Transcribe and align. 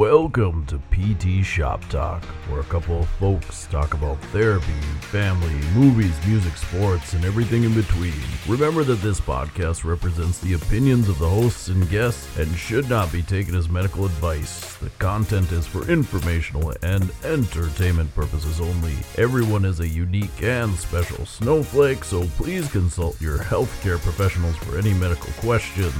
Welcome 0.00 0.64
to 0.68 0.78
PT 0.90 1.44
Shop 1.44 1.86
Talk, 1.90 2.24
where 2.48 2.60
a 2.60 2.64
couple 2.64 3.00
of 3.00 3.08
folks 3.10 3.66
talk 3.66 3.92
about 3.92 4.18
therapy, 4.32 4.80
family, 5.02 5.52
movies, 5.74 6.16
music, 6.26 6.56
sports, 6.56 7.12
and 7.12 7.22
everything 7.22 7.64
in 7.64 7.74
between. 7.74 8.14
Remember 8.48 8.82
that 8.82 9.02
this 9.02 9.20
podcast 9.20 9.84
represents 9.84 10.38
the 10.38 10.54
opinions 10.54 11.10
of 11.10 11.18
the 11.18 11.28
hosts 11.28 11.68
and 11.68 11.86
guests 11.90 12.38
and 12.38 12.56
should 12.56 12.88
not 12.88 13.12
be 13.12 13.20
taken 13.20 13.54
as 13.54 13.68
medical 13.68 14.06
advice. 14.06 14.74
The 14.76 14.88
content 15.00 15.52
is 15.52 15.66
for 15.66 15.86
informational 15.90 16.72
and 16.82 17.12
entertainment 17.22 18.14
purposes 18.14 18.58
only. 18.58 18.94
Everyone 19.18 19.66
is 19.66 19.80
a 19.80 19.86
unique 19.86 20.42
and 20.42 20.74
special 20.76 21.26
snowflake, 21.26 22.04
so 22.04 22.24
please 22.38 22.72
consult 22.72 23.20
your 23.20 23.36
healthcare 23.36 23.98
professionals 24.00 24.56
for 24.56 24.78
any 24.78 24.94
medical 24.94 25.30
questions. 25.42 25.94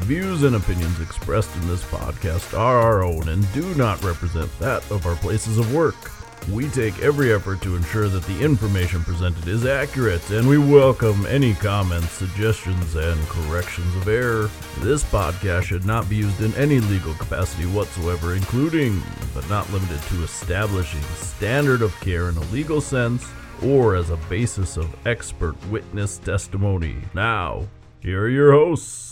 Views 0.00 0.44
and 0.44 0.56
opinions 0.56 0.98
expressed 1.00 1.54
in 1.56 1.68
this 1.68 1.84
podcast 1.84 2.58
are 2.58 2.78
our 2.78 3.02
own 3.02 3.28
and 3.30 3.50
do 3.52 3.74
not 3.74 4.02
represent 4.04 4.50
that 4.58 4.88
of 4.90 5.06
our 5.06 5.16
places 5.16 5.56
of 5.56 5.72
work. 5.72 6.10
We 6.50 6.68
take 6.68 6.98
every 7.00 7.32
effort 7.32 7.60
to 7.62 7.76
ensure 7.76 8.08
that 8.08 8.24
the 8.24 8.40
information 8.42 9.04
presented 9.04 9.46
is 9.46 9.66
accurate, 9.66 10.28
and 10.30 10.48
we 10.48 10.58
welcome 10.58 11.26
any 11.26 11.54
comments, 11.54 12.10
suggestions, 12.10 12.96
and 12.96 13.20
corrections 13.28 13.94
of 13.96 14.08
error. 14.08 14.50
This 14.80 15.04
podcast 15.04 15.64
should 15.64 15.84
not 15.84 16.08
be 16.08 16.16
used 16.16 16.40
in 16.40 16.54
any 16.54 16.80
legal 16.80 17.14
capacity 17.14 17.66
whatsoever, 17.66 18.34
including, 18.34 19.02
but 19.34 19.48
not 19.48 19.70
limited 19.70 20.00
to, 20.02 20.24
establishing 20.24 21.02
standard 21.14 21.82
of 21.82 21.98
care 22.00 22.30
in 22.30 22.36
a 22.36 22.52
legal 22.52 22.80
sense 22.80 23.26
or 23.62 23.94
as 23.94 24.10
a 24.10 24.16
basis 24.28 24.76
of 24.76 24.94
expert 25.06 25.54
witness 25.66 26.18
testimony. 26.18 26.96
Now, 27.14 27.68
here 28.00 28.22
are 28.24 28.28
your 28.28 28.52
hosts. 28.52 29.09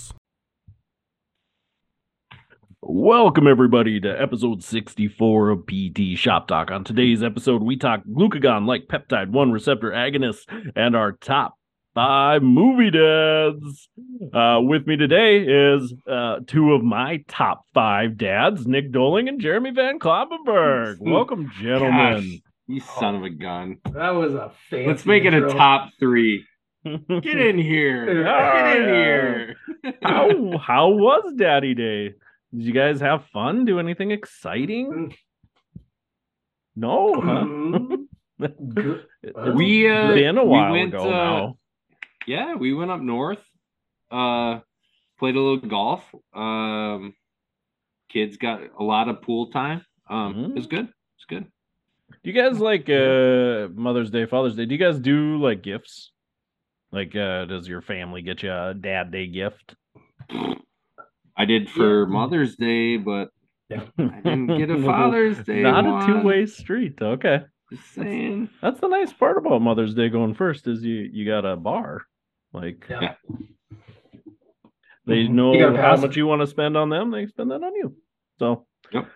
Welcome, 2.91 3.47
everybody, 3.47 4.01
to 4.01 4.09
episode 4.09 4.65
64 4.65 5.51
of 5.51 5.67
PT 5.67 6.17
Shop 6.17 6.49
Talk. 6.49 6.71
On 6.71 6.85
today's 6.85 7.23
episode, 7.23 7.63
we 7.63 7.77
talk 7.77 8.01
glucagon 8.09 8.67
like 8.67 8.87
peptide 8.87 9.29
1 9.29 9.53
receptor 9.53 9.91
agonists 9.91 10.47
and 10.75 10.97
our 10.97 11.13
top 11.13 11.53
five 11.95 12.43
movie 12.43 12.91
dads. 12.91 13.91
Uh, 14.33 14.61
with 14.63 14.87
me 14.87 14.97
today 14.97 15.41
is 15.41 15.93
uh, 16.11 16.37
two 16.47 16.73
of 16.73 16.83
my 16.83 17.23
top 17.29 17.61
five 17.75 18.17
dads, 18.17 18.67
Nic 18.67 18.91
Doling 18.91 19.29
and 19.29 19.39
Jeremy 19.39 19.73
Van 19.73 19.99
Kloppenberg. 19.99 20.97
Welcome, 21.01 21.53
gentlemen. 21.61 22.15
Gosh, 22.15 22.41
you 22.69 22.81
son 22.81 23.17
of 23.17 23.23
a 23.23 23.29
gun. 23.29 23.77
That 23.93 24.13
was 24.13 24.33
a 24.33 24.51
fancy. 24.71 24.87
Let's 24.87 25.05
make 25.05 25.27
it 25.27 25.35
a 25.35 25.49
top 25.49 25.91
three. 26.01 26.47
Get 26.87 27.39
in 27.39 27.59
here. 27.59 28.07
Get 28.25 28.77
in 28.79 28.89
here. 28.89 29.57
how, 30.03 30.57
how 30.57 30.89
was 30.89 31.35
Daddy 31.37 31.75
Day? 31.75 32.15
Did 32.55 32.63
you 32.65 32.73
guys 32.73 33.01
have 33.01 33.27
fun? 33.27 33.65
Do 33.65 33.79
anything 33.79 34.11
exciting? 34.11 35.15
No, 36.77 37.21
huh? 37.21 37.97
It's 39.21 39.55
We, 39.55 39.91
uh, 39.91 40.15
been 40.15 40.39
a 40.39 40.45
we 40.45 40.49
while 40.51 40.73
went, 40.73 40.95
ago 40.95 41.11
uh, 41.11 41.11
now. 41.11 41.59
yeah, 42.27 42.55
we 42.55 42.73
went 42.73 42.91
up 42.93 43.01
north. 43.01 43.43
Uh, 44.13 44.61
played 45.19 45.35
a 45.35 45.41
little 45.41 45.69
golf. 45.69 46.05
Um, 46.33 47.15
kids 48.09 48.37
got 48.37 48.61
a 48.79 48.83
lot 48.85 49.09
of 49.09 49.23
pool 49.23 49.51
time. 49.51 49.85
Um, 50.09 50.45
it 50.45 50.55
was 50.55 50.67
Mm. 50.67 50.71
good. 50.71 50.89
It's 51.17 51.25
good. 51.29 51.47
Do 52.23 52.31
you 52.31 52.33
guys 52.33 52.59
like 52.61 52.89
uh 52.89 53.69
Mother's 53.75 54.11
Day, 54.11 54.25
Father's 54.27 54.55
Day? 54.57 54.65
Do 54.67 54.75
you 54.75 54.79
guys 54.81 54.99
do 55.01 55.37
like 55.43 55.63
gifts? 55.63 56.13
Like 56.93 57.15
uh 57.17 57.45
does 57.45 57.67
your 57.69 57.83
family 57.83 58.23
get 58.23 58.43
you 58.43 58.53
a 58.53 58.73
dad 58.73 59.11
day 59.11 59.27
gift? 59.27 59.75
I 61.39 61.45
did 61.45 61.71
for 61.71 62.03
Yeah. 62.03 62.09
Mother's 62.13 62.57
Day, 62.57 62.97
but 62.99 63.29
Yeah. 63.71 63.85
I 63.99 64.21
didn't 64.23 64.49
get 64.59 64.71
a 64.71 64.83
Father's 64.83 65.39
Day. 65.45 65.63
Not 65.63 65.87
a 65.87 66.07
two-way 66.07 66.45
street. 66.47 67.01
Okay. 67.01 67.41
Just 67.73 67.95
saying. 67.95 68.49
That's 68.61 68.81
the 68.81 68.89
nice 68.89 69.13
part 69.13 69.37
about 69.39 69.63
Mother's 69.63 69.95
Day 69.95 70.09
going 70.09 70.35
first 70.35 70.67
is 70.67 70.83
you 70.85 71.09
you 71.13 71.25
got 71.27 71.45
a 71.47 71.57
bar. 71.57 72.03
Like 72.53 72.85
Yeah. 72.91 73.15
they 75.07 75.25
Mhm. 75.25 75.31
know 75.31 75.77
how 75.77 75.97
much 75.97 76.17
you 76.17 76.27
want 76.27 76.41
to 76.43 76.47
spend 76.47 76.77
on 76.77 76.89
them, 76.91 77.11
they 77.11 77.27
spend 77.27 77.51
that 77.51 77.63
on 77.63 77.75
you. 77.75 77.97
So 78.39 78.67
Yep. 78.93 79.09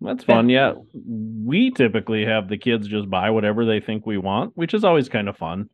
That's 0.00 0.24
fun. 0.24 0.48
Yeah. 0.50 0.74
We 0.94 1.70
typically 1.70 2.24
have 2.26 2.48
the 2.48 2.58
kids 2.58 2.86
just 2.86 3.08
buy 3.08 3.30
whatever 3.30 3.64
they 3.64 3.80
think 3.80 4.04
we 4.06 4.18
want, 4.18 4.52
which 4.56 4.74
is 4.74 4.84
always 4.84 5.08
kind 5.08 5.28
of 5.28 5.36
fun. 5.38 5.70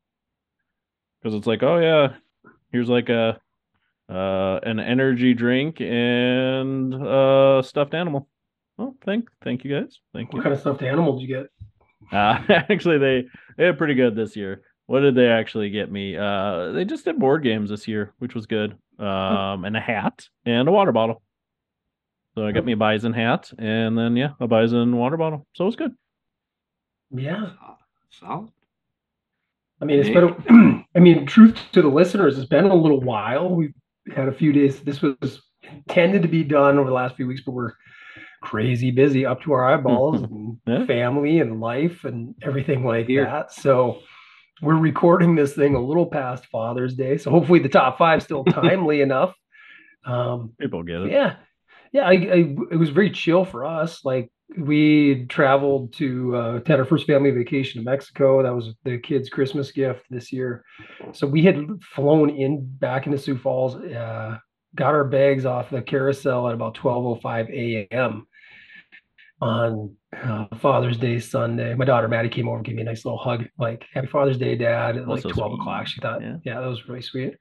Cuz 1.23 1.35
it's 1.35 1.47
like, 1.47 1.63
"Oh 1.63 1.79
yeah, 1.79 2.15
here's 2.71 2.89
like 2.89 3.09
a 3.09 3.41
uh 4.09 4.59
an 4.63 4.81
energy 4.81 5.35
drink 5.35 5.81
and 5.81 6.95
uh 6.95 7.63
stuffed 7.63 7.95
animal." 7.95 8.29
Well, 8.79 8.97
thank 9.05 9.29
thank 9.45 9.65
you 9.65 9.81
guys. 9.81 9.99
Thank 10.15 10.33
you. 10.33 10.39
What 10.39 10.45
kind 10.45 10.55
of 10.55 10.61
stuffed 10.61 10.83
animal 10.83 11.19
did 11.19 11.29
you 11.29 11.37
get? 11.37 11.47
Uh, 12.13 12.39
actually, 12.51 12.99
they 12.99 13.25
they 13.57 13.65
did 13.65 13.79
pretty 13.79 13.95
good 13.95 14.15
this 14.15 14.37
year. 14.37 14.61
What 14.85 15.01
did 15.01 15.15
they 15.15 15.29
actually 15.29 15.71
get 15.71 15.91
me? 15.91 16.15
Uh, 16.15 16.73
they 16.73 16.85
just 16.85 17.07
did 17.07 17.19
board 17.19 17.43
games 17.43 17.71
this 17.71 17.89
year, 17.89 18.13
which 18.19 18.35
was 18.35 18.45
good. 18.45 18.77
Um, 18.99 19.65
and 19.65 19.75
a 19.75 19.81
hat 19.81 20.29
and 20.45 20.69
a 20.69 20.73
water 20.73 20.93
bottle. 20.93 21.23
So 22.35 22.45
I 22.47 22.53
got 22.53 22.67
me 22.67 22.73
a 22.73 22.77
bison 22.77 23.15
hat 23.15 23.51
and 23.59 23.97
then 23.97 24.17
yeah, 24.17 24.31
a 24.41 24.47
bison 24.47 24.97
water 24.97 25.17
bottle. 25.17 25.47
So 25.55 25.65
it 25.65 25.67
was 25.67 25.77
good. 25.77 25.93
Yeah. 27.11 27.51
Solid. 28.11 28.51
I 29.81 29.85
mean, 29.85 30.01
it's 30.01 30.11
been. 30.11 30.85
I 30.95 30.99
mean, 30.99 31.27
truth 31.27 31.59
to 31.73 31.83
the 31.83 31.89
listeners, 31.89 32.39
it's 32.39 32.49
been 32.49 32.67
a 32.67 32.75
little 32.75 33.01
while. 33.01 33.49
We've 33.49 33.75
had 34.15 34.29
a 34.29 34.33
few 34.33 34.53
days. 34.53 34.81
This 34.81 35.01
was 35.03 35.43
intended 35.63 36.23
to 36.23 36.29
be 36.29 36.43
done 36.45 36.79
over 36.79 36.89
the 36.89 36.95
last 36.95 37.17
few 37.17 37.27
weeks, 37.27 37.43
but 37.45 37.53
we're 37.53 37.73
crazy 38.43 38.91
busy 38.91 39.25
up 39.25 39.41
to 39.43 39.53
our 39.53 39.65
eyeballs, 39.65 40.23
and 40.31 40.59
Yeah. 40.67 40.85
family 40.87 41.39
and 41.41 41.61
life 41.61 42.05
and 42.05 42.35
everything 42.43 42.85
like 42.85 43.07
Here. 43.07 43.25
that. 43.25 43.53
So 43.53 44.01
we're 44.61 44.75
recording 44.77 45.35
this 45.37 45.55
thing 45.55 45.75
a 45.75 45.81
little 45.81 46.07
past 46.07 46.47
Father's 46.47 46.95
Day. 46.95 47.17
So 47.19 47.31
hopefully 47.31 47.61
the 47.61 47.69
top 47.69 47.99
five 47.99 48.23
still 48.23 48.45
timely 48.45 49.01
enough. 49.01 49.35
Um, 50.05 50.53
People 50.61 50.83
get 50.83 51.03
it. 51.03 51.13
Yeah, 51.13 51.37
yeah. 51.93 52.03
I, 52.03 52.13
I 52.13 52.57
it 52.71 52.79
was 52.79 52.91
very 52.91 53.11
chill 53.11 53.45
for 53.45 53.65
us. 53.65 54.05
Like 54.05 54.31
we 54.59 55.27
traveled 55.29 55.95
to 55.95 56.37
uh, 56.37 56.61
had 56.67 56.79
our 56.79 56.85
first 56.85 57.07
family 57.07 57.31
vacation 57.31 57.81
to 57.83 57.91
Mexico. 57.91 58.43
That 58.43 58.55
was 58.55 58.75
the 58.85 58.99
kids' 58.99 59.29
Christmas 59.31 59.71
gift 59.73 60.05
this 60.11 60.33
year. 60.33 60.65
So 61.13 61.27
we 61.27 61.43
had 61.45 61.67
flown 61.95 62.31
in 62.31 62.67
back 62.79 63.07
into 63.07 63.19
Sioux 63.19 63.39
Falls. 63.39 63.77
Uh, 63.77 64.39
got 64.75 64.95
our 64.95 65.05
bags 65.05 65.45
off 65.47 65.71
the 65.71 65.83
carousel 65.83 66.49
at 66.49 66.55
about 66.55 66.75
twelve 66.75 67.05
oh 67.05 67.19
five 67.23 67.49
a.m. 67.51 68.27
on 69.41 69.95
uh, 70.17 70.47
Father's 70.61 70.99
Day 70.99 71.19
Sunday. 71.19 71.75
My 71.75 71.85
daughter 71.85 72.09
Maddie 72.09 72.29
came 72.29 72.49
over 72.49 72.59
and 72.59 72.67
gave 72.67 72.77
me 72.77 72.83
a 72.83 72.85
nice 72.85 73.05
little 73.05 73.19
hug, 73.19 73.45
like 73.59 73.85
"Happy 73.93 74.07
Father's 74.07 74.39
Day, 74.39 74.55
Dad." 74.57 74.97
At 74.97 75.09
like 75.09 75.23
so 75.23 75.31
twelve 75.31 75.53
sweet. 75.53 75.61
o'clock, 75.61 75.87
she 75.87 76.01
thought, 76.01 76.21
Yeah. 76.23 76.37
yeah. 76.45 76.61
that 76.61 76.67
was 76.67 76.87
really 76.89 77.03
sweet. 77.03 77.35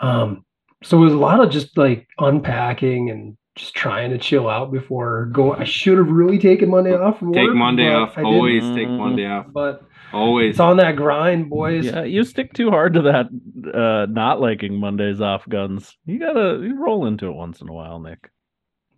Um, 0.00 0.44
so 0.82 0.98
it 0.98 1.04
was 1.04 1.12
a 1.12 1.18
lot 1.18 1.40
of 1.42 1.50
just 1.50 1.76
like 1.76 2.06
unpacking 2.18 3.10
and 3.10 3.36
just 3.56 3.74
trying 3.74 4.10
to 4.10 4.18
chill 4.18 4.48
out 4.48 4.72
before 4.72 5.26
going. 5.26 5.60
I 5.60 5.64
should 5.64 5.98
have 5.98 6.08
really 6.08 6.38
taken 6.38 6.70
Monday 6.70 6.92
off 6.94 7.18
from 7.20 7.32
Take 7.32 7.48
work, 7.48 7.56
Monday 7.56 7.88
off. 7.92 8.12
I 8.16 8.22
didn't. 8.22 8.34
Always 8.34 8.62
take 8.74 8.88
Mm. 8.88 8.98
Monday 8.98 9.26
off. 9.26 9.46
But 9.52 9.82
Always. 10.12 10.50
it's 10.50 10.60
on 10.60 10.76
that 10.78 10.96
grind, 10.96 11.50
boys. 11.50 11.86
Yeah, 11.86 12.02
you 12.04 12.24
stick 12.24 12.52
too 12.52 12.70
hard 12.70 12.94
to 12.94 13.02
that 13.02 13.26
uh 13.72 14.06
not 14.10 14.40
liking 14.40 14.74
Mondays 14.78 15.20
off 15.20 15.48
guns. 15.48 15.96
You 16.06 16.18
gotta 16.18 16.60
you 16.62 16.76
roll 16.82 17.06
into 17.06 17.26
it 17.28 17.32
once 17.34 17.60
in 17.60 17.68
a 17.68 17.72
while, 17.72 18.00
Nic. 18.00 18.30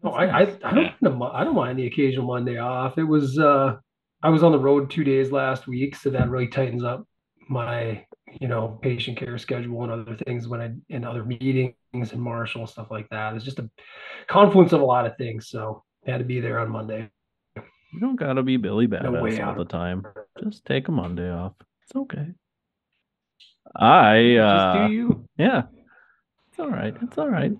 No, 0.03 0.11
I, 0.13 0.25
I, 0.27 0.41
I 0.65 0.75
don't 0.75 0.75
mind 0.75 0.95
the, 1.03 1.25
I 1.25 1.45
don't 1.45 1.55
mind 1.55 1.79
the 1.79 1.87
occasional 1.87 2.27
Monday 2.27 2.59
off. 2.59 2.97
It 2.99 3.05
was 3.05 3.39
uh 3.39 3.77
I 4.23 4.31
was 4.31 4.43
on 4.43 4.53
the 4.53 4.59
road 4.59 4.91
two 4.91 5.05
days 5.05 5.31
last 5.33 5.67
week, 5.67 5.97
so 5.97 6.09
that 6.11 6.31
really 6.31 6.49
tightens 6.49 6.83
up 6.83 7.07
my 7.49 8.06
you 8.41 8.49
know 8.49 8.79
patient 8.83 9.17
care 9.17 9.39
schedule 9.39 9.83
and 9.85 9.93
other 9.93 10.17
things 10.27 10.49
when 10.49 10.61
I 10.61 10.73
in 10.89 11.05
other 11.05 11.25
meetings 11.25 11.75
and 11.93 12.21
Marshall 12.21 12.63
and 12.63 12.71
stuff 12.71 12.91
like 12.91 13.09
that. 13.11 13.35
It's 13.35 13.45
just 13.45 13.59
a 13.59 13.71
confluence 14.27 14.73
of 14.73 14.81
a 14.81 14.85
lot 14.85 15.07
of 15.07 15.17
things. 15.17 15.49
So 15.49 15.85
I 16.07 16.11
had 16.11 16.19
to 16.19 16.25
be 16.25 16.41
there 16.41 16.59
on 16.59 16.71
Monday. 16.71 17.09
You 17.57 18.01
don't 18.01 18.17
gotta 18.17 18.43
be 18.43 18.57
Billy 18.57 18.87
No 18.87 18.99
Badass 18.99 19.23
way 19.23 19.41
all 19.41 19.55
the 19.55 19.65
time. 19.65 20.05
Just 20.43 20.65
take 20.65 20.89
a 20.89 20.93
Monday 20.93 21.31
off. 21.31 21.53
It's 21.85 21.97
okay. 21.97 22.27
I 23.75 24.37
uh 24.37 24.75
Just 24.75 24.89
do 24.89 24.95
you. 24.95 25.29
yeah. 25.39 25.63
It's 26.51 26.59
all 26.59 26.71
right. 26.71 26.95
It's 27.03 27.19
all 27.19 27.29
right. 27.29 27.53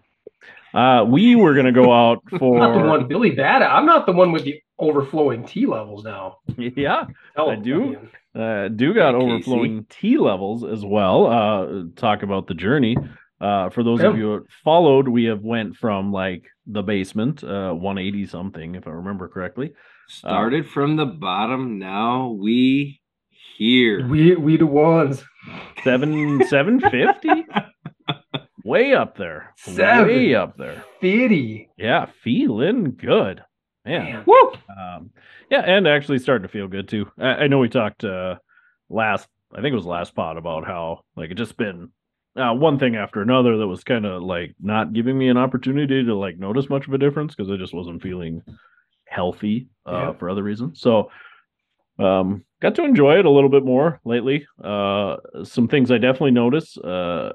Uh 0.75 1.05
we 1.05 1.37
were 1.37 1.55
gonna 1.55 1.73
go 1.73 1.93
out 1.93 2.23
I'm 2.33 2.39
not 2.59 2.75
the 2.75 2.89
one 2.89 3.09
Billy 3.09 3.31
Bad. 3.31 3.63
I'm 3.63 3.87
not 3.87 4.07
the 4.07 4.13
one 4.13 4.33
with 4.33 4.45
the 4.45 4.61
overflowing 4.79 5.45
T 5.47 5.67
levels 5.67 6.05
now. 6.05 6.39
yeah. 6.59 7.07
Tell 7.35 7.51
I 7.51 7.57
do. 7.57 7.97
Uh, 8.35 8.69
do 8.69 8.93
got 8.93 9.15
Hey, 9.15 9.21
overflowing 9.21 9.87
T 9.89 10.19
levels 10.19 10.65
as 10.65 10.85
well. 10.85 11.27
Uh, 11.27 11.85
talk 11.97 12.23
about 12.23 12.47
the 12.47 12.55
journey. 12.55 12.97
Uh, 13.41 13.69
for 13.71 13.83
those 13.83 14.03
of 14.03 14.17
you 14.17 14.25
who 14.25 14.47
followed, 14.65 15.09
we 15.09 15.25
have 15.25 15.43
went 15.43 15.77
from 15.77 16.11
like 16.13 16.45
the 16.67 16.83
basement, 16.83 17.45
uh, 17.45 17.73
180 17.73 18.27
something, 18.27 18.75
if 18.75 18.87
I 18.87 18.91
remember 18.91 19.29
correctly. 19.29 19.73
Started 20.09 20.67
from 20.69 20.97
the 20.97 21.05
bottom. 21.05 21.79
Now 21.79 22.29
we 22.31 23.01
here. 23.57 24.07
We 24.07 24.37
we 24.37 24.57
the 24.57 24.67
ones. 24.67 25.23
Seven, 25.85 26.45
750, 26.49 27.47
way 28.65 28.95
up 28.95 29.17
there, 29.17 29.53
Seven. 29.59 30.07
way 30.09 30.35
up 30.35 30.57
there. 30.57 30.85
Fitty. 31.01 31.69
Yeah, 31.77 32.07
feeling 32.23 32.97
good. 32.97 33.43
Man. 33.87 34.05
Man. 34.05 34.25
Woo! 34.27 34.53
Um, 34.77 35.11
yeah, 35.51 35.61
and 35.61 35.87
actually 35.87 36.19
starting 36.19 36.43
to 36.47 36.53
feel 36.53 36.69
good 36.69 36.89
too. 36.89 37.11
I, 37.19 37.29
I 37.29 37.47
know 37.47 37.59
we 37.59 37.69
talked 37.69 38.05
uh, 38.05 38.37
last, 38.91 39.29
I 39.53 39.57
think 39.63 39.73
it 39.73 39.77
was 39.77 39.87
last 39.87 40.15
pod 40.15 40.37
about 40.37 40.67
how 40.67 41.01
like 41.17 41.31
it 41.31 41.35
just 41.37 41.57
been 41.57 41.91
uh, 42.37 42.53
one 42.53 42.79
thing 42.79 42.97
after 42.97 43.23
another 43.23 43.57
that 43.57 43.67
was 43.67 43.85
kind 43.85 44.05
of 44.05 44.23
like 44.23 44.55
not 44.61 44.93
giving 44.93 45.17
me 45.17 45.29
an 45.29 45.37
opportunity 45.39 46.05
to 46.05 46.15
like 46.15 46.39
notice 46.39 46.69
much 46.69 46.87
of 46.87 46.93
a 46.93 46.99
difference 46.99 47.35
because 47.35 47.51
I 47.51 47.57
just 47.57 47.73
wasn't 47.73 48.03
feeling 48.03 48.43
healthy 49.07 49.69
uh, 49.87 49.93
Yeah. 49.93 50.13
for 50.15 50.29
other 50.29 50.43
reasons. 50.43 50.81
So 50.81 51.11
um, 51.99 52.45
got 52.61 52.75
to 52.75 52.85
enjoy 52.85 53.19
it 53.19 53.25
a 53.25 53.31
little 53.31 53.49
bit 53.49 53.65
more 53.65 54.01
lately. 54.05 54.47
Uh, 54.63 55.17
some 55.45 55.69
things 55.69 55.91
I 55.91 55.97
definitely 55.99 56.33
notice, 56.33 56.77
uh, 56.77 57.33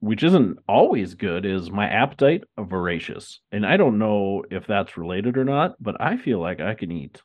which 0.00 0.22
isn't 0.22 0.58
always 0.68 1.14
good, 1.14 1.44
is 1.44 1.70
my 1.70 1.88
appetite 1.88 2.44
voracious, 2.58 3.40
and 3.52 3.66
I 3.66 3.76
don't 3.76 3.98
know 3.98 4.44
if 4.50 4.66
that's 4.66 4.96
related 4.96 5.36
or 5.36 5.44
not, 5.44 5.74
but 5.80 6.00
I 6.00 6.16
feel 6.16 6.38
like 6.40 6.60
I 6.60 6.74
can 6.74 6.90
eat 6.92 7.20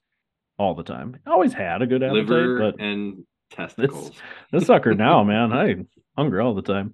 all 0.57 0.75
the 0.75 0.83
time. 0.83 1.17
I 1.25 1.31
always 1.31 1.53
had 1.53 1.81
a 1.81 1.87
good 1.87 2.03
appetite, 2.03 2.27
Liver 2.29 2.59
but 2.59 2.81
and 2.83 3.25
testicles. 3.51 4.11
this 4.51 4.65
sucker 4.67 4.93
now, 4.95 5.23
man, 5.25 5.53
I 5.53 5.75
hunger 6.17 6.41
all 6.41 6.55
the 6.55 6.61
time. 6.61 6.93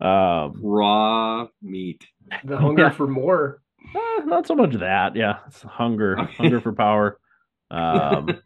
Um, 0.00 0.54
Raw 0.62 1.46
meat. 1.62 2.04
The 2.44 2.56
hunger 2.58 2.82
Yeah. 2.84 2.90
for 2.90 3.06
more. 3.06 3.60
eh, 3.94 4.24
not 4.24 4.46
so 4.46 4.54
much 4.54 4.74
that, 4.74 5.14
yeah, 5.16 5.38
it's 5.46 5.62
hunger, 5.62 6.18
Okay. 6.18 6.32
hunger 6.34 6.60
for 6.60 6.72
power. 6.72 7.18
Um, 7.70 8.40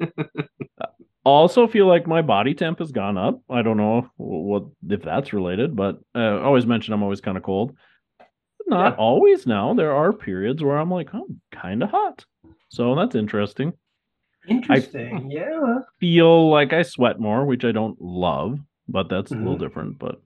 also 1.26 1.66
feel 1.66 1.86
like 1.86 2.06
my 2.06 2.22
body 2.22 2.54
temp 2.54 2.78
has 2.78 2.92
gone 2.92 3.18
up. 3.18 3.40
I 3.50 3.62
don't 3.62 3.76
know 3.76 4.08
what 4.16 4.64
if 4.88 5.02
that's 5.02 5.32
related, 5.32 5.74
but 5.74 5.98
uh, 6.14 6.18
I 6.18 6.42
always 6.42 6.66
mention 6.66 6.94
I'm 6.94 7.02
always 7.02 7.20
kind 7.20 7.36
of 7.36 7.42
cold. 7.42 7.76
Not 8.68 8.92
Yeah. 8.92 8.96
always 8.98 9.46
now. 9.46 9.74
There 9.74 9.92
are 9.94 10.12
periods 10.12 10.62
where 10.62 10.78
I'm 10.78 10.90
like, 10.90 11.12
I'm 11.12 11.40
kind 11.52 11.82
of 11.82 11.90
hot. 11.90 12.24
So 12.68 12.94
that's 12.94 13.14
interesting. 13.14 13.72
Interesting. 14.48 15.30
yeah. 15.30 15.78
Feel 15.98 16.48
like 16.50 16.72
I 16.72 16.82
sweat 16.82 17.18
more, 17.18 17.44
which 17.44 17.64
I 17.64 17.72
don't 17.72 18.00
love, 18.00 18.60
but 18.88 19.08
that's 19.08 19.32
a 19.32 19.34
little 19.36 19.56
Mhm. 19.56 19.60
different, 19.60 19.98
but 19.98 20.20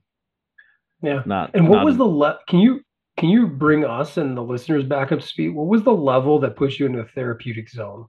Yeah. 1.01 1.23
not. 1.25 1.51
And 1.55 1.67
what 1.67 1.77
not 1.77 1.85
was 1.85 1.95
an- 1.95 1.99
the 1.99 2.07
le- 2.07 2.39
can 2.47 2.59
you 2.59 2.81
can 3.17 3.29
you 3.29 3.45
bring 3.47 3.83
us 3.85 4.17
and 4.17 4.37
the 4.37 4.41
listeners 4.43 4.83
back 4.85 5.11
up 5.11 5.19
to 5.19 5.27
speed? 5.27 5.49
What 5.49 5.67
was 5.67 5.83
the 5.83 5.93
level 5.93 6.39
that 6.39 6.55
puts 6.55 6.79
you 6.79 6.85
into 6.85 6.99
a 6.99 7.05
therapeutic 7.05 7.69
zone? 7.69 8.05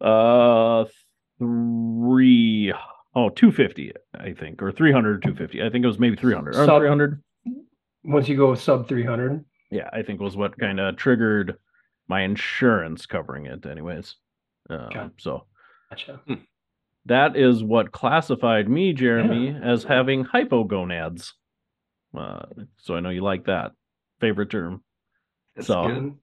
Uh, 0.00 0.84
three, 1.38 2.72
oh, 3.14 3.28
250, 3.30 3.92
I 4.18 4.32
think, 4.32 4.62
or 4.62 4.72
300 4.72 5.10
or 5.16 5.18
250. 5.20 5.62
I 5.62 5.70
think 5.70 5.84
it 5.84 5.88
was 5.88 5.98
maybe 5.98 6.16
300. 6.16 6.50
Or 6.56 6.64
Sub- 6.66 6.80
300. 6.80 7.22
Once 8.04 8.28
you 8.28 8.36
go 8.36 8.54
sub 8.54 8.88
300? 8.88 9.44
Yeah, 9.70 9.88
I 9.92 10.02
think 10.02 10.20
was 10.20 10.36
what 10.36 10.58
kind 10.58 10.80
of 10.80 10.96
triggered 10.96 11.56
my 12.08 12.22
insurance 12.22 13.06
covering 13.06 13.46
it, 13.46 13.66
anyways. 13.66 14.14
Um, 14.70 14.78
Okay. 14.80 15.06
So 15.18 15.44
Gotcha. 15.90 16.20
that 17.06 17.36
is 17.36 17.62
what 17.62 17.92
classified 17.92 18.68
me, 18.68 18.92
Jeremy, 18.92 19.54
as 19.62 19.84
having 19.84 20.24
hypogonads. 20.24 21.32
Uh, 22.16 22.46
so 22.78 22.94
I 22.94 23.00
know 23.00 23.10
you 23.10 23.20
like 23.22 23.44
that 23.46 23.72
favorite 24.20 24.50
term. 24.50 24.82
That's 25.54 25.66
So- 25.66 25.86
good. 25.86 26.14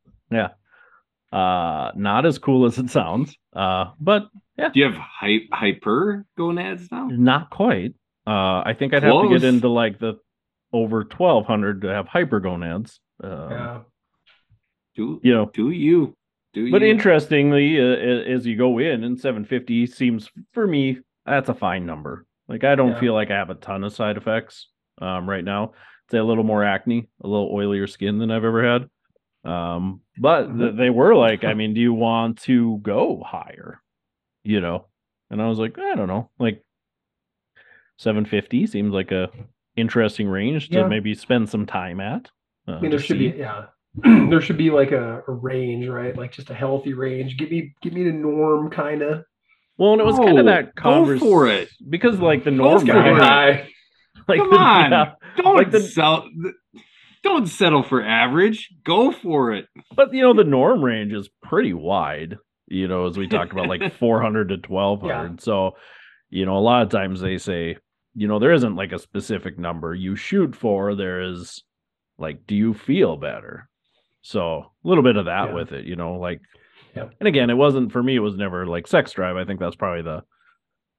Uh, 1.36 1.92
not 1.96 2.26
as 2.26 2.38
cool 2.38 2.66
as 2.66 2.78
it 2.78 2.90
sounds. 2.90 3.36
Uh, 3.54 3.92
but 4.00 4.28
yeah. 4.58 4.70
Do 4.70 4.80
you 4.80 4.86
have 4.86 4.96
hy- 4.96 5.48
hyper 5.52 6.26
gonads 6.38 6.88
now? 6.92 7.08
Not 7.12 7.50
quite. 7.50 7.94
Uh, 8.26 8.64
I 8.66 8.74
think 8.78 8.94
I'd 8.94 9.04
have 9.04 9.22
to 9.24 9.30
get 9.30 9.44
into 9.44 9.68
like 9.70 10.00
the 10.00 10.16
over 10.72 11.04
twelve 11.04 11.46
hundred 11.46 11.82
to 11.82 11.88
have 11.90 12.08
hypergonads. 12.08 13.00
Um, 13.24 13.52
Yeah. 13.52 13.80
Do 14.96 15.20
You 15.24 15.34
know, 15.34 15.52
do 15.54 15.72
you? 15.72 16.16
Do 16.54 16.72
but 16.72 16.82
you? 16.82 16.88
interestingly, 16.88 17.80
uh, 17.82 18.34
as 18.34 18.46
you 18.48 18.56
go 18.58 18.78
in, 18.80 19.04
and 19.04 19.20
seven 19.20 19.44
fifty 19.44 19.86
seems 19.88 20.30
for 20.54 20.66
me 20.66 21.00
that's 21.26 21.50
a 21.50 21.54
fine 21.54 21.86
number. 21.86 22.26
Like 22.48 22.64
I 22.64 22.76
don't 22.76 22.92
Yeah. 22.92 23.00
feel 23.00 23.14
like 23.14 23.30
I 23.32 23.36
have 23.36 23.50
a 23.50 23.56
ton 23.56 23.84
of 23.84 23.92
side 23.94 24.16
effects 24.16 24.70
um, 25.02 25.30
right 25.30 25.44
now. 25.44 25.74
Say 26.12 26.18
a 26.20 26.24
little 26.24 26.44
more 26.46 26.64
acne, 26.64 27.10
a 27.22 27.28
little 27.28 27.52
oilier 27.54 27.90
skin 27.90 28.20
than 28.20 28.32
I've 28.32 28.46
ever 28.46 28.64
had. 28.64 28.88
Um, 29.46 30.02
but 30.18 30.44
th- 30.48 30.74
Mhm. 30.74 30.78
they 30.78 30.90
were 30.90 31.16
like, 31.16 31.44
I 31.44 31.54
mean, 31.54 31.74
do 31.74 31.80
you 31.82 31.94
want 31.94 32.40
to 32.44 32.80
go 32.80 33.22
higher? 33.26 33.80
You 34.44 34.60
know, 34.62 34.88
and 35.30 35.42
I 35.42 35.48
was 35.48 35.60
like, 35.60 35.78
I 35.80 35.96
don't 35.96 36.08
know, 36.08 36.30
like 36.40 36.64
750 37.98 38.68
seems 38.68 38.94
like 38.94 39.12
a 39.12 39.30
interesting 39.76 40.28
range 40.28 40.70
to 40.70 40.80
Yeah. 40.80 40.88
maybe 40.88 41.14
spend 41.14 41.50
some 41.50 41.66
time 41.66 42.00
at. 42.00 42.30
Uh, 42.68 42.74
I 42.74 42.82
mean, 42.82 42.92
there 42.92 43.00
should 43.00 43.18
see. 43.20 43.32
be 43.32 43.38
yeah. 43.40 43.66
there 44.04 44.42
should 44.42 44.58
be 44.58 44.72
like 44.72 44.92
a, 44.92 45.24
a 45.28 45.32
range, 45.32 45.88
right? 45.88 46.16
Like 46.18 46.32
just 46.32 46.50
a 46.50 46.54
healthy 46.54 46.94
range. 46.94 47.38
Give 47.38 47.50
me 47.52 47.74
give 47.82 47.94
me 47.94 48.04
the 48.04 48.12
norm 48.12 48.70
kind 48.70 49.02
of. 49.02 49.24
Well, 49.78 49.92
and 49.94 50.02
it 50.02 50.06
was 50.06 50.18
kind 50.18 50.40
of 50.40 50.46
that 50.46 50.74
go 50.76 51.18
for 51.20 51.48
it. 51.48 51.70
because 51.90 52.20
like 52.20 52.44
the 52.44 52.52
norm 52.52 52.86
guy, 52.86 53.48
range- 53.50 53.70
like 54.28 54.40
Come 54.40 54.50
the- 54.50 54.58
on. 54.58 54.92
yeah, 54.92 55.12
Don't 55.38 55.56
Like 55.56 55.72
the- 55.72 55.82
sell. 55.82 56.30
Don't 57.26 57.48
settle 57.48 57.84
for 57.84 58.02
average. 58.02 58.70
Go 58.86 59.12
for 59.12 59.52
it. 59.52 59.66
but 59.96 60.14
you 60.14 60.22
know 60.22 60.34
the 60.34 60.44
norm 60.46 60.82
range 60.84 61.12
is 61.12 61.28
pretty 61.44 61.74
wide. 61.74 62.38
You 62.68 62.88
know, 62.88 63.06
as 63.08 63.18
we 63.18 63.28
talked 63.28 63.52
about, 63.52 63.68
like 63.68 63.94
400 64.00 64.50
to 64.50 64.56
1200. 64.68 65.42
So, 65.42 65.72
you 66.30 66.46
know, 66.46 66.58
a 66.58 66.60
lot 66.60 66.82
of 66.84 66.90
times 66.90 67.20
they 67.22 67.38
say, 67.38 67.78
you 68.16 68.28
know, 68.28 68.40
there 68.40 68.54
isn't 68.54 68.76
like 68.76 68.92
a 68.92 69.00
specific 69.00 69.60
number 69.60 69.94
you 69.94 70.16
shoot 70.16 70.56
for. 70.56 70.96
There 70.96 71.22
is 71.22 71.64
like, 72.18 72.48
do 72.48 72.56
you 72.56 72.74
feel 72.74 73.18
better? 73.18 73.70
So 74.22 74.42
a 74.84 74.88
little 74.88 75.04
bit 75.04 75.18
of 75.18 75.26
that 75.26 75.50
Yeah. 75.50 75.54
with 75.54 75.72
it, 75.74 75.86
you 75.86 75.96
know, 75.96 76.14
like, 76.16 76.42
Yep. 76.96 77.14
and 77.20 77.28
again, 77.28 77.50
it 77.50 77.56
wasn't 77.58 77.92
for 77.92 78.02
me. 78.02 78.16
It 78.16 78.20
was 78.20 78.38
never 78.38 78.66
like 78.66 78.88
sex 78.88 79.12
drive. 79.12 79.36
I 79.36 79.46
think 79.46 79.60
that's 79.60 79.76
probably 79.76 80.02
the 80.04 80.24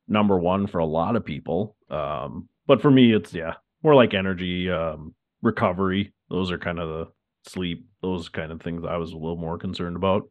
number 0.06 0.38
one 0.38 0.66
for 0.66 0.78
a 0.78 0.86
lot 0.86 1.16
of 1.16 1.24
people. 1.24 1.74
Um, 1.90 2.48
but 2.66 2.82
for 2.82 2.90
me, 2.90 3.12
it's 3.14 3.32
yeah, 3.34 3.54
more 3.82 3.94
like 3.94 4.12
energy, 4.14 4.70
um, 4.70 5.14
recovery. 5.46 6.12
Those 6.28 6.50
are 6.50 6.58
kind 6.58 6.78
of 6.78 6.88
the 6.88 7.50
sleep. 7.50 7.86
Those 8.02 8.28
kind 8.28 8.52
of 8.52 8.60
things 8.60 8.84
I 8.86 8.96
was 8.98 9.12
a 9.12 9.16
little 9.16 9.36
more 9.36 9.56
concerned 9.58 9.96
about. 9.96 10.24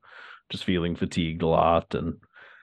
Just 0.51 0.63
feeling 0.65 0.95
fatigued 0.95 1.41
a 1.41 1.47
lot 1.47 1.95
and 1.95 2.13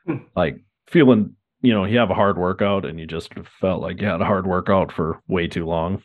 Hmm. 0.07 0.17
like 0.37 0.63
feeling, 0.89 1.37
you 1.61 1.73
know, 1.73 1.85
you 1.85 1.99
have 1.99 2.11
a 2.11 2.15
hard 2.15 2.37
workout 2.39 2.85
and 2.85 2.99
you 3.01 3.07
just 3.07 3.33
felt 3.61 3.81
like 3.83 4.01
you 4.01 4.07
had 4.07 4.21
a 4.21 4.25
hard 4.25 4.47
workout 4.47 4.91
for 4.93 5.21
way 5.29 5.47
too 5.49 5.65
long. 5.67 6.03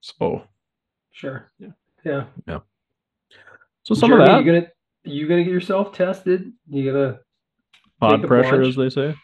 So, 0.00 0.42
Sure. 1.12 1.50
Yeah. 1.58 1.68
Yeah. 2.04 2.24
Yeah. 2.46 2.58
so 3.82 3.94
some 3.94 4.10
Jeremy, 4.10 4.24
of 4.24 4.28
that 4.30 4.44
You 4.44 4.52
gonna 4.52 4.66
you 5.04 5.28
gonna 5.28 5.44
get 5.44 5.52
yourself 5.52 5.92
tested? 5.92 6.52
You 6.68 6.92
gonna 6.92 7.18
pod 8.00 8.26
pressure, 8.26 8.50
plunge? 8.62 8.66
as 8.68 8.76
they 8.76 8.90
say. 8.90 9.14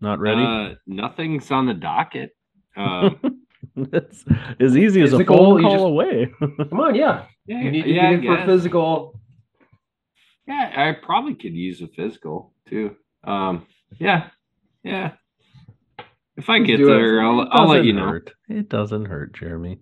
Not 0.00 0.18
ready. 0.20 0.42
Uh, 0.42 0.74
nothing's 0.86 1.50
on 1.50 1.66
the 1.66 1.74
docket. 1.74 2.30
Um, 2.76 3.18
it's 3.76 4.24
as 4.60 4.76
easy 4.76 5.02
as 5.02 5.12
a 5.12 5.18
Physical, 5.18 5.36
phone 5.36 5.62
call 5.62 5.72
just- 5.72 5.84
away. 5.84 6.32
come 6.70 6.80
on, 6.80 6.94
yeah. 6.94 7.26
yeah, 7.46 7.60
You 7.60 7.70
need 7.70 7.82
to 7.84 7.90
yeah, 7.90 8.10
get 8.14 8.20
in 8.20 8.26
for 8.26 8.38
a 8.42 8.46
physical. 8.46 9.20
Yeah, 10.46 10.72
I 10.76 10.92
probably 11.04 11.34
could 11.34 11.54
use 11.54 11.80
a 11.80 11.88
physical 11.88 12.52
too. 12.68 12.96
Um, 13.24 13.66
yeah, 13.98 14.28
yeah. 14.82 15.12
If 16.36 16.50
I 16.50 16.58
get 16.58 16.78
do 16.78 16.88
it. 16.92 16.94
there, 16.96 17.22
I'll 17.22 17.42
It 17.42 17.48
I'll 17.52 17.66
let 17.68 17.74
doesn't 17.76 17.86
you 17.86 17.92
know. 17.94 18.06
hurt. 18.08 18.32
It 18.48 18.68
doesn't 18.68 19.04
hurt, 19.06 19.34
Jeremy. 19.34 19.78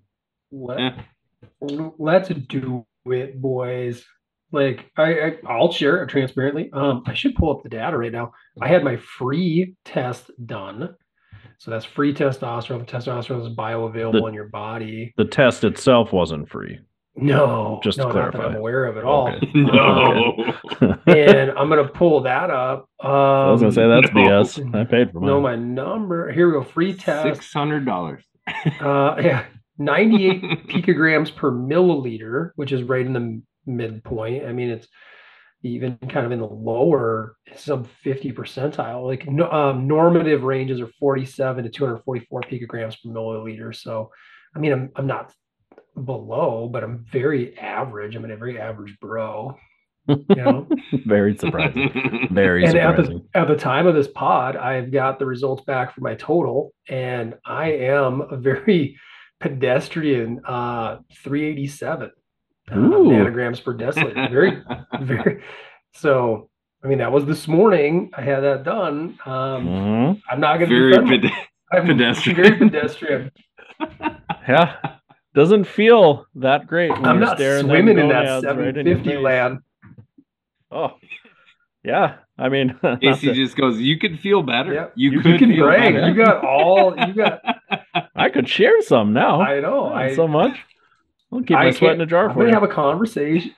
Let, 0.53 0.79
Yeah. 0.79 1.03
Let's 1.99 2.29
do 2.29 2.87
it, 3.07 3.41
boys. 3.41 4.05
Like 4.53 4.91
I, 4.99 5.21
I 5.21 5.37
I'll 5.49 5.73
share 5.73 6.03
it 6.03 6.09
transparently. 6.09 6.71
Um, 6.73 7.03
I 7.07 7.15
should 7.15 7.35
pull 7.35 7.51
up 7.57 7.63
the 7.63 7.69
data 7.71 7.97
right 7.97 8.13
now. 8.13 8.33
I 8.61 8.69
had 8.69 8.85
my 8.85 8.97
free 8.97 9.77
test 9.85 10.31
done. 10.45 10.95
So 11.63 11.71
that's 11.71 11.85
free 11.85 12.13
testosterone. 12.13 12.89
Testosterone 12.89 13.49
is 13.49 13.55
bioavailable 13.57 14.21
The- 14.21 14.27
in 14.27 14.35
your 14.35 14.49
body. 14.49 15.15
The 15.17 15.25
test 15.25 15.63
itself 15.63 16.13
wasn't 16.13 16.49
free. 16.49 16.81
No, 17.15 17.79
Just 17.85 17.99
to 17.99 18.05
no, 18.05 18.09
not 18.09 18.15
that 18.15 18.31
clarify. 18.33 18.51
I'm 18.55 18.57
aware 18.57 18.87
of 18.87 18.97
at 18.97 19.05
all. 19.05 19.29
Okay. 19.29 19.49
no. 19.55 20.57
and 21.07 21.53
I'm 21.53 21.69
gonna 21.69 21.87
pull 21.87 22.23
that 22.23 22.51
up. 22.51 22.89
Um, 22.99 23.11
I 23.13 23.51
was 23.53 23.61
gonna 23.61 23.73
say 23.73 23.87
that's 23.87 24.13
no. 24.13 24.21
BS. 24.23 24.75
I 24.75 24.83
paid 24.85 25.13
for 25.13 25.21
mine. 25.21 25.29
No, 25.29 25.41
my 25.41 25.55
number. 25.55 26.33
Here 26.33 26.49
we 26.49 26.55
go. 26.55 26.65
Free 26.65 26.95
test. 26.95 27.23
Six 27.23 27.53
hundred 27.53 27.87
dollars. 27.87 28.25
Uh, 28.81 29.15
yeah, 29.23 29.45
98 29.79 30.67
picograms 30.67 31.33
per 31.33 31.53
milliliter, 31.53 32.51
which 32.57 32.73
is 32.73 32.83
right 32.83 33.07
in 33.07 33.13
the 33.13 33.41
midpoint. 33.67 34.47
I 34.47 34.53
mean, 34.53 34.71
it's 34.71 34.89
even 35.63 35.97
kind 36.09 36.27
of 36.27 36.33
in 36.33 36.41
the 36.41 36.47
lower 36.47 37.37
sub 37.57 37.89
50 38.03 38.33
percentile. 38.33 39.07
Like 39.07 39.29
no, 39.29 39.51
um, 39.51 39.87
normative 39.87 40.43
ranges 40.43 40.81
are 40.81 40.91
47 40.99 41.65
to 41.65 41.71
244 41.71 42.41
picograms 42.43 42.97
per 43.03 43.11
milliliter. 43.11 43.75
So, 43.75 44.11
I 44.55 44.59
mean, 44.59 44.73
I'm 44.73 44.91
I'm 44.97 45.07
not 45.07 45.33
below, 46.05 46.69
but 46.73 46.83
I'm 46.83 47.05
very 47.11 47.59
average. 47.59 48.17
I'm 48.17 48.25
a 48.25 48.37
very 48.37 48.59
average 48.59 48.99
bro. 49.01 49.57
You 50.09 50.25
know. 50.31 50.69
Very 51.07 51.37
surprising. 51.37 52.29
Very 52.33 52.65
and 52.65 52.77
at 52.77 52.97
the 52.97 53.05
surprising. 53.05 53.29
at 53.35 53.47
the 53.47 53.57
time 53.57 53.87
of 53.87 53.95
this 53.95 54.09
pod, 54.09 54.57
I've 54.57 54.91
got 54.91 55.21
the 55.21 55.27
results 55.27 55.63
back 55.65 55.95
for 55.95 56.01
my 56.01 56.17
total, 56.17 56.73
and 56.89 57.35
I 57.47 57.71
am 57.71 58.21
a 58.21 58.37
very 58.37 58.99
pedestrian 59.41 60.41
uh 60.45 60.99
387. 61.23 62.11
Uh, 62.71 62.75
nanograms 62.77 63.63
per 63.63 63.75
deciliter. 63.75 64.31
Very, 64.31 64.63
very. 65.03 65.43
So, 65.95 66.49
I 66.85 66.89
mean, 66.89 66.99
that 66.99 67.13
was 67.13 67.25
this 67.27 67.47
morning. 67.49 68.11
I 68.15 68.23
had 68.23 68.41
that 68.41 68.65
done. 68.65 69.19
Um, 69.27 69.67
Mhm. 69.67 70.21
I'm 70.31 70.41
not 70.41 70.59
going 70.59 70.71
to 70.71 70.91
be 70.91 70.97
Very 70.97 71.19
ped- 71.19 71.33
I'm 71.73 71.87
pedestrian. 71.87 72.37
Very 72.37 72.57
pedestrian. 72.59 73.31
Yeah. 74.49 74.77
Doesn't 75.35 75.65
feel 75.65 76.27
that 76.35 76.67
great. 76.67 76.91
When 76.91 77.05
I'm 77.07 77.17
you're 77.19 77.27
not 77.27 77.37
staring 77.39 77.67
them 77.69 77.77
swimming 77.77 77.99
in 77.99 78.09
that 78.09 78.25
gonads 78.43 78.45
right 78.45 78.77
in 78.77 78.87
your 78.87 78.97
750 78.97 79.09
face. 79.11 79.19
land. 79.23 79.59
Oh, 80.71 80.91
yeah. 81.85 82.17
I 82.39 82.49
mean, 82.49 82.77
not 82.83 83.01
Casey 83.01 83.33
just 83.33 83.57
goes, 83.57 83.79
"You 83.81 83.99
could 83.99 84.19
feel 84.19 84.43
better. 84.43 84.73
Yeah. 84.75 84.87
You, 84.97 85.13
You, 85.13 85.21
could 85.21 85.39
can 85.39 85.51
feel 85.51 85.65
brag. 85.65 85.95
better." 85.95 86.09
You 86.09 86.15
got 86.15 86.45
all. 86.45 86.95
You 87.07 87.15
got. 87.15 87.41
I 88.17 88.29
could 88.31 88.49
share 88.49 88.83
some 88.83 89.13
now. 89.13 89.41
I 89.41 89.61
know. 89.61 89.89
Not 89.91 89.97
I 89.97 90.15
so 90.17 90.27
much. 90.27 90.59
I'll 91.33 91.41
keep 91.41 91.51
my 91.51 91.71
sweat 91.71 91.95
in 91.95 92.01
a 92.01 92.07
jar 92.07 92.29
I'm 92.29 92.35
for 92.35 92.41
gonna 92.41 92.53
have 92.53 92.63
a 92.63 92.69
conversation. 92.69 93.55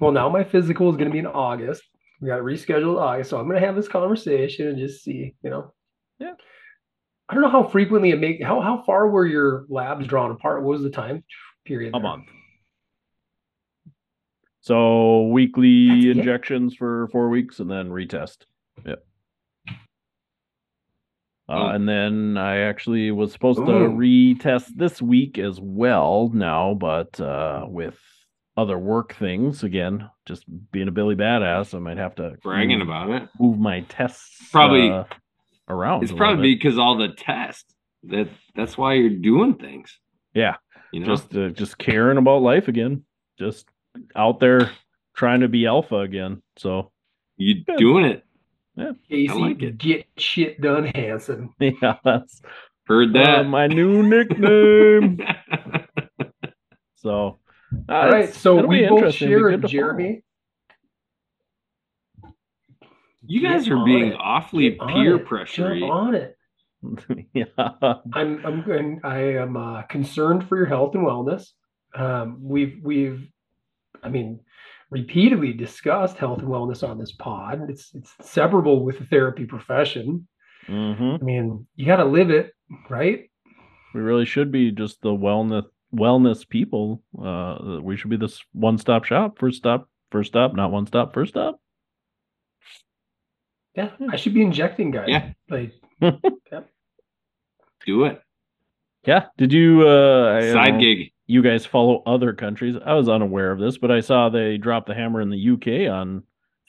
Well, 0.00 0.12
now 0.12 0.28
my 0.30 0.44
physical 0.44 0.90
is 0.90 0.96
gonna 0.96 1.10
be 1.10 1.18
in 1.18 1.26
August. 1.26 1.82
We 2.20 2.28
got 2.28 2.36
to 2.36 2.42
reschedule 2.42 2.98
August, 2.98 3.30
so 3.30 3.38
I'm 3.38 3.46
gonna 3.46 3.60
have 3.60 3.76
this 3.76 3.88
conversation 3.88 4.68
and 4.68 4.78
just 4.78 5.02
see. 5.04 5.34
You 5.42 5.50
know. 5.50 5.74
Yeah. 6.18 6.32
I 7.28 7.34
don't 7.34 7.42
know 7.42 7.50
how 7.50 7.64
frequently 7.64 8.10
it 8.10 8.18
make. 8.18 8.42
How 8.42 8.60
how 8.60 8.82
far 8.84 9.08
were 9.08 9.26
your 9.26 9.66
labs 9.68 10.06
drawn 10.06 10.30
apart? 10.30 10.62
What 10.62 10.72
was 10.72 10.82
the 10.82 10.90
time 10.90 11.22
period? 11.64 11.90
a 11.90 11.92
there? 11.92 12.02
month. 12.02 12.28
So 14.62 15.28
weekly 15.28 15.88
That's 15.88 16.04
it? 16.04 16.18
injections 16.18 16.74
for 16.74 17.08
four 17.12 17.28
weeks 17.28 17.60
and 17.60 17.70
then 17.70 17.90
retest. 17.90 18.38
Yep. 18.84 19.04
Uh, 21.50 21.70
and 21.74 21.88
then 21.88 22.36
I 22.38 22.58
actually 22.60 23.10
was 23.10 23.32
supposed 23.32 23.58
to 23.58 23.72
retest 23.72 24.68
this 24.76 25.02
week 25.02 25.36
as 25.38 25.58
well 25.60 26.30
now, 26.32 26.74
but 26.74 27.20
uh, 27.20 27.64
with 27.66 27.98
other 28.56 28.78
work 28.78 29.14
things 29.16 29.62
again, 29.64 30.08
just 30.26 30.44
being 30.70 30.86
a 30.88 30.92
Billy 30.92 31.16
badass, 31.16 31.74
I 31.74 31.78
might 31.78 31.96
have 31.96 32.14
to 32.16 32.36
bragging 32.42 32.78
move, 32.78 32.88
about 32.88 33.10
it. 33.10 33.28
move 33.38 33.58
my 33.58 33.80
tests 33.88 34.48
Probably- 34.52 34.90
uh, 34.90 35.04
around. 35.68 36.02
It's 36.02 36.12
probably 36.12 36.54
because 36.54 36.78
all 36.78 36.96
the 36.96 37.08
tests 37.08 37.74
that 38.04 38.28
that's 38.54 38.78
why 38.78 38.94
you're 38.94 39.10
doing 39.10 39.54
things. 39.54 39.98
Yeah. 40.34 40.56
You 40.92 41.00
know, 41.00 41.06
just 41.06 41.34
uh, 41.36 41.48
just 41.50 41.78
caring 41.78 42.18
about 42.18 42.42
life 42.42 42.68
again, 42.68 43.04
just 43.38 43.66
out 44.16 44.40
there 44.40 44.70
trying 45.14 45.40
to 45.40 45.48
be 45.48 45.66
alpha 45.66 45.96
again. 45.96 46.42
So 46.56 46.90
you 47.36 47.64
doing 47.76 48.04
it. 48.04 48.24
Casey, 49.08 49.28
like 49.28 49.62
it. 49.62 49.78
get 49.78 50.06
shit 50.18 50.60
done, 50.60 50.86
Hanson. 50.86 51.54
yeah, 51.60 51.96
that's 52.04 52.42
Heard 52.86 53.16
uh, 53.16 53.42
that. 53.42 53.46
my 53.46 53.66
new 53.68 54.02
nickname. 54.02 55.20
so, 56.96 57.38
uh, 57.88 57.92
All 57.92 58.10
right, 58.10 58.34
so 58.34 58.66
we 58.66 58.86
both 58.86 59.10
share 59.10 59.50
good 59.50 59.62
to 59.62 59.68
Jeremy. 59.68 60.22
you 63.26 63.42
guys 63.42 63.64
Get 63.64 63.72
are 63.72 63.84
being 63.84 64.08
it. 64.08 64.16
awfully 64.18 64.70
Get 64.70 64.88
peer 64.88 65.18
pressure. 65.18 65.72
On 65.72 66.14
it. 66.14 66.36
yeah, 67.34 67.44
I'm 68.12 68.44
I'm 68.44 68.62
going 68.62 69.00
I 69.04 69.34
am 69.36 69.56
uh, 69.56 69.82
concerned 69.82 70.48
for 70.48 70.56
your 70.56 70.66
health 70.66 70.94
and 70.94 71.06
wellness. 71.06 71.52
Um, 71.94 72.38
we've 72.42 72.78
we've 72.82 73.28
I 74.02 74.08
mean 74.08 74.40
repeatedly 74.90 75.52
discussed 75.52 76.16
health 76.16 76.40
and 76.40 76.48
wellness 76.48 76.86
on 76.88 76.98
this 76.98 77.12
pod. 77.12 77.68
It's 77.70 77.94
it's 77.94 78.12
separable 78.20 78.84
with 78.84 78.98
the 78.98 79.06
therapy 79.06 79.44
profession. 79.46 80.26
hmm 80.66 81.16
I 81.20 81.24
mean, 81.24 81.66
you 81.76 81.86
got 81.86 81.96
to 81.96 82.04
live 82.04 82.30
it, 82.30 82.52
right? 82.88 83.26
we 83.94 84.00
really 84.00 84.24
should 84.24 84.52
be 84.52 84.70
just 84.70 85.00
the 85.02 85.10
wellness 85.10 85.66
wellness 85.94 86.48
people. 86.48 87.02
Uh, 87.20 87.80
we 87.82 87.96
should 87.96 88.10
be 88.10 88.16
this 88.16 88.40
one 88.52 88.78
stop 88.78 89.04
shop, 89.04 89.38
first 89.38 89.58
stop, 89.58 89.88
first 90.12 90.28
stop, 90.30 90.54
not 90.54 90.70
one 90.70 90.86
stop, 90.86 91.12
first 91.12 91.32
stop. 91.32 91.60
Yeah, 93.76 93.90
I 94.10 94.16
should 94.16 94.34
be 94.34 94.42
injecting 94.42 94.90
guys. 94.90 95.08
Yeah. 95.08 95.32
Like 95.48 95.72
Do 97.86 98.04
it. 98.04 98.20
Yeah. 99.06 99.26
Did 99.38 99.52
you? 99.52 99.88
Uh, 99.88 100.36
I 100.36 100.40
don't 100.40 100.52
Side 100.52 100.74
know. 100.74 100.80
gig. 100.80 101.12
You 101.30 101.42
guys 101.42 101.64
follow 101.64 102.02
other 102.06 102.32
countries. 102.32 102.76
I 102.84 102.94
was 102.94 103.08
unaware 103.08 103.52
of 103.52 103.58
this, 103.60 103.78
but 103.78 103.90
I 103.90 104.00
saw 104.00 104.28
they 104.28 104.58
dropped 104.58 104.86
the 104.88 104.94
hammer 104.94 105.20
in 105.20 105.30
the 105.30 105.38
UK 105.52 105.88
on 105.88 106.24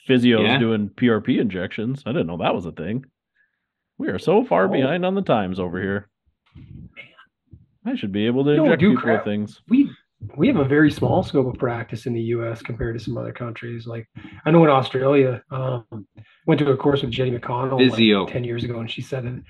physios 0.08 0.44
Yeah. 0.44 0.58
doing 0.58 0.88
PRP 0.90 1.38
injections. 1.40 2.02
I 2.06 2.12
didn't 2.12 2.26
know 2.28 2.36
that 2.38 2.54
was 2.54 2.66
a 2.66 2.72
thing. 2.72 3.04
We 3.98 4.08
are 4.08 4.18
so 4.18 4.44
far 4.44 4.64
Oh. 4.66 4.68
behind 4.72 5.04
on 5.04 5.14
the 5.14 5.22
times 5.22 5.58
over 5.60 5.80
here. 5.80 6.08
I 7.84 7.94
should 7.96 8.12
be 8.12 8.26
able 8.26 8.44
to 8.44 8.50
You 8.50 8.56
don't 8.56 8.66
inject 8.66 8.80
do 8.80 8.90
people 8.90 9.02
crap. 9.02 9.24
things. 9.24 9.60
we 9.68 9.90
we 10.36 10.46
have 10.46 10.56
a 10.58 10.64
very 10.64 10.88
small 10.92 11.24
scope 11.24 11.48
of 11.52 11.58
practice 11.58 12.06
in 12.06 12.12
the 12.12 12.20
U.S. 12.36 12.62
compared 12.62 12.96
to 12.96 13.04
some 13.04 13.18
other 13.18 13.32
countries. 13.32 13.88
Like 13.88 14.08
I 14.46 14.52
know 14.52 14.62
in 14.62 14.70
Australia, 14.70 15.42
um, 15.50 15.84
went 16.46 16.60
to 16.60 16.70
a 16.70 16.76
course 16.76 17.02
with 17.02 17.10
Jenny 17.10 17.36
McConnell 17.36 17.80
like, 17.80 17.90
Physio. 17.90 18.26
ten 18.26 18.44
years 18.44 18.62
ago, 18.62 18.78
and 18.78 18.88
she 18.88 19.02
said 19.02 19.24
that 19.24 19.42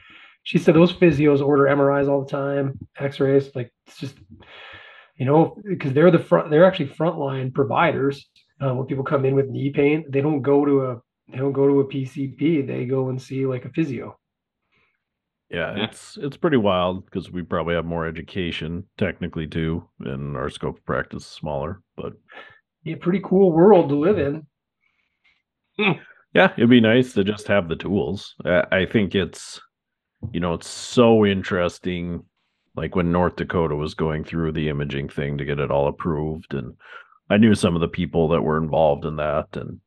she 0.45 0.57
said 0.59 0.75
those 0.75 0.93
physios 0.93 1.45
order 1.47 1.65
MRIs 1.65 2.09
all 2.09 2.25
the 2.25 2.31
time, 2.31 2.79
X-rays. 2.99 3.55
Like 3.55 3.71
it's 3.87 3.99
just 3.99 4.17
you 5.17 5.27
know 5.27 5.57
because 5.69 5.93
they're 5.93 6.11
the 6.11 6.19
front, 6.19 6.51
they're 6.51 6.65
actually 6.65 6.89
frontline 6.89 7.53
providers. 7.53 8.29
Uh, 8.61 8.75
when 8.75 8.87
people 8.87 9.05
come 9.05 9.25
in 9.25 9.35
with 9.35 9.49
knee 9.49 9.71
pain, 9.71 10.05
they 10.09 10.21
don't 10.21 10.43
go 10.43 10.65
to 10.65 10.87
a 10.87 11.01
they 11.31 11.39
don't 11.39 11.53
go 11.53 11.67
to 11.69 11.81
a 11.81 11.89
PCP. 11.89 12.67
They 12.67 12.85
go 12.85 13.09
and 13.09 13.21
see 13.21 13.47
like 13.47 13.65
a 13.65 13.71
physio. 13.71 14.19
Yeah, 15.51 15.77
Yeah. 15.77 15.85
it's 15.85 16.19
it's 16.21 16.37
pretty 16.37 16.57
wild 16.57 17.05
because 17.05 17.31
we 17.31 17.43
probably 17.43 17.75
have 17.75 17.85
more 17.85 18.07
education 18.07 18.85
technically 18.99 19.47
too, 19.47 19.89
and 20.01 20.37
our 20.37 20.49
scope 20.51 20.79
of 20.79 20.85
practice 20.87 21.25
is 21.25 21.29
smaller. 21.29 21.81
But 21.97 22.15
Be 22.85 22.93
a 22.93 22.97
pretty 22.97 23.21
cool 23.25 23.53
world 23.53 23.89
to 23.91 23.97
live 23.97 24.19
in. 24.19 24.47
Yeah, 26.35 26.53
it'd 26.57 26.71
be 26.71 26.81
nice 26.81 27.13
to 27.15 27.25
just 27.25 27.49
have 27.49 27.69
the 27.69 27.77
tools. 27.77 28.35
I 28.45 28.65
I 28.71 28.87
think 28.87 29.15
it's, 29.15 29.61
you 30.33 30.41
know, 30.41 30.55
it's 30.55 30.69
so 30.69 31.27
interesting. 31.27 32.25
Like 32.75 32.97
when 32.97 33.13
North 33.13 33.37
Dakota 33.37 33.77
was 33.77 33.95
going 33.95 34.25
through 34.25 34.53
the 34.53 34.69
imaging 34.69 35.09
thing 35.09 35.39
to 35.39 35.45
get 35.45 35.61
it 35.61 35.71
all 35.71 35.89
approved, 35.89 36.55
and 36.55 36.75
I 37.29 37.37
knew 37.37 37.55
some 37.55 37.75
of 37.75 37.81
the 37.81 37.89
people 37.89 38.29
that 38.29 38.43
were 38.43 38.57
involved 38.57 39.05
in 39.05 39.17
that, 39.17 39.49
and 39.55 39.81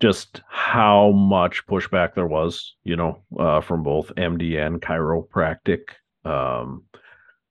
just 0.00 0.42
how 0.48 1.10
much 1.12 1.66
pushback 1.66 2.14
there 2.14 2.26
was, 2.26 2.74
you 2.84 2.96
know, 2.96 3.22
uh, 3.38 3.60
from 3.60 3.82
both 3.82 4.12
MD 4.16 4.56
and 4.56 4.80
chiropractic, 4.80 5.80
um, 6.24 6.84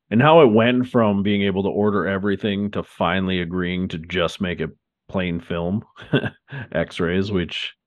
and 0.10 0.22
how 0.22 0.42
it 0.42 0.52
went 0.52 0.88
from 0.88 1.24
being 1.24 1.42
able 1.42 1.64
to 1.64 1.70
order 1.70 2.08
everything 2.08 2.72
to 2.72 2.84
finally 2.84 3.42
agreeing 3.42 3.88
to 3.90 3.98
just 3.98 4.40
make 4.40 4.62
it 4.62 4.70
plain 5.10 5.40
film 5.40 5.84
X-rays, 6.72 7.32
which 7.32 7.74
i- 7.74 7.85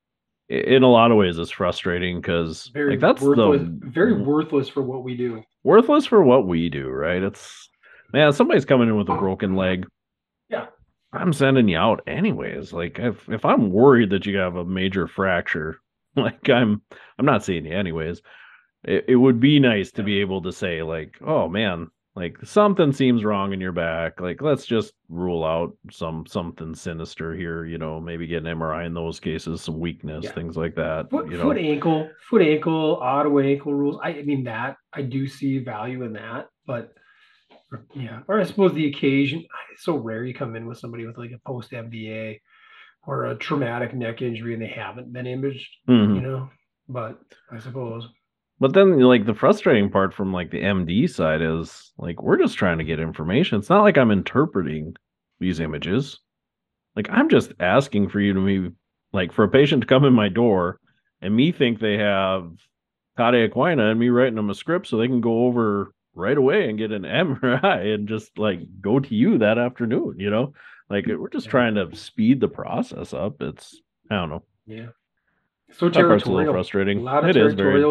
in 0.49 0.83
a 0.83 0.91
lot 0.91 1.11
of 1.11 1.17
ways 1.17 1.39
it's 1.39 1.51
frustrating 1.51 2.21
because 2.21 2.71
Very 2.73 2.93
like 2.93 3.01
that's 3.01 3.21
worthless. 3.21 3.63
the 3.63 3.87
very 3.87 4.15
mm-hmm. 4.15 4.25
worthless 4.25 4.69
for 4.69 4.83
what 4.83 5.05
we 5.05 5.17
do. 5.17 5.43
worthless 5.63 6.07
for 6.07 6.23
what 6.23 6.47
we 6.47 6.69
do, 6.69 6.89
right? 6.89 7.23
It's 7.23 7.69
man, 8.13 8.33
somebody's 8.33 8.65
coming 8.65 8.89
in 8.89 8.97
with 8.97 9.09
a 9.09 9.13
uh-huh. 9.13 9.21
broken 9.21 9.57
leg. 9.57 9.87
Yeah. 10.49 10.67
I'm 11.13 11.33
sending 11.33 11.69
you 11.69 11.79
out 11.79 12.03
anyways. 12.07 12.73
Like 12.73 12.99
if 12.99 13.29
if 13.29 13.45
I'm 13.45 13.71
worried 13.71 14.11
that 14.11 14.27
you 14.27 14.39
have 14.39 14.57
a 14.57 14.65
major 14.65 15.07
fracture, 15.07 15.81
like 16.17 16.49
I'm 16.49 16.83
I'm 17.19 17.27
not 17.27 17.45
seeing 17.45 17.67
you 17.67 17.77
anyways. 17.77 18.23
It, 18.85 19.07
it 19.09 19.17
would 19.17 19.41
be 19.41 19.59
nice 19.59 19.91
to 19.93 20.03
be 20.03 20.21
able 20.21 20.43
to 20.43 20.53
say 20.53 20.83
like, 20.83 21.19
oh 21.21 21.49
man, 21.49 21.89
like 22.19 22.37
something 22.43 22.91
seems 22.93 23.25
wrong 23.25 23.53
in 23.53 23.61
your 23.61 23.71
back. 23.73 24.21
Like 24.21 24.43
let's 24.43 24.67
just 24.67 24.93
rule 25.09 25.45
out 25.45 25.77
some 25.93 26.27
something 26.27 26.75
sinister 26.75 27.33
here. 27.33 27.65
You 27.65 27.79
know, 27.79 28.01
maybe 28.01 28.27
get 28.27 28.45
an 28.45 28.59
MRI 28.59 28.87
in 28.87 28.93
those 28.95 29.21
cases, 29.21 29.63
some 29.63 29.79
weakness, 29.79 30.25
Yeah. 30.25 30.33
things 30.33 30.57
like 30.57 30.75
that. 30.75 31.11
Foot, 31.11 31.31
you 31.31 31.37
know, 31.37 31.45
foot 31.45 31.59
ankle, 31.59 32.11
foot 32.29 32.43
ankle, 32.43 32.99
auto 33.01 33.39
ankle 33.39 33.73
rules. 33.73 34.01
I, 34.03 34.09
I 34.11 34.23
mean 34.23 34.43
that 34.45 34.77
I 34.93 35.03
do 35.03 35.29
see 35.29 35.59
value 35.61 36.03
in 36.03 36.15
that, 36.15 36.49
but 36.67 36.93
yeah, 37.95 38.21
or 38.27 38.41
I 38.41 38.45
suppose 38.45 38.73
the 38.75 38.89
occasion. 38.89 39.45
It's 39.73 39.85
so 39.85 39.97
rare 39.97 40.25
you 40.25 40.35
come 40.35 40.57
in 40.57 40.67
with 40.67 40.79
somebody 40.79 41.07
with 41.07 41.19
like 41.19 41.31
a 41.31 41.41
post 41.47 41.71
MVA 41.71 42.41
or 43.07 43.27
a 43.27 43.37
traumatic 43.37 43.95
neck 43.95 44.23
injury 44.23 44.55
and 44.55 44.63
they 44.63 44.67
haven't 44.67 45.13
been 45.13 45.27
imaged, 45.27 45.69
Mhm. 45.89 46.17
you 46.17 46.21
know. 46.21 46.51
But 46.89 47.21
I 47.53 47.59
suppose 47.61 48.09
But 48.61 48.73
then, 48.73 48.99
like 48.99 49.25
the 49.25 49.35
frustrating 49.35 49.89
part 49.91 50.13
from 50.13 50.33
like 50.33 50.51
the 50.51 50.63
MD 50.63 51.09
side 51.09 51.43
is 51.43 51.93
like 51.97 52.23
we're 52.23 52.39
just 52.39 52.57
trying 52.57 52.79
to 52.79 52.85
get 52.85 52.99
information. 52.99 53.59
It's 53.59 53.71
not 53.71 53.83
like 53.83 53.97
I'm 53.97 54.11
interpreting 54.11 54.97
these 55.39 55.61
images. 55.61 56.19
Like 56.97 57.09
I'm 57.11 57.29
just 57.29 57.53
asking 57.61 58.09
for 58.09 58.21
you 58.21 58.33
to 58.33 58.41
me, 58.41 58.71
like 59.13 59.33
for 59.33 59.45
a 59.45 59.49
patient 59.49 59.83
to 59.83 59.87
come 59.87 60.05
in 60.05 60.13
my 60.13 60.29
door 60.29 60.81
and 61.23 61.35
me 61.35 61.53
think 61.53 61.79
they 61.79 61.99
have 61.99 62.51
cauda 63.17 63.49
equina 63.49 63.91
and 63.91 64.01
me 64.01 64.09
writing 64.09 64.35
them 64.37 64.51
a 64.51 64.55
script 64.55 64.87
so 64.89 64.97
they 64.97 65.07
can 65.09 65.21
go 65.21 65.45
over 65.47 65.93
right 66.15 66.37
away 66.37 66.69
and 66.69 66.79
get 66.79 66.93
an 66.93 67.03
MRI 67.05 67.95
and 67.95 68.09
just 68.09 68.37
like 68.39 68.61
go 68.81 68.99
to 68.99 69.15
you 69.15 69.39
that 69.39 69.59
afternoon. 69.59 70.17
You 70.19 70.31
know, 70.31 70.53
like 70.91 71.05
mm, 71.05 71.17
we're 71.19 71.29
just 71.29 71.49
trying 71.49 71.77
to 71.77 71.95
speed 71.95 72.41
the 72.41 72.49
process 72.49 73.15
up. 73.15 73.41
It's 73.41 73.81
I 74.11 74.17
don't 74.17 74.31
know. 74.31 74.43
yeah. 74.67 74.89
So 75.71 75.89
That 75.89 76.03
part's 76.03 76.25
a 76.25 76.31
little 76.33 76.53
frustrating. 76.53 77.01
a 77.01 77.03
lot 77.03 77.25
of 77.25 77.31
It 77.31 77.37
is 77.37 77.55
very 77.55 77.85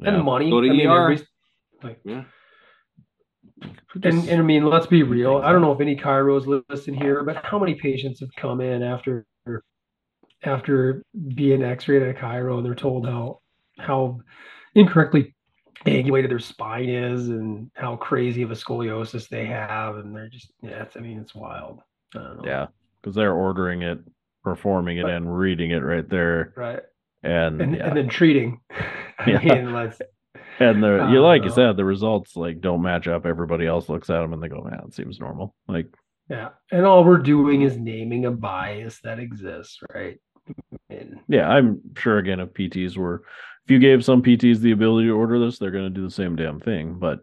territorialism 0.00 0.14
and 0.14 0.24
money. 0.24 0.50
Go 0.50 0.60
to 0.60 0.68
I 0.68 0.70
mean, 0.70 0.86
ER. 0.86 1.02
everybody's- 1.04 1.28
like 1.82 2.00
Yeah. 2.04 2.24
And, 4.02 4.28
and 4.28 4.40
I 4.40 4.42
mean, 4.42 4.64
let's 4.64 4.86
be 4.86 5.02
real. 5.02 5.38
I 5.38 5.52
don't 5.52 5.60
know 5.60 5.72
if 5.72 5.80
any 5.80 5.94
chiros 5.96 6.62
listen 6.70 6.94
here, 6.94 7.22
but 7.24 7.44
how 7.44 7.58
many 7.58 7.74
patients 7.74 8.20
have 8.20 8.30
come 8.36 8.60
in 8.60 8.82
after 8.82 9.26
after 10.42 11.04
being 11.34 11.62
x-rayed 11.62 12.02
at 12.02 12.16
a 12.16 12.18
chiro 12.18 12.56
and 12.56 12.64
they're 12.64 12.74
told 12.74 13.06
how 13.06 13.40
how 13.78 14.18
incorrectly 14.74 15.34
angulated 15.86 16.28
their 16.28 16.38
spine 16.38 16.88
is 16.88 17.28
and 17.28 17.70
how 17.74 17.96
crazy 17.96 18.42
of 18.42 18.50
a 18.50 18.54
scoliosis 18.54 19.28
they 19.28 19.46
have 19.46 19.96
and 19.96 20.14
they're 20.14 20.28
just 20.28 20.52
yeah 20.62 20.82
it's, 20.82 20.96
i 20.96 21.00
mean 21.00 21.18
it's 21.18 21.34
wild 21.34 21.80
yeah 22.44 22.66
because 23.00 23.14
they're 23.14 23.34
ordering 23.34 23.82
it 23.82 23.98
performing 24.42 24.98
it 24.98 25.06
and 25.06 25.38
reading 25.38 25.70
it 25.70 25.78
right 25.78 26.08
there 26.08 26.52
right 26.56 26.82
and 27.22 27.60
and, 27.60 27.76
yeah. 27.76 27.86
and 27.86 27.96
then 27.96 28.08
treating 28.08 28.60
Yeah. 29.26 29.38
I 29.38 29.44
mean, 29.44 29.72
let's, 29.72 30.00
and 30.58 30.82
the 30.82 31.08
you 31.08 31.16
don't 31.16 31.22
like 31.22 31.44
you 31.44 31.50
said 31.50 31.76
the 31.76 31.84
results 31.84 32.36
like 32.36 32.60
don't 32.60 32.82
match 32.82 33.08
up. 33.08 33.26
Everybody 33.26 33.66
else 33.66 33.88
looks 33.88 34.10
at 34.10 34.20
them 34.20 34.32
and 34.32 34.42
they 34.42 34.48
go 34.48 34.62
man 34.62 34.84
it 34.86 34.94
seems 34.94 35.20
normal. 35.20 35.54
Like 35.68 35.86
yeah. 36.28 36.50
And 36.70 36.84
all 36.86 37.04
we're 37.04 37.18
doing 37.18 37.62
is 37.62 37.76
naming 37.76 38.26
a 38.26 38.30
bias 38.30 39.00
that 39.02 39.18
exists 39.18 39.78
right? 39.94 40.18
And 40.88 41.20
yeah 41.28 41.48
i'm 41.48 41.80
sure 41.96 42.18
again 42.18 42.40
if 42.40 42.52
pts 42.54 42.96
were 42.96 43.22
if 43.64 43.70
you 43.70 43.78
gave 43.78 44.04
some 44.04 44.22
pts 44.22 44.58
the 44.58 44.72
ability 44.72 45.06
to 45.06 45.16
order 45.16 45.38
this 45.38 45.58
they're 45.58 45.70
going 45.70 45.84
to 45.84 45.90
do 45.90 46.04
the 46.04 46.10
same 46.10 46.36
damn 46.36 46.60
thing. 46.60 46.98
But 46.98 47.20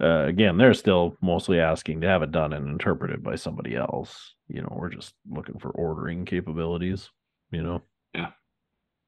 uh, 0.00 0.26
again 0.26 0.58
they're 0.58 0.74
still 0.74 1.16
mostly 1.20 1.60
asking 1.60 2.00
to 2.00 2.08
have 2.08 2.22
it 2.22 2.32
done 2.32 2.52
and 2.52 2.68
interpreted 2.68 3.22
by 3.22 3.36
somebody 3.36 3.76
else. 3.76 4.34
You 4.48 4.62
know 4.62 4.76
we're 4.78 4.90
just 4.90 5.14
looking 5.30 5.58
for 5.58 5.70
ordering 5.70 6.24
capabilities 6.24 7.10
you 7.52 7.62
know? 7.62 7.82
Yeah. 8.14 8.30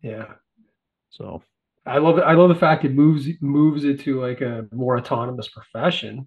yeah. 0.02 0.26
So 1.10 1.42
I 1.86 1.98
love 1.98 2.18
it. 2.18 2.22
I 2.22 2.32
love 2.32 2.48
the 2.48 2.54
fact 2.54 2.84
it 2.84 2.94
moves 2.94 3.28
moves 3.40 3.84
it 3.84 4.00
to 4.00 4.20
like 4.20 4.40
a 4.40 4.66
more 4.72 4.96
autonomous 4.98 5.48
profession, 5.48 6.26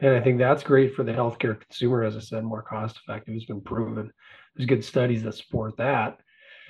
and 0.00 0.14
I 0.14 0.20
think 0.20 0.38
that's 0.38 0.62
great 0.62 0.94
for 0.94 1.02
the 1.02 1.12
healthcare 1.12 1.58
consumer. 1.60 2.04
As 2.04 2.16
I 2.16 2.20
said, 2.20 2.44
more 2.44 2.62
cost 2.62 2.98
effective 2.98 3.34
has 3.34 3.44
been 3.44 3.60
proven. 3.62 4.12
There's 4.54 4.66
good 4.68 4.84
studies 4.84 5.22
that 5.22 5.34
support 5.34 5.76
that. 5.78 6.18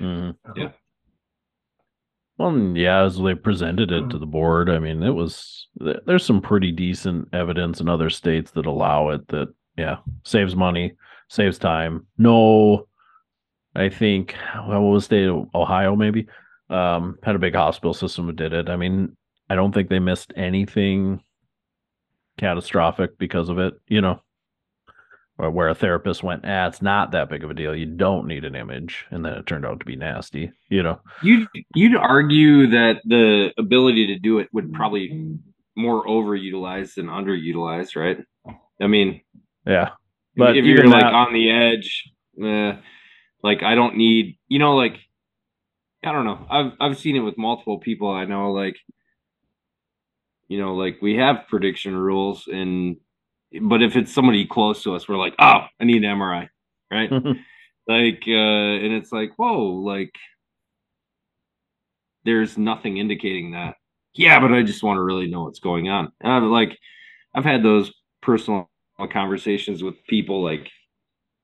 mhm. 0.01 0.37
Yeah. 0.55 0.71
Well, 2.37 2.57
yeah, 2.77 3.03
as 3.03 3.19
they 3.19 3.35
presented 3.35 3.91
it 3.91 4.05
Mm. 4.05 4.11
to 4.11 4.19
the 4.19 4.27
board, 4.27 4.71
I 4.71 4.79
mean, 4.79 5.03
it 5.03 5.11
was 5.11 5.67
there's 6.07 6.25
some 6.25 6.41
pretty 6.41 6.71
decent 6.71 7.29
evidence 7.33 7.81
in 7.81 7.89
other 7.89 8.11
states 8.11 8.53
that 8.53 8.67
allow 8.67 9.09
it 9.11 9.27
that 9.29 9.49
yeah, 9.77 9.99
saves 10.25 10.55
money, 10.55 10.93
saves 11.29 11.59
time. 11.59 12.07
No, 12.17 12.87
I 13.75 13.89
think 13.89 14.37
well, 14.69 14.83
what 14.83 14.93
was 14.93 15.05
the 15.05 15.07
state 15.07 15.27
of 15.29 15.49
Ohio 15.55 15.97
maybe 15.97 16.29
um 16.71 17.19
had 17.23 17.35
a 17.35 17.39
big 17.39 17.55
hospital 17.55 17.95
system 17.95 18.27
that 18.27 18.37
did 18.37 18.53
it. 18.53 18.69
I 18.69 18.77
mean, 18.77 19.17
I 19.49 19.55
don't 19.55 19.73
think 19.73 19.89
they 19.89 19.99
missed 19.99 20.33
anything 20.37 21.23
catastrophic 22.39 23.19
because 23.19 23.49
of 23.49 23.59
it, 23.59 23.75
you 23.89 24.01
know. 24.01 24.21
Or 25.41 25.53
where 25.53 25.69
a 25.69 25.75
therapist 25.75 26.25
went, 26.25 26.45
ah, 26.45 26.67
it's 26.67 26.83
not 26.83 27.13
that 27.13 27.29
big 27.31 27.45
of 27.45 27.51
a 27.51 27.55
deal. 27.55 27.73
You 27.73 27.87
don't 27.87 28.27
need 28.27 28.45
an 28.45 28.57
image, 28.57 29.07
and 29.11 29.25
then 29.25 29.35
it 29.35 29.47
turned 29.47 29.65
out 29.65 29.79
to 29.79 29.87
be 29.87 29.95
nasty, 29.95 30.51
you 30.69 30.83
know. 30.83 31.01
You'd 31.23 31.47
you'd 31.77 31.95
argue 31.95 32.67
that 32.69 33.03
the 33.05 33.53
ability 33.57 34.09
to 34.09 34.19
do 34.19 34.41
it 34.41 34.49
would 34.53 34.73
probably 34.73 35.39
more 35.77 36.05
overutilized 36.05 36.95
than 36.95 37.07
underutilized, 37.07 37.95
right? 37.95 38.19
I 38.81 38.89
mean, 38.89 39.21
Yeah. 39.65 39.91
But 40.37 40.57
if 40.57 40.65
you're 40.65 40.89
like 40.89 41.05
on 41.05 41.33
the 41.33 41.51
edge, 41.51 42.11
eh, 42.43 42.77
like 43.43 43.63
I 43.63 43.75
don't 43.75 43.97
need, 43.97 44.39
you 44.49 44.59
know, 44.59 44.77
like 44.77 44.99
I 46.05 46.13
don't 46.13 46.25
know. 46.25 46.47
I've 46.51 46.73
I've 46.81 46.99
seen 46.99 47.17
it 47.17 47.21
with 47.21 47.39
multiple 47.39 47.79
people. 47.79 48.11
I 48.11 48.25
know, 48.25 48.53
like 48.53 48.77
you 50.49 50.59
know, 50.59 50.75
like 50.75 50.99
we 51.03 51.17
have 51.17 51.47
prediction 51.49 51.97
rules, 51.97 52.47
and 52.47 52.97
but 53.63 53.83
if 53.83 53.97
it's 53.97 54.13
somebody 54.13 54.47
close 54.47 54.83
to 54.85 54.95
us, 54.95 55.09
we're 55.09 55.17
like, 55.17 55.35
oh, 55.39 55.63
I 55.81 55.85
need 55.85 56.05
an 56.05 56.19
MRI, 56.19 56.49
right? 56.91 57.11
like, 57.89 58.23
uh, 58.27 58.31
and 58.31 58.93
it's 58.93 59.13
like, 59.13 59.33
whoa, 59.37 59.65
like 59.65 60.13
there's 62.25 62.59
nothing 62.59 62.99
indicating 62.99 63.53
that. 63.53 63.77
Yeah, 64.15 64.41
but 64.41 64.53
I 64.53 64.63
just 64.63 64.83
want 64.83 64.99
to 64.99 65.03
really 65.03 65.29
know 65.29 65.45
what's 65.45 65.61
going 65.61 65.89
on. 65.89 66.13
And 66.21 66.33
I've 66.33 66.43
like, 66.43 66.79
I've 67.35 67.45
had 67.45 67.63
those 67.63 67.93
personal 68.23 68.71
conversations 69.13 69.83
with 69.83 69.95
people 70.09 70.43
like 70.43 70.69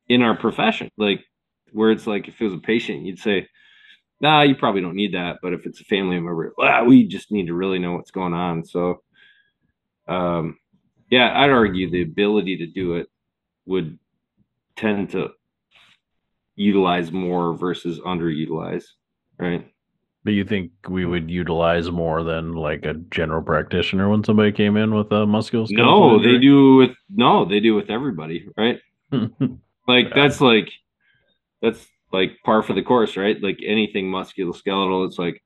in 0.08 0.22
our 0.22 0.36
profession, 0.36 0.90
like 0.98 1.24
where 1.72 1.90
it's 1.90 2.06
like 2.06 2.28
if 2.28 2.40
it 2.40 2.44
was 2.44 2.54
a 2.54 2.58
patient, 2.58 3.06
you'd 3.06 3.18
say, 3.18 3.46
"Nah, 4.24 4.40
you 4.40 4.54
probably 4.54 4.80
don't 4.80 4.96
need 4.96 5.12
that," 5.12 5.40
but 5.42 5.52
if 5.52 5.66
it's 5.66 5.82
a 5.82 5.84
family 5.84 6.16
member, 6.16 6.54
well, 6.56 6.86
we 6.86 7.06
just 7.06 7.30
need 7.30 7.48
to 7.48 7.54
really 7.54 7.78
know 7.78 7.92
what's 7.92 8.10
going 8.10 8.32
on. 8.32 8.64
So, 8.64 9.02
um, 10.08 10.56
yeah, 11.10 11.38
I'd 11.38 11.50
argue 11.50 11.90
the 11.90 12.00
ability 12.00 12.56
to 12.56 12.66
do 12.66 12.94
it 12.94 13.08
would 13.66 13.98
tend 14.76 15.10
to 15.10 15.32
utilize 16.56 17.12
more 17.12 17.54
versus 17.54 18.00
underutilize, 18.00 18.84
right? 19.38 19.70
But 20.24 20.32
you 20.32 20.44
think 20.44 20.70
we 20.88 21.04
would 21.04 21.30
utilize 21.30 21.90
more 21.90 22.22
than 22.22 22.54
like 22.54 22.86
a 22.86 22.94
general 22.94 23.42
practitioner 23.42 24.08
when 24.08 24.24
somebody 24.24 24.52
came 24.52 24.78
in 24.78 24.94
with 24.94 25.08
a 25.12 25.26
musculoskeletal? 25.26 25.76
No, 25.76 26.22
they 26.22 26.38
do 26.38 26.76
with 26.76 26.96
no, 27.14 27.44
they 27.44 27.60
do 27.60 27.74
with 27.74 27.90
everybody, 27.90 28.48
right? 28.56 28.80
Like 29.86 30.06
Yeah. 30.06 30.14
that's 30.14 30.40
like 30.40 30.70
that's 31.60 31.86
like 32.14 32.38
par 32.44 32.62
for 32.62 32.72
the 32.72 32.82
course, 32.82 33.16
right? 33.16 33.36
Like 33.42 33.58
anything 33.64 34.06
musculoskeletal, 34.10 35.06
it's 35.06 35.18
like, 35.18 35.42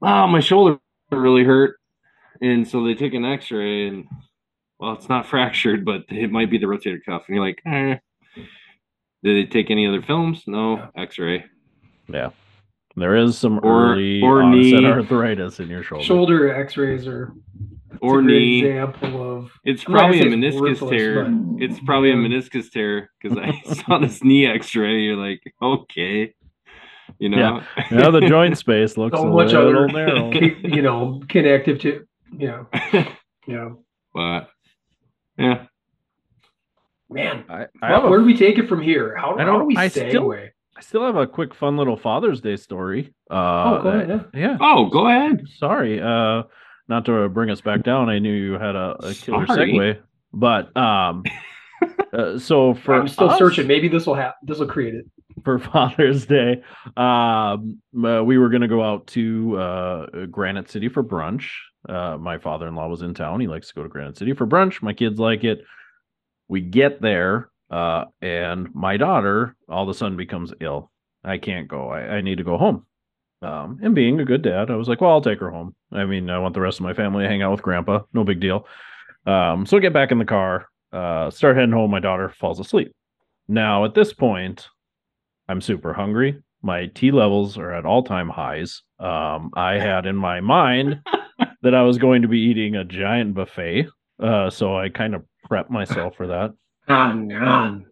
wow, 0.00 0.26
my 0.26 0.40
shoulder 0.40 0.78
really 1.10 1.44
hurt, 1.44 1.78
and 2.42 2.66
so 2.68 2.84
they 2.84 2.94
take 2.94 3.14
an 3.14 3.24
X-ray, 3.24 3.88
and 3.88 4.06
well, 4.78 4.92
it's 4.92 5.08
not 5.08 5.26
fractured, 5.32 5.84
but 5.84 6.02
it 6.08 6.30
might 6.30 6.50
be 6.50 6.58
the 6.58 6.66
rotator 6.66 6.98
cuff, 7.04 7.22
and 7.28 7.36
you're 7.36 7.46
like, 7.46 7.60
eh. 7.66 7.96
Did 9.22 9.36
they 9.46 9.50
take 9.50 9.70
any 9.70 9.86
other 9.86 10.00
films? 10.02 10.44
No, 10.46 10.88
X-ray. 10.96 11.44
yeah. 12.08 12.30
There 12.96 13.14
is 13.16 13.38
some 13.38 13.60
Or- 13.62 13.92
early 13.92 14.20
or 14.22 14.42
onset 14.42 14.80
knee. 14.80 14.84
arthritis 14.86 15.60
in 15.60 15.68
your 15.68 15.82
shoulder. 15.82 16.04
Shoulder 16.04 16.54
X-rays 16.54 17.06
are 17.06 17.32
it's 17.72 17.79
Or 18.00 18.20
a 18.20 18.22
knee. 18.22 18.60
example 18.64 19.38
of 19.38 19.50
It's 19.64 19.84
I'm 19.86 19.92
not 19.94 20.00
gonna 20.12 20.12
probably 20.20 20.32
a 20.32 20.36
meniscus 20.52 20.88
tear. 20.90 21.24
but- 21.24 21.62
It's 21.62 21.80
probably 21.80 22.10
a 22.12 22.14
meniscus 22.16 22.70
tear 22.70 23.10
because 23.20 23.36
I 23.38 23.60
saw 23.74 23.98
this 23.98 24.22
knee 24.22 24.46
X-ray. 24.46 25.00
You're 25.00 25.16
like, 25.16 25.42
okay, 25.60 26.34
you 27.18 27.28
know. 27.28 27.62
Yeah, 27.90 28.10
the 28.10 28.20
joint 28.28 28.56
space 28.58 28.96
looks 28.96 29.18
so 29.18 29.26
a 29.26 29.30
much 29.30 29.52
little 29.52 29.68
other 29.84 29.88
narrow. 29.88 30.30
you 30.62 30.82
know 30.82 31.20
connective 31.28 31.80
to 31.80 32.06
you 32.38 32.46
know 32.46 32.66
yeah 33.48 33.70
but 34.14 34.48
yeah, 35.36 35.64
man 37.08 37.44
I, 37.48 37.66
well, 37.82 38.08
where 38.08 38.20
do 38.20 38.24
we 38.24 38.36
take 38.36 38.58
it 38.58 38.68
from 38.68 38.80
here 38.80 39.16
how, 39.16 39.34
I 39.34 39.38
how 39.40 39.44
don't- 39.46 39.58
do 39.60 39.64
we 39.66 39.76
I 39.76 39.86
segue 39.88 40.08
still- 40.10 40.32
I 40.32 40.82
still 40.82 41.04
have 41.04 41.16
a 41.16 41.26
quick, 41.26 41.54
fun 41.54 41.76
little 41.76 41.96
Father's 41.98 42.40
Day 42.40 42.56
story. 42.56 43.12
Uh, 43.30 43.34
oh 43.34 43.82
go 43.82 43.88
ahead 43.90 44.08
yeah. 44.32 44.40
yeah. 44.40 44.56
Oh, 44.62 44.86
go 44.88 45.08
ahead. 45.08 45.42
Sorry, 45.58 46.00
uh, 46.00 46.44
not 46.90 47.06
to 47.06 47.28
bring 47.30 47.48
us 47.48 47.62
back 47.62 47.82
down. 47.82 48.10
I 48.10 48.18
knew 48.18 48.32
you 48.32 48.52
had 48.54 48.76
a, 48.76 48.96
a 49.00 49.14
killer 49.14 49.46
Sorry. 49.46 49.72
segue, 49.72 49.98
but 50.34 50.76
um, 50.76 51.22
uh, 52.12 52.38
so 52.38 52.74
for 52.74 53.00
i'm 53.00 53.08
still 53.08 53.30
us- 53.30 53.38
searching 53.38 53.66
maybe 53.66 53.88
this 53.88 54.06
will 54.06 54.14
have 54.14 54.34
this 54.42 54.58
will 54.58 54.66
create 54.66 54.94
it 54.94 55.06
for 55.44 55.58
Father's 55.72 56.26
Day, 56.26 56.62
um, 56.96 57.80
uh, 58.04 58.22
we 58.24 58.38
were 58.38 58.48
going 58.48 58.62
to 58.62 58.68
go 58.68 58.82
out 58.82 59.06
to 59.08 59.56
uh, 59.56 60.26
Granite 60.26 60.70
City 60.70 60.88
for 60.88 61.02
brunch. 61.02 61.48
Uh, 61.88 62.16
my 62.18 62.38
father 62.38 62.68
in 62.68 62.74
law 62.74 62.88
was 62.88 63.02
in 63.02 63.14
town. 63.14 63.40
He 63.40 63.48
likes 63.48 63.68
to 63.68 63.74
go 63.74 63.82
to 63.82 63.88
Granite 63.88 64.18
City 64.18 64.34
for 64.34 64.46
brunch. 64.46 64.82
My 64.82 64.92
kids 64.92 65.18
like 65.18 65.44
it. 65.44 65.62
We 66.48 66.60
get 66.60 67.00
there, 67.00 67.48
uh, 67.70 68.06
and 68.20 68.74
my 68.74 68.96
daughter 68.96 69.56
all 69.68 69.84
of 69.84 69.88
a 69.88 69.94
sudden 69.94 70.16
becomes 70.16 70.52
ill. 70.60 70.90
I 71.24 71.38
can't 71.38 71.68
go. 71.68 71.88
I, 71.88 72.16
I 72.16 72.20
need 72.20 72.38
to 72.38 72.44
go 72.44 72.58
home. 72.58 72.86
Um, 73.42 73.78
and 73.82 73.94
being 73.94 74.20
a 74.20 74.24
good 74.24 74.42
dad, 74.42 74.70
I 74.70 74.76
was 74.76 74.88
like, 74.88 75.00
well, 75.00 75.10
I'll 75.12 75.20
take 75.22 75.40
her 75.40 75.50
home. 75.50 75.74
I 75.92 76.04
mean, 76.04 76.28
I 76.28 76.38
want 76.38 76.54
the 76.54 76.60
rest 76.60 76.78
of 76.78 76.84
my 76.84 76.92
family 76.92 77.24
to 77.24 77.28
hang 77.28 77.42
out 77.42 77.52
with 77.52 77.62
grandpa. 77.62 78.00
No 78.12 78.22
big 78.24 78.40
deal. 78.40 78.66
Um, 79.26 79.64
so 79.66 79.76
I 79.76 79.80
get 79.80 79.92
back 79.92 80.12
in 80.12 80.18
the 80.18 80.24
car, 80.24 80.66
uh, 80.92 81.30
start 81.30 81.56
heading 81.56 81.72
home. 81.72 81.90
My 81.90 82.00
daughter 82.00 82.28
falls 82.28 82.60
asleep. 82.60 82.92
Now, 83.48 83.84
at 83.84 83.94
this 83.94 84.12
point, 84.12 84.68
I'm 85.48 85.60
super 85.60 85.92
hungry. 85.92 86.42
My 86.62 86.86
T 86.86 87.10
levels 87.10 87.56
are 87.56 87.72
at 87.72 87.86
all 87.86 88.02
time 88.02 88.28
highs. 88.28 88.82
Um, 88.98 89.50
I 89.54 89.74
had 89.78 90.04
in 90.06 90.16
my 90.16 90.40
mind 90.40 91.00
that 91.62 91.74
I 91.74 91.82
was 91.82 91.96
going 91.98 92.22
to 92.22 92.28
be 92.28 92.38
eating 92.38 92.76
a 92.76 92.84
giant 92.84 93.34
buffet. 93.34 93.86
Uh, 94.22 94.50
so 94.50 94.76
I 94.76 94.90
kind 94.90 95.14
of 95.14 95.24
prepped 95.50 95.70
myself 95.70 96.14
for 96.16 96.26
that. 96.26 96.52
on 96.88 97.32
on 97.32 97.86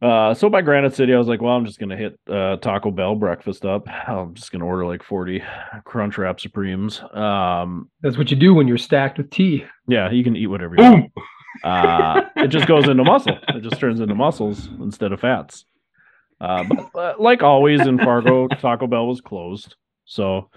Uh, 0.00 0.32
so 0.32 0.48
by 0.48 0.62
Granite 0.62 0.94
City, 0.94 1.12
I 1.12 1.18
was 1.18 1.26
like, 1.26 1.42
well, 1.42 1.56
I'm 1.56 1.66
just 1.66 1.80
gonna 1.80 1.96
hit 1.96 2.18
uh, 2.30 2.56
Taco 2.56 2.90
Bell 2.90 3.16
breakfast 3.16 3.64
up. 3.64 3.88
I'm 3.88 4.34
just 4.34 4.52
gonna 4.52 4.66
order 4.66 4.86
like 4.86 5.02
40 5.02 5.42
Crunchwrap 5.84 6.38
Supremes. 6.40 7.00
Um, 7.12 7.90
that's 8.00 8.16
what 8.16 8.30
you 8.30 8.36
do 8.36 8.54
when 8.54 8.68
you're 8.68 8.78
stacked 8.78 9.18
with 9.18 9.30
tea 9.30 9.64
yeah, 9.88 10.10
you 10.10 10.22
can 10.22 10.36
eat 10.36 10.46
whatever 10.46 10.76
you 10.76 10.84
want. 10.84 11.12
Uh, 11.64 12.20
it 12.36 12.48
just 12.48 12.68
goes 12.68 12.86
into 12.86 13.02
muscle. 13.02 13.36
It 13.48 13.62
just 13.62 13.80
turns 13.80 14.00
into 14.00 14.14
muscles 14.14 14.68
instead 14.80 15.12
of 15.12 15.20
fats. 15.20 15.64
Uh, 16.40 16.62
but 16.68 16.94
uh, 16.94 17.14
like 17.18 17.42
always 17.42 17.80
in 17.80 17.98
Fargo, 17.98 18.46
Taco 18.46 18.86
Bell 18.86 19.08
was 19.08 19.20
closed, 19.20 19.74
so 20.04 20.50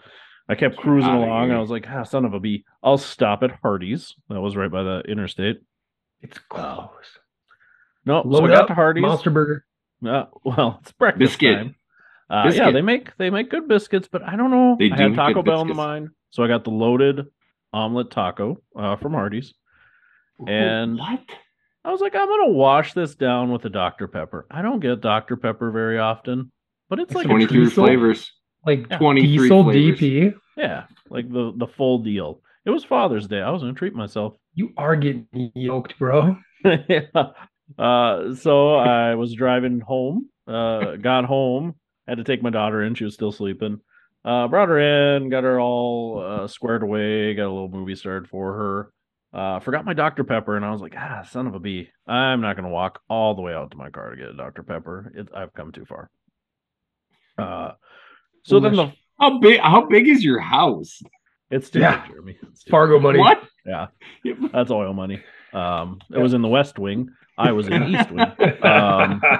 I 0.47 0.55
kept 0.55 0.75
cruising 0.77 1.09
along. 1.09 1.47
here. 1.47 1.57
I 1.57 1.61
was 1.61 1.71
like, 1.71 1.87
ah, 1.89 2.03
son 2.03 2.25
of 2.25 2.33
a 2.33 2.39
bee, 2.39 2.65
I'll 2.83 2.99
stop 2.99 3.41
at 3.41 3.57
Hardee's. 3.63 4.13
That 4.29 4.41
was 4.41 4.55
right 4.55 4.69
by 4.69 4.83
the 4.83 5.01
interstate. 5.07 5.61
It's 6.21 6.37
close. 6.37 7.17
No, 8.05 8.23
so 8.23 8.29
I 8.29 8.31
Load 8.41 8.47
got 8.49 8.61
up, 8.63 8.67
to 8.67 8.73
Hardee's. 8.73 9.01
Monster 9.01 9.29
Burger. 9.29 9.65
Uh, 10.05 10.25
well, 10.43 10.79
it's 10.81 10.91
breakfast 10.93 11.19
Biscuit. 11.39 11.57
time. 11.57 11.75
Uh, 12.29 12.51
yeah, 12.53 12.71
they 12.71 12.81
make 12.81 13.15
they 13.17 13.29
make 13.29 13.49
good 13.49 13.67
biscuits, 13.67 14.07
but 14.11 14.23
I 14.23 14.35
don't 14.35 14.51
know. 14.51 14.75
They 14.79 14.89
I 14.91 14.95
do 14.95 15.03
had 15.03 15.15
Taco 15.15 15.33
good 15.35 15.45
Bell 15.45 15.61
in 15.61 15.67
the 15.67 15.73
mind, 15.73 16.09
so 16.29 16.43
I 16.43 16.47
got 16.47 16.63
the 16.63 16.69
loaded 16.71 17.27
omelet 17.73 18.09
taco 18.09 18.57
uh, 18.75 18.95
from 18.95 19.13
Hardee's. 19.13 19.53
And- 20.47 20.97
what? 20.97 21.19
I 21.83 21.91
was 21.91 21.99
like, 21.99 22.15
I'm 22.15 22.27
gonna 22.27 22.51
wash 22.51 22.93
this 22.93 23.15
down 23.15 23.51
with 23.51 23.65
a 23.65 23.69
Dr 23.69 24.07
Pepper. 24.07 24.45
I 24.51 24.61
don't 24.61 24.79
get 24.79 25.01
Dr 25.01 25.35
Pepper 25.35 25.71
very 25.71 25.97
often, 25.97 26.51
but 26.89 26.99
it's 26.99 27.13
like 27.15 27.25
a 27.25 27.27
Twenty 27.29 27.47
three 27.47 27.63
diesel? 27.65 27.85
flavors. 27.85 28.31
Like 28.65 28.85
Yeah. 28.89 28.97
23 28.99 29.37
diesel 29.37 29.63
flavors. 29.63 29.99
DP. 29.99 30.33
yeah, 30.57 30.83
like 31.09 31.27
the 31.27 31.53
the 31.57 31.65
full 31.67 31.99
deal. 32.03 32.41
It 32.65 32.69
was 32.69 32.83
Father's 32.83 33.27
Day. 33.27 33.41
I 33.41 33.49
was 33.49 33.63
gonna 33.63 33.73
treat 33.73 33.95
myself. 33.95 34.35
You 34.53 34.69
are 34.77 34.95
getting 34.95 35.27
yoked, 35.55 35.97
bro. 35.97 36.37
yeah. 36.63 37.01
Uh, 37.77 38.33
so 38.35 38.75
I 38.75 39.15
was 39.15 39.33
driving 39.33 39.79
home. 39.79 40.29
Uh, 40.47 40.95
got 40.97 41.25
home. 41.25 41.75
Had 42.07 42.17
to 42.17 42.23
take 42.23 42.41
my 42.43 42.49
daughter 42.49 42.81
in. 42.83 42.95
She 42.95 43.03
was 43.03 43.13
still 43.13 43.31
sleeping. 43.31 43.79
Uh, 44.25 44.47
brought 44.47 44.69
her 44.69 45.15
in. 45.15 45.29
Got 45.29 45.43
her 45.43 45.59
all 45.59 46.23
uh, 46.43 46.47
squared 46.47 46.83
away. 46.83 47.33
Got 47.33 47.43
a 47.47 47.51
little 47.53 47.69
movie 47.69 47.95
started 47.95 48.29
for 48.29 48.53
her. 48.53 48.93
Uh, 49.33 49.59
forgot 49.61 49.85
my 49.85 49.93
Dr 49.93 50.25
Pepper, 50.25 50.57
and 50.57 50.65
I 50.65 50.71
was 50.71 50.81
like, 50.81 50.93
ah, 50.97 51.21
son 51.29 51.47
of 51.47 51.55
a 51.55 51.59
bee. 51.59 51.87
I'm 52.05 52.41
not 52.41 52.57
gonna 52.57 52.69
walk 52.69 52.99
all 53.09 53.33
the 53.33 53.41
way 53.41 53.53
out 53.53 53.71
to 53.71 53.77
my 53.77 53.89
car 53.89 54.09
to 54.11 54.17
get 54.17 54.27
a 54.27 54.33
Dr 54.35 54.61
Pepper. 54.63 55.11
It, 55.15 55.29
I've 55.33 55.53
come 55.53 55.71
too 55.71 55.85
far. 55.85 56.09
Uh, 57.37 57.71
so 58.43 58.59
then 58.59 58.75
the 58.75 58.91
How 59.19 59.39
big? 59.39 59.59
How 59.61 59.85
big 59.85 60.07
is 60.09 60.23
your 60.23 60.39
house? 60.39 61.01
it's 61.49 61.69
too 61.69 61.79
Yeah. 61.79 62.01
big, 62.01 62.09
Jeremy. 62.11 62.37
It's 62.49 62.63
too 62.63 62.71
Fargo 62.71 62.99
money. 62.99 63.19
What? 63.19 63.41
Yeah, 63.65 63.87
that's 64.51 64.71
oil 64.71 64.93
money. 64.93 65.23
Um, 65.53 65.99
it 66.13 66.17
was 66.19 66.33
in 66.33 66.41
the 66.41 66.47
West 66.49 66.77
Wing. 66.77 67.09
I 67.41 67.51
was 67.51 67.67
in 67.67 67.83
Eastwood. 67.83 68.31
Um, 68.63 69.21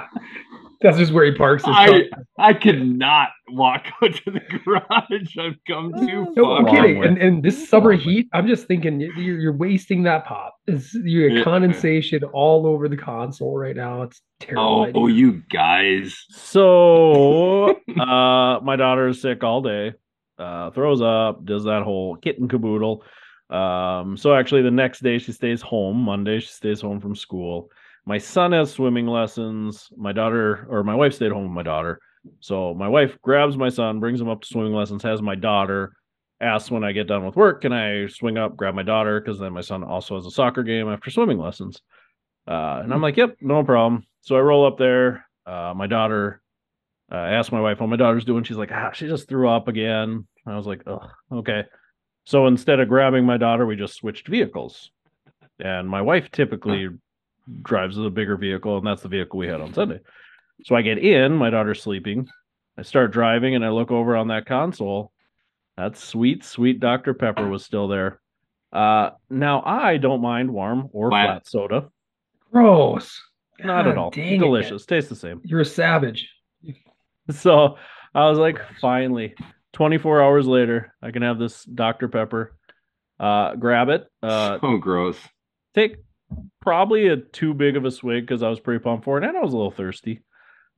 That's 0.82 0.98
just 0.98 1.12
where 1.12 1.24
he 1.24 1.30
parks 1.32 1.64
his 1.64 1.76
I 1.76 1.86
car. 1.86 2.00
I 2.38 2.54
could 2.54 2.84
not 2.84 3.28
walk 3.50 3.84
out 4.02 4.14
to 4.24 4.30
the 4.32 4.40
garage. 4.64 5.38
I've 5.38 5.54
come 5.64 5.94
too 5.94 6.26
No, 6.36 6.44
far. 6.44 6.58
I'm 6.58 6.66
kidding. 6.66 7.04
And 7.04 7.18
and 7.18 7.40
this 7.42 7.68
summer 7.68 7.92
heat, 7.92 8.26
I'm 8.32 8.48
just 8.48 8.66
thinking 8.66 9.00
you're, 9.00 9.38
you're 9.38 9.56
wasting 9.56 10.02
that 10.04 10.24
pop. 10.24 10.56
It's 10.66 10.92
you 10.94 11.28
Yeah. 11.28 11.44
condensation 11.44 12.24
all 12.24 12.66
over 12.66 12.88
the 12.88 12.96
console 12.96 13.56
right 13.56 13.76
now. 13.76 14.02
It's 14.02 14.20
terrible. 14.40 14.86
Oh, 14.88 15.02
oh, 15.02 15.06
you 15.06 15.42
guys. 15.52 16.24
So 16.30 17.68
uh 18.00 18.58
my 18.62 18.74
daughter 18.76 19.06
is 19.06 19.22
sick 19.22 19.44
all 19.44 19.62
day. 19.62 19.92
Uh 20.36 20.70
throws 20.72 21.00
up, 21.00 21.44
does 21.44 21.62
that 21.64 21.82
whole 21.84 22.16
kit 22.16 22.40
and 22.40 22.50
caboodle. 22.50 23.04
Um 23.50 24.16
so 24.16 24.34
actually 24.34 24.62
the 24.62 24.70
next 24.72 25.00
day 25.04 25.18
she 25.18 25.30
stays 25.30 25.62
home. 25.62 25.98
Monday 25.98 26.40
she 26.40 26.48
stays 26.48 26.80
home 26.80 26.98
from 27.00 27.14
school. 27.14 27.70
My 28.04 28.18
son 28.18 28.52
has 28.52 28.72
swimming 28.72 29.06
lessons. 29.06 29.88
My 29.96 30.12
daughter 30.12 30.66
or 30.68 30.82
my 30.82 30.94
wife 30.94 31.14
stayed 31.14 31.32
home 31.32 31.44
with 31.44 31.52
my 31.52 31.62
daughter. 31.62 31.98
So 32.40 32.74
my 32.74 32.88
wife 32.88 33.16
grabs 33.22 33.56
my 33.56 33.68
son, 33.68 34.00
brings 34.00 34.20
him 34.20 34.28
up 34.28 34.42
to 34.42 34.48
swimming 34.48 34.72
lessons, 34.72 35.02
has 35.02 35.22
my 35.22 35.34
daughter, 35.34 35.92
asks 36.40 36.70
when 36.70 36.84
I 36.84 36.92
get 36.92 37.06
done 37.06 37.24
with 37.24 37.36
work, 37.36 37.62
can 37.62 37.72
I 37.72 38.08
swing 38.08 38.36
up, 38.36 38.56
grab 38.56 38.74
my 38.74 38.82
daughter? 38.82 39.20
Because 39.20 39.38
then 39.38 39.52
my 39.52 39.60
son 39.60 39.84
also 39.84 40.16
has 40.16 40.26
a 40.26 40.30
soccer 40.30 40.62
game 40.62 40.88
after 40.88 41.10
swimming 41.10 41.38
lessons. 41.38 41.80
Uh, 42.46 42.80
and 42.82 42.92
I'm 42.92 43.00
like, 43.00 43.16
yep, 43.16 43.36
no 43.40 43.62
problem. 43.62 44.04
So 44.20 44.36
I 44.36 44.40
roll 44.40 44.66
up 44.66 44.78
there. 44.78 45.26
Uh, 45.46 45.72
my 45.76 45.86
daughter 45.86 46.42
uh, 47.10 47.16
asked 47.16 47.52
my 47.52 47.60
wife 47.60 47.78
how 47.78 47.86
my 47.86 47.96
daughter's 47.96 48.24
doing. 48.24 48.44
She's 48.44 48.56
like, 48.56 48.72
ah, 48.72 48.90
she 48.92 49.06
just 49.06 49.28
threw 49.28 49.48
up 49.48 49.68
again. 49.68 50.26
I 50.46 50.56
was 50.56 50.66
like, 50.66 50.82
oh, 50.86 51.08
okay. 51.30 51.64
So 52.24 52.46
instead 52.46 52.80
of 52.80 52.88
grabbing 52.88 53.24
my 53.24 53.36
daughter, 53.36 53.66
we 53.66 53.76
just 53.76 53.94
switched 53.94 54.28
vehicles. 54.28 54.90
And 55.60 55.88
my 55.88 56.02
wife 56.02 56.30
typically 56.32 56.88
drives 57.62 57.96
the 57.96 58.10
bigger 58.10 58.36
vehicle, 58.36 58.78
and 58.78 58.86
that's 58.86 59.02
the 59.02 59.08
vehicle 59.08 59.38
we 59.38 59.48
had 59.48 59.60
on 59.60 59.72
Sunday. 59.74 60.00
So 60.64 60.74
I 60.76 60.82
get 60.82 60.98
in, 60.98 61.32
my 61.34 61.50
daughter's 61.50 61.82
sleeping. 61.82 62.28
I 62.78 62.82
start 62.82 63.12
driving, 63.12 63.54
and 63.54 63.64
I 63.64 63.70
look 63.70 63.90
over 63.90 64.16
on 64.16 64.28
that 64.28 64.46
console. 64.46 65.12
That 65.76 65.96
sweet, 65.96 66.44
sweet 66.44 66.80
Dr. 66.80 67.14
Pepper 67.14 67.48
was 67.48 67.64
still 67.64 67.88
there. 67.88 68.20
Uh, 68.72 69.10
now 69.28 69.62
I 69.64 69.96
don't 69.98 70.22
mind 70.22 70.50
warm 70.50 70.88
or 70.92 71.10
Flat. 71.10 71.26
flat 71.26 71.46
soda. 71.48 71.88
gross. 72.50 73.20
Not 73.62 73.86
at 73.86 73.96
all. 73.98 74.10
dang 74.10 74.34
it. 74.34 74.38
Delicious. 74.38 74.86
Tastes 74.86 75.08
the 75.10 75.16
same. 75.16 75.40
You're 75.44 75.60
a 75.60 75.64
savage. 75.64 76.28
So 77.30 77.76
I 78.14 78.28
was 78.28 78.38
like, 78.38 78.58
finally, 78.80 79.34
24 79.74 80.20
hours 80.22 80.46
later, 80.46 80.94
I 81.00 81.10
can 81.12 81.22
have 81.22 81.38
this 81.38 81.64
Dr. 81.64 82.08
Pepper. 82.08 82.56
Uh, 83.20 83.54
grab 83.54 83.88
it. 83.88 84.06
Uh, 84.22 84.58
oh, 84.62 84.78
gross. 84.78 85.16
take 85.74 85.96
probably 86.60 87.08
a 87.08 87.16
too 87.16 87.54
big 87.54 87.76
of 87.76 87.84
a 87.84 87.90
swig 87.90 88.24
because 88.26 88.42
I 88.42 88.48
was 88.48 88.60
pretty 88.60 88.82
pumped 88.82 89.04
for 89.04 89.18
it 89.18 89.24
and 89.24 89.36
I 89.36 89.40
was 89.40 89.52
a 89.52 89.56
little 89.56 89.70
thirsty. 89.72 90.20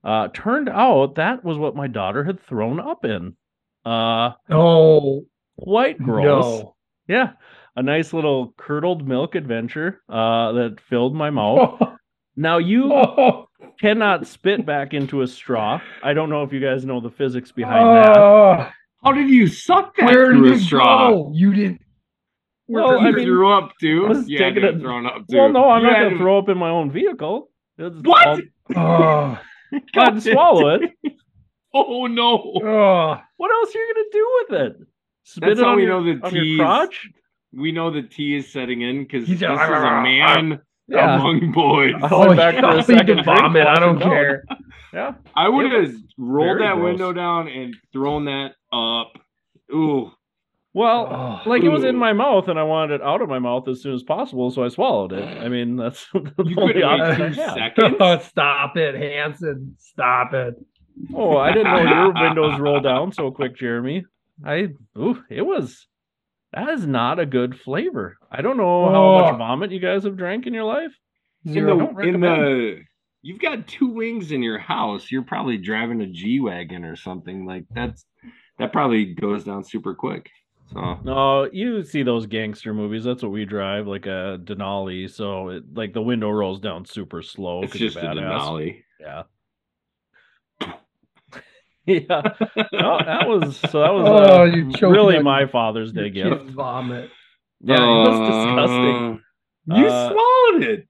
Uh, 0.02 0.28
turned 0.34 0.68
out 0.68 1.14
that 1.16 1.44
was 1.44 1.56
what 1.58 1.74
my 1.76 1.86
daughter 1.86 2.24
had 2.24 2.40
thrown 2.46 2.78
up 2.80 3.04
in. 3.04 3.36
Uh, 3.84 4.32
Oh 4.50 5.24
quite 5.58 5.98
gross. 5.98 6.44
no. 6.62 6.74
Yeah, 7.06 7.32
a 7.76 7.82
nice 7.82 8.12
little 8.12 8.54
curdled 8.56 9.06
milk 9.06 9.34
adventure 9.34 10.02
uh, 10.08 10.52
that 10.52 10.78
filled 10.88 11.14
my 11.14 11.30
mouth. 11.30 11.80
Now 12.36 12.58
you 12.58 12.92
Oh, 12.92 13.46
cannot 13.80 14.26
spit 14.26 14.66
back 14.66 14.92
into 14.92 15.22
a 15.22 15.26
straw. 15.28 15.80
I 16.02 16.14
don't 16.14 16.30
know 16.30 16.42
if 16.42 16.52
you 16.52 16.58
guys 16.58 16.84
know 16.84 17.00
the 17.00 17.10
physics 17.12 17.52
behind 17.52 17.86
that. 17.96 18.16
oh, 18.18 18.68
How 19.04 19.12
did 19.12 19.28
you 19.30 19.46
suck 19.46 19.94
that 19.98 20.06
where 20.06 20.32
through 20.32 20.54
a 20.54 20.58
straw? 20.58 21.10
go? 21.12 21.30
You 21.32 21.54
didn't. 21.54 21.80
Well, 22.66 22.92
you 22.92 23.08
I 23.08 23.10
mean, 23.12 23.24
threw 23.26 23.52
up 23.52 23.72
was 23.82 24.28
yeah, 24.28 24.38
taking 24.38 24.62
dude, 24.62 24.76
it- 24.76 24.80
thrown 24.80 25.06
up 25.06 25.26
too. 25.30 25.36
Well, 25.36 25.50
no, 25.50 25.68
I'm 25.70 25.82
You 25.84 25.90
not 25.90 25.98
going 26.00 26.12
to 26.12 26.18
throw 26.18 26.38
up 26.38 26.48
in 26.48 26.56
my 26.58 26.70
own 26.70 26.90
vehicle. 26.90 27.50
It's 27.78 27.96
What? 28.02 28.26
all- 28.76 29.38
Oh, 29.96 30.10
to 30.10 30.20
swallow 30.20 30.68
it. 30.76 30.92
Oh 31.76 32.06
no! 32.06 32.38
oh. 32.62 33.20
What 33.36 33.50
else 33.50 33.74
are 33.74 33.78
you 33.80 33.94
going 33.94 34.04
to 34.04 34.10
do 34.12 34.30
with 34.38 34.60
it? 34.60 34.86
Spit 35.24 35.48
That's 35.48 35.58
it 35.60 35.64
how 35.64 35.70
on 35.72 35.76
we 35.76 35.82
your, 35.82 36.00
know 36.00 36.20
the 36.20 36.30
your 36.30 36.56
crotch? 36.64 37.08
We 37.52 37.72
know 37.72 37.90
the 37.90 38.02
tea 38.02 38.36
is 38.36 38.52
setting 38.52 38.82
in 38.82 39.02
because 39.02 39.26
this 39.26 39.38
is 39.38 39.42
a 39.42 39.48
man 40.02 40.60
Yeah. 40.86 41.16
among 41.16 41.50
boys. 41.50 41.94
I 42.00 42.16
went 42.16 42.32
Oh, 42.32 42.36
back 42.36 42.60
for 42.60 42.78
a 42.78 42.82
second 42.84 43.24
vomit. 43.24 43.66
I 43.66 43.80
don't 43.80 43.98
care. 44.00 44.44
Yeah. 44.92 45.14
I 45.34 45.48
would 45.48 45.72
have 45.72 45.92
rolled 46.16 46.60
that 46.60 46.74
gross. 46.76 46.84
window 46.84 47.12
down 47.12 47.48
and 47.48 47.74
thrown 47.92 48.26
that 48.26 48.52
up. 48.72 49.12
Ooh, 49.74 50.12
Well, 50.74 51.06
Oh. 51.46 51.48
like 51.48 51.62
it 51.62 51.68
was 51.68 51.84
in 51.84 51.96
my 51.96 52.12
mouth 52.12 52.48
and 52.48 52.58
I 52.58 52.64
wanted 52.64 52.96
it 52.96 53.02
out 53.02 53.22
of 53.22 53.28
my 53.28 53.38
mouth 53.38 53.68
as 53.68 53.80
soon 53.80 53.94
as 53.94 54.02
possible, 54.02 54.50
so 54.50 54.64
I 54.64 54.68
swallowed 54.68 55.12
it. 55.12 55.22
I 55.22 55.48
mean, 55.48 55.76
that's 55.76 56.06
the 56.12 56.20
you 56.44 56.56
only 56.58 56.72
could 56.74 56.82
wait 56.82 56.84
option 56.84 57.28
two 57.28 57.34
seconds. 57.34 57.96
Oh, 58.00 58.18
stop 58.18 58.76
it, 58.76 58.94
Hanson. 58.96 59.76
Stop 59.78 60.34
it. 60.34 60.54
Oh, 61.14 61.36
I 61.36 61.52
didn't 61.52 61.72
know 61.72 61.82
your 61.82 62.12
windows 62.22 62.58
roll 62.60 62.80
down 62.80 63.12
so 63.12 63.30
quick, 63.30 63.56
Jeremy. 63.56 64.04
I 64.44 64.70
ooh, 64.98 65.22
it 65.30 65.42
was 65.42 65.86
that 66.52 66.68
is 66.70 66.86
not 66.86 67.18
a 67.20 67.26
good 67.26 67.58
flavor. 67.58 68.16
I 68.30 68.42
don't 68.42 68.56
know 68.56 68.88
how 68.90 68.94
Oh. 69.04 69.20
much 69.30 69.38
vomit 69.38 69.70
you 69.70 69.78
guys 69.80 70.02
have 70.04 70.16
drank 70.16 70.46
in 70.48 70.54
your 70.54 70.64
life. 70.64 70.92
in 71.46 71.52
Zero. 71.52 71.78
don't 71.78 71.96
the 71.96 72.02
in 72.02 72.20
the 72.20 72.80
you've 73.22 73.40
got 73.40 73.68
two 73.68 73.88
wings 73.88 74.32
in 74.32 74.42
your 74.42 74.58
house. 74.58 75.10
You're 75.10 75.22
probably 75.22 75.56
driving 75.56 76.00
a 76.00 76.06
G 76.06 76.40
wagon 76.40 76.84
or 76.84 76.96
something 76.96 77.46
like 77.46 77.64
that's 77.70 78.04
that 78.58 78.72
probably 78.72 79.14
goes 79.14 79.44
down 79.44 79.62
super 79.62 79.94
quick. 79.94 80.30
So 80.74 80.98
No, 81.04 81.48
you 81.52 81.82
see 81.84 82.02
those 82.02 82.26
gangster 82.26 82.74
movies. 82.74 83.04
That's 83.04 83.22
what 83.22 83.32
we 83.32 83.44
drive, 83.44 83.86
like 83.86 84.06
a 84.06 84.38
Denali. 84.42 85.10
So 85.10 85.48
it, 85.50 85.62
like 85.74 85.92
the 85.94 86.02
window 86.02 86.30
rolls 86.30 86.60
down 86.60 86.84
super 86.84 87.22
slow. 87.22 87.62
it's 87.62 87.72
'cause 87.72 87.80
you're 87.80 87.90
just 87.90 88.04
a. 88.04 88.08
Denali. 88.08 88.82
Yeah. 89.00 89.22
yeah. 91.86 92.22
No, 92.72 92.98
that 93.04 93.28
was 93.28 93.56
so 93.70 93.80
that 93.80 93.92
was 93.92 94.08
Oh, 94.08 94.42
uh, 94.42 94.44
you're 94.44 94.90
really 94.92 95.16
on 95.16 95.24
my 95.24 95.46
Father's 95.46 95.92
Day 95.92 96.08
Your 96.08 96.30
gift. 96.30 96.42
kid's 96.44 96.54
vomit. 96.54 97.10
Yeah, 97.60 97.76
it 97.76 98.08
was 98.08 98.18
disgusting. 98.30 99.20
Uh, 99.70 99.76
You 99.78 99.86
Uh, 99.86 100.10
swallowed 100.10 100.62
it. 100.64 100.88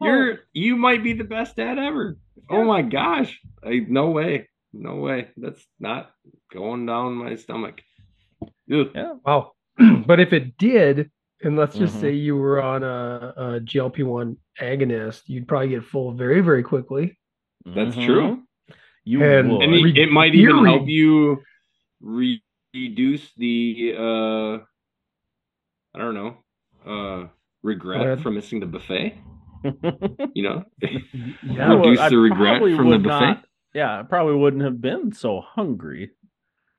oh. 0.00 0.06
You're 0.06 0.38
you 0.52 0.76
might 0.76 1.02
be 1.02 1.12
the 1.14 1.24
best 1.24 1.56
dad 1.56 1.78
ever. 1.78 2.18
Oh 2.50 2.64
my 2.64 2.82
gosh. 2.82 3.40
I 3.64 3.80
no 3.88 4.10
way. 4.10 4.48
No 4.72 4.96
way. 4.96 5.28
That's 5.36 5.66
not 5.80 6.10
going 6.52 6.84
down 6.86 7.14
my 7.14 7.36
stomach. 7.36 7.80
Ugh. 8.72 8.88
Yeah. 8.94 9.14
Wow. 9.24 9.52
but 10.06 10.20
if 10.20 10.32
it 10.32 10.56
did, 10.56 11.10
and 11.42 11.56
let's 11.56 11.76
just 11.76 11.96
Mhm. 11.96 12.00
say 12.00 12.12
you 12.12 12.36
were 12.36 12.62
on 12.62 12.82
a, 12.82 13.34
a 13.36 13.60
GLP 13.60 14.04
one 14.04 14.36
agonist, 14.60 15.22
you'd 15.26 15.48
probably 15.48 15.68
get 15.68 15.84
full 15.84 16.12
very, 16.12 16.40
very 16.40 16.62
quickly. 16.62 17.18
That's 17.66 17.96
Mhm. 17.96 18.06
true. 18.06 18.42
You 19.04 19.22
And- 19.22 19.52
would. 19.52 19.62
And 19.62 19.74
it, 19.74 19.98
it 19.98 20.10
might 20.10 20.34
even 20.34 20.56
eerie. 20.56 20.70
help 20.70 20.88
you 20.88 21.42
re- 22.00 22.42
reduce 22.74 23.32
the 23.34 23.94
uh 23.98 24.58
I 25.94 25.98
don't 25.98 26.14
know, 26.14 26.36
uh 26.86 27.28
regret 27.62 28.00
ahead. 28.00 28.20
from 28.22 28.34
missing 28.34 28.60
the 28.60 28.66
buffet. 28.66 29.14
You 30.34 30.42
know? 30.42 30.64
Yeah. 30.80 31.72
Reduce 31.74 31.98
I 32.00 32.08
the 32.10 32.18
regret 32.18 32.60
from 32.60 32.90
the 32.90 32.98
buffet. 32.98 33.26
not- 33.26 33.44
yeah, 33.74 33.98
I 33.98 34.02
probably 34.02 34.34
wouldn't 34.36 34.62
have 34.62 34.80
been 34.80 35.12
so 35.12 35.40
hungry. 35.40 36.10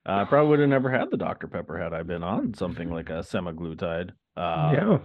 Uh, 0.08 0.22
I 0.22 0.24
probably 0.26 0.50
would 0.52 0.60
have 0.60 0.70
never 0.70 0.92
had 0.92 1.10
the 1.10 1.18
Dr. 1.18 1.48
Pepper 1.48 1.78
had 1.82 1.94
I 1.94 2.04
been 2.04 2.24
on 2.24 2.54
something 2.54 2.92
like 2.92 3.10
a 3.10 3.24
semaglutide. 3.24 4.12
Uh, 4.38 4.72
yeah. 4.74 4.98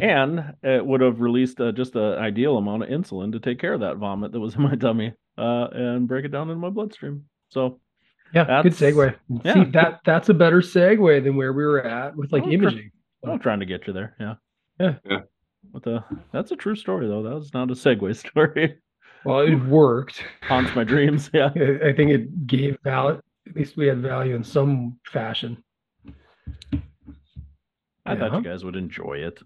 and 0.00 0.54
it 0.62 0.84
would 0.84 1.00
have 1.00 1.20
released 1.20 1.60
uh, 1.60 1.72
just 1.72 1.94
an 1.94 2.14
ideal 2.18 2.56
amount 2.58 2.82
of 2.82 2.88
insulin 2.88 3.32
to 3.32 3.40
take 3.40 3.58
care 3.58 3.74
of 3.74 3.80
that 3.80 3.96
vomit 3.96 4.32
that 4.32 4.40
was 4.40 4.54
in 4.54 4.62
my 4.62 4.74
tummy 4.74 5.12
uh, 5.38 5.68
and 5.72 6.08
break 6.08 6.24
it 6.24 6.28
down 6.32 6.50
in 6.50 6.58
my 6.58 6.70
bloodstream. 6.70 7.24
So 7.50 7.80
Yeah, 8.34 8.62
good 8.62 8.72
segue. 8.72 9.14
yeah. 9.44 9.54
See 9.54 9.64
that 9.70 10.00
that's 10.04 10.28
a 10.28 10.34
better 10.34 10.60
segue 10.60 11.22
than 11.24 11.36
where 11.36 11.52
we 11.52 11.64
were 11.64 11.82
at 11.84 12.16
with 12.16 12.32
like 12.32 12.44
Oh, 12.44 12.50
imaging. 12.50 12.90
I'm 13.26 13.38
trying 13.38 13.60
to 13.60 13.66
get 13.66 13.86
you 13.86 13.92
there. 13.92 14.14
Yeah. 14.20 14.34
Yeah. 14.80 14.94
Yeah. 15.08 15.20
But 15.72 15.82
the 15.84 16.04
that's 16.32 16.50
a 16.52 16.56
true 16.56 16.76
story 16.76 17.06
though. 17.08 17.22
That 17.22 17.34
was 17.34 17.52
not 17.54 17.70
a 17.70 17.74
segue 17.74 18.14
story. 18.28 18.78
Well, 19.24 19.40
it 19.40 19.54
worked. 19.66 20.22
Haunts 20.42 20.74
my 20.76 20.84
dreams. 20.84 21.30
Yeah. 21.32 21.50
I 21.56 21.88
I 21.88 21.92
think 21.94 22.10
it 22.10 22.46
gave 22.46 22.78
value. 22.84 23.20
At 23.48 23.56
least 23.56 23.76
we 23.76 23.86
had 23.86 24.00
value 24.02 24.34
in 24.34 24.44
some 24.44 24.98
fashion. 25.04 25.62
I 28.04 28.16
thought 28.16 28.32
you 28.32 28.42
guys 28.42 28.64
would 28.64 28.76
enjoy 28.76 29.18
it. 29.18 29.38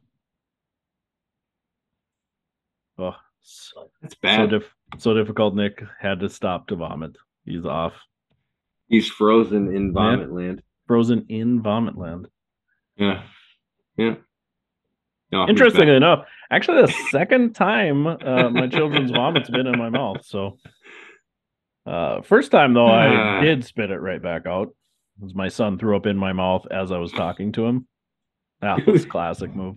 Oh, 2.99 3.15
so, 3.43 3.91
That's 4.01 4.15
so, 4.15 4.19
bad. 4.23 4.51
so 4.99 5.15
difficult. 5.15 5.55
Nic 5.55 5.83
had 6.01 6.21
to 6.21 6.29
stop 6.29 6.69
to 6.69 6.77
vomit. 6.77 7.17
He's 7.45 7.65
off, 7.65 7.95
He's 8.89 9.09
frozen 9.09 9.75
in 9.75 9.93
vomit 9.93 10.33
land. 10.33 10.63
frozen 10.87 11.27
in 11.29 11.63
vomit 11.63 11.97
land. 11.97 12.29
Yeah. 12.97 13.23
Yeah. 13.97 14.15
No, 15.33 15.49
Interestingly 15.49 15.97
enough, 15.97 16.27
actually, 16.51 16.83
the 16.83 16.95
second 17.11 17.55
time 17.55 18.07
uh, 18.07 18.51
my 18.51 18.67
children's 18.69 19.11
vomit's 19.11 19.49
been 19.49 19.67
in 19.67 19.79
my 19.79 19.89
mouth. 19.89 20.19
So, 20.27 20.59
uh, 21.87 22.23
first 22.23 22.51
time 22.51 22.75
though. 22.75 22.87
I 22.87 23.41
did 23.45 23.65
spit 23.65 23.91
it 23.91 23.99
right 23.99 24.23
back 24.23 24.47
out. 24.47 24.75
As 25.25 25.35
my 25.35 25.49
son 25.49 25.79
threw 25.79 25.97
up 25.97 26.07
in 26.07 26.17
my 26.17 26.33
mouth 26.33 26.67
as 26.71 26.91
I 26.91 26.99
was 26.99 27.13
talking 27.13 27.53
to 27.53 27.67
him. 27.67 27.87
That 28.61 28.87
was 28.87 29.05
a 29.05 29.09
classic 29.09 29.55
move. 29.55 29.77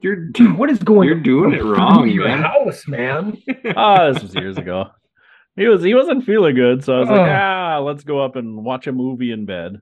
You're 0.00 0.26
What 0.56 0.70
is 0.70 0.78
going 0.78 1.08
You're 1.08 1.20
doing 1.20 1.54
it 1.54 1.60
through 1.60 1.74
wrong, 1.76 2.08
your 2.08 2.28
man. 2.28 2.42
house, 2.42 2.86
man? 2.86 3.38
Ah, 3.74 4.12
this 4.12 4.22
was 4.22 4.34
years 4.34 4.58
ago. 4.58 4.86
He 5.56 5.66
was 5.68 5.82
he 5.82 5.94
wasn't 5.94 6.24
feeling 6.24 6.54
good, 6.54 6.84
so 6.84 6.96
I 6.96 6.98
was 7.00 7.08
like, 7.08 7.18
Oh. 7.20 7.32
ah, 7.34 7.78
let's 7.78 8.04
go 8.04 8.22
up 8.22 8.36
and 8.36 8.62
watch 8.62 8.86
a 8.86 8.92
movie 8.92 9.32
in 9.32 9.46
bed. 9.46 9.76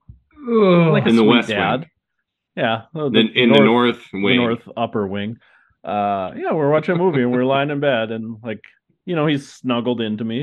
Ugh. 0.49 0.93
Like 0.93 1.05
a 1.07 1.09
In 1.09 1.17
the 1.17 1.23
sweet 1.23 1.29
West 1.29 1.49
dad. 1.49 1.81
Wing. 1.81 1.91
Yeah, 2.57 2.83
well, 2.93 3.07
in, 3.09 3.31
in 3.35 3.51
the 3.51 3.59
north 3.59 3.99
the 4.13 4.23
wing. 4.23 4.37
north 4.37 4.63
upper 4.77 5.05
wing. 5.09 5.39
Uh, 5.83 6.31
yeah, 6.37 6.53
we're 6.53 6.71
watching 6.71 6.95
a 6.95 6.99
movie 6.99 7.23
and 7.23 7.33
we're 7.33 7.45
lying 7.45 7.71
in 7.71 7.81
bed 7.81 8.13
and 8.13 8.37
like, 8.45 8.61
you 9.05 9.15
know, 9.17 9.27
he's 9.27 9.51
snuggled 9.53 10.01
into 10.01 10.25
me, 10.25 10.41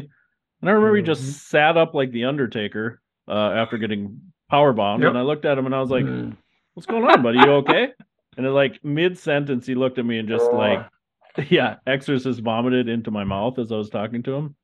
and 0.62 0.70
I 0.70 0.74
remember 0.74 0.98
he 0.98 1.04
Mhm. 1.04 1.08
just 1.08 1.48
sat 1.50 1.78
up 1.78 1.94
like 1.94 2.12
the 2.12 2.26
Undertaker 2.26 3.02
uh, 3.28 3.52
after 3.52 3.78
getting 3.78 4.20
power 4.50 4.74
bombed, 4.74 5.04
Yep. 5.04 5.10
and 5.10 5.18
I 5.18 5.22
looked 5.22 5.46
at 5.46 5.58
him 5.58 5.66
and 5.66 5.74
I 5.76 5.80
was 5.80 5.90
like, 5.90 6.06
Mm. 6.06 6.36
"What's 6.74 6.86
going 6.88 7.04
on, 7.06 7.22
buddy? 7.24 7.38
You 7.40 7.52
okay?" 7.64 7.94
And 8.38 8.46
then 8.46 8.54
like 8.54 8.84
mid 8.84 9.18
sentence, 9.18 9.66
he 9.68 9.76
looked 9.76 9.98
at 10.00 10.06
me 10.06 10.18
and 10.18 10.28
just 10.30 10.52
like, 10.54 10.88
yeah, 11.50 11.78
exorcist 11.86 12.40
vomited 12.42 12.88
into 12.88 13.12
my 13.12 13.24
mouth 13.26 13.60
as 13.60 13.72
I 13.74 13.76
was 13.76 13.90
talking 13.90 14.24
to 14.24 14.34
him. 14.34 14.56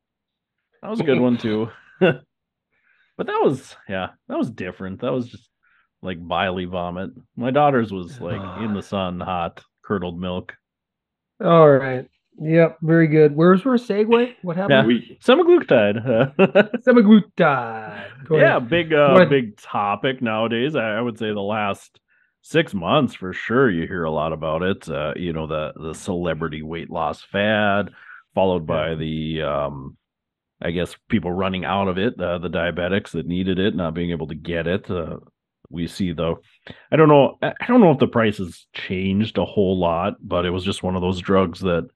That 0.82 0.90
was 0.90 1.02
a 1.02 1.04
good 1.04 1.20
one 1.28 1.38
too. 1.38 1.70
but 2.00 2.24
that 3.18 3.42
was 3.44 3.76
yeah, 3.90 4.10
that 4.30 4.38
was 4.38 4.50
different. 4.50 5.02
That 5.02 5.12
was 5.12 5.28
just 5.28 5.50
like 6.02 6.18
biley 6.20 6.66
vomit. 6.70 7.12
My 7.36 7.52
daughter's 7.52 7.92
was 7.92 8.20
like 8.22 8.42
in 8.62 8.74
the 8.74 8.82
sun, 8.94 9.20
hot, 9.20 9.62
curdled 9.84 10.20
milk. 10.20 10.56
All 11.44 11.70
right. 11.70 12.08
Yep. 12.40 12.78
Very 12.82 13.08
good. 13.08 13.36
Where's 13.36 13.66
our 13.66 13.74
segue? 13.74 14.36
What 14.42 14.56
happened? 14.58 14.88
We, 14.88 15.18
Semaglutide. 15.24 16.36
Semaglutide. 16.86 18.06
Yeah, 18.30 18.60
big 18.60 18.94
uh 18.94 19.26
big 19.26 19.58
topic 19.58 20.22
nowadays. 20.22 20.76
I, 20.76 20.98
I 20.98 21.02
would 21.02 21.18
say 21.18 21.28
the 21.28 21.40
last 21.42 22.00
six 22.42 22.74
months 22.74 23.14
for 23.16 23.34
sure 23.34 23.70
you 23.70 23.88
hear 23.88 24.04
a 24.04 24.12
lot 24.12 24.34
about 24.34 24.62
it. 24.62 24.88
Uh, 24.88 25.14
you 25.16 25.34
know, 25.34 25.48
the 25.48 25.74
the 25.76 25.94
celebrity 25.94 26.62
weight 26.62 26.90
loss 26.90 27.22
fad, 27.22 27.90
followed 28.36 28.68
by 28.68 28.96
the 28.96 29.42
um 29.42 29.98
I 30.62 30.72
guess 30.72 30.96
people 31.10 31.32
running 31.32 31.66
out 31.66 31.88
of 31.88 31.98
it, 31.98 32.20
uh, 32.20 32.40
the 32.40 32.50
diabetics 32.50 33.12
that 33.12 33.28
needed 33.28 33.60
it, 33.60 33.76
not 33.76 33.94
being 33.94 34.12
able 34.12 34.28
to 34.28 34.36
get 34.36 34.66
it. 34.66 34.90
Uh, 34.90 35.18
we 35.70 35.86
see 35.88 36.14
though, 36.14 36.40
I 36.92 36.96
don't 36.96 37.10
know, 37.10 37.38
I 37.42 37.54
don't 37.68 37.82
know 37.82 37.92
if 37.92 38.00
the 38.00 38.08
price 38.08 38.38
has 38.38 38.66
changed 38.74 39.38
a 39.38 39.46
whole 39.46 39.78
lot, 39.78 40.16
but 40.22 40.46
it 40.46 40.50
was 40.52 40.64
just 40.64 40.82
one 40.82 40.96
of 40.96 41.02
those 41.02 41.20
drugs 41.20 41.60
that 41.60 41.88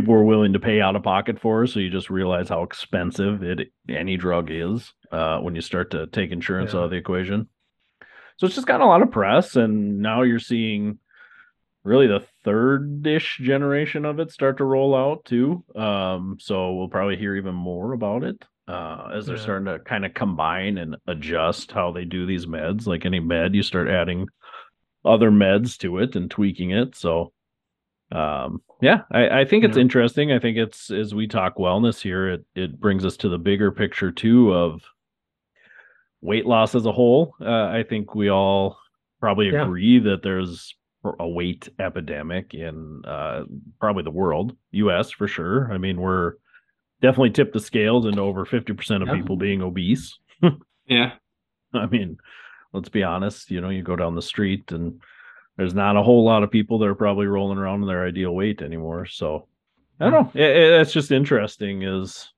people 0.00 0.12
were 0.14 0.24
willing 0.24 0.52
to 0.52 0.58
pay 0.60 0.80
out 0.80 0.94
of 0.96 1.02
pocket 1.02 1.40
for. 1.40 1.66
So 1.66 1.80
you 1.80 1.88
just 1.88 2.10
realize 2.10 2.48
how 2.50 2.62
expensive 2.62 3.42
it 3.42 3.72
any 3.88 4.16
drug 4.18 4.50
is 4.50 4.92
uh, 5.10 5.38
when 5.38 5.54
you 5.54 5.62
start 5.62 5.90
to 5.92 6.06
take 6.06 6.32
insurance 6.32 6.72
Yeah. 6.72 6.80
out 6.80 6.84
of 6.84 6.90
the 6.90 6.96
equation. 6.96 7.48
So 8.36 8.46
it's 8.46 8.54
just 8.54 8.66
gotten 8.66 8.82
a 8.86 8.88
lot 8.88 9.00
of 9.00 9.10
press, 9.10 9.56
and 9.56 10.00
now 10.00 10.20
you're 10.22 10.38
seeing 10.38 10.98
really 11.84 12.06
the 12.06 12.22
third-ish 12.44 13.38
generation 13.38 14.04
of 14.04 14.20
it 14.20 14.30
start 14.30 14.58
to 14.58 14.64
roll 14.64 14.94
out 14.94 15.24
too. 15.24 15.64
Um, 15.74 16.36
so 16.38 16.74
we'll 16.74 16.88
probably 16.88 17.16
hear 17.16 17.34
even 17.36 17.54
more 17.54 17.94
about 17.94 18.22
it 18.24 18.44
uh, 18.68 19.12
as 19.14 19.24
they're 19.24 19.36
Yeah. 19.36 19.42
starting 19.42 19.66
to 19.66 19.78
kind 19.78 20.04
of 20.04 20.12
combine 20.12 20.76
and 20.76 20.96
adjust 21.06 21.72
how 21.72 21.92
they 21.92 22.04
do 22.04 22.26
these 22.26 22.44
meds. 22.44 22.86
Like 22.86 23.06
any 23.06 23.20
med, 23.20 23.54
you 23.54 23.62
start 23.62 23.88
adding 23.88 24.26
other 25.06 25.30
meds 25.30 25.78
to 25.78 25.98
it 25.98 26.16
and 26.16 26.30
tweaking 26.30 26.72
it. 26.72 26.94
So 26.96 27.32
um 28.12 28.60
yeah 28.80 29.00
i 29.10 29.40
i 29.40 29.44
think 29.44 29.64
it's 29.64 29.76
Yeah. 29.76 29.80
interesting 29.82 30.30
i 30.32 30.38
think 30.38 30.56
it's 30.56 30.90
as 30.90 31.14
we 31.14 31.26
talk 31.26 31.56
wellness 31.56 32.00
here 32.00 32.28
it 32.28 32.44
it 32.54 32.78
brings 32.80 33.04
us 33.04 33.16
to 33.18 33.28
the 33.28 33.38
bigger 33.38 33.72
picture 33.72 34.12
too 34.12 34.52
of 34.54 34.82
weight 36.20 36.46
loss 36.46 36.74
as 36.74 36.86
a 36.86 36.92
whole 36.92 37.34
uh, 37.40 37.66
i 37.66 37.84
think 37.88 38.14
we 38.14 38.28
all 38.30 38.78
probably 39.20 39.48
Yeah. 39.50 39.64
agree 39.64 39.98
that 40.00 40.22
there's 40.22 40.74
a 41.20 41.28
weight 41.28 41.68
epidemic 41.78 42.52
in 42.54 43.02
uh 43.06 43.44
probably 43.80 44.02
the 44.02 44.10
world 44.10 44.56
us 44.72 45.10
for 45.10 45.26
sure 45.28 45.72
i 45.72 45.78
mean 45.78 46.00
we're 46.00 46.34
definitely 47.02 47.30
tipped 47.30 47.52
the 47.52 47.60
scales 47.60 48.06
into 48.06 48.20
over 48.20 48.44
50% 48.46 49.02
of 49.02 49.08
Yeah. 49.08 49.14
people 49.14 49.36
being 49.36 49.62
obese 49.62 50.18
yeah. 50.86 51.12
I 51.74 51.86
mean, 51.86 52.16
let's 52.72 52.88
be 52.88 53.02
honest, 53.02 53.50
you 53.50 53.60
know, 53.60 53.68
you 53.70 53.82
go 53.82 53.96
down 53.96 54.14
the 54.14 54.22
street 54.22 54.70
and 54.72 55.00
there's 55.56 55.74
not 55.74 55.96
a 55.96 56.02
whole 56.02 56.24
lot 56.24 56.42
of 56.42 56.50
people 56.50 56.78
that 56.78 56.88
are 56.88 56.94
probably 56.94 57.26
rolling 57.26 57.58
around 57.58 57.82
in 57.82 57.88
their 57.88 58.04
ideal 58.06 58.34
weight 58.34 58.62
anymore. 58.62 59.06
So 59.06 59.48
I 60.00 60.10
don't 60.10 60.12
know. 60.12 60.40
It, 60.40 60.50
it- 60.50 60.80
it's 60.80 60.92
just 60.92 61.10
interesting 61.10 61.82
is 61.82 62.30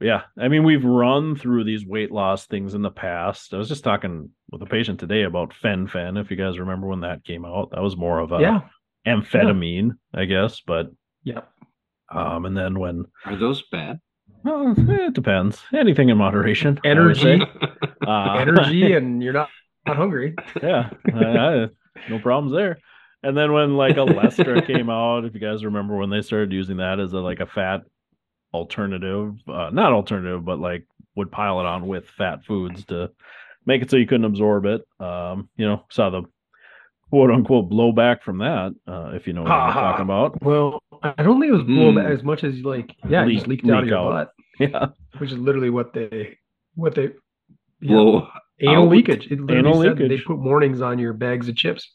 yeah, 0.00 0.22
I 0.38 0.46
mean, 0.46 0.62
we've 0.62 0.84
run 0.84 1.34
through 1.34 1.64
these 1.64 1.84
weight 1.84 2.12
loss 2.12 2.46
things 2.46 2.74
in 2.74 2.82
the 2.82 2.90
past. 2.90 3.52
I 3.52 3.56
was 3.56 3.68
just 3.68 3.82
talking 3.82 4.30
with 4.52 4.62
a 4.62 4.66
patient 4.66 5.00
today 5.00 5.22
about 5.24 5.52
fen-phen. 5.52 6.20
If 6.20 6.30
you 6.30 6.36
guys 6.36 6.58
remember 6.60 6.86
when 6.86 7.00
that 7.00 7.24
came 7.24 7.44
out, 7.44 7.70
that 7.72 7.82
was 7.82 7.96
more 7.96 8.20
of 8.20 8.30
a 8.30 8.38
yeah. 8.40 8.60
amphetamine, 9.06 9.90
I 10.14 10.26
guess. 10.26 10.60
But 10.64 10.92
Yeah. 11.24 11.40
um, 12.14 12.44
and 12.44 12.56
then 12.56 12.78
when 12.78 13.06
Are 13.24 13.34
those 13.34 13.62
bad? 13.72 13.98
well, 14.44 14.72
it 14.76 15.14
depends. 15.14 15.60
Anything 15.74 16.10
in 16.10 16.18
moderation. 16.18 16.78
I 16.84 16.94
would 16.94 17.16
say. 17.16 17.32
Energy, 17.32 17.50
Uh, 18.06 18.34
energy, 18.38 18.92
and 18.94 19.20
you're 19.20 19.32
not 19.32 19.48
not 19.88 19.96
hungry. 19.96 20.34
yeah, 20.62 20.90
I, 21.14 21.18
I- 21.64 21.68
no 22.08 22.18
problems 22.20 22.52
there. 22.52 22.78
And 23.24 23.36
then 23.36 23.52
when 23.52 23.76
like 23.76 23.96
Olestra 23.96 24.64
came 24.72 24.88
out, 24.88 25.24
if 25.24 25.34
you 25.34 25.40
guys 25.40 25.64
remember 25.64 25.96
when 25.96 26.10
they 26.10 26.22
started 26.22 26.52
using 26.52 26.76
that 26.76 27.00
as 27.00 27.12
a 27.12 27.18
like 27.18 27.40
a 27.40 27.46
fat 27.46 27.82
alternative, 28.54 29.34
uh, 29.48 29.70
not 29.72 29.92
alternative, 29.92 30.44
but 30.44 30.58
like 30.58 30.86
would 31.16 31.30
pile 31.32 31.60
it 31.60 31.66
on 31.66 31.86
with 31.86 32.08
fat 32.16 32.44
foods 32.44 32.84
to 32.86 33.10
make 33.66 33.82
it 33.82 33.90
so 33.90 33.96
you 33.96 34.06
couldn't 34.06 34.24
absorb 34.26 34.64
it. 34.66 34.82
Um, 35.00 35.48
you 35.56 35.66
know, 35.66 35.84
saw 35.90 36.10
the 36.10 36.22
quote 37.10 37.30
unquote 37.30 37.68
blowback 37.70 38.22
from 38.22 38.38
that, 38.38 38.74
uh, 38.86 39.10
if 39.14 39.26
you 39.26 39.32
know 39.32 39.42
what 39.42 39.50
I'm 39.50 39.72
Ha 39.72 39.72
ha. 39.72 39.90
talking 39.90 40.04
about. 40.04 40.42
Well, 40.42 40.80
I 41.02 41.22
don't 41.22 41.40
think 41.40 41.50
it 41.50 41.56
was 41.56 41.62
blowback 41.62 42.06
Mm. 42.06 42.16
as 42.16 42.22
much 42.22 42.44
as 42.44 42.60
like 42.60 42.94
yeah, 43.08 43.22
it 43.22 43.26
Leak- 43.26 43.36
just 43.38 43.48
leaked 43.48 43.64
out 43.68 43.78
of 43.78 43.84
leak 43.84 43.90
your 43.90 43.98
out. 43.98 44.10
butt, 44.10 44.32
Yeah, 44.70 44.86
which 45.18 45.32
is 45.32 45.38
literally 45.38 45.70
what 45.70 45.92
they 45.92 46.38
what 46.76 46.94
they 46.94 47.10
yeah. 47.80 47.88
Blow 47.94 48.28
anal 48.60 48.84
out. 48.84 48.88
leakage. 48.90 49.26
It 49.30 49.40
literally 49.40 49.58
Anal 49.58 49.82
said 49.82 49.98
leakage. 49.98 50.08
They 50.20 50.24
put 50.24 50.38
warnings 50.38 50.80
on 50.80 50.98
your 50.98 51.12
bags 51.12 51.48
of 51.48 51.56
chips. 51.56 51.90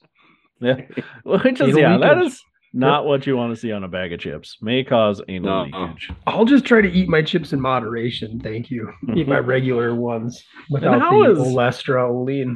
yeah. 0.60 0.82
Which 1.23 1.60
is 1.62 1.78
Anal 1.78 1.80
yeah, 1.80 1.97
leakage. 1.97 2.28
is 2.28 2.41
not 2.76 3.06
what 3.06 3.28
you 3.28 3.38
want 3.38 3.54
to 3.54 3.60
see 3.60 3.71
on 3.71 3.84
a 3.84 3.88
bag 3.88 4.13
of 4.13 4.19
chips. 4.19 4.58
May 4.62 4.84
cause 4.84 5.21
anal 5.28 5.67
No. 5.69 5.78
leakage. 5.86 6.10
I'll 6.26 6.45
just 6.45 6.65
try 6.65 6.82
to 6.82 6.91
eat 6.91 7.08
my 7.08 7.21
chips 7.21 7.54
in 7.54 7.62
moderation. 7.62 8.39
Thank 8.39 8.71
you. 8.71 8.91
Eat 9.15 9.28
my 9.28 9.38
regular 9.38 9.93
ones 9.93 10.43
without 10.71 10.99
how 10.99 11.23
the 11.23 11.32
is- 11.34 11.38
olestroline. 11.39 12.56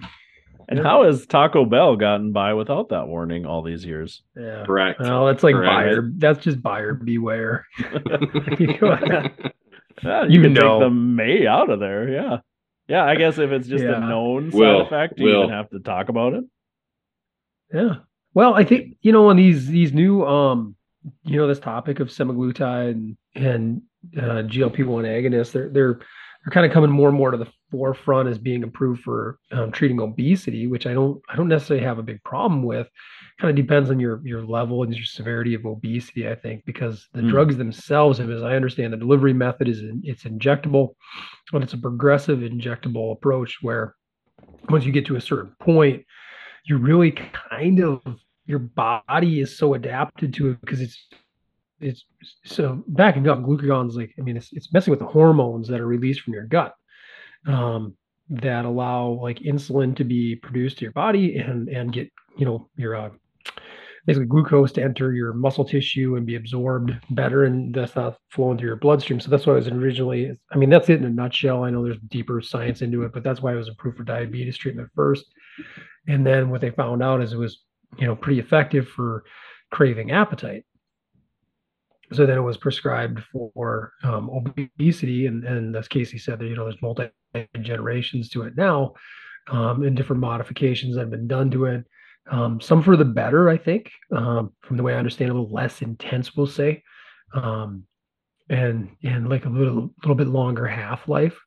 And 0.70 0.80
how 0.80 1.04
has 1.04 1.26
Taco 1.26 1.64
Bell 1.64 1.96
gotten 1.96 2.34
by 2.34 2.54
without 2.54 2.90
that 2.90 3.08
warning 3.08 3.46
all 3.46 3.62
these 3.62 3.86
years? 3.86 4.22
Yeah. 4.36 4.66
Correct. 4.66 5.00
Well, 5.00 5.26
that's 5.28 5.42
like 5.42 5.56
Correct. 5.56 5.72
buyer. 5.72 6.12
That's 6.18 6.40
just 6.44 6.62
buyer 6.62 6.94
beware. 6.94 7.66
You. 8.60 8.76
Yeah, 10.04 10.26
You 10.26 10.30
you, 10.30 10.42
can 10.42 10.54
know. 10.54 10.80
take 10.80 10.86
the 10.88 10.90
may 10.92 11.48
out 11.48 11.70
of 11.70 11.80
there. 11.80 12.10
Yeah. 12.10 12.38
Yeah, 12.88 13.04
I 13.06 13.16
guess 13.16 13.38
if 13.38 13.52
it's 13.52 13.68
just 13.68 13.84
Yeah. 13.84 13.98
a 13.98 14.00
known 14.00 14.50
Will, 14.52 14.80
side 14.80 14.86
effect, 14.88 15.20
you 15.20 15.26
will. 15.26 15.44
even 15.44 15.50
have 15.54 15.70
to 15.72 15.80
talk 15.80 16.10
about 16.10 16.34
it. 16.34 16.44
Yeah. 17.74 17.96
Well, 18.34 18.54
I 18.54 18.64
think 18.64 18.98
you 19.02 19.12
know 19.12 19.30
on 19.30 19.36
these 19.36 19.68
these 19.68 19.94
new 19.94 20.26
um 20.26 20.76
you 21.24 21.38
know 21.38 21.48
this 21.48 21.60
topic 21.60 22.00
of 22.00 22.10
semaglutide 22.10 22.92
and, 22.92 23.18
and 23.36 23.82
uh, 24.18 24.44
GLP 24.44 24.86
one 24.86 25.04
agonists, 25.06 25.52
they're 25.52 25.70
they're 25.70 25.94
they're 26.00 26.52
kind 26.52 26.66
of 26.66 26.72
coming 26.72 26.92
more 26.92 27.10
and 27.10 27.18
more 27.18 27.32
to 27.32 27.38
the 27.38 27.48
forefront 27.72 28.30
as 28.30 28.38
being 28.38 28.64
approved 28.64 29.02
for 29.02 29.38
um, 29.52 29.72
treating 29.72 30.00
obesity, 30.00 30.68
which 30.68 30.86
I 30.88 30.94
don't 30.94 31.22
I 31.28 31.36
don't 31.36 31.48
necessarily 31.50 31.86
have 31.86 32.00
a 32.00 32.04
big 32.04 32.24
problem 32.24 32.64
with. 32.64 32.88
Kind 33.40 33.52
of 33.52 33.56
depends 33.56 33.92
on 33.92 34.00
your 34.00 34.20
your 34.24 34.44
level 34.44 34.82
and 34.82 34.94
your 34.96 35.06
severity 35.06 35.54
of 35.54 35.66
obesity, 35.66 36.28
I 36.28 36.34
think, 36.34 36.66
because 36.66 37.08
the 37.14 37.22
mm. 37.22 37.30
drugs 37.30 37.56
themselves, 37.56 38.20
as 38.20 38.42
I 38.42 38.56
understand, 38.56 38.94
the 38.94 38.98
delivery 38.98 39.34
method 39.34 39.68
is 39.68 39.82
it's 40.04 40.24
injectable, 40.24 40.96
but 41.52 41.62
it's 41.62 41.74
a 41.74 41.78
progressive 41.78 42.40
injectable 42.40 43.12
approach 43.12 43.60
where 43.62 43.96
once 44.70 44.86
you 44.86 44.92
get 44.92 45.06
to 45.06 45.18
a 45.18 45.22
certain 45.22 45.56
point, 45.60 46.04
you 46.66 46.78
really 46.78 47.12
kind 47.12 47.80
of 47.80 48.02
your 48.48 48.60
body 48.60 49.42
is 49.42 49.58
so 49.58 49.74
adapted 49.74 50.34
to 50.34 50.52
it 50.52 50.62
because 50.62 50.82
it's 50.82 51.08
it's 51.80 52.06
so 52.44 52.84
backing 52.88 53.28
up 53.28 53.40
glucagon's 53.40 53.96
like 53.96 54.14
i 54.18 54.22
mean 54.22 54.36
it's, 54.36 54.50
it's 54.54 54.74
messing 54.74 54.92
with 54.92 55.00
the 55.00 55.06
hormones 55.06 55.68
that 55.68 55.80
are 55.80 55.86
released 55.86 56.22
from 56.22 56.34
your 56.34 56.46
gut 56.46 56.74
um, 57.46 57.96
that 58.30 58.66
allow 58.66 59.10
like 59.22 59.40
insulin 59.40 59.96
to 59.96 60.04
be 60.04 60.36
produced 60.36 60.78
to 60.78 60.86
your 60.86 60.92
body 60.92 61.38
and 61.38 61.70
and 61.70 61.94
get 61.94 62.12
you 62.38 62.46
know 62.46 62.68
your 62.76 62.96
uh, 62.96 63.10
basically 64.08 64.26
glucose 64.26 64.72
to 64.72 64.82
enter 64.82 65.14
your 65.14 65.34
muscle 65.34 65.66
tissue 65.66 66.16
and 66.16 66.26
be 66.26 66.36
absorbed 66.36 66.94
better 67.10 67.44
and 67.44 67.76
that's 67.76 67.96
not 67.96 68.18
flowing 68.30 68.58
through 68.58 68.70
your 68.70 68.78
bloodstream. 68.78 69.20
So 69.20 69.30
that's 69.30 69.46
why 69.46 69.54
it 69.54 69.58
was 69.58 69.68
originally 69.68 70.32
i 70.52 70.58
mean 70.58 70.70
that's 70.70 70.90
it 70.90 71.00
in 71.00 71.06
a 71.06 71.10
nutshell. 71.10 71.66
I 71.66 71.70
know 71.70 71.84
there's 71.84 72.00
deeper 72.08 72.42
science 72.42 72.82
into 72.82 73.04
it 73.04 73.12
but 73.14 73.22
that's 73.22 73.42
why 73.42 73.52
it 73.52 73.58
was 73.58 73.68
approved 73.68 73.98
for 73.98 74.04
diabetes 74.04 74.58
treatment 74.58 74.90
first. 74.96 75.26
And 76.08 76.26
then 76.26 76.50
what 76.50 76.62
they 76.62 76.72
found 76.72 77.04
out 77.04 77.22
is 77.22 77.34
it 77.34 77.38
was 77.38 77.64
you 78.00 78.08
know 78.08 78.16
pretty 78.16 78.40
effective 78.40 78.88
for 78.88 79.26
craving 79.72 80.12
appetite. 80.12 80.64
So 82.14 82.26
then 82.26 82.38
it 82.38 82.42
was 82.42 82.56
prescribed 82.56 83.20
for 83.34 83.92
um, 84.04 84.30
obesity. 84.30 85.26
And, 85.26 85.44
and 85.44 85.76
as 85.76 85.90
casey 85.90 86.18
said 86.18 86.40
that 86.40 86.48
you 86.48 86.56
know 86.56 86.64
there's 86.64 86.82
multi 86.82 87.10
generations 87.62 88.30
to 88.30 88.44
it 88.44 88.56
now 88.56 88.94
um, 89.52 89.84
and 89.84 89.98
different 89.98 90.22
modifications 90.22 90.96
that 90.96 91.02
have 91.02 91.12
been 91.12 91.28
done 91.28 91.52
to 91.52 91.66
it 91.66 91.86
um, 92.32 92.60
some 92.60 92.82
for 92.84 92.96
the 92.96 93.06
better 93.06 93.50
i 93.50 93.58
think 93.58 93.92
um, 94.16 94.52
from 94.62 94.78
the 94.78 94.84
way 94.84 94.94
i 94.94 94.98
understand 94.98 95.30
a 95.30 95.34
little 95.34 95.52
less 95.52 95.82
intense 95.82 96.36
we'll 96.36 96.48
say 96.48 96.82
um, 97.34 97.84
and 98.50 98.90
and 99.04 99.30
like 99.30 99.46
a 99.46 99.50
little 99.50 99.94
little 100.04 100.16
bit 100.16 100.28
longer 100.28 100.66
half 100.66 101.08
life 101.08 101.38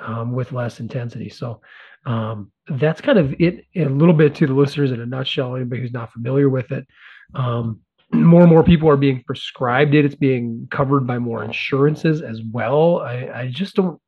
um, 0.00 0.32
with 0.32 0.52
less 0.52 0.80
intensity 0.80 1.28
so 1.28 1.60
that's 2.70 3.00
kind 3.00 3.18
of 3.18 3.34
it 3.40 3.64
a 3.76 3.84
little 3.84 4.14
bit 4.14 4.34
to 4.34 4.46
the 4.46 4.54
listeners 4.54 4.92
in 4.92 5.00
a 5.00 5.06
nutshell 5.06 5.56
anybody 5.56 5.82
who's 5.82 5.92
not 5.92 6.12
familiar 6.12 6.48
with 6.48 6.70
it 6.72 6.86
um, 7.34 7.80
more 8.12 8.42
and 8.42 8.50
more 8.50 8.64
people 8.64 8.88
are 8.88 8.96
being 8.96 9.22
prescribed 9.24 9.94
it. 9.94 10.04
It's 10.04 10.14
being 10.14 10.66
covered 10.70 11.06
by 11.06 11.18
more 11.18 11.44
insurances 11.44 12.22
as 12.22 12.40
well. 12.52 13.00
I, 13.00 13.30
I 13.34 13.50
just 13.52 13.74
don't 13.74 14.00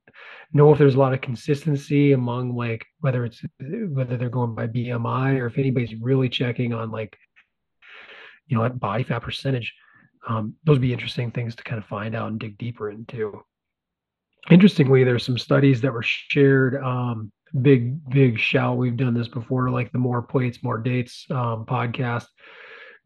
know 0.52 0.72
if 0.72 0.78
there's 0.78 0.94
a 0.94 0.98
lot 0.98 1.12
of 1.12 1.20
consistency 1.20 2.12
among 2.12 2.56
like 2.56 2.84
whether 3.00 3.24
it's 3.24 3.42
whether 3.58 4.16
they're 4.16 4.28
going 4.28 4.54
by 4.54 4.66
BMI 4.66 5.38
or 5.40 5.46
if 5.46 5.58
anybody's 5.58 5.94
really 6.00 6.28
checking 6.28 6.72
on 6.72 6.90
like 6.90 7.16
you 8.46 8.56
know 8.56 8.68
body 8.68 9.04
fat 9.04 9.20
percentage. 9.20 9.72
Um, 10.28 10.54
those 10.64 10.74
would 10.74 10.82
be 10.82 10.92
interesting 10.92 11.30
things 11.30 11.54
to 11.56 11.64
kind 11.64 11.78
of 11.78 11.86
find 11.86 12.14
out 12.14 12.28
and 12.28 12.38
dig 12.38 12.58
deeper 12.58 12.90
into. 12.90 13.42
Interestingly, 14.50 15.04
there's 15.04 15.24
some 15.24 15.38
studies 15.38 15.80
that 15.80 15.92
were 15.92 16.02
shared. 16.02 16.76
Um, 16.82 17.32
big 17.62 18.08
big 18.10 18.38
shout. 18.38 18.76
We've 18.76 18.96
done 18.96 19.14
this 19.14 19.28
before, 19.28 19.70
like 19.70 19.92
the 19.92 19.98
more 19.98 20.22
plates, 20.22 20.62
more 20.62 20.78
dates 20.78 21.26
um, 21.30 21.64
podcast 21.64 22.26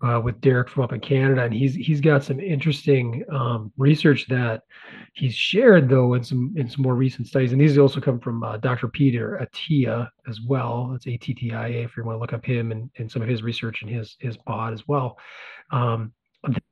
uh, 0.05 0.21
with 0.21 0.41
Derek 0.41 0.69
from 0.69 0.85
up 0.85 0.93
in 0.93 1.01
Canada, 1.01 1.45
and 1.45 1.55
he's 1.55 1.75
he's 1.75 2.01
got 2.01 2.23
some 2.23 2.39
interesting 2.39 3.25
um, 3.31 3.73
research 3.79 4.27
that 4.29 4.63
he's 5.15 5.35
shared 5.35 5.89
though 5.89 6.15
in 6.15 6.23
some 6.23 6.53
in 6.57 6.69
some 6.69 6.83
more 6.83 6.95
recent 6.95 7.27
studies, 7.27 7.53
and 7.53 7.61
these 7.61 7.79
also 7.79 8.01
come 8.01 8.21
from 8.21 8.43
uh, 8.43 8.59
Dr. 8.59 8.89
Peter 8.89 9.41
Attia 9.43 10.09
as 10.29 10.41
well. 10.43 10.89
That's 10.93 11.07
A 11.07 11.17
T 11.17 11.33
T 11.33 11.53
I 11.53 11.69
A 11.69 11.85
if 11.85 11.97
you 11.97 12.05
want 12.05 12.17
to 12.17 12.21
look 12.21 12.33
up 12.33 12.45
him 12.45 12.71
and, 12.71 12.91
and 12.99 13.11
some 13.11 13.23
of 13.23 13.29
his 13.29 13.43
research 13.43 13.83
and 13.83 13.91
his 13.91 14.17
his 14.21 14.37
pod 14.37 14.75
as 14.75 14.87
well. 14.87 15.19
Um, 15.71 16.13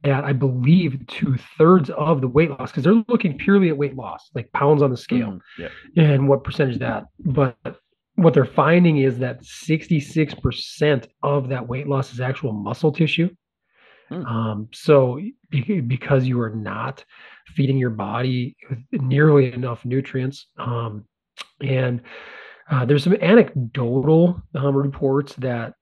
that 0.03 0.25
I 0.25 0.35
believe 0.35 1.07
two 1.07 1.37
thirds 1.57 1.89
of 1.91 2.21
the 2.21 2.29
weight 2.29 2.51
loss 2.51 2.71
because 2.71 2.85
they're 2.85 3.03
looking 3.09 3.39
purely 3.39 3.71
at 3.71 3.77
weight 3.79 3.97
loss, 3.97 4.31
like 4.35 4.53
pounds 4.53 4.83
on 4.83 4.91
the 4.91 4.97
scale, 4.97 5.31
mm, 5.31 5.41
yeah. 5.59 5.69
and 5.97 6.29
what 6.29 6.45
percentage 6.45 6.79
that. 6.81 7.05
But 7.21 7.57
what 8.17 8.35
they're 8.35 8.45
finding 8.45 8.99
is 8.99 9.19
that 9.19 9.43
66% 9.43 11.07
of 11.23 11.49
that 11.49 11.67
weight 11.67 11.89
loss 11.89 12.13
is 12.13 12.21
actual 12.21 12.53
muscle 12.53 12.93
tissue. 12.93 13.31
Mm. 14.11 14.27
Um, 14.27 14.69
so 14.73 15.21
because 15.51 16.27
you 16.27 16.41
are 16.41 16.55
not 16.55 17.05
feeding 17.55 17.79
your 17.79 17.91
body 17.91 18.57
nearly 18.93 19.53
enough 19.53 19.85
nutrients, 19.85 20.47
um, 20.59 21.05
and 21.61 22.03
uh, 22.71 22.85
there's 22.85 23.05
some 23.05 23.17
anecdotal 23.21 24.43
um, 24.55 24.77
reports 24.77 25.35
that 25.37 25.75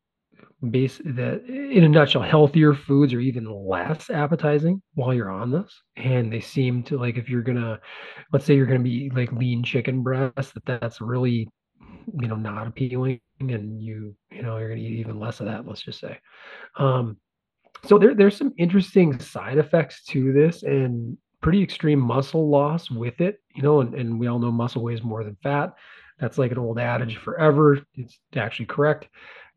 base 0.71 1.01
that 1.05 1.43
in 1.47 1.85
a 1.85 1.88
nutshell 1.88 2.21
healthier 2.21 2.75
foods 2.75 3.14
are 3.14 3.21
even 3.21 3.47
less 3.47 4.11
appetizing 4.11 4.83
while 4.93 5.14
you're 5.14 5.31
on 5.31 5.51
this 5.51 5.81
and 5.97 6.31
they 6.31 6.40
seem 6.40 6.83
to 6.83 6.99
like 6.99 7.16
if 7.16 7.31
you're 7.31 7.40
gonna 7.40 7.81
let's 8.31 8.45
say 8.45 8.55
you're 8.55 8.66
gonna 8.66 8.79
be 8.79 9.11
like 9.14 9.33
lean 9.33 9.62
chicken 9.62 10.03
breast 10.03 10.53
that 10.53 10.66
that's 10.66 11.01
really 11.01 11.49
you 12.20 12.29
know 12.29 12.37
not 12.37 12.66
appealing 12.66 13.20
and 13.40 13.83
you 13.83 14.14
you 14.31 14.42
know 14.42 14.59
you're 14.59 14.68
going 14.68 14.81
to 14.81 14.87
eat 14.87 14.98
even 14.98 15.18
less 15.18 15.40
of 15.40 15.46
that 15.46 15.66
let's 15.66 15.83
just 15.83 16.00
say. 16.00 16.18
Um 16.76 17.16
so 17.87 17.98
there, 17.98 18.14
there's 18.14 18.37
some 18.37 18.53
interesting 18.59 19.18
side 19.20 19.57
effects 19.57 20.05
to 20.07 20.33
this 20.33 20.62
and 20.62 21.16
pretty 21.40 21.62
extreme 21.62 21.98
muscle 21.98 22.50
loss 22.50 22.90
with 22.90 23.20
it 23.20 23.38
you 23.55 23.62
know 23.62 23.81
and, 23.81 23.94
and 23.94 24.18
we 24.20 24.26
all 24.26 24.38
know 24.38 24.50
muscle 24.50 24.83
weighs 24.83 25.03
more 25.03 25.24
than 25.24 25.37
fat. 25.42 25.72
That's 26.18 26.38
like 26.38 26.53
an 26.53 26.59
old 26.59 26.79
adage 26.79 27.16
forever. 27.16 27.81
It's 27.94 28.18
actually 28.37 28.66
correct. 28.66 29.09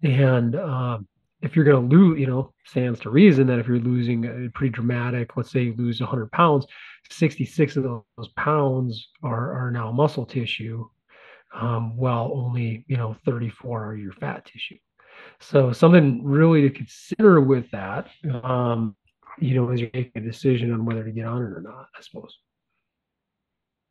And 0.01 0.55
um, 0.55 1.07
if 1.43 1.57
you're 1.57 1.65
going 1.65 1.89
to 1.89 1.95
lose 1.95 2.19
you 2.19 2.25
know 2.25 2.53
stands 2.65 2.99
to 3.01 3.09
reason 3.09 3.45
that 3.47 3.59
if 3.59 3.67
you're 3.67 3.79
losing 3.79 4.25
a 4.25 4.49
pretty 4.51 4.71
dramatic 4.71 5.35
let's 5.35 5.51
say 5.51 5.63
you 5.63 5.75
lose 5.77 5.99
100 5.99 6.31
pounds 6.31 6.65
66 7.11 7.75
of 7.75 7.83
those 7.83 8.29
pounds 8.37 9.09
are, 9.21 9.65
are 9.65 9.71
now 9.71 9.91
muscle 9.91 10.25
tissue 10.25 10.87
um, 11.53 11.95
while 11.97 12.31
only 12.33 12.85
you 12.87 12.97
know 12.97 13.15
34 13.25 13.85
are 13.85 13.95
your 13.95 14.13
fat 14.13 14.45
tissue. 14.45 14.77
So 15.39 15.71
something 15.71 16.23
really 16.23 16.61
to 16.61 16.69
consider 16.69 17.39
with 17.41 17.69
that, 17.71 18.07
um, 18.43 18.95
you 19.39 19.55
know, 19.55 19.69
as 19.69 19.79
you 19.79 19.89
make 19.93 20.11
a 20.15 20.19
decision 20.19 20.71
on 20.71 20.85
whether 20.85 21.03
to 21.03 21.11
get 21.11 21.25
on 21.25 21.41
it 21.41 21.45
or 21.45 21.61
not, 21.61 21.87
I 21.97 22.01
suppose. 22.01 22.37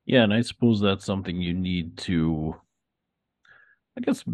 Yeah, 0.05 0.25
and 0.25 0.35
I 0.35 0.41
suppose 0.41 0.81
that's 0.81 1.05
something 1.05 1.41
you 1.41 1.55
need 1.55 1.97
to, 1.99 2.57
I 3.97 4.01
guess, 4.01 4.25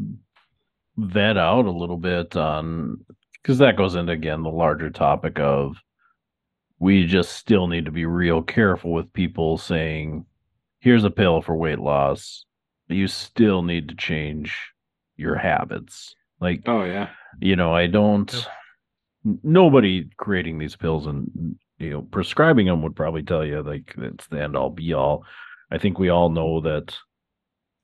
vet 0.96 1.36
out 1.36 1.66
a 1.66 1.70
little 1.70 1.98
bit 1.98 2.36
on 2.36 3.04
because 3.34 3.58
that 3.58 3.76
goes 3.76 3.94
into 3.94 4.12
again 4.12 4.42
the 4.42 4.50
larger 4.50 4.90
topic 4.90 5.38
of 5.38 5.76
we 6.78 7.06
just 7.06 7.32
still 7.32 7.66
need 7.66 7.84
to 7.84 7.90
be 7.90 8.06
real 8.06 8.42
careful 8.42 8.92
with 8.92 9.12
people 9.12 9.58
saying, 9.58 10.24
"Here's 10.80 11.04
a 11.04 11.10
pill 11.10 11.42
for 11.42 11.56
weight 11.56 11.80
loss." 11.80 12.44
You 12.88 13.06
still 13.06 13.62
need 13.62 13.88
to 13.88 13.94
change 13.94 14.72
your 15.16 15.36
habits. 15.36 16.14
Like, 16.40 16.62
oh 16.66 16.84
yeah, 16.84 17.10
you 17.40 17.56
know, 17.56 17.74
I 17.74 17.86
don't. 17.86 18.46
Nobody 19.42 20.08
creating 20.16 20.58
these 20.58 20.76
pills 20.76 21.06
and 21.06 21.58
you 21.78 21.90
know 21.90 22.02
prescribing 22.02 22.66
them 22.66 22.82
would 22.82 22.96
probably 22.96 23.22
tell 23.22 23.44
you 23.44 23.62
like 23.62 23.94
it's 23.98 24.26
the 24.28 24.42
end 24.42 24.56
all 24.56 24.70
be 24.70 24.92
all. 24.92 25.24
I 25.70 25.78
think 25.78 25.98
we 25.98 26.08
all 26.08 26.30
know 26.30 26.60
that 26.62 26.96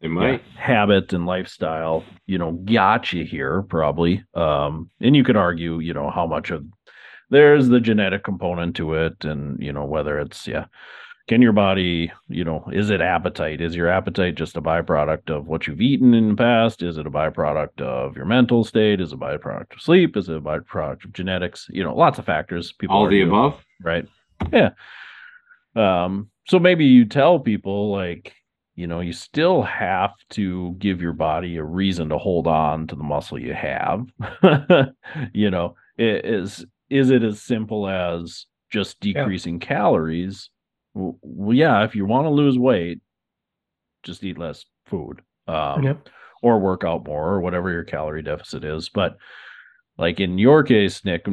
it 0.01 0.09
might 0.09 0.43
yeah, 0.55 0.61
habit 0.61 1.13
and 1.13 1.27
lifestyle, 1.27 2.05
you 2.27 2.39
know, 2.39 2.53
got 2.53 3.13
you 3.13 3.25
here 3.25 3.63
probably. 3.63 4.23
Um, 4.35 4.91
and 5.01 5.17
you 5.17 5.25
could 5.25 5.37
argue, 5.37 5.81
you 5.81 5.95
know, 5.95 6.11
how 6.11 6.27
much 6.27 6.51
of 6.51 6.65
there's 7.31 7.69
the 7.69 7.81
genetic 7.81 8.23
component 8.23 8.77
to 8.77 8.95
it, 8.95 9.25
and 9.25 9.61
you 9.63 9.73
know 9.73 9.85
whether 9.85 10.19
it's 10.19 10.47
yeah 10.47 10.67
can 11.27 11.41
your 11.41 11.53
body 11.53 12.13
you 12.29 12.45
know 12.45 12.69
is 12.73 12.91
it 12.91 13.01
appetite? 13.01 13.61
Is 13.61 13.75
your 13.75 13.89
appetite 13.89 14.35
just 14.35 14.57
a 14.57 14.63
byproduct 14.63 15.31
of 15.31 15.47
what 15.47 15.67
you've 15.67 15.81
eaten 15.81 16.15
in 16.15 16.31
the 16.31 16.35
past? 16.35 16.83
Is 16.83 16.99
it 16.99 17.07
a 17.07 17.11
byproduct 17.11 17.81
of 17.81 18.17
your 18.17 18.27
mental 18.27 18.65
state? 18.65 19.01
Is 19.01 19.13
it 19.13 19.17
a 19.17 19.19
byproduct 19.19 19.75
of 19.75 19.81
sleep? 19.81 20.17
Is 20.17 20.29
it 20.29 20.37
a 20.37 20.41
byproduct 20.41 21.05
of 21.05 21.13
genetics? 21.13 21.67
You 21.71 21.85
know 21.85 21.95
lots 21.95 22.19
of 22.19 22.27
factors 22.27 22.73
people 22.73 22.97
all 22.97 23.09
the 23.09 23.23
above? 23.23 23.65
right? 23.83 24.07
Yeah. 24.53 24.71
Um 25.75 26.31
so 26.47 26.59
maybe 26.59 26.85
you 26.85 27.07
tell 27.07 27.39
people 27.39 27.91
like 27.91 28.35
you 28.75 28.87
know 28.87 29.01
you 29.01 29.13
still 29.13 29.63
have 29.63 30.13
to 30.31 30.75
give 30.79 31.01
your 31.01 31.15
body 31.15 31.57
a 31.57 31.65
reason 31.65 32.11
to 32.11 32.19
hold 32.19 32.47
on 32.47 32.87
to 32.89 32.97
the 32.97 33.03
muscle 33.03 33.39
you 33.39 33.55
have. 33.55 34.07
You 35.33 35.51
know 35.51 35.77
it 35.97 36.25
is 36.27 36.67
is 36.91 37.11
it 37.11 37.23
as 37.23 37.41
simple 37.41 37.89
as 37.89 38.47
just 38.71 39.01
decreasing 39.01 39.61
yeah. 39.61 39.67
calories 39.67 40.51
well, 40.95 41.55
yeah, 41.57 41.85
if 41.85 41.95
you 41.95 42.07
want 42.07 42.27
to 42.27 42.31
lose 42.31 42.59
weight, 42.59 43.01
just 44.03 44.23
eat 44.25 44.39
less 44.39 44.65
food, 44.87 45.21
um, 45.49 45.83
yep. 45.83 46.09
or 46.43 46.59
work 46.61 46.85
out 46.85 47.07
more, 47.07 47.31
or 47.35 47.41
whatever 47.41 47.71
your 47.71 47.85
calorie 47.85 48.23
deficit 48.23 48.65
is. 48.65 48.89
But 48.89 49.17
like 49.99 50.21
in 50.21 50.39
your 50.39 50.63
case, 50.63 51.05
Nic, 51.05 51.27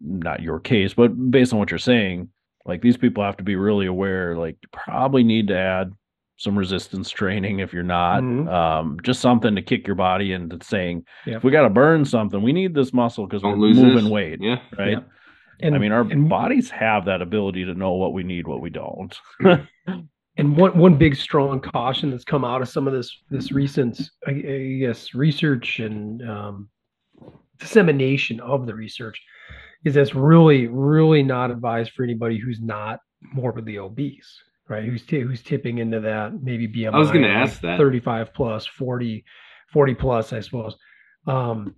not 0.00 0.42
your 0.42 0.60
case, 0.60 0.94
but 0.94 1.08
based 1.30 1.52
on 1.52 1.58
what 1.58 1.70
you're 1.70 1.78
saying, 1.78 2.28
like 2.64 2.82
these 2.82 2.96
people 2.96 3.24
have 3.24 3.36
to 3.38 3.44
be 3.44 3.56
really 3.56 3.86
aware. 3.86 4.36
Like, 4.36 4.56
you 4.62 4.68
probably 4.72 5.22
need 5.24 5.48
to 5.48 5.56
add 5.56 5.92
some 6.36 6.56
resistance 6.56 7.10
training 7.10 7.58
if 7.60 7.72
you're 7.72 7.82
not. 7.82 8.22
Mhm. 8.22 8.48
Um, 8.48 8.98
just 9.02 9.20
something 9.20 9.56
to 9.56 9.62
kick 9.62 9.86
your 9.86 9.96
body 9.96 10.32
into 10.32 10.58
saying, 10.64 11.04
Yep. 11.26 11.38
if 11.38 11.44
we 11.44 11.50
got 11.50 11.62
to 11.62 11.70
burn 11.70 12.04
something, 12.04 12.40
we 12.42 12.52
need 12.52 12.74
this 12.74 12.92
muscle 12.92 13.26
because 13.26 13.42
we're 13.42 13.50
Don't 13.52 13.60
moving 13.60 13.94
this. 13.94 14.04
weight, 14.04 14.38
Yeah. 14.40 14.60
right? 14.78 14.90
Yeah. 14.92 15.00
And 15.60 15.74
I 15.74 15.78
mean, 15.78 15.92
our 15.92 16.02
and- 16.02 16.28
bodies 16.28 16.70
have 16.70 17.04
that 17.06 17.22
ability 17.22 17.64
to 17.64 17.74
know 17.74 17.92
what 17.92 18.12
we 18.12 18.22
need, 18.22 18.46
what 18.46 18.60
we 18.60 18.70
don't. 18.70 19.16
And 20.38 20.56
one 20.56 20.78
one 20.78 20.96
big 20.96 21.16
strong 21.16 21.58
caution 21.60 22.10
that's 22.12 22.24
come 22.24 22.44
out 22.44 22.62
of 22.62 22.68
some 22.68 22.86
of 22.86 22.94
this 22.94 23.10
this 23.28 23.50
recent, 23.50 24.00
I, 24.24 24.30
I 24.30 24.76
guess, 24.78 25.12
research 25.12 25.80
and 25.80 26.22
um, 26.22 26.68
dissemination 27.58 28.38
of 28.38 28.64
the 28.64 28.74
research 28.74 29.20
is 29.84 29.94
that's 29.94 30.14
really 30.14 30.68
really 30.68 31.24
not 31.24 31.50
advised 31.50 31.90
for 31.90 32.04
anybody 32.04 32.38
who's 32.38 32.60
not 32.60 33.00
morbidly 33.34 33.78
obese, 33.78 34.32
right? 34.68 34.84
Who's 34.84 35.02
ti- 35.04 35.22
who's 35.22 35.42
tipping 35.42 35.78
into 35.78 35.98
that 35.98 36.40
maybe 36.40 36.68
BMI. 36.68 36.94
i 36.94 36.98
was 36.98 37.10
gonna 37.10 37.26
of, 37.26 37.34
ask 37.48 37.60
that. 37.62 37.76
35 37.76 38.32
plus, 38.32 38.64
40, 38.64 39.24
40 39.72 39.94
plus, 39.94 40.32
I 40.32 40.38
suppose. 40.38 40.76
Um, 41.26 41.74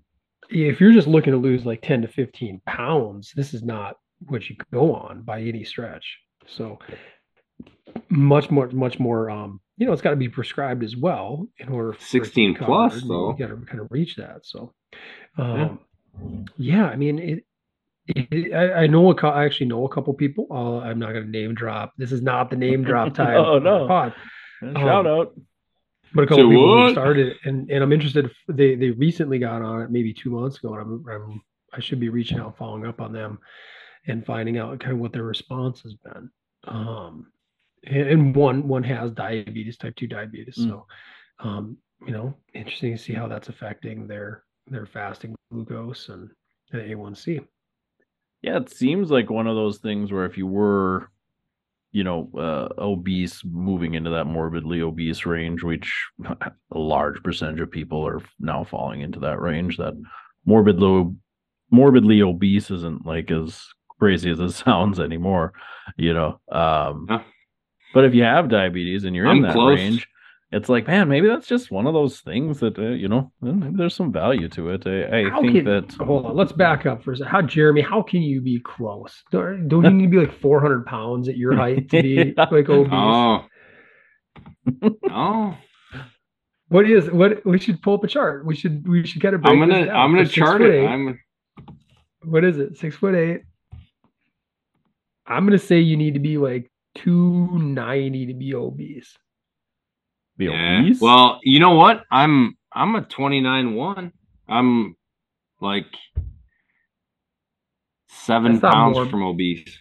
if 0.50 0.80
you're 0.80 0.92
just 0.92 1.08
looking 1.08 1.32
to 1.32 1.38
lose 1.38 1.64
like 1.64 1.82
10 1.82 2.02
to 2.02 2.08
15 2.08 2.60
pounds, 2.66 3.32
this 3.34 3.54
is 3.54 3.62
not 3.62 3.96
what 4.26 4.48
you 4.48 4.56
go 4.72 4.94
on 4.94 5.22
by 5.22 5.40
any 5.40 5.64
stretch. 5.64 6.18
So 6.46 6.78
much 8.08 8.50
more, 8.50 8.68
much 8.70 8.98
more, 8.98 9.30
um, 9.30 9.60
you 9.76 9.86
know, 9.86 9.92
it's 9.92 10.02
got 10.02 10.10
to 10.10 10.16
be 10.16 10.28
prescribed 10.28 10.82
as 10.82 10.96
well 10.96 11.46
in 11.58 11.68
order 11.68 11.92
for 11.92 11.98
it 11.98 12.00
to 12.00 12.06
16 12.06 12.54
plus, 12.56 12.92
covered, 12.92 13.02
and 13.02 13.10
though. 13.10 13.30
You 13.30 13.46
got 13.46 13.48
to 13.48 13.66
kind 13.66 13.80
of 13.80 13.88
reach 13.90 14.16
that. 14.16 14.40
So, 14.44 14.74
um, 15.38 15.78
yeah, 16.56 16.86
I 16.86 16.96
mean, 16.96 17.18
it, 17.18 17.44
it, 18.08 18.52
I, 18.52 18.82
I 18.82 18.86
know 18.88 19.10
a 19.10 19.14
cou- 19.14 19.28
I 19.28 19.44
actually 19.44 19.66
know 19.66 19.86
a 19.86 19.88
couple 19.88 20.12
people. 20.14 20.46
Uh, 20.50 20.80
I'm 20.80 20.98
not 20.98 21.12
going 21.12 21.24
to 21.24 21.30
name 21.30 21.54
drop. 21.54 21.92
This 21.96 22.12
is 22.12 22.22
not 22.22 22.50
the 22.50 22.56
name 22.56 22.82
drop 22.82 23.14
time. 23.14 23.36
Oh, 23.36 23.56
on 23.56 23.64
no. 23.64 23.86
pod. 23.86 24.14
Shout 24.60 25.06
out. 25.06 25.32
But 26.14 26.24
a 26.24 26.26
couple 26.26 26.44
Say 26.44 26.48
people 26.50 26.86
who 26.86 26.92
started, 26.92 27.36
and 27.44 27.70
and 27.70 27.82
I'm 27.84 27.92
interested. 27.92 28.30
They 28.48 28.74
they 28.74 28.90
recently 28.90 29.38
got 29.38 29.62
on 29.62 29.82
it, 29.82 29.90
maybe 29.90 30.12
two 30.12 30.30
months 30.30 30.58
ago, 30.58 30.74
and 30.74 30.82
I'm, 30.82 31.04
I'm 31.08 31.42
I 31.72 31.80
should 31.80 32.00
be 32.00 32.08
reaching 32.08 32.38
out, 32.40 32.56
following 32.56 32.86
up 32.86 33.00
on 33.00 33.12
them, 33.12 33.38
and 34.06 34.24
finding 34.26 34.58
out 34.58 34.80
kind 34.80 34.92
of 34.92 34.98
what 34.98 35.12
their 35.12 35.22
response 35.22 35.82
has 35.82 35.94
been. 35.94 36.30
Um, 36.64 37.32
and, 37.86 38.08
and 38.08 38.36
one 38.36 38.66
one 38.66 38.82
has 38.84 39.12
diabetes, 39.12 39.76
type 39.76 39.94
two 39.96 40.06
diabetes, 40.08 40.56
Mm. 40.58 40.68
so 40.68 40.86
um, 41.40 41.76
you 42.06 42.12
know, 42.12 42.34
interesting 42.54 42.92
to 42.96 43.02
see 43.02 43.12
how 43.12 43.28
that's 43.28 43.48
affecting 43.48 44.06
their 44.06 44.44
their 44.66 44.86
fasting 44.86 45.34
glucose 45.52 46.08
and, 46.08 46.30
and 46.72 46.82
A1C. 46.82 47.44
Yeah, 48.42 48.56
it 48.56 48.70
seems 48.70 49.10
like 49.10 49.30
one 49.30 49.46
of 49.46 49.56
those 49.56 49.78
things 49.78 50.12
where 50.12 50.24
if 50.24 50.38
you 50.38 50.46
were, 50.46 51.10
you 51.92 52.04
know, 52.04 52.30
uh, 52.36 52.68
obese, 52.80 53.42
moving 53.44 53.94
into 53.94 54.10
that 54.10 54.24
morbidly 54.26 54.80
obese 54.80 55.26
range, 55.26 55.62
which 55.62 55.92
a 56.28 56.78
large 56.78 57.22
percentage 57.22 57.60
of 57.60 57.70
people 57.70 58.06
are 58.06 58.20
now 58.38 58.64
falling 58.64 59.00
into 59.00 59.18
that 59.20 59.40
range, 59.40 59.76
that 59.78 59.94
morbidly, 60.44 61.10
morbidly 61.70 62.22
obese 62.22 62.70
isn't 62.70 63.04
like 63.04 63.30
as 63.30 63.66
crazy 63.98 64.30
as 64.30 64.40
it 64.40 64.50
sounds 64.64 65.00
anymore, 65.00 65.52
you 65.96 66.14
know. 66.14 66.40
Um, 66.50 67.06
Yeah. 67.08 67.22
But 67.92 68.04
if 68.04 68.14
you 68.14 68.22
have 68.22 68.48
diabetes 68.48 69.02
and 69.02 69.16
you're 69.16 69.24
in 69.26 69.38
I'm 69.38 69.42
that 69.42 69.52
close. 69.52 69.76
range, 69.76 70.06
it's 70.52 70.68
like, 70.68 70.86
man, 70.86 71.08
maybe 71.08 71.28
that's 71.28 71.46
just 71.46 71.70
one 71.70 71.86
of 71.86 71.94
those 71.94 72.20
things 72.20 72.58
that, 72.60 72.78
uh, 72.78 72.82
you 72.82 73.08
know, 73.08 73.30
maybe 73.40 73.76
there's 73.76 73.94
some 73.94 74.10
value 74.12 74.48
to 74.50 74.70
it. 74.70 74.82
I, 74.86 75.28
I 75.36 75.40
think 75.40 75.52
can- 75.54 75.64
that. 75.64 75.92
hold 76.04 76.26
on, 76.26 76.36
let's 76.36 76.52
back 76.52 76.86
up 76.86 77.04
for 77.04 77.12
a 77.12 77.16
second. 77.16 77.30
How 77.30 77.42
Jeremy? 77.42 77.82
How 77.82 78.02
can 78.02 78.22
you 78.22 78.40
be 78.40 78.60
close? 78.60 79.22
Don't, 79.30 79.68
don't 79.68 79.84
you 79.84 79.90
need 79.90 80.04
to 80.04 80.10
be 80.10 80.18
like 80.18 80.40
400 80.40 80.86
pounds 80.86 81.28
at 81.28 81.36
your 81.36 81.54
height 81.54 81.88
to 81.90 82.02
be 82.02 82.34
Yeah. 82.36 82.44
like 82.50 82.68
obese? 82.68 82.92
Oh. 82.92 83.44
oh. 85.10 85.56
What 86.68 86.88
is 86.88 87.10
what? 87.10 87.44
We 87.44 87.58
should 87.58 87.82
pull 87.82 87.94
up 87.94 88.04
a 88.04 88.06
chart. 88.08 88.46
We 88.46 88.54
should 88.54 88.86
we 88.88 89.04
should 89.04 89.20
kind 89.20 89.34
of 89.34 89.42
break 89.42 89.52
I'm 89.54 89.58
gonna 89.58 89.74
this 89.80 89.86
down. 89.88 89.96
I'm 89.96 90.12
gonna 90.14 90.26
chart 90.28 90.62
it. 90.62 90.74
eight- 90.74 90.86
I'm 90.86 91.18
what 92.22 92.44
is 92.44 92.58
it? 92.58 92.76
Six 92.78 92.94
foot 92.96 93.14
eight. 93.16 93.40
I'm 95.26 95.44
gonna 95.46 95.58
say 95.58 95.80
you 95.80 95.96
need 95.96 96.14
to 96.14 96.20
be 96.20 96.38
like 96.38 96.70
290 96.96 98.26
to 98.26 98.34
be 98.34 98.54
obese. 98.54 99.16
Be 100.40 100.46
yeah. 100.46 100.80
obese? 100.80 101.00
Well, 101.02 101.38
you 101.42 101.60
know 101.60 101.74
what? 101.74 102.02
I'm 102.10 102.56
I'm 102.72 102.94
a 102.94 103.02
29 103.02 103.74
one. 103.74 104.12
I'm 104.48 104.96
like 105.60 105.84
seven 108.08 108.58
pounds 108.60 108.96
more- 108.96 109.06
from 109.06 109.22
obese. 109.22 109.78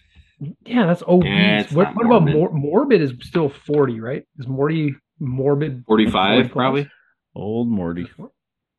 Yeah, 0.66 0.86
that's 0.86 1.04
obese. 1.08 1.30
Yeah, 1.30 1.60
it's 1.62 1.72
what 1.74 1.84
not 1.86 1.96
what 1.96 2.06
about 2.06 2.22
morbid. 2.24 2.36
mor- 2.36 2.52
morbid? 2.54 3.02
Is 3.02 3.14
still 3.22 3.50
40, 3.50 4.00
right? 4.00 4.24
Is 4.38 4.48
Morty 4.48 4.96
morbid? 5.20 5.84
45 5.88 6.52
probably. 6.52 6.90
Old 7.36 7.68
Morty. 7.70 8.08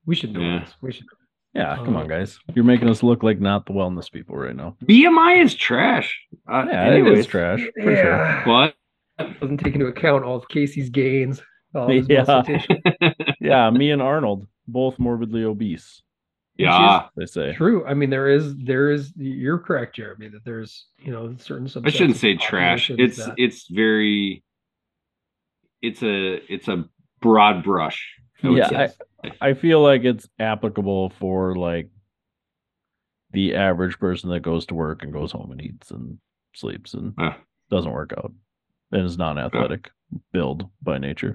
We 0.07 0.15
should 0.17 0.33
know 0.33 0.41
Yeah. 0.41 0.61
this. 0.61 0.75
We 0.81 0.93
should. 0.93 1.07
Yeah, 1.55 1.77
come 1.77 1.97
Uh, 1.97 2.01
on, 2.01 2.09
guys. 2.09 2.39
You're 2.55 2.65
making 2.65 2.89
us 2.89 3.03
look 3.03 3.23
like 3.23 3.41
not 3.41 3.67
the 3.67 3.73
wellness 3.73 4.11
people 4.11 4.37
right 4.37 4.55
now. 4.57 4.77
BMI 4.85 5.43
is 5.43 5.55
trash. 5.55 6.19
Uh, 6.51 6.65
Yeah, 6.69 6.87
it 6.89 6.93
anyways, 7.01 7.19
is 7.21 7.27
trash 7.27 7.61
for 7.75 7.83
sure. 7.83 7.95
Yeah. 7.95 8.43
But 8.47 8.75
Doesn't 9.41 9.59
take 9.59 9.75
into 9.75 9.87
account 9.87 10.25
all 10.25 10.37
of 10.37 10.49
Casey's 10.49 10.89
gains. 10.91 11.43
Oh, 11.75 11.81
All 11.83 11.93
Yeah. 11.93 12.43
Yeah, 13.41 13.71
me 13.71 13.91
and 13.91 14.03
Arnold, 14.03 14.47
both 14.69 14.99
morbidly 14.99 15.45
obese. 15.45 16.03
yeah, 16.57 17.07
They 17.17 17.27
say. 17.27 17.55
True. 17.55 17.87
I 17.87 17.95
mean, 17.95 18.11
there 18.11 18.29
is, 18.29 18.55
there 18.57 18.91
is. 18.91 19.13
You're 19.17 19.59
correct, 19.59 19.97
Jeremy. 19.97 20.29
That 20.29 20.45
there's, 20.45 20.87
you 20.99 21.11
know, 21.13 21.35
certain. 21.39 21.67
I 21.85 21.91
shouldn't 21.91 22.19
say 22.19 22.37
trash. 22.37 22.91
It's 22.91 23.17
that- 23.19 23.35
it's 23.39 23.67
very 23.71 24.43
it's 25.83 26.03
a 26.03 26.35
it's 26.53 26.69
a 26.69 26.85
broad 27.23 27.65
brush. 27.65 28.15
I 28.43 28.49
would 28.49 28.59
Yeah, 28.59 28.89
say. 28.89 29.33
I 29.41 29.55
feel 29.55 29.83
like 29.83 30.05
it's 30.05 30.29
applicable 30.39 31.11
for 31.19 31.55
like 31.57 31.89
the 33.33 33.55
average 33.55 33.99
person 33.99 34.31
that 34.31 34.41
goes 34.41 34.67
to 34.67 34.75
work 34.75 35.03
and 35.03 35.13
goes 35.13 35.33
home 35.33 35.53
and 35.53 35.61
eats 35.63 35.91
and 35.91 36.19
sleeps 36.55 36.95
and 36.95 37.15
Yeah. 37.19 37.37
doesn't 37.71 37.93
work 37.93 38.13
out 38.19 38.33
and 38.93 39.05
is 39.07 39.17
non-athletic 39.17 39.91
build 40.33 40.69
by 40.83 40.99
nature. 40.99 41.35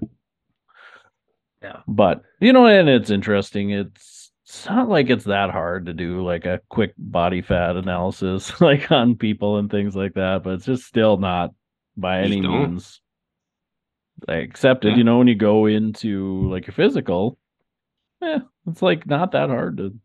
Yeah. 1.65 1.79
But 1.87 2.21
you 2.39 2.53
know, 2.53 2.67
and 2.67 2.87
it's 2.87 3.09
interesting. 3.09 3.71
It's 3.71 4.31
it's 4.45 4.67
not 4.67 4.87
like 4.87 5.09
it's 5.09 5.23
that 5.23 5.49
hard 5.49 5.87
to 5.87 5.93
do 5.93 6.23
like 6.23 6.45
a 6.45 6.61
quick 6.69 6.93
body 6.97 7.41
fat 7.41 7.75
analysis 7.75 8.61
like 8.61 8.91
on 8.91 9.15
people 9.15 9.57
and 9.57 9.71
things 9.71 9.95
like 9.95 10.13
that, 10.13 10.43
but 10.43 10.53
it's 10.53 10.65
just 10.65 10.83
still 10.83 11.17
not 11.17 11.51
by 11.97 12.19
any 12.21 12.41
don't. 12.41 12.51
means 12.51 13.01
accepted. 14.27 14.91
Yeah. 14.91 14.97
You 14.97 15.03
know, 15.03 15.17
when 15.17 15.27
you 15.27 15.35
go 15.35 15.65
into 15.65 16.47
like 16.51 16.67
your 16.67 16.75
physical, 16.75 17.39
yeah, 18.21 18.39
it's 18.67 18.83
like 18.83 19.07
not 19.07 19.31
that 19.31 19.49
hard 19.49 19.77
to. 19.77 19.95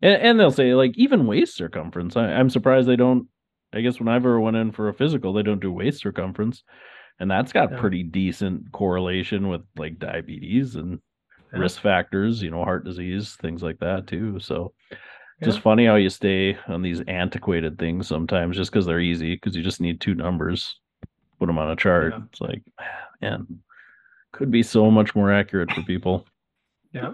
And, 0.00 0.22
and 0.22 0.40
they'll 0.40 0.50
say 0.50 0.74
like 0.74 0.96
even 0.96 1.26
waist 1.26 1.54
circumference. 1.54 2.16
I, 2.16 2.32
I'm 2.32 2.48
surprised 2.48 2.88
they 2.88 2.96
don't. 2.96 3.28
I 3.74 3.82
guess 3.82 3.98
when 3.98 4.08
I 4.08 4.16
ever 4.16 4.40
went 4.40 4.56
in 4.56 4.72
for 4.72 4.88
a 4.88 4.94
physical, 4.94 5.34
they 5.34 5.42
don't 5.42 5.60
do 5.60 5.72
waist 5.72 6.00
circumference, 6.00 6.62
and 7.18 7.30
that's 7.30 7.52
got 7.52 7.70
Yeah. 7.72 7.80
pretty 7.80 8.02
decent 8.02 8.70
correlation 8.72 9.48
with 9.48 9.62
like 9.76 9.98
diabetes 9.98 10.76
and 10.76 11.00
Yeah. 11.52 11.60
risk 11.60 11.80
factors. 11.80 12.42
You 12.42 12.50
know, 12.50 12.64
heart 12.64 12.84
disease, 12.84 13.36
things 13.36 13.62
like 13.62 13.78
that 13.80 14.06
too. 14.06 14.38
So. 14.40 14.72
Just 15.44 15.58
Yeah. 15.58 15.62
funny 15.64 15.84
how 15.84 15.96
you 15.96 16.08
stay 16.08 16.56
on 16.66 16.80
these 16.80 17.02
antiquated 17.02 17.78
things 17.78 18.08
sometimes 18.08 18.56
just 18.56 18.72
because 18.72 18.86
they're 18.86 19.00
easy 19.00 19.34
because 19.34 19.54
you 19.54 19.62
just 19.62 19.82
need 19.82 20.00
two 20.00 20.14
numbers, 20.14 20.80
put 21.38 21.44
them 21.44 21.58
on 21.58 21.70
a 21.70 21.76
chart. 21.76 22.14
It's 22.30 22.40
like, 22.40 22.62
man, 23.20 23.46
could 24.32 24.50
be 24.50 24.62
so 24.62 24.90
much 24.90 25.14
more 25.14 25.30
accurate 25.30 25.70
for 25.72 25.82
people. 25.82 26.26
Yeah. 26.92 27.12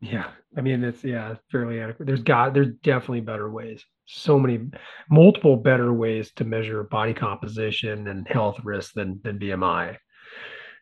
Yeah. 0.00 0.30
I 0.56 0.60
mean, 0.60 0.82
it's 0.82 1.04
yeah, 1.04 1.36
fairly 1.52 1.80
adequate. 1.80 2.06
There's 2.06 2.22
got 2.24 2.54
there's 2.54 2.74
definitely 2.82 3.20
better 3.20 3.48
ways. 3.48 3.84
So 4.10 4.38
many 4.38 4.70
multiple 5.10 5.54
better 5.56 5.92
ways 5.92 6.32
to 6.36 6.44
measure 6.44 6.82
body 6.84 7.12
composition 7.12 8.08
and 8.08 8.26
health 8.26 8.58
risk 8.64 8.94
than 8.94 9.20
than 9.22 9.38
BMI. 9.38 9.98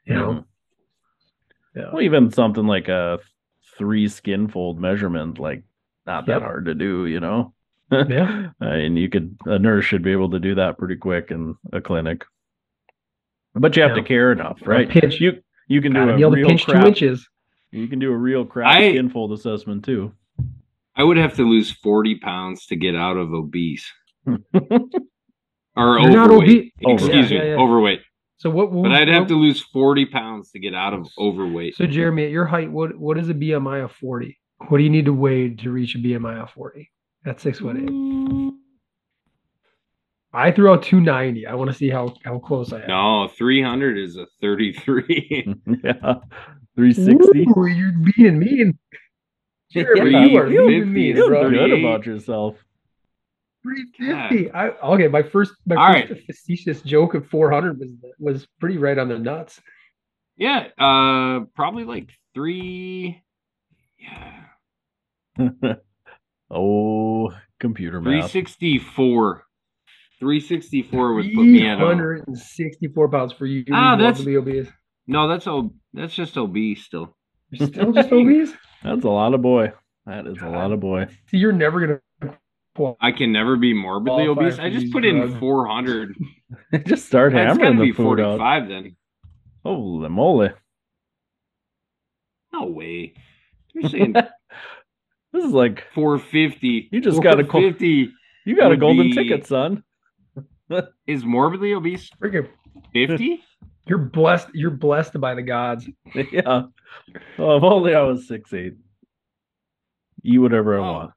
You 0.04 0.14
know? 0.14 0.28
Mhm. 0.32 0.44
Yeah. 1.74 1.90
Well, 1.92 2.02
even 2.02 2.30
something 2.30 2.66
like 2.66 2.86
a 2.88 3.18
three 3.76 4.06
skin 4.06 4.46
fold 4.48 4.80
measurement, 4.80 5.40
like 5.40 5.64
not 6.06 6.26
that 6.26 6.34
Yep. 6.34 6.42
hard 6.42 6.64
to 6.66 6.74
do, 6.74 7.06
you 7.06 7.18
know? 7.18 7.52
Yeah. 7.90 8.50
and 8.60 8.96
you 8.96 9.08
could, 9.08 9.36
a 9.44 9.58
nurse 9.58 9.84
should 9.84 10.02
be 10.02 10.12
able 10.12 10.30
to 10.30 10.38
do 10.38 10.54
that 10.54 10.78
pretty 10.78 10.96
quick 10.96 11.32
in 11.32 11.56
a 11.72 11.80
clinic. 11.80 12.24
But 13.54 13.76
you 13.76 13.82
have 13.82 13.96
to 13.96 14.02
care 14.04 14.30
enough, 14.30 14.60
right? 14.64 14.88
pinch. 14.88 15.20
You 15.20 15.42
you 15.66 15.82
can 15.82 15.92
do 15.92 15.98
Gotta 16.00 16.12
a 16.12 16.16
be 16.16 16.22
able 16.22 16.30
to 16.32 16.36
real 16.36 16.48
pinch 16.48 16.64
two 16.64 16.72
crap. 16.72 16.86
inches. 16.86 17.28
You 17.72 17.88
can 17.88 17.98
do 17.98 18.12
a 18.12 18.16
real 18.16 18.44
crap 18.44 18.68
I- 18.68 18.90
skin 18.90 19.08
fold 19.10 19.32
assessment 19.32 19.84
too. 19.84 20.12
I 20.96 21.04
would 21.04 21.16
have 21.18 21.34
to 21.36 21.42
lose 21.42 21.70
40 21.70 22.16
pounds 22.20 22.66
to 22.66 22.76
get 22.76 22.94
out 22.96 23.16
of 23.16 23.32
obese 23.34 23.86
or 24.26 24.38
You're 25.76 26.10
not 26.10 26.30
overweight. 26.30 26.48
obese. 26.48 26.72
Oh, 26.86 26.92
Excuse 26.94 27.30
Yeah, 27.30 27.38
me, 27.38 27.44
yeah, 27.44 27.50
yeah. 27.56 27.60
overweight. 27.62 28.00
So 28.38 28.50
what 28.50 28.72
But 28.72 28.92
I'd 28.92 29.08
have 29.08 29.22
what- 29.22 29.28
to 29.28 29.34
lose 29.34 29.60
40 29.62 30.06
pounds 30.06 30.50
to 30.52 30.58
get 30.58 30.74
out 30.74 30.92
of 30.94 31.06
overweight. 31.18 31.76
So 31.76 31.86
Jeremy, 31.86 32.24
at 32.24 32.30
your 32.30 32.46
height, 32.46 32.70
what 32.70 32.96
what 32.98 33.18
is 33.18 33.28
a 33.28 33.34
BMI 33.34 33.84
of 33.84 33.92
40? 33.92 34.38
What 34.68 34.78
do 34.78 34.84
you 34.84 34.90
need 34.90 35.04
to 35.06 35.12
weigh 35.12 35.50
to 35.50 35.70
reach 35.70 35.94
a 35.94 35.98
BMI 35.98 36.42
of 36.42 36.50
40? 36.50 36.90
At 37.26 37.40
six 37.40 37.58
foot 37.58 37.76
eight. 37.76 38.52
I 40.32 40.50
threw 40.52 40.70
out 40.70 40.82
290. 40.82 41.46
I 41.46 41.54
want 41.54 41.70
to 41.70 41.76
see 41.76 41.88
how 41.88 42.14
how 42.24 42.38
close 42.38 42.72
I 42.72 42.82
am. 42.82 42.88
No, 42.88 43.28
300 43.28 43.96
is 43.98 44.16
a 44.16 44.26
33. 44.42 45.44
yeah. 45.84 46.14
360. 46.76 47.46
Ooh, 47.56 47.66
you're 47.66 47.92
being 48.16 48.38
mean. 48.38 48.78
Jeremy, 49.82 50.10
Yeah, 50.10 50.24
you 50.26 50.38
are 50.38 50.46
you 50.48 50.66
being 50.66 50.92
mean, 50.92 51.16
Feel 51.16 51.28
good 51.28 51.72
about 51.72 52.06
yourself. 52.06 52.56
350. 53.62 54.50
I 54.52 54.68
okay. 54.94 55.08
My 55.08 55.22
first 55.22 55.52
my 55.66 55.74
All 55.76 56.06
first 56.08 56.24
facetious 56.26 56.82
joke 56.82 57.14
of 57.14 57.26
400 57.28 57.78
was 57.78 57.88
was 58.18 58.46
pretty 58.60 58.78
right 58.78 58.96
on 58.98 59.08
the 59.08 59.18
nuts. 59.18 59.60
yeah, 60.36 60.68
uh 60.78 61.40
probably 61.54 61.84
like 61.84 62.10
3 62.34 63.20
yeah, 63.98 64.44
oh, 66.50 67.30
computer 67.58 68.00
math. 68.00 68.30
364. 68.30 69.42
364 70.20 71.14
would 71.14 71.24
put 71.34 71.42
me 71.42 71.66
at 71.66 71.74
a, 71.80 71.84
364 71.86 73.08
pounds 73.10 73.32
for 73.32 73.46
you. 73.46 73.64
Ah, 73.72 73.96
that's- 73.96 74.20
obese. 74.26 74.68
No, 75.08 75.28
that's 75.28 75.46
ob- 75.46 75.74
that's 75.92 76.14
just 76.14 76.36
obese 76.36 76.84
still. 76.84 77.16
You're 77.50 77.68
still 77.68 77.92
just 77.92 78.10
obese. 78.12 78.52
That's 78.82 79.04
a 79.04 79.10
lot 79.10 79.34
of 79.34 79.42
boy. 79.42 79.72
That 80.06 80.26
is 80.26 80.40
a 80.40 80.48
lot 80.48 80.72
of 80.72 80.80
boy. 80.80 81.06
So 81.30 81.36
you're 81.36 81.52
never 81.52 81.80
gonna. 81.80 82.36
I 83.00 83.10
can 83.10 83.32
never 83.32 83.56
be 83.56 83.72
morbidly 83.72 84.26
obese. 84.28 84.58
I 84.58 84.68
just 84.68 84.84
these 84.84 84.92
put 84.92 85.04
in 85.04 85.38
400. 85.40 86.14
Just 86.86 87.06
start 87.06 87.32
That's 87.32 87.56
hammering 87.56 87.76
gotta 87.76 87.86
the 87.86 87.90
be 87.90 87.96
food 87.96 88.20
out. 88.20 88.38
45 88.38 88.68
then. 88.68 88.96
Holy 89.64 90.08
moly. 90.10 90.50
No 92.52 92.66
way. 92.66 93.14
You're 93.72 93.88
saying 93.88 94.12
This 95.32 95.44
is 95.44 95.52
like 95.52 95.84
450. 95.94 96.88
You 96.92 97.00
just 97.00 97.22
got 97.22 97.40
a 97.40 97.44
50. 97.44 98.10
you 98.44 98.56
got 98.56 98.72
a 98.72 98.76
golden 98.76 99.08
be- 99.10 99.14
ticket, 99.14 99.46
son. 99.46 99.82
is 101.06 101.24
morbidly 101.24 101.72
obese 101.74 102.10
Freaking, 102.22 102.48
50? 102.92 103.42
You're 103.86 103.98
blessed. 103.98 104.48
You're 104.54 104.70
blessed 104.70 105.20
by 105.20 105.34
the 105.34 105.42
gods. 105.42 105.88
yeah. 106.32 106.62
Oh, 107.38 107.56
if 107.56 107.62
only 107.62 107.94
I 107.94 108.02
was 108.02 108.26
six 108.28 108.52
eight. 108.52 108.74
Eat 110.24 110.38
whatever 110.38 110.76
I 110.76 110.78
Oh. 110.78 110.92
want. 110.92 111.10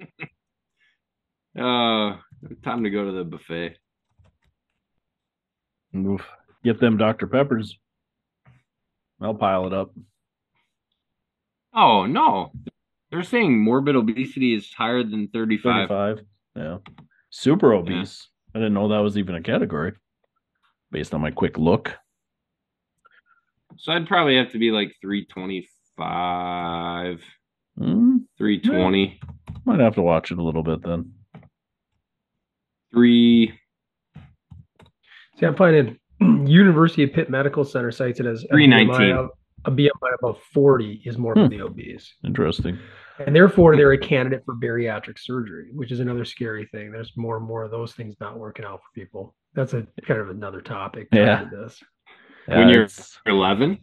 Uh, 1.56 2.16
time 2.64 2.82
to 2.82 2.90
go 2.90 3.04
to 3.04 3.12
the 3.12 3.22
buffet. 3.22 3.76
Oof. 5.94 6.26
Get 6.64 6.80
them 6.80 6.96
Dr. 6.96 7.28
Peppers. 7.28 7.78
I'll 9.20 9.34
pile 9.36 9.68
it 9.68 9.72
up. 9.72 9.92
Oh 11.72 12.06
no, 12.06 12.50
they're 13.10 13.22
saying 13.22 13.56
morbid 13.56 13.94
obesity 13.94 14.54
is 14.54 14.72
higher 14.72 15.04
than 15.04 15.28
35. 15.28 15.88
35. 15.88 16.24
Yeah. 16.56 16.78
Super 17.30 17.72
obese. 17.72 18.28
I 18.54 18.58
didn't 18.58 18.74
know 18.74 18.88
that 18.88 18.98
was 19.00 19.16
even 19.18 19.34
a 19.34 19.42
category 19.42 19.92
based 20.92 21.12
on 21.14 21.20
my 21.20 21.30
quick 21.32 21.58
look. 21.58 21.92
So 23.76 23.92
I'd 23.92 24.06
probably 24.06 24.36
have 24.36 24.52
to 24.52 24.58
be 24.58 24.70
like 24.70 24.94
325, 25.00 27.20
Hmm, 27.76 28.18
320, 28.38 29.18
might 29.64 29.80
have 29.80 29.96
to 29.96 30.02
watch 30.02 30.30
it 30.30 30.38
a 30.38 30.42
little 30.42 30.62
bit 30.62 30.80
then. 30.82 31.12
three. 32.92 33.52
See, 35.40 35.46
I'm 35.46 35.56
finding 35.56 35.98
University 36.48 37.02
of 37.02 37.12
Pitt 37.12 37.28
Medical 37.28 37.64
Center 37.64 37.90
cites 37.90 38.20
it 38.20 38.26
as 38.26 38.44
a 38.44 38.48
319. 38.48 38.94
BMI 38.94 39.18
of- 39.18 39.30
A 39.64 39.70
BMI 39.72 40.14
above 40.20 40.38
40 40.52 41.02
is 41.04 41.18
more 41.18 41.34
for 41.34 41.48
the 41.48 41.62
obese. 41.62 42.14
Interesting. 42.24 42.78
And 43.18 43.34
therefore, 43.34 43.76
they're 43.76 43.92
a 43.92 43.98
candidate 43.98 44.42
for 44.44 44.54
bariatric 44.56 45.18
surgery, 45.18 45.68
which 45.72 45.92
is 45.92 46.00
another 46.00 46.24
scary 46.24 46.66
thing. 46.72 46.90
There's 46.90 47.12
more 47.16 47.36
and 47.36 47.46
more 47.46 47.62
of 47.62 47.70
those 47.70 47.92
things 47.92 48.16
not 48.20 48.38
working 48.38 48.64
out 48.64 48.80
for 48.80 49.00
people. 49.00 49.34
That's 49.54 49.72
a 49.72 49.86
kind 50.06 50.20
of 50.20 50.30
another 50.30 50.60
topic. 50.60 51.08
Yeah. 51.12 51.44
to 51.44 51.50
This. 51.50 51.82
When 52.46 52.68
you're- 52.68 52.88
11. 53.26 53.78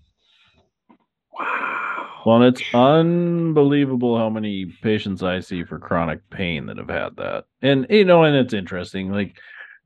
Wow. 1.39 2.07
well, 2.25 2.43
it's 2.43 2.61
unbelievable 2.73 4.17
how 4.17 4.29
many 4.29 4.65
patients 4.83 5.23
I 5.23 5.39
see 5.39 5.63
for 5.63 5.79
chronic 5.79 6.29
pain 6.29 6.65
that 6.67 6.77
have 6.77 6.89
had 6.89 7.15
that. 7.15 7.45
And, 7.61 7.87
you 7.89 8.05
know, 8.05 8.23
and 8.23 8.35
it's 8.35 8.53
interesting. 8.53 9.11
Like, 9.11 9.37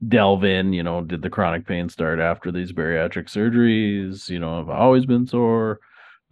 delve 0.07 0.43
in, 0.43 0.73
you 0.73 0.83
know, 0.83 1.01
did 1.01 1.21
the 1.21 1.29
chronic 1.29 1.65
pain 1.67 1.87
start 1.87 2.19
after 2.19 2.51
these 2.51 2.73
bariatric 2.73 3.27
surgeries? 3.27 4.29
You 4.29 4.39
know, 4.39 4.57
have 4.57 4.69
I 4.69 4.77
always 4.77 5.05
been 5.05 5.27
sore? 5.27 5.79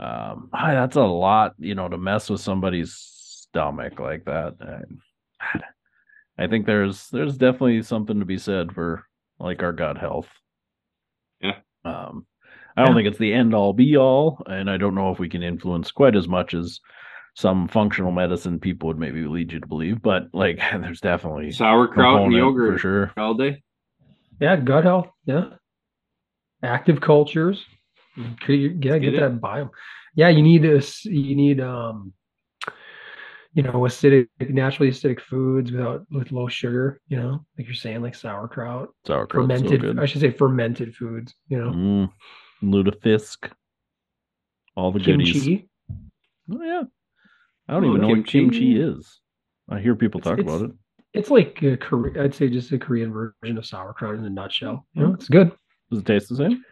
Um, 0.04 0.50
ah, 0.54 0.72
that's 0.72 0.96
a 0.98 1.02
lot, 1.02 1.54
you 1.60 1.76
know, 1.76 1.88
to 1.88 1.98
mess 1.98 2.30
with 2.30 2.42
somebody's 2.42 2.94
stomach 2.94 4.00
like 4.00 4.26
that. 4.26 4.56
I, 5.40 5.60
I 6.44 6.48
think 6.48 6.66
there's 6.66 7.10
there's 7.10 7.38
definitely 7.38 7.82
something 7.84 8.20
to 8.20 8.26
be 8.26 8.38
said 8.38 8.74
for 8.74 9.06
like 9.40 9.64
our 9.64 9.72
gut 9.72 9.98
health. 9.98 10.28
Yeah. 11.42 11.58
Um, 11.86 12.26
I 12.76 12.82
don't 12.84 12.92
Yeah. 12.92 12.96
think 13.04 13.08
it's 13.10 13.18
the 13.20 13.34
end 13.34 13.54
all 13.54 13.72
be 13.74 13.96
all, 13.98 14.42
and 14.48 14.70
I 14.70 14.78
don't 14.78 14.96
know 14.96 15.12
if 15.12 15.20
we 15.20 15.30
can 15.30 15.44
influence 15.44 15.92
quite 15.92 16.16
as 16.16 16.28
much 16.28 16.54
as 16.54 16.80
some 17.36 17.68
functional 17.68 18.12
medicine 18.12 18.60
people 18.60 18.88
would 18.88 19.00
maybe 19.00 19.24
lead 19.24 19.52
you 19.52 19.60
to 19.60 19.68
believe. 19.68 20.02
But 20.02 20.24
like, 20.34 20.58
there's 20.72 21.02
definitely 21.02 21.52
Sauerkraut 21.52 22.24
and 22.24 22.34
yogurt 22.34 22.74
for 22.74 22.80
sure. 22.80 23.14
all 23.18 23.36
day. 23.36 23.62
Yeah, 24.42 24.56
gut 24.58 24.84
health. 24.84 25.10
Yeah. 25.26 25.46
Active 26.62 27.00
cultures. 27.00 27.64
Could 28.42 28.54
you 28.54 28.70
yeah, 28.82 28.98
Get 28.98 29.12
get 29.14 29.20
that 29.20 29.42
biome. 29.42 29.70
Yeah, 30.16 30.30
you 30.30 30.42
need 30.44 30.62
this 30.62 31.04
you 31.06 31.36
need 31.36 31.60
um 31.62 32.14
you 33.56 33.62
know, 33.62 33.72
acidic 33.72 34.28
naturally 34.50 34.90
acidic 34.92 35.22
foods 35.22 35.72
without 35.72 36.06
with 36.10 36.32
low 36.32 36.48
sugar, 36.48 37.00
you 37.08 37.18
know, 37.18 37.46
like 37.58 37.68
you're 37.68 37.76
saying, 37.76 38.02
like 38.02 38.16
sauerkraut, 38.16 38.90
Sauerkraut, 39.06 39.30
so 39.30 39.56
fermented 39.56 39.82
good. 39.82 40.00
I 40.00 40.06
should 40.08 40.22
say 40.22 40.32
fermented 40.32 40.96
foods, 40.96 41.36
you 41.50 41.60
know. 41.60 41.70
Mm, 41.72 42.10
lutefisk, 42.64 43.52
all 44.76 44.92
the 44.92 45.00
goodies. 45.00 45.48
Oh 46.52 46.64
yeah, 46.64 46.84
I 47.70 47.74
don't 47.74 47.86
even 47.86 48.02
know 48.02 48.08
what 48.08 48.26
kimchi 48.26 48.50
kimchi. 48.50 48.82
is. 48.82 49.20
I 49.70 49.80
hear 49.80 49.96
people 49.96 50.20
It's- 50.20 50.32
talk 50.32 50.40
it's- 50.40 50.56
about 50.56 50.70
it. 50.70 50.76
It's 51.14 51.30
like 51.30 51.62
a 51.62 51.78
Kore- 51.78 52.20
I'd 52.20 52.34
say 52.34 52.50
just 52.50 52.72
a 52.72 52.80
Korean 52.80 53.14
version 53.14 53.60
of 53.60 53.66
sauerkraut 53.68 54.16
in 54.16 54.26
a 54.26 54.30
nutshell. 54.32 54.88
You 54.94 55.02
Mm-hmm. 55.04 55.10
know, 55.10 55.14
it's 55.16 55.30
good. 55.30 55.52
Does 55.92 56.00
it 56.00 56.06
taste 56.08 56.30
the 56.30 56.38
same? 56.38 56.64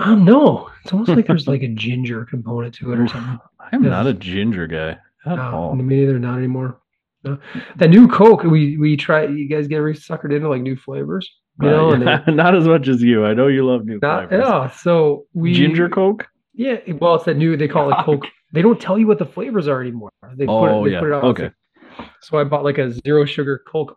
Um, 0.00 0.24
no, 0.24 0.68
it's 0.82 0.92
almost 0.92 1.10
like 1.10 1.26
there's 1.26 1.46
like 1.54 1.62
a 1.62 1.68
ginger 1.68 2.24
component 2.24 2.74
to 2.76 2.92
it 2.92 2.98
or 2.98 3.06
something. 3.08 3.38
I'm 3.72 3.82
not 3.82 4.06
a 4.06 4.12
ginger 4.14 4.66
guy 4.66 4.96
at 5.26 5.36
No, 5.36 5.42
all. 5.42 5.74
me 5.74 5.84
neither. 5.84 6.18
Not 6.18 6.38
anymore. 6.38 6.80
No. 7.22 7.38
That 7.76 7.90
new 7.90 8.08
Coke, 8.08 8.42
we 8.44 8.76
we 8.78 8.96
try. 8.96 9.26
You 9.26 9.48
guys 9.48 9.68
get 9.68 9.76
really 9.76 9.98
suckered 9.98 10.34
into 10.34 10.48
like 10.48 10.62
new 10.62 10.76
flavors, 10.76 11.30
you 11.60 11.68
Uh, 11.68 11.70
know? 11.72 11.90
and 11.92 12.04
yeah, 12.04 12.22
they- 12.26 12.32
not 12.32 12.54
as 12.56 12.66
much 12.66 12.88
as 12.88 13.02
you. 13.02 13.24
I 13.26 13.34
know 13.34 13.46
you 13.48 13.64
love 13.66 13.84
new 13.84 13.98
not, 14.00 14.28
flavors. 14.30 14.46
yeah. 14.48 14.70
So 14.70 15.26
we 15.34 15.52
Ginger 15.52 15.88
Coke. 15.90 16.26
Yeah. 16.54 16.78
Well, 16.98 17.14
it's 17.16 17.24
that 17.26 17.36
new. 17.36 17.56
They 17.56 17.68
call 17.68 17.90
it 17.92 17.96
Coke. 18.04 18.24
They 18.52 18.62
don't 18.62 18.80
tell 18.80 18.98
you 18.98 19.06
what 19.06 19.18
the 19.18 19.26
flavors 19.26 19.68
are 19.68 19.80
anymore. 19.82 20.10
They 20.34 20.46
put 20.46 20.52
Oh 20.52 20.84
it. 20.84 20.88
They 20.88 20.94
yeah. 20.94 21.00
put 21.00 21.08
it 21.08 21.14
out. 21.14 21.24
Okay. 21.24 21.50
So 22.22 22.38
I 22.38 22.44
bought 22.44 22.64
like 22.64 22.78
a 22.78 22.90
zero 23.04 23.24
sugar 23.26 23.62
Coke 23.68 23.96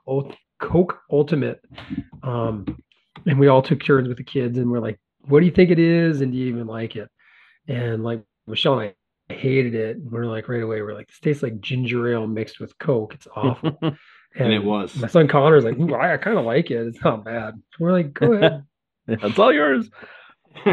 Coke 0.60 1.00
Ultimate, 1.10 1.62
um, 2.24 2.66
and 3.26 3.40
we 3.40 3.48
all 3.48 3.62
took 3.62 3.84
turns 3.84 4.08
with 4.10 4.18
the 4.18 4.24
kids, 4.24 4.58
and 4.58 4.70
we're 4.70 4.80
like, 4.80 5.00
"What 5.28 5.40
do 5.40 5.46
you 5.46 5.52
think 5.52 5.70
it 5.72 5.80
is? 5.80 6.22
And 6.22 6.32
do 6.32 6.38
you 6.38 6.48
even 6.48 6.68
like 6.68 6.96
it?" 6.96 7.10
And 7.68 8.04
like 8.04 8.24
Michelle 8.48 8.80
and 8.80 8.94
I 9.30 9.34
hated 9.34 9.76
it. 9.76 9.98
And 9.98 10.12
we're 10.12 10.26
like 10.26 10.48
right 10.50 10.62
away, 10.64 10.82
we're 10.82 10.94
like, 10.94 11.08
"This 11.08 11.20
tastes 11.20 11.44
like 11.44 11.60
ginger 11.62 12.08
ale 12.12 12.28
mixed 12.28 12.60
with 12.60 12.78
Coke. 12.78 13.14
It's 13.16 13.28
awful." 13.36 13.78
And 14.36 14.52
it 14.52 14.64
was. 14.64 14.96
My 14.98 15.08
son 15.08 15.28
Connor's 15.28 15.64
like, 15.64 15.78
Ooh, 15.78 15.94
I, 15.94 16.14
I 16.16 16.18
kind 16.18 16.40
of 16.40 16.46
like 16.46 16.72
it. 16.72 16.88
It's 16.88 17.04
not 17.04 17.24
bad. 17.24 17.54
We're 17.80 17.92
like, 17.92 18.14
go 18.14 18.34
ahead. 18.34 18.64
Yeah, 19.06 19.18
it's 19.22 19.38
all 19.38 19.54
yours. 19.54 19.90
See, 20.66 20.72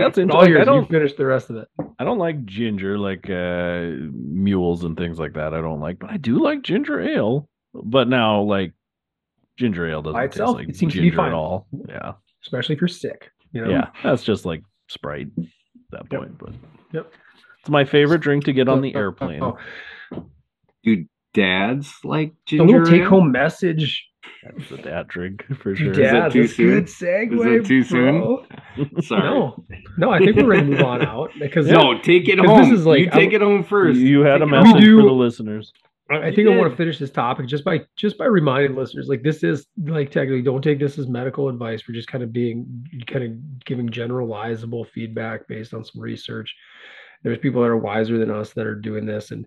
that's 0.00 0.18
interesting. 0.18 0.30
all 0.32 0.48
yours. 0.48 0.60
I 0.62 0.64
don't. 0.64 0.82
You 0.82 0.88
finish 0.88 1.14
the 1.14 1.24
rest 1.24 1.50
of 1.50 1.56
it. 1.56 1.68
I 2.00 2.04
don't 2.04 2.18
like 2.18 2.44
ginger, 2.44 2.98
like 2.98 3.30
uh, 3.30 3.90
mules 4.12 4.82
and 4.82 4.96
things 4.96 5.18
like 5.20 5.34
that. 5.34 5.54
I 5.54 5.60
don't 5.60 5.78
like, 5.80 6.00
but 6.00 6.10
I 6.10 6.16
do 6.16 6.42
like 6.42 6.62
ginger 6.62 7.00
ale. 7.00 7.48
But 7.72 8.08
now, 8.08 8.42
like 8.42 8.72
ginger 9.56 9.88
ale 9.88 10.02
doesn't 10.02 10.14
By 10.14 10.26
taste 10.26 10.36
itself, 10.38 10.56
like 10.56 10.68
it 10.68 10.76
seems 10.76 10.92
to 10.94 10.98
ginger 10.98 11.12
be 11.12 11.16
fine. 11.16 11.28
at 11.28 11.34
all. 11.34 11.68
Yeah, 11.88 12.12
Especially 12.42 12.74
if 12.74 12.80
you're 12.80 12.88
sick. 12.88 13.30
You 13.52 13.64
know? 13.64 13.70
yeah, 13.70 13.90
that's 14.02 14.22
just 14.22 14.44
like 14.46 14.62
Sprite 14.88 15.28
at 15.38 15.44
that 15.90 16.02
Yep. 16.10 16.20
point. 16.20 16.38
But 16.38 16.52
Yep. 16.92 17.12
it's 17.60 17.68
my 17.70 17.84
favorite 17.84 18.20
drink 18.20 18.44
to 18.44 18.52
get 18.52 18.68
on 18.68 18.78
oh, 18.78 18.82
the 18.82 18.94
oh, 18.94 18.98
oh, 18.98 19.00
airplane. 19.00 19.42
oh, 19.42 19.58
Do 20.84 21.04
dads 21.34 21.92
like 22.04 22.28
A 22.30 22.32
ginger? 22.46 22.64
little 22.66 22.86
take-home 22.86 23.32
message. 23.32 24.06
That's 24.44 24.70
the 24.70 24.76
dad 24.78 25.08
drink 25.08 25.44
for 25.62 25.74
to 25.74 25.76
sure. 25.76 25.92
that 25.94 26.12
Dad, 26.12 26.32
too 26.32 26.46
soon? 26.46 26.68
good 26.70 26.84
segue. 26.84 27.32
Is 27.38 27.62
that 27.62 27.68
too 27.68 27.82
soon? 27.82 28.38
Sorry. 29.02 29.22
No, 29.22 29.64
no, 29.98 30.10
I 30.10 30.18
think 30.18 30.36
we're 30.36 30.46
ready 30.46 30.62
to 30.66 30.70
move 30.72 30.80
on 30.82 31.02
out 31.02 31.30
because 31.38 31.66
No, 31.68 31.98
take 32.00 32.28
it 32.28 32.38
'Cause 32.38 32.46
home. 32.46 32.70
this 32.70 32.78
is 32.80 32.86
like- 32.86 33.00
you 33.00 33.06
take 33.06 33.32
I'm- 33.32 33.32
it 33.32 33.40
home 33.42 33.64
first. 33.64 33.98
You, 33.98 34.06
you 34.06 34.20
had 34.20 34.40
a 34.42 34.46
Take 34.46 34.54
it 34.54 34.62
message 34.62 34.84
for 34.84 35.02
the 35.02 35.12
listeners. 35.12 35.72
I 36.10 36.34
think 36.34 36.48
I 36.48 36.56
want 36.56 36.70
to 36.70 36.76
finish 36.76 36.98
this 36.98 37.10
topic 37.10 37.46
just 37.46 37.64
by 37.64 37.84
just 37.94 38.18
by 38.18 38.24
reminding 38.24 38.76
listeners 38.76 39.06
like 39.08 39.22
this 39.22 39.44
is 39.44 39.66
like 39.84 40.10
technically 40.10 40.42
don't 40.42 40.62
take 40.62 40.80
this 40.80 40.98
as 40.98 41.06
medical 41.06 41.48
advice. 41.48 41.82
We're 41.86 41.94
just 41.94 42.08
kind 42.08 42.24
of 42.24 42.32
being 42.32 42.86
kind 43.06 43.24
of 43.24 43.64
giving 43.64 43.88
generalizable 43.88 44.88
feedback 44.88 45.46
based 45.46 45.72
on 45.72 45.84
some 45.84 46.00
research. 46.00 46.54
There's 47.22 47.38
people 47.38 47.62
that 47.62 47.68
are 47.68 47.76
wiser 47.76 48.18
than 48.18 48.30
us 48.30 48.52
that 48.54 48.66
are 48.66 48.74
doing 48.74 49.06
this, 49.06 49.30
and 49.30 49.46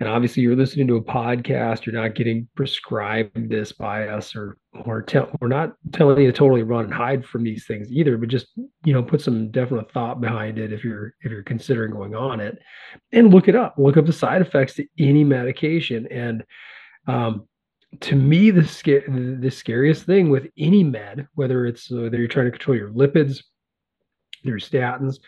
and 0.00 0.08
obviously 0.08 0.42
you're 0.42 0.56
listening 0.56 0.86
to 0.86 0.96
a 0.96 1.02
podcast 1.02 1.84
you're 1.86 2.00
not 2.00 2.14
getting 2.14 2.48
prescribed 2.54 3.48
this 3.48 3.72
by 3.72 4.08
us 4.08 4.36
or 4.36 4.56
or 4.84 5.02
tell 5.02 5.30
we're 5.40 5.48
not 5.48 5.74
telling 5.92 6.20
you 6.20 6.30
to 6.30 6.36
totally 6.36 6.62
run 6.62 6.84
and 6.84 6.94
hide 6.94 7.24
from 7.24 7.42
these 7.42 7.66
things 7.66 7.90
either 7.90 8.16
but 8.16 8.28
just 8.28 8.48
you 8.84 8.92
know 8.92 9.02
put 9.02 9.20
some 9.20 9.50
definite 9.50 9.90
thought 9.92 10.20
behind 10.20 10.58
it 10.58 10.72
if 10.72 10.84
you're 10.84 11.14
if 11.22 11.30
you're 11.30 11.42
considering 11.42 11.92
going 11.92 12.14
on 12.14 12.40
it. 12.40 12.58
And 13.12 13.32
look 13.32 13.48
it 13.48 13.56
up 13.56 13.74
look 13.78 13.96
up 13.96 14.06
the 14.06 14.12
side 14.12 14.42
effects 14.42 14.74
to 14.74 14.86
any 14.98 15.24
medication. 15.24 16.06
And 16.10 16.44
um, 17.06 17.46
to 18.00 18.16
me 18.16 18.50
the, 18.50 18.66
sca- 18.66 19.08
the 19.08 19.50
scariest 19.50 20.04
thing 20.04 20.30
with 20.30 20.48
any 20.58 20.84
med 20.84 21.26
whether 21.34 21.66
it's 21.66 21.90
whether 21.90 22.18
you're 22.18 22.28
trying 22.28 22.46
to 22.46 22.52
control 22.52 22.76
your 22.76 22.90
lipids 22.90 23.42
your 24.42 24.58
statins 24.58 25.18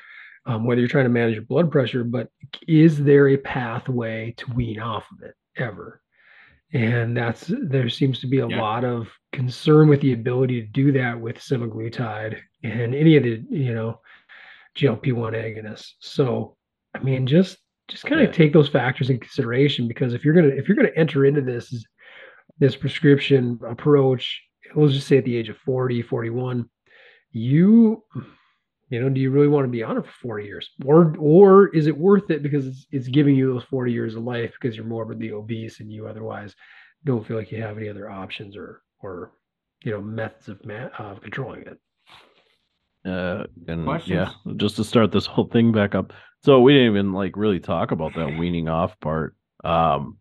um, 0.47 0.65
whether 0.65 0.81
you're 0.81 0.89
trying 0.89 1.05
to 1.05 1.11
manage 1.11 1.35
your 1.35 1.45
blood 1.45 1.71
pressure, 1.71 2.05
but 2.05 2.29
is 2.67 3.03
there 3.03 3.29
a 3.29 3.37
pathway 3.37 4.35
to 4.39 4.53
wean 4.55 4.81
off 4.81 5.05
of 5.13 5.23
it 5.23 5.35
ever? 5.57 6.01
And 6.73 7.17
that's 7.17 7.51
there 7.63 7.89
seems 7.89 8.21
to 8.21 8.29
be 8.29 8.39
a 8.39 8.47
yeah. 8.47 8.61
lot 8.61 8.85
of 8.85 9.09
concern 9.33 9.89
with 9.89 10.01
the 10.01 10.13
ability 10.13 10.61
to 10.61 10.67
do 10.69 10.93
that 10.93 11.21
with 11.21 11.37
semaglutide 11.37 12.39
and 12.63 12.95
any 12.95 13.17
of 13.17 13.25
the 13.25 13.43
you 13.51 13.75
know 13.75 14.01
GLP-1 14.77 15.35
agonists. 15.35 15.93
So 16.01 16.57
I 16.95 17.01
mean, 17.01 17.27
just 17.27 17.59
just 17.89 18.05
kind 18.05 18.21
of 18.21 18.29
yeah. 18.29 18.33
take 18.33 18.53
those 18.53 18.69
factors 18.69 19.11
in 19.11 19.19
consideration 19.19 19.89
because 19.89 20.15
if 20.15 20.25
you're 20.25 20.35
gonna 20.35 20.49
if 20.49 20.69
you're 20.69 20.77
gonna 20.77 20.91
enter 20.97 21.27
into 21.27 21.41
this 21.41 21.85
this 22.59 22.77
prescription 22.77 23.59
approach, 23.69 24.41
let's 24.75 24.95
just 24.95 25.09
say 25.09 25.19
at 25.19 25.25
the 25.25 25.37
age 25.37 25.49
of 25.49 25.57
40, 25.59 26.03
41, 26.03 26.69
you 27.33 28.05
you 28.91 29.01
know, 29.01 29.09
do 29.09 29.21
you 29.21 29.31
really 29.31 29.49
want 29.49 29.65
to 29.65 29.71
be 29.71 29.85
on 29.85 29.97
it 29.97 30.05
for 30.05 30.13
40 30.23 30.45
years? 30.45 30.69
Or 30.85 31.15
or 31.19 31.69
is 31.69 31.87
it 31.87 31.97
worth 31.97 32.31
it 32.31 32.43
because 32.43 32.67
it's, 32.67 32.87
it's 32.91 33.09
giving 33.09 33.37
you 33.37 33.53
those 33.53 33.65
40 33.65 33.93
years 33.93 34.17
of 34.17 34.25
life 34.25 34.53
because 34.61 34.77
you're 34.77 34.85
morbidly 34.85 35.31
obese 35.31 35.81
and 35.81 35.91
you 35.91 36.07
otherwise 36.07 36.55
don't 37.05 37.27
feel 37.27 37.37
like 37.37 37.53
you 37.53 37.63
have 37.63 37.79
any 37.79 37.89
other 37.89 38.11
options 38.11 38.57
or 38.57 38.83
or 39.01 39.33
you 39.85 39.93
know 39.93 40.01
methods 40.01 40.49
of 40.49 40.65
ma- 40.67 40.91
of 40.99 41.23
controlling 41.23 41.63
it. 41.63 41.79
Uh, 43.09 43.45
and 43.69 43.85
Questions? 43.85 44.31
yeah, 44.45 44.53
just 44.57 44.77
to 44.77 44.85
start 44.85 45.11
this 45.13 45.25
whole 45.25 45.47
thing 45.47 45.73
back 45.73 45.95
up. 45.95 46.13
So 46.43 46.61
we 46.61 46.75
didn't 46.75 46.89
even 46.89 47.13
like 47.13 47.37
really 47.37 47.61
talk 47.61 47.93
about 47.93 48.15
that 48.17 48.39
weaning 48.39 48.69
off 48.69 48.99
part. 49.01 49.37
Um, 49.65 50.19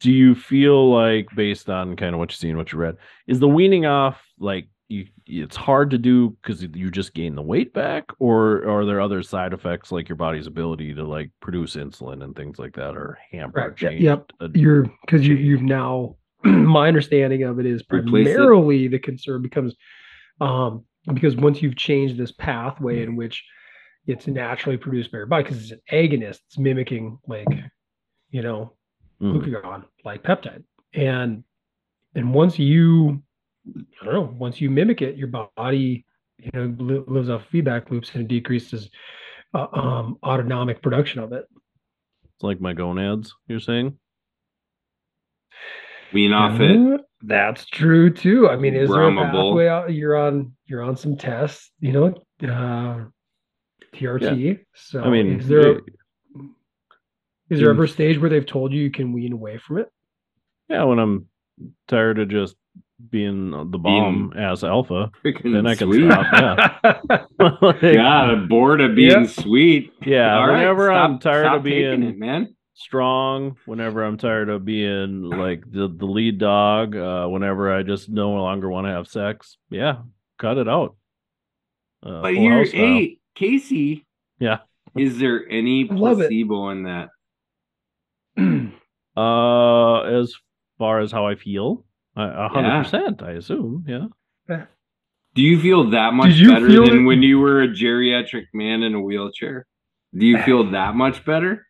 do 0.00 0.12
you 0.12 0.34
feel 0.34 0.92
like 0.92 1.26
based 1.34 1.68
on 1.68 1.96
kind 1.96 2.14
of 2.14 2.18
what 2.18 2.30
you 2.30 2.36
see 2.36 2.48
and 2.50 2.58
what 2.58 2.70
you 2.70 2.78
read, 2.78 2.98
is 3.26 3.40
the 3.40 3.48
weaning 3.48 3.86
off 3.86 4.22
like 4.38 4.68
you 4.88 5.06
it's 5.26 5.56
hard 5.56 5.90
to 5.90 5.98
do 5.98 6.30
because 6.42 6.62
you 6.62 6.90
just 6.90 7.14
gain 7.14 7.34
the 7.34 7.42
weight 7.42 7.72
back 7.72 8.04
or, 8.18 8.68
are 8.68 8.84
there 8.84 9.00
other 9.00 9.22
side 9.22 9.52
effects 9.52 9.90
like 9.90 10.08
your 10.08 10.16
body's 10.16 10.46
ability 10.46 10.94
to 10.94 11.04
like 11.04 11.30
produce 11.40 11.76
insulin 11.76 12.22
and 12.22 12.36
things 12.36 12.58
like 12.58 12.74
that 12.74 12.96
or 12.96 13.18
hamper 13.30 13.74
right. 13.82 14.00
yep 14.00 14.30
you're 14.54 14.84
because 15.04 15.26
you 15.26 15.34
you've 15.34 15.62
now 15.62 16.16
my 16.44 16.88
understanding 16.88 17.42
of 17.44 17.58
it 17.58 17.66
is 17.66 17.82
primarily 17.82 18.86
it. 18.86 18.90
the 18.90 18.98
concern 18.98 19.42
becomes 19.42 19.74
um 20.40 20.84
because 21.14 21.36
once 21.36 21.62
you've 21.62 21.76
changed 21.76 22.16
this 22.16 22.32
pathway 22.32 22.96
mm-hmm. 22.96 23.10
in 23.10 23.16
which 23.16 23.44
it's 24.06 24.26
naturally 24.26 24.76
produced 24.76 25.12
by 25.12 25.18
your 25.18 25.26
body 25.26 25.44
because 25.44 25.62
it's 25.62 25.72
an 25.72 25.80
agonist 25.92 26.40
it's 26.46 26.58
mimicking 26.58 27.18
like 27.26 27.46
you 28.30 28.42
know 28.42 28.72
mm. 29.20 29.32
glucagon 29.32 29.84
like 30.04 30.22
peptide 30.22 30.64
and 30.94 31.44
and 32.14 32.34
once 32.34 32.58
you 32.58 33.22
I 33.66 34.04
don't 34.04 34.14
know. 34.14 34.34
Once 34.36 34.60
you 34.60 34.70
mimic 34.70 35.02
it, 35.02 35.16
your 35.16 35.28
body, 35.28 36.04
you 36.38 36.50
know, 36.52 36.74
li- 36.78 37.04
lives 37.06 37.30
off 37.30 37.42
feedback 37.50 37.90
loops 37.90 38.10
and 38.14 38.26
decreases 38.26 38.90
uh, 39.54 39.66
um, 39.72 40.18
autonomic 40.24 40.82
production 40.82 41.20
of 41.20 41.32
it. 41.32 41.46
It's 42.24 42.42
like 42.42 42.60
my 42.60 42.72
gonads. 42.72 43.34
You're 43.46 43.60
saying? 43.60 43.98
Wean 46.12 46.32
off 46.32 46.60
it. 46.60 47.00
That's 47.22 47.64
true 47.66 48.10
too. 48.10 48.48
I 48.48 48.56
mean, 48.56 48.74
is 48.74 48.90
there 48.90 49.08
a 49.08 49.14
pathway? 49.14 49.68
Out? 49.68 49.92
You're 49.92 50.16
on. 50.16 50.52
You're 50.66 50.82
on 50.82 50.96
some 50.96 51.16
tests. 51.16 51.70
You 51.80 51.92
know, 51.92 52.06
uh, 52.42 53.04
TRT. 53.94 54.44
Yeah. 54.44 54.54
So, 54.74 55.02
I 55.02 55.08
mean, 55.08 55.40
is 55.40 55.48
there? 55.48 55.76
A, 55.76 55.80
is 57.48 57.60
there 57.60 57.70
ever 57.70 57.84
a 57.84 57.88
stage 57.88 58.18
where 58.18 58.30
they've 58.30 58.44
told 58.44 58.72
you 58.72 58.80
you 58.82 58.90
can 58.90 59.12
wean 59.12 59.32
away 59.32 59.58
from 59.58 59.78
it? 59.78 59.88
Yeah, 60.68 60.84
when 60.84 60.98
I'm 60.98 61.28
tired 61.86 62.18
of 62.18 62.28
just 62.28 62.56
being 63.10 63.50
the 63.50 63.78
bomb 63.78 64.30
being 64.30 64.44
as 64.44 64.64
alpha, 64.64 65.10
then 65.22 65.66
I 65.66 65.74
can 65.74 65.88
sweet. 65.88 66.10
stop. 66.10 66.26
Yeah. 66.32 67.24
like, 67.62 67.80
God, 67.80 68.48
bored 68.48 68.80
of 68.80 68.94
being 68.94 69.26
sweet. 69.26 69.92
Yeah. 70.04 70.38
All 70.38 70.52
whenever 70.52 70.86
right, 70.86 71.04
I'm 71.04 71.18
tired 71.18 71.56
of 71.56 71.62
being 71.62 72.02
it, 72.02 72.18
man 72.18 72.54
strong, 72.74 73.56
whenever 73.66 74.02
I'm 74.02 74.16
tired 74.16 74.48
of 74.48 74.64
being 74.64 75.22
like 75.22 75.64
the, 75.70 75.88
the 75.88 76.06
lead 76.06 76.38
dog, 76.38 76.96
uh, 76.96 77.26
whenever 77.26 77.72
I 77.72 77.82
just 77.82 78.08
no 78.08 78.32
longer 78.32 78.68
want 78.68 78.86
to 78.86 78.92
have 78.92 79.08
sex, 79.08 79.56
yeah, 79.70 79.98
cut 80.38 80.58
it 80.58 80.68
out. 80.68 80.96
Uh, 82.04 82.22
but 82.22 82.34
here, 82.34 82.64
hey, 82.64 83.18
Casey. 83.34 84.04
Yeah. 84.38 84.58
Is 84.96 85.18
there 85.18 85.48
any 85.48 85.84
placebo 85.84 86.70
in 86.70 86.82
that? 86.84 87.08
uh, 89.16 90.00
as 90.20 90.34
far 90.78 91.00
as 91.00 91.12
how 91.12 91.26
I 91.26 91.36
feel, 91.36 91.84
a 92.16 92.48
hundred 92.48 92.84
percent, 92.84 93.22
I 93.22 93.32
assume. 93.32 93.84
Yeah. 93.86 94.06
Do 95.34 95.42
you 95.42 95.60
feel 95.60 95.90
that 95.90 96.12
much 96.12 96.38
better 96.46 96.66
than 96.66 97.02
it? 97.02 97.04
when 97.04 97.22
you 97.22 97.38
were 97.38 97.62
a 97.62 97.68
geriatric 97.68 98.46
man 98.52 98.82
in 98.82 98.94
a 98.94 99.00
wheelchair? 99.00 99.66
Do 100.14 100.26
you 100.26 100.38
feel 100.42 100.70
that 100.72 100.94
much 100.94 101.24
better? 101.24 101.66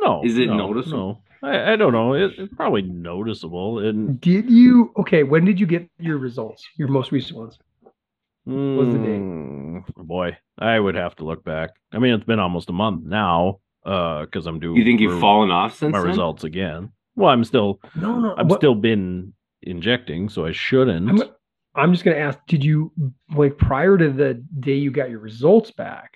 No. 0.00 0.22
Is 0.24 0.38
it 0.38 0.46
no, 0.46 0.68
noticeable? 0.68 1.22
No. 1.42 1.48
I, 1.48 1.72
I 1.72 1.76
don't 1.76 1.92
know. 1.92 2.14
It, 2.14 2.32
it's 2.38 2.54
probably 2.54 2.82
noticeable. 2.82 3.80
And 3.80 4.20
did 4.20 4.48
you? 4.48 4.92
Okay. 4.98 5.24
When 5.24 5.44
did 5.44 5.58
you 5.58 5.66
get 5.66 5.88
your 5.98 6.18
results? 6.18 6.64
Your 6.78 6.88
most 6.88 7.10
recent 7.10 7.38
ones? 7.38 7.58
Mm, 8.46 8.76
was 8.76 8.88
the 8.88 8.98
date? 8.98 9.18
Hmm, 9.18 10.06
boy, 10.06 10.36
I 10.58 10.78
would 10.78 10.94
have 10.94 11.14
to 11.16 11.24
look 11.24 11.44
back. 11.44 11.70
I 11.92 11.98
mean, 11.98 12.14
it's 12.14 12.24
been 12.24 12.40
almost 12.40 12.70
a 12.70 12.72
month 12.72 13.04
now. 13.04 13.58
Uh, 13.84 14.20
because 14.20 14.46
I'm 14.46 14.60
doing. 14.60 14.76
You 14.76 14.84
think 14.84 15.00
you've 15.00 15.20
fallen 15.20 15.50
off 15.50 15.76
since 15.76 15.92
my 15.92 15.98
then? 15.98 16.08
results 16.08 16.44
again? 16.44 16.90
Well, 17.16 17.30
I'm 17.30 17.42
still. 17.42 17.80
No, 17.96 18.20
no. 18.20 18.34
I've 18.38 18.46
what? 18.46 18.60
still 18.60 18.76
been 18.76 19.32
injecting, 19.62 20.28
so 20.28 20.46
I 20.46 20.52
shouldn't. 20.52 21.08
I'm, 21.08 21.30
I'm 21.74 21.92
just 21.92 22.04
going 22.04 22.16
to 22.16 22.22
ask: 22.22 22.38
Did 22.46 22.64
you 22.64 22.92
like 23.34 23.58
prior 23.58 23.96
to 23.96 24.10
the 24.10 24.34
day 24.58 24.76
you 24.76 24.90
got 24.90 25.10
your 25.10 25.20
results 25.20 25.70
back? 25.70 26.14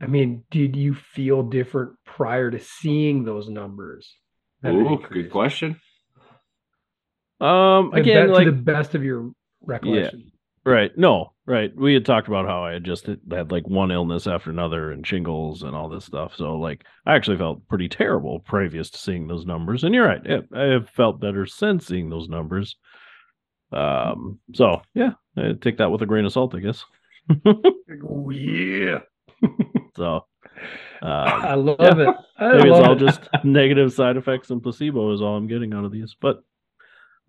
I 0.00 0.06
mean, 0.06 0.42
did 0.50 0.74
you 0.74 0.94
feel 0.94 1.44
different 1.44 1.92
prior 2.04 2.50
to 2.50 2.58
seeing 2.58 3.24
those 3.24 3.48
numbers? 3.48 4.16
Ooh, 4.66 4.98
good 5.10 5.30
question. 5.30 5.80
Um, 7.40 7.92
again, 7.92 8.28
to 8.28 8.32
like 8.32 8.46
the 8.46 8.52
best 8.52 8.94
of 8.94 9.04
your 9.04 9.32
recollection. 9.62 10.31
Right. 10.64 10.96
No, 10.96 11.32
right. 11.44 11.74
We 11.74 11.94
had 11.94 12.04
talked 12.04 12.28
about 12.28 12.46
how 12.46 12.64
I 12.64 12.72
had 12.72 12.84
just 12.84 13.06
had 13.06 13.50
like 13.50 13.66
one 13.66 13.90
illness 13.90 14.26
after 14.26 14.50
another 14.50 14.92
and 14.92 15.06
shingles 15.06 15.62
and 15.62 15.74
all 15.74 15.88
this 15.88 16.04
stuff. 16.04 16.34
So 16.36 16.56
like 16.56 16.84
I 17.04 17.16
actually 17.16 17.38
felt 17.38 17.66
pretty 17.68 17.88
terrible 17.88 18.40
previous 18.40 18.90
to 18.90 18.98
seeing 18.98 19.26
those 19.26 19.44
numbers. 19.44 19.82
And 19.82 19.94
you're 19.94 20.06
right. 20.06 20.24
It, 20.24 20.48
I 20.54 20.64
have 20.64 20.88
felt 20.90 21.20
better 21.20 21.46
since 21.46 21.86
seeing 21.86 22.10
those 22.10 22.28
numbers. 22.28 22.76
Um 23.72 24.38
so 24.54 24.82
yeah, 24.94 25.12
I 25.36 25.52
take 25.60 25.78
that 25.78 25.90
with 25.90 26.02
a 26.02 26.06
grain 26.06 26.26
of 26.26 26.32
salt, 26.32 26.54
I 26.54 26.60
guess. 26.60 26.84
oh 27.46 28.30
yeah. 28.30 28.98
so 29.96 30.26
uh, 31.02 31.06
I 31.06 31.54
love 31.54 31.76
yeah. 31.80 32.10
it. 32.10 32.16
I 32.38 32.56
Maybe 32.56 32.70
love 32.70 32.80
it's 32.80 32.88
all 32.88 32.94
just 32.94 33.28
negative 33.44 33.92
side 33.92 34.16
effects 34.16 34.50
and 34.50 34.62
placebo 34.62 35.12
is 35.12 35.20
all 35.20 35.36
I'm 35.36 35.48
getting 35.48 35.74
out 35.74 35.84
of 35.84 35.92
these. 35.92 36.14
But 36.20 36.44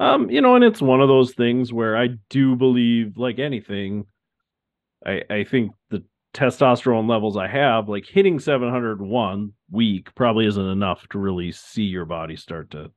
um, 0.03 0.29
you 0.29 0.41
know, 0.41 0.55
and 0.55 0.63
it's 0.63 0.81
one 0.81 1.01
of 1.01 1.07
those 1.07 1.33
things 1.33 1.71
where 1.71 1.97
I 1.97 2.09
do 2.29 2.55
believe, 2.55 3.17
like 3.17 3.39
anything, 3.39 4.05
I 5.05 5.23
I 5.29 5.43
think 5.43 5.71
the 5.89 6.03
testosterone 6.33 7.07
levels 7.07 7.37
I 7.37 7.47
have, 7.47 7.87
like 7.87 8.05
hitting 8.05 8.39
701 8.39 9.53
week, 9.71 10.13
probably 10.15 10.45
isn't 10.45 10.69
enough 10.69 11.07
to 11.09 11.19
really 11.19 11.51
see 11.51 11.83
your 11.83 12.05
body 12.05 12.35
start 12.35 12.71
to, 12.71 12.91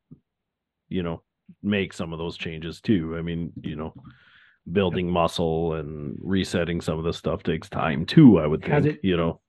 you 0.89 1.03
know, 1.03 1.23
make 1.63 1.93
some 1.93 2.13
of 2.13 2.19
those 2.19 2.37
changes 2.37 2.81
too. 2.81 3.15
I 3.17 3.23
mean, 3.23 3.53
you 3.63 3.77
know, 3.77 3.95
building 4.73 5.09
muscle 5.09 5.75
and 5.75 6.19
resetting 6.21 6.81
some 6.81 6.99
of 6.99 7.05
this 7.05 7.17
stuff 7.17 7.43
takes 7.43 7.69
time 7.69 8.05
too. 8.05 8.41
I 8.41 8.47
would 8.47 8.63
think, 8.63 8.73
has 8.73 8.87
it, 8.87 9.01
you 9.03 9.17
know. 9.17 9.41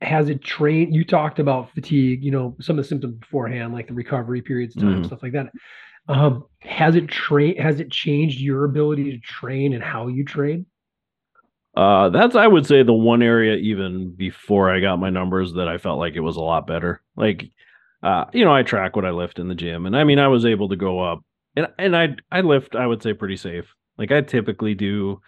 Has 0.00 0.28
it 0.28 0.42
trained? 0.42 0.94
You 0.94 1.04
talked 1.04 1.38
about 1.38 1.70
fatigue, 1.72 2.24
you 2.24 2.30
know, 2.30 2.56
some 2.60 2.78
of 2.78 2.84
the 2.84 2.88
symptoms 2.88 3.14
beforehand, 3.14 3.72
like 3.72 3.86
the 3.86 3.94
recovery 3.94 4.42
periods, 4.42 4.74
time, 4.74 5.02
mm. 5.02 5.06
stuff 5.06 5.22
like 5.22 5.32
that. 5.32 5.52
Um, 6.08 6.44
has 6.60 6.94
it 6.94 7.08
train 7.08 7.56
has 7.58 7.80
it 7.80 7.90
changed 7.90 8.40
your 8.40 8.64
ability 8.64 9.12
to 9.12 9.18
train 9.18 9.72
and 9.72 9.82
how 9.82 10.08
you 10.08 10.24
train? 10.24 10.66
Uh, 11.76 12.08
that's 12.08 12.34
I 12.34 12.46
would 12.46 12.66
say 12.66 12.82
the 12.82 12.92
one 12.92 13.22
area 13.22 13.56
even 13.56 14.12
before 14.12 14.70
I 14.70 14.80
got 14.80 14.98
my 14.98 15.10
numbers 15.10 15.52
that 15.54 15.68
I 15.68 15.78
felt 15.78 15.98
like 15.98 16.14
it 16.14 16.20
was 16.20 16.36
a 16.36 16.40
lot 16.40 16.66
better. 16.66 17.02
Like, 17.16 17.50
uh, 18.02 18.24
you 18.32 18.44
know, 18.44 18.54
I 18.54 18.62
track 18.62 18.96
what 18.96 19.04
I 19.04 19.10
lift 19.10 19.38
in 19.38 19.48
the 19.48 19.54
gym, 19.54 19.84
and 19.84 19.96
I 19.96 20.04
mean, 20.04 20.18
I 20.18 20.28
was 20.28 20.46
able 20.46 20.68
to 20.70 20.76
go 20.76 21.00
up, 21.00 21.22
and 21.54 21.68
and 21.78 21.96
I 21.96 22.16
I 22.30 22.40
lift 22.40 22.74
I 22.76 22.86
would 22.86 23.02
say 23.02 23.12
pretty 23.12 23.36
safe. 23.36 23.66
Like 23.98 24.10
I 24.10 24.22
typically 24.22 24.74
do, 24.74 25.20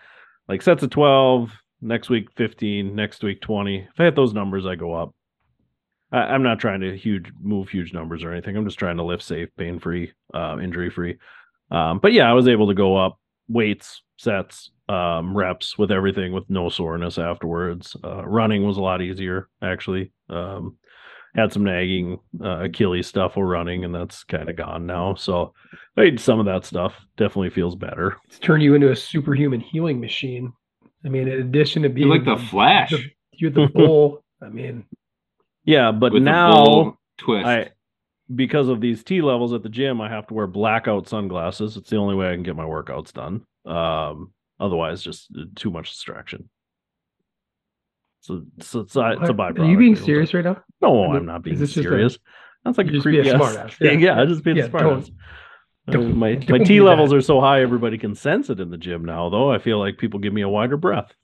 like 0.48 0.62
sets 0.62 0.82
of 0.82 0.90
twelve, 0.90 1.52
next 1.80 2.08
week 2.08 2.28
fifteen, 2.36 2.94
next 2.94 3.22
week 3.22 3.40
twenty. 3.42 3.80
If 3.80 4.00
I 4.00 4.04
hit 4.04 4.16
those 4.16 4.32
numbers, 4.32 4.64
I 4.64 4.74
go 4.74 4.94
up. 4.94 5.14
I, 6.12 6.18
I'm 6.18 6.42
not 6.42 6.58
trying 6.58 6.80
to 6.80 6.96
huge 6.96 7.30
move 7.40 7.68
huge 7.68 7.92
numbers 7.92 8.24
or 8.24 8.32
anything. 8.32 8.56
I'm 8.56 8.64
just 8.64 8.78
trying 8.78 8.96
to 8.98 9.02
lift 9.04 9.22
safe, 9.22 9.48
pain 9.56 9.78
free, 9.78 10.12
uh, 10.34 10.58
injury 10.62 10.90
free. 10.90 11.18
Um, 11.70 11.98
but 12.00 12.12
yeah, 12.12 12.28
I 12.30 12.32
was 12.32 12.48
able 12.48 12.68
to 12.68 12.74
go 12.74 12.96
up 12.96 13.18
weights, 13.48 14.02
sets, 14.18 14.70
um, 14.88 15.36
reps 15.36 15.76
with 15.76 15.90
everything 15.92 16.32
with 16.32 16.48
no 16.48 16.68
soreness 16.70 17.18
afterwards. 17.18 17.94
Uh, 18.02 18.24
running 18.26 18.64
was 18.66 18.78
a 18.78 18.82
lot 18.82 19.02
easier 19.02 19.48
actually. 19.62 20.12
Um, 20.30 20.76
had 21.36 21.52
some 21.52 21.62
nagging 21.62 22.18
uh, 22.42 22.64
Achilles 22.64 23.06
stuff 23.06 23.36
while 23.36 23.44
running, 23.44 23.84
and 23.84 23.94
that's 23.94 24.24
kind 24.24 24.48
of 24.48 24.56
gone 24.56 24.86
now. 24.86 25.14
So 25.14 25.52
I 25.96 26.04
did 26.04 26.20
some 26.20 26.40
of 26.40 26.46
that 26.46 26.64
stuff. 26.64 26.94
Definitely 27.18 27.50
feels 27.50 27.76
better. 27.76 28.16
It's 28.26 28.38
turned 28.38 28.62
you 28.62 28.74
into 28.74 28.90
a 28.90 28.96
superhuman 28.96 29.60
healing 29.60 30.00
machine. 30.00 30.52
I 31.04 31.08
mean, 31.10 31.28
in 31.28 31.40
addition 31.40 31.82
to 31.82 31.90
being 31.90 32.08
You 32.08 32.14
like 32.14 32.24
the 32.24 32.42
Flash 32.42 32.90
the- 32.90 33.04
you're 33.32 33.50
the 33.50 33.66
bull. 33.74 34.24
I 34.42 34.48
mean, 34.48 34.84
Yeah, 35.68 35.92
but 35.92 36.14
with 36.14 36.22
now 36.22 36.96
twist. 37.18 37.46
I 37.46 37.70
because 38.34 38.68
of 38.68 38.80
these 38.80 39.04
T 39.04 39.20
levels 39.20 39.52
at 39.52 39.62
the 39.62 39.68
gym, 39.68 40.00
I 40.00 40.08
have 40.08 40.26
to 40.28 40.34
wear 40.34 40.46
blackout 40.46 41.08
sunglasses. 41.08 41.76
It's 41.76 41.90
the 41.90 41.96
only 41.96 42.14
way 42.14 42.30
I 42.30 42.34
can 42.34 42.42
get 42.42 42.56
my 42.56 42.64
workouts 42.64 43.12
done. 43.12 43.44
Um, 43.66 44.32
otherwise, 44.58 45.02
just 45.02 45.28
uh, 45.38 45.42
too 45.54 45.70
much 45.70 45.90
distraction. 45.90 46.48
So, 48.20 48.42
so 48.60 48.80
it's, 48.80 48.96
a, 48.96 49.10
it's 49.20 49.30
a 49.30 49.34
byproduct. 49.34 49.60
Are 49.60 49.70
you 49.70 49.78
being 49.78 49.96
serious 49.96 50.30
time. 50.32 50.44
right 50.44 50.54
now? 50.56 50.62
No, 50.80 51.04
I 51.04 51.06
mean, 51.08 51.16
I'm 51.16 51.26
not 51.26 51.42
being 51.42 51.54
is 51.54 51.60
this 51.60 51.70
just 51.74 51.78
a- 51.78 51.82
serious. 51.88 52.18
That's 52.64 52.76
like 52.78 52.86
a 52.88 52.90
creepy 52.90 53.02
creep. 53.02 53.22
being 53.24 53.36
a 53.36 53.38
yes. 53.38 53.56
smartass. 53.56 53.76
Yeah, 53.80 53.90
Yeah, 53.92 53.98
yeah, 53.98 54.16
yeah. 54.16 54.22
I 54.22 54.26
just 54.26 54.42
being 54.44 54.56
Yeah, 54.56 54.64
a 54.64 54.68
don't- 54.68 55.02
smartass. 55.04 55.10
Don't- 55.90 56.16
my 56.18 56.34
don't 56.34 56.58
my 56.60 56.64
T 56.64 56.80
levels 56.82 57.10
that. 57.10 57.16
are 57.16 57.22
so 57.22 57.40
high, 57.40 57.62
everybody 57.62 57.96
can 57.96 58.14
sense 58.14 58.50
it 58.50 58.60
in 58.60 58.68
the 58.70 58.76
gym 58.76 59.06
now. 59.06 59.30
Though 59.30 59.50
I 59.50 59.58
feel 59.58 59.78
like 59.78 59.96
people 59.96 60.20
give 60.20 60.34
me 60.34 60.42
a 60.42 60.48
wider 60.48 60.76
breath. 60.76 61.14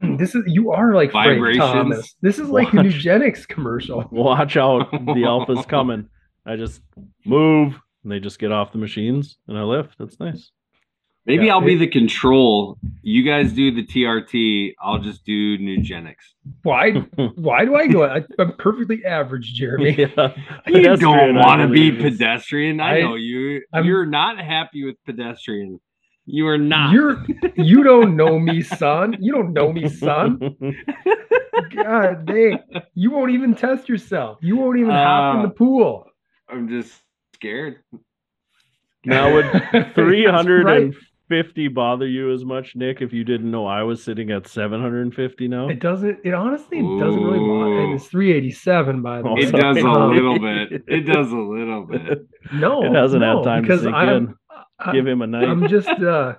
Hmm, 0.00 0.16
this 0.16 0.34
is 0.34 0.42
you 0.46 0.70
are 0.72 0.94
like 0.94 1.10
Frank 1.12 1.58
Thomas. 1.58 2.14
This 2.22 2.38
is 2.38 2.48
like 2.48 2.72
a 2.72 2.76
Watch. 2.76 2.86
Nugenix 2.86 3.46
commercial. 3.46 4.06
Watch 4.10 4.56
out, 4.56 4.90
the 4.92 5.24
alpha's 5.26 5.66
coming. 5.66 6.08
I 6.46 6.56
just 6.56 6.80
move, 7.24 7.74
and 8.02 8.10
they 8.12 8.18
just 8.18 8.38
get 8.38 8.50
off 8.50 8.72
the 8.72 8.78
machines, 8.78 9.36
and 9.46 9.58
I 9.58 9.62
lift. 9.62 9.96
That's 9.98 10.18
nice. 10.18 10.50
Maybe 11.26 11.46
Yeah, 11.46 11.52
I'll 11.52 11.60
be 11.60 11.76
the 11.76 11.86
control. 11.86 12.78
You 13.02 13.22
guys 13.24 13.52
do 13.52 13.70
the 13.70 13.84
TRT. 13.86 14.72
I'll 14.82 14.98
just 15.00 15.24
do 15.26 15.58
Nugenix. 15.58 16.14
Why? 16.62 16.92
Why 17.36 17.66
do 17.66 17.76
I 17.76 17.86
go? 17.88 18.04
I, 18.04 18.24
I'm 18.38 18.56
perfectly 18.56 19.04
average, 19.04 19.52
Jeremy. 19.52 19.96
Yeah. 19.98 20.32
You 20.66 20.96
don't 20.96 21.34
want 21.34 21.60
to 21.60 21.68
be 21.68 21.92
pedestrian. 21.92 22.80
I, 22.80 22.96
I- 22.96 23.00
know 23.02 23.16
you. 23.16 23.62
I'm- 23.72 23.84
you're 23.84 24.06
not 24.06 24.38
happy 24.38 24.84
with 24.86 24.96
pedestrian. 25.04 25.78
You 26.26 26.46
are 26.46 26.58
not. 26.58 26.92
You're 26.92 27.24
you 27.56 27.82
don't 27.82 28.14
know 28.16 28.38
me, 28.38 28.62
son. 28.62 29.16
You 29.20 29.32
don't 29.32 29.52
know 29.52 29.72
me, 29.72 29.88
son. 29.88 30.38
God 31.74 32.26
dang. 32.26 32.58
You 32.94 33.10
won't 33.10 33.32
even 33.32 33.54
test 33.54 33.88
yourself. 33.88 34.38
You 34.42 34.56
won't 34.56 34.78
even 34.78 34.90
hop 34.90 35.34
in 35.36 35.40
Uh, 35.40 35.42
the 35.46 35.50
pool. 35.54 36.06
I'm 36.48 36.68
just 36.68 36.92
scared. 37.34 37.78
Now 39.04 39.32
would 39.32 39.46
350 39.94 41.66
right. 41.68 41.74
bother 41.74 42.06
you 42.06 42.32
as 42.32 42.44
much, 42.44 42.76
Nic, 42.76 43.00
if 43.00 43.12
you 43.12 43.24
didn't 43.24 43.50
know 43.50 43.66
I 43.66 43.82
was 43.82 44.02
sitting 44.02 44.30
at 44.30 44.46
750 44.46 45.48
now? 45.48 45.68
It 45.68 45.80
doesn't. 45.80 46.18
It 46.24 46.34
honestly 46.34 46.78
doesn't 46.80 47.22
really 47.22 47.38
want. 47.40 47.72
And 47.80 47.94
it's 47.94 48.06
387 48.08 49.00
by 49.02 49.22
the 49.22 49.28
way. 49.32 49.40
It 49.40 49.52
does 49.52 49.76
a 49.78 49.88
little 49.88 50.38
bit. 50.40 50.84
It 50.86 51.00
does 51.06 51.32
a 51.32 51.36
little 51.36 51.86
bit. 51.86 52.26
No, 52.52 52.82
It 52.84 52.94
hasn't 52.94 53.22
had 53.22 53.34
no, 53.34 53.42
time 53.42 53.62
to 53.62 53.68
because 53.68 53.82
sink 53.82 53.94
I'm, 53.94 54.08
in. 54.08 54.34
Give 54.92 55.06
him 55.06 55.22
a 55.22 55.26
night. 55.26 55.48
I'm 55.48 55.68
just 55.68 55.88
uh 55.88 56.34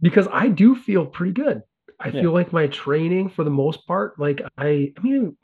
because 0.00 0.28
I 0.32 0.48
do 0.48 0.74
feel 0.76 1.06
pretty 1.06 1.32
good. 1.32 1.62
I 2.00 2.08
Yeah. 2.08 2.22
feel 2.22 2.32
like 2.32 2.52
my 2.52 2.66
training 2.68 3.28
for 3.30 3.44
the 3.44 3.50
most 3.50 3.86
part, 3.86 4.18
like 4.18 4.40
I 4.56 4.92
I 4.96 5.00
mean, 5.02 5.36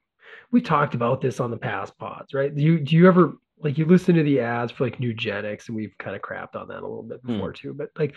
we 0.53 0.61
talked 0.61 0.95
about 0.95 1.21
this 1.21 1.41
on 1.41 1.51
the 1.51 1.57
past 1.57 1.97
pods, 1.99 2.33
right? 2.35 2.55
Do 2.55 2.63
you 2.63 2.79
do 2.81 2.97
you 2.97 3.09
ever 3.09 3.35
like 3.59 3.79
you 3.79 3.85
listen 3.87 4.15
to 4.17 4.23
the 4.23 4.41
ads 4.41 4.73
for 4.73 4.85
like 4.85 4.99
Nugenix 4.99 5.69
and 5.69 5.77
we've 5.77 5.97
kind 5.99 6.15
of 6.17 6.23
crapped 6.23 6.55
on 6.55 6.69
that 6.69 6.81
a 6.81 6.87
little 6.87 7.03
bit 7.03 7.21
Hmm. 7.25 7.33
before 7.33 7.53
too, 7.53 7.73
but 7.75 7.91
like, 7.99 8.15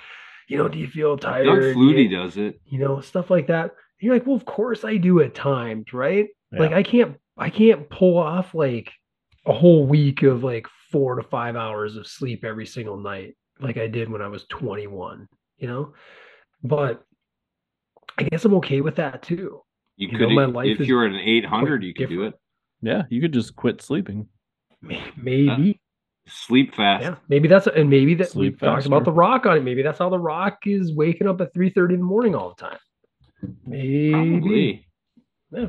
you 0.47 0.57
know, 0.57 0.67
do 0.67 0.77
you 0.79 0.87
feel 0.87 1.17
tired? 1.17 1.45
Doug 1.45 1.59
Flutie 1.75 2.09
you, 2.09 2.15
does 2.17 2.37
it. 2.37 2.59
you 2.65 2.79
know, 2.79 2.99
stuff 3.01 3.29
like 3.29 3.47
that. 3.47 3.63
And 3.65 3.71
you're 4.05 4.13
like, 4.13 4.25
well, 4.27 4.35
of 4.35 4.45
course 4.45 4.83
I 4.85 4.97
do 4.97 5.21
at 5.21 5.33
times, 5.35 5.93
right? 5.93 6.27
Like 6.51 6.71
I 6.71 6.83
can't 6.83 7.17
I 7.37 7.49
can't 7.49 7.89
pull 7.89 8.17
off 8.17 8.53
like 8.55 8.91
a 9.45 9.53
whole 9.53 9.85
week 9.85 10.23
of 10.23 10.43
like 10.43 10.67
four 10.91 11.15
to 11.15 11.23
five 11.23 11.55
hours 11.55 11.95
of 11.97 12.07
sleep 12.07 12.43
every 12.45 12.65
single 12.65 12.97
night 12.97 13.35
like 13.59 13.77
I 13.77 13.87
did 13.87 14.09
when 14.09 14.21
I 14.21 14.27
was 14.27 14.45
21, 14.49 15.27
you 15.57 15.67
know? 15.67 15.93
But 16.63 17.03
I 18.17 18.23
guess 18.23 18.45
I'm 18.45 18.53
okay 18.55 18.81
with 18.81 18.95
that 18.95 19.21
too. 19.23 19.61
You, 19.95 20.07
You 20.09 20.17
know, 20.17 20.27
could 20.27 20.33
my 20.35 20.45
life 20.45 20.79
if 20.79 20.87
you're 20.87 21.05
at 21.05 21.11
an 21.11 21.19
800, 21.19 21.83
you 21.83 21.93
could 21.93 22.09
do 22.09 22.23
it. 22.23 22.33
yeah, 22.81 23.03
you 23.09 23.21
could 23.21 23.33
just 23.33 23.55
quit 23.55 23.81
sleeping. 23.81 24.27
May- 24.81 25.11
Maybe. 25.17 25.79
Sleep 26.29 26.75
fast. 26.75 27.03
Yeah. 27.03 27.15
Maybe 27.29 27.47
that's 27.47 27.67
and 27.67 27.89
maybe 27.89 28.13
that 28.15 28.27
we 28.35 28.47
Sleep 28.49 28.59
talked 28.59 28.85
about 28.85 29.05
the 29.05 29.13
rock 29.13 29.45
on 29.45 29.55
it. 29.57 29.63
Maybe 29.63 29.81
that's 29.81 29.97
how 29.99 30.09
the 30.09 30.19
rock 30.19 30.57
is 30.65 30.93
waking 30.93 31.25
up 31.27 31.39
at 31.39 31.53
3 31.53 31.69
30 31.69 31.93
in 31.93 31.99
the 32.01 32.05
morning 32.05 32.35
all 32.35 32.49
the 32.57 32.61
time. 32.67 32.77
Maybe. 33.65 34.11
Probably. 34.11 34.87
Yeah. 35.51 35.67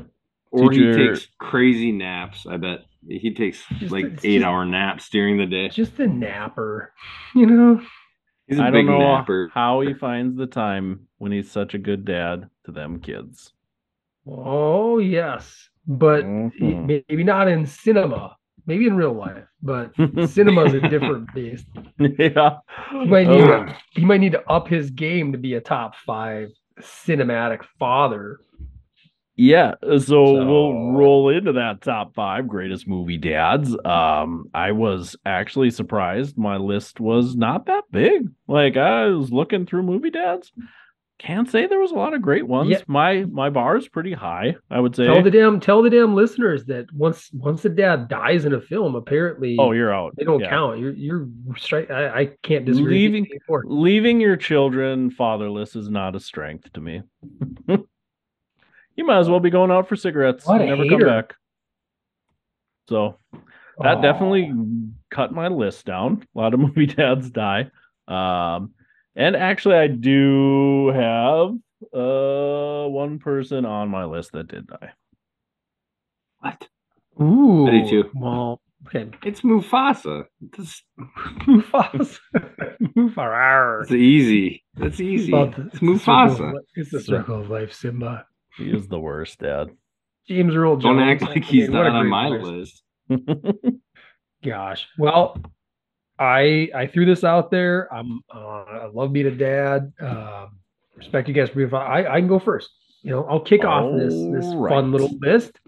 Or 0.51 0.69
Teacher- 0.69 0.97
he 0.99 1.07
takes 1.07 1.27
crazy 1.39 1.91
naps. 1.93 2.45
I 2.45 2.57
bet 2.57 2.79
he 3.07 3.33
takes 3.33 3.63
Just- 3.77 3.91
like 3.91 4.05
it's 4.05 4.25
eight 4.25 4.39
just- 4.39 4.45
hour 4.47 4.65
naps 4.65 5.09
during 5.09 5.37
the 5.37 5.45
day. 5.45 5.69
Just 5.69 5.99
a 5.99 6.07
napper, 6.07 6.93
you 7.35 7.45
know? 7.45 7.81
He's 8.47 8.57
a 8.59 8.63
I 8.63 8.71
big 8.71 8.87
don't 8.87 8.99
know 8.99 9.15
napper. 9.17 9.51
how 9.53 9.81
he 9.81 9.93
finds 9.93 10.35
the 10.35 10.47
time 10.47 11.07
when 11.19 11.31
he's 11.31 11.51
such 11.51 11.75
a 11.75 11.77
good 11.77 12.03
dad 12.03 12.49
to 12.65 12.71
them 12.71 12.99
kids. 12.99 13.53
Oh 14.27 14.97
yes, 14.97 15.69
but 15.87 16.25
Mhm. 16.25 16.85
maybe 17.07 17.23
not 17.23 17.47
in 17.47 17.65
cinema. 17.65 18.35
Maybe 18.65 18.85
in 18.87 18.95
real 18.95 19.13
life, 19.13 19.45
but 19.63 19.91
cinema's 20.29 20.73
a 20.73 20.81
different 20.89 21.33
beast. 21.33 21.65
yeah. 21.99 22.57
He 22.91 23.05
might 23.05 23.27
need 23.27 23.41
Oh. 23.41 23.65
to, 23.65 23.77
he 23.91 24.05
might 24.05 24.19
need 24.19 24.33
to 24.33 24.47
up 24.49 24.67
his 24.67 24.91
game 24.91 25.31
to 25.31 25.37
be 25.37 25.53
a 25.55 25.61
top 25.61 25.95
five 25.95 26.49
cinematic 26.79 27.63
father. 27.79 28.39
Yeah, 29.41 29.75
uh, 29.81 29.99
so, 29.99 30.25
So- 30.25 30.45
we'll 30.45 30.91
roll 30.91 31.29
into 31.29 31.53
that 31.53 31.81
top 31.81 32.13
five 32.13 32.45
greatest 32.47 32.89
movie 32.89 33.17
dads. 33.17 33.73
Um, 33.85 34.49
I 34.53 34.73
was 34.73 35.15
actually 35.25 35.69
surprised 35.69 36.37
my 36.37 36.57
list 36.57 36.99
was 36.99 37.37
not 37.37 37.67
that 37.67 37.85
big. 37.89 38.27
Like 38.49 38.75
I 38.75 39.05
was 39.05 39.31
looking 39.31 39.65
through 39.65 39.83
movie 39.83 40.09
dads, 40.09 40.51
can't 41.19 41.49
say 41.49 41.67
there 41.67 41.79
was 41.79 41.91
a 41.91 41.95
lot 41.95 42.13
of 42.13 42.21
great 42.21 42.47
ones. 42.47 42.69
Yeah. 42.69 42.79
My 42.87 43.23
my 43.31 43.49
bar 43.49 43.77
is 43.77 43.87
pretty 43.87 44.11
high, 44.11 44.55
I 44.69 44.81
would 44.81 44.93
say. 44.95 45.05
Tell 45.05 45.21
the 45.23 45.31
damn 45.31 45.61
tell 45.61 45.81
the 45.83 45.89
damn 45.89 46.15
listeners 46.15 46.65
that 46.65 46.91
once 46.93 47.29
once 47.33 47.61
the 47.61 47.69
dad 47.69 48.09
dies 48.09 48.43
in 48.43 48.53
a 48.53 48.59
film, 48.61 48.95
apparently 48.95 49.55
oh, 49.57 49.71
you're 49.71 49.93
out. 49.93 50.15
they 50.17 50.25
don't 50.25 50.41
Yeah. 50.41 50.49
count. 50.49 50.79
You're 50.79 50.93
you're 50.93 51.27
straight. 51.57 51.89
I, 51.89 52.19
I 52.21 52.29
can't 52.43 52.65
disagree. 52.65 53.07
Leaving- 53.07 53.25
you. 53.25 53.61
Leaving 53.65 54.19
your 54.19 54.35
children 54.35 55.11
fatherless 55.11 55.77
is 55.77 55.89
not 55.89 56.15
a 56.15 56.19
strength 56.19 56.73
to 56.73 56.81
me. 56.81 57.01
you 58.99 59.05
might 59.05 59.19
as 59.19 59.29
well 59.29 59.39
be 59.39 59.49
going 59.49 59.71
out 59.71 59.87
for 59.87 59.95
cigarettes 59.95 60.45
What 60.45 60.59
and 60.59 60.69
never 60.69 60.83
hater. 60.83 60.97
come 60.97 61.07
back. 61.07 61.35
So 62.89 63.17
that 63.79 64.01
definitely 64.01 64.51
cut 65.09 65.31
my 65.31 65.47
list 65.47 65.85
down. 65.85 66.27
A 66.35 66.37
lot 66.37 66.53
of 66.53 66.59
movie 66.65 66.85
dads 66.85 67.31
die. 67.31 67.71
Um, 68.09 68.73
and 69.15 69.37
actually, 69.37 69.75
I 69.75 69.87
do 69.87 70.89
have 70.89 71.51
uh 71.93 72.87
one 72.89 73.19
person 73.19 73.65
on 73.65 73.87
my 73.87 74.03
list 74.03 74.33
that 74.33 74.49
did 74.49 74.67
die. 74.67 74.91
What? 76.39 76.67
Ooh. 77.21 77.67
I 77.67 77.71
do 77.83 77.89
too. 78.03 78.09
Well, 78.13 78.59
okay. 78.87 79.09
It's 79.23 79.41
Mufasa. 79.41 80.25
That's, 80.57 80.83
Mufasa. 81.47 82.17
Mufasa. 82.97 83.79
that's 83.79 83.91
easy. 83.91 84.63
That's 84.75 84.99
easy. 84.99 85.31
About 85.31 85.57
It's 85.57 85.79
the 85.79 85.79
circle 85.79 85.95
Mufasa. 85.95 86.53
It's 86.75 86.91
the 86.91 87.01
circle 87.01 87.39
of 87.41 87.49
life, 87.49 87.71
Simba. 87.73 88.25
He 88.59 88.71
is 88.71 88.87
the 88.87 88.99
worst 88.99 89.39
dad. 89.39 89.69
James 90.27 90.55
Earl 90.55 90.75
Jones. 90.75 90.83
Don't 90.83 90.99
act 90.99 91.21
like 91.23 91.43
he's 91.43 91.69
not 91.69 91.87
on 91.87 92.07
my 92.07 92.29
voice. 92.29 92.81
list. 93.09 93.75
Gosh. 94.43 94.87
Well, 94.97 95.41
I 96.19 96.69
I 96.75 96.87
threw 96.87 97.05
this 97.05 97.23
out 97.23 97.49
there. 97.49 97.91
I'm 97.93 98.21
uh, 98.33 98.63
I 98.63 98.89
love 98.93 99.13
being 99.13 99.27
a 99.27 99.31
dad. 99.31 99.91
Um, 99.99 100.59
respect 100.95 101.27
you 101.27 101.33
guys. 101.33 101.49
for 101.49 101.75
I 101.75 102.05
I 102.05 102.19
can 102.19 102.27
go 102.27 102.39
first. 102.39 102.69
You 103.01 103.11
know, 103.11 103.25
I'll 103.25 103.39
kick 103.39 103.63
off 103.63 103.97
this 103.97 104.13
this 104.13 104.45
All 104.45 104.67
fun 104.67 104.91
little 104.91 105.17
list 105.19 105.59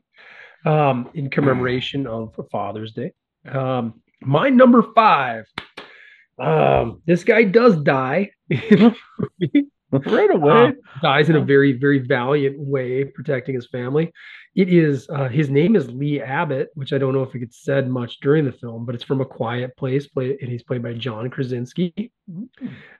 um, 0.65 1.09
in 1.13 1.29
commemoration 1.29 2.05
of 2.05 2.35
Father's 2.51 2.91
Day. 2.91 3.13
Um, 3.49 4.01
my 4.21 4.49
number 4.49 4.83
five. 4.93 5.45
Um, 6.37 7.01
this 7.05 7.23
guy 7.23 7.43
does 7.43 7.77
die. 7.77 8.31
right 10.05 10.31
away. 10.33 10.51
Um, 10.51 10.75
dies 11.01 11.29
in 11.29 11.35
a 11.35 11.41
very, 11.41 11.73
very 11.73 11.99
valiant 11.99 12.57
way, 12.57 13.03
protecting 13.03 13.55
his 13.55 13.67
family. 13.67 14.11
It 14.55 14.69
is 14.69 15.07
uh, 15.09 15.29
his 15.29 15.49
name 15.49 15.75
is 15.75 15.89
Lee 15.89 16.21
Abbott, 16.21 16.69
which 16.75 16.93
I 16.93 16.97
don't 16.97 17.13
know 17.13 17.23
if 17.23 17.33
it 17.35 17.39
gets 17.39 17.63
said 17.63 17.89
much 17.89 18.19
during 18.19 18.45
the 18.45 18.51
film, 18.51 18.85
but 18.85 18.95
it's 18.95 19.03
from 19.03 19.21
A 19.21 19.25
Quiet 19.25 19.75
Place, 19.77 20.07
play, 20.07 20.37
and 20.41 20.49
he's 20.49 20.63
played 20.63 20.83
by 20.83 20.93
John 20.93 21.29
Krasinski. 21.29 22.11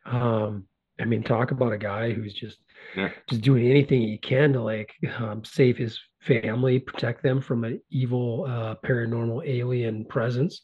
Um, 0.05 0.65
I 0.99 1.05
mean, 1.05 1.23
talk 1.23 1.51
about 1.51 1.73
a 1.73 1.77
guy 1.77 2.11
who's 2.13 2.33
just 2.33 2.59
Yeah. 2.95 3.09
just 3.29 3.41
doing 3.41 3.67
anything 3.69 4.01
he 4.01 4.17
can 4.17 4.53
to 4.53 4.61
like 4.61 4.93
um, 5.17 5.43
save 5.43 5.77
his 5.77 5.99
family, 6.21 6.79
protect 6.79 7.23
them 7.23 7.41
from 7.41 7.63
an 7.63 7.81
evil 7.89 8.45
uh, 8.47 8.75
paranormal 8.85 9.45
alien 9.47 10.05
presence 10.05 10.61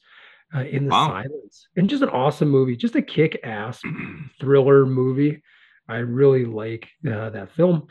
uh, 0.56 0.62
in 0.62 0.86
the 0.86 0.92
Wow. 0.92 1.08
silence. 1.08 1.68
And 1.76 1.90
just 1.90 2.04
an 2.04 2.10
awesome 2.10 2.50
movie, 2.50 2.76
just 2.76 2.96
a 2.96 3.02
kick-ass 3.02 3.82
thriller 4.40 4.86
movie. 4.86 5.42
I 5.88 5.98
really 5.98 6.46
like 6.46 6.88
uh, 7.10 7.30
that 7.30 7.52
film. 7.56 7.88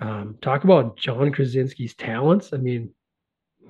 Um, 0.00 0.36
talk 0.42 0.64
about 0.64 0.96
John 0.96 1.32
Krasinski's 1.32 1.94
talents. 1.94 2.52
I 2.52 2.58
mean, 2.58 2.90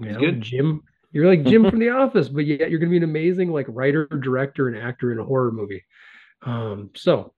you 0.01 0.13
know, 0.13 0.19
good. 0.19 0.41
Jim, 0.41 0.83
you're 1.13 1.27
like 1.27 1.45
Jim 1.45 1.65
from 1.71 1.79
The 1.79 1.91
Office, 1.91 2.29
but 2.29 2.47
yet 2.47 2.71
you're 2.71 2.79
going 2.79 2.91
to 2.91 2.99
be 2.99 3.05
an 3.05 3.05
amazing 3.05 3.53
like 3.53 3.67
writer, 3.69 4.07
director, 4.07 4.69
and 4.69 4.77
actor 4.77 5.13
in 5.13 5.19
a 5.19 5.25
horror 5.25 5.53
movie. 5.53 5.85
Um, 6.43 6.91
so 6.95 7.33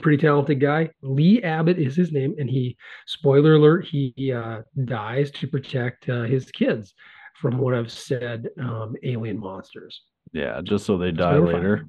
pretty 0.00 0.18
talented 0.18 0.60
guy. 0.60 0.90
Lee 1.02 1.42
Abbott 1.42 1.78
is 1.78 1.94
his 1.94 2.12
name, 2.12 2.34
and 2.38 2.48
he, 2.48 2.76
spoiler 3.06 3.54
alert, 3.54 3.86
he 3.86 4.32
uh, 4.32 4.62
dies 4.84 5.30
to 5.32 5.46
protect 5.46 6.08
uh, 6.08 6.22
his 6.22 6.50
kids 6.50 6.94
from 7.40 7.58
what 7.58 7.74
I've 7.74 7.92
said 7.92 8.48
um, 8.58 8.94
alien 9.02 9.38
monsters. 9.38 10.02
Yeah, 10.32 10.60
just 10.62 10.86
so 10.86 10.98
they 10.98 11.10
die 11.10 11.34
fine. 11.34 11.44
later. 11.44 11.86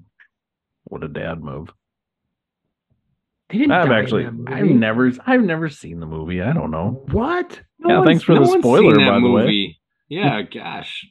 What 0.86 1.04
a 1.04 1.08
dad 1.08 1.44
move. 1.44 1.72
They 3.52 3.58
didn't 3.60 3.72
I've 3.72 3.92
actually. 3.92 4.26
I've 4.26 4.66
never 4.66 5.12
I've 5.26 5.42
never 5.42 5.70
seen 5.70 6.00
the 6.00 6.06
movie. 6.06 6.42
I 6.42 6.54
don't 6.54 6.72
know. 6.72 7.04
What? 7.12 7.60
Yeah, 7.86 8.04
thanks 8.06 8.24
for 8.24 8.36
the 8.38 8.46
spoiler, 8.46 8.96
by 8.96 9.20
the 9.20 9.30
way. 9.30 9.78
Yeah, 10.10 10.42
gosh. 10.42 11.06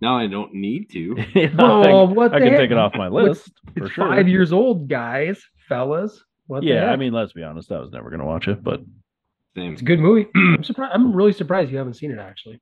Now 0.00 0.16
I 0.16 0.28
don't 0.28 0.54
need 0.54 0.90
to. 0.92 1.16
Yeah, 1.34 1.48
Oh, 1.58 2.06
I, 2.08 2.12
what 2.12 2.32
I 2.32 2.38
can 2.38 2.48
heck? 2.50 2.58
take 2.58 2.70
it 2.70 2.78
off 2.78 2.94
my 2.94 3.08
list 3.08 3.50
for 3.76 3.86
It's 3.86 3.94
sure. 3.94 4.06
five 4.08 4.28
years 4.28 4.52
old, 4.52 4.88
guys, 4.88 5.42
fellas. 5.68 6.22
What 6.46 6.62
yeah, 6.62 6.92
I 6.92 6.96
mean, 6.96 7.12
let's 7.12 7.32
be 7.32 7.42
honest, 7.42 7.72
I 7.72 7.80
was 7.80 7.90
never 7.90 8.10
gonna 8.10 8.24
watch 8.26 8.46
it, 8.46 8.62
but 8.62 8.80
Same. 9.56 9.72
it's 9.72 9.82
a 9.82 9.84
good 9.84 9.98
movie. 9.98 10.28
I'm 10.36 10.62
surprised. 10.62 10.92
I'm 10.94 11.12
really 11.14 11.32
surprised 11.32 11.70
you 11.72 11.78
haven't 11.78 11.94
seen 11.94 12.12
it 12.12 12.18
actually. 12.20 12.60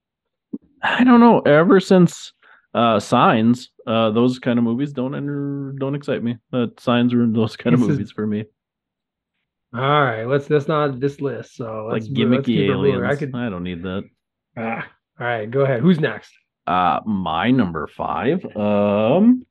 I 0.82 1.04
don't 1.04 1.20
know. 1.20 1.40
Ever 1.40 1.78
since 1.80 2.32
uh 2.72 2.98
Signs, 3.00 3.68
uh 3.86 4.10
those 4.12 4.38
kind 4.38 4.58
of 4.58 4.64
movies 4.64 4.92
don't 4.94 5.14
enter 5.14 5.74
don't 5.78 5.94
excite 5.94 6.22
me. 6.22 6.38
Uh, 6.54 6.66
signs 6.78 7.12
are 7.12 7.26
those 7.30 7.54
kind 7.56 7.74
of 7.74 7.80
This 7.80 7.88
is- 7.90 7.96
movies 7.98 8.12
for 8.12 8.26
me. 8.26 8.44
All 9.72 9.80
right, 10.02 10.24
let's. 10.24 10.46
That's 10.46 10.66
not 10.68 10.98
this 11.00 11.20
list. 11.20 11.54
So 11.56 11.86
Like 11.86 12.02
let's, 12.02 12.08
let's 12.08 12.18
gimmicky 12.18 12.44
keep 12.44 12.58
it 12.70 12.74
moving. 12.74 12.94
aliens. 12.94 13.12
I 13.12 13.16
could. 13.16 13.34
I 13.34 13.48
don't 13.48 13.62
need 13.62 13.82
that. 13.84 14.02
Ah, 14.56 14.86
all 15.20 15.26
right, 15.26 15.48
go 15.50 15.60
ahead. 15.60 15.80
Who's 15.80 16.00
next? 16.00 16.32
Uh 16.66 17.00
my 17.06 17.50
number 17.50 17.86
five. 17.86 18.44
Um 18.56 19.46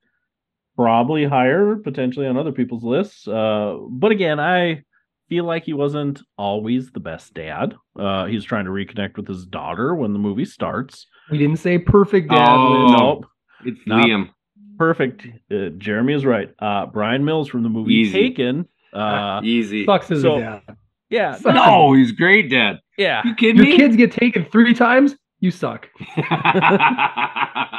probably 0.76 1.26
higher 1.26 1.76
potentially 1.78 2.28
on 2.28 2.38
other 2.38 2.52
people's 2.52 2.84
lists. 2.84 3.28
Uh 3.28 3.78
but 3.90 4.12
again, 4.12 4.40
I 4.40 4.84
feel 5.30 5.44
like 5.46 5.64
he 5.64 5.74
wasn't 5.74 6.22
always 6.38 6.92
the 6.92 7.00
best 7.00 7.34
dad. 7.34 7.76
Uh 7.98 8.26
he's 8.26 8.44
trying 8.44 8.66
to 8.66 8.72
reconnect 8.72 9.18
with 9.18 9.28
his 9.28 9.46
daughter 9.46 9.96
when 9.96 10.14
the 10.14 10.20
movie 10.20 10.46
starts. 10.46 11.08
We 11.32 11.38
didn't 11.38 11.58
say 11.60 11.78
perfect 11.80 12.30
dad. 12.30 12.48
Oh. 12.50 12.84
list. 12.86 13.00
Nope. 13.00 13.26
It's 13.66 13.80
Not- 13.88 14.06
Liam. 14.06 14.30
Perfect. 14.78 15.28
Uh, 15.52 15.70
Jeremy 15.78 16.14
is 16.14 16.26
right. 16.26 16.50
Uh 16.60 16.86
Bryan 16.86 17.26
Mills 17.26 17.48
from 17.50 17.64
the 17.64 17.70
movie 17.70 17.94
Easy. 17.96 18.14
Taken. 18.30 18.68
Uh 18.94 19.42
Easy. 19.44 19.86
Sucks 19.86 20.10
as 20.12 20.22
so- 20.22 20.38
a 20.38 20.40
dad. 20.42 20.62
yeah. 21.10 21.36
Sucks. 21.36 21.56
No, 21.56 21.94
he's 21.94 22.12
great, 22.12 22.50
Dad. 22.50 22.80
Yeah. 22.98 23.22
You 23.26 23.36
kidding 23.36 23.58
Your 23.58 23.66
me? 23.66 23.78
kids 23.78 23.96
get 23.96 24.12
taken 24.12 24.46
three 24.46 24.74
times. 24.74 25.16
You 25.42 25.52
suck. 25.52 25.88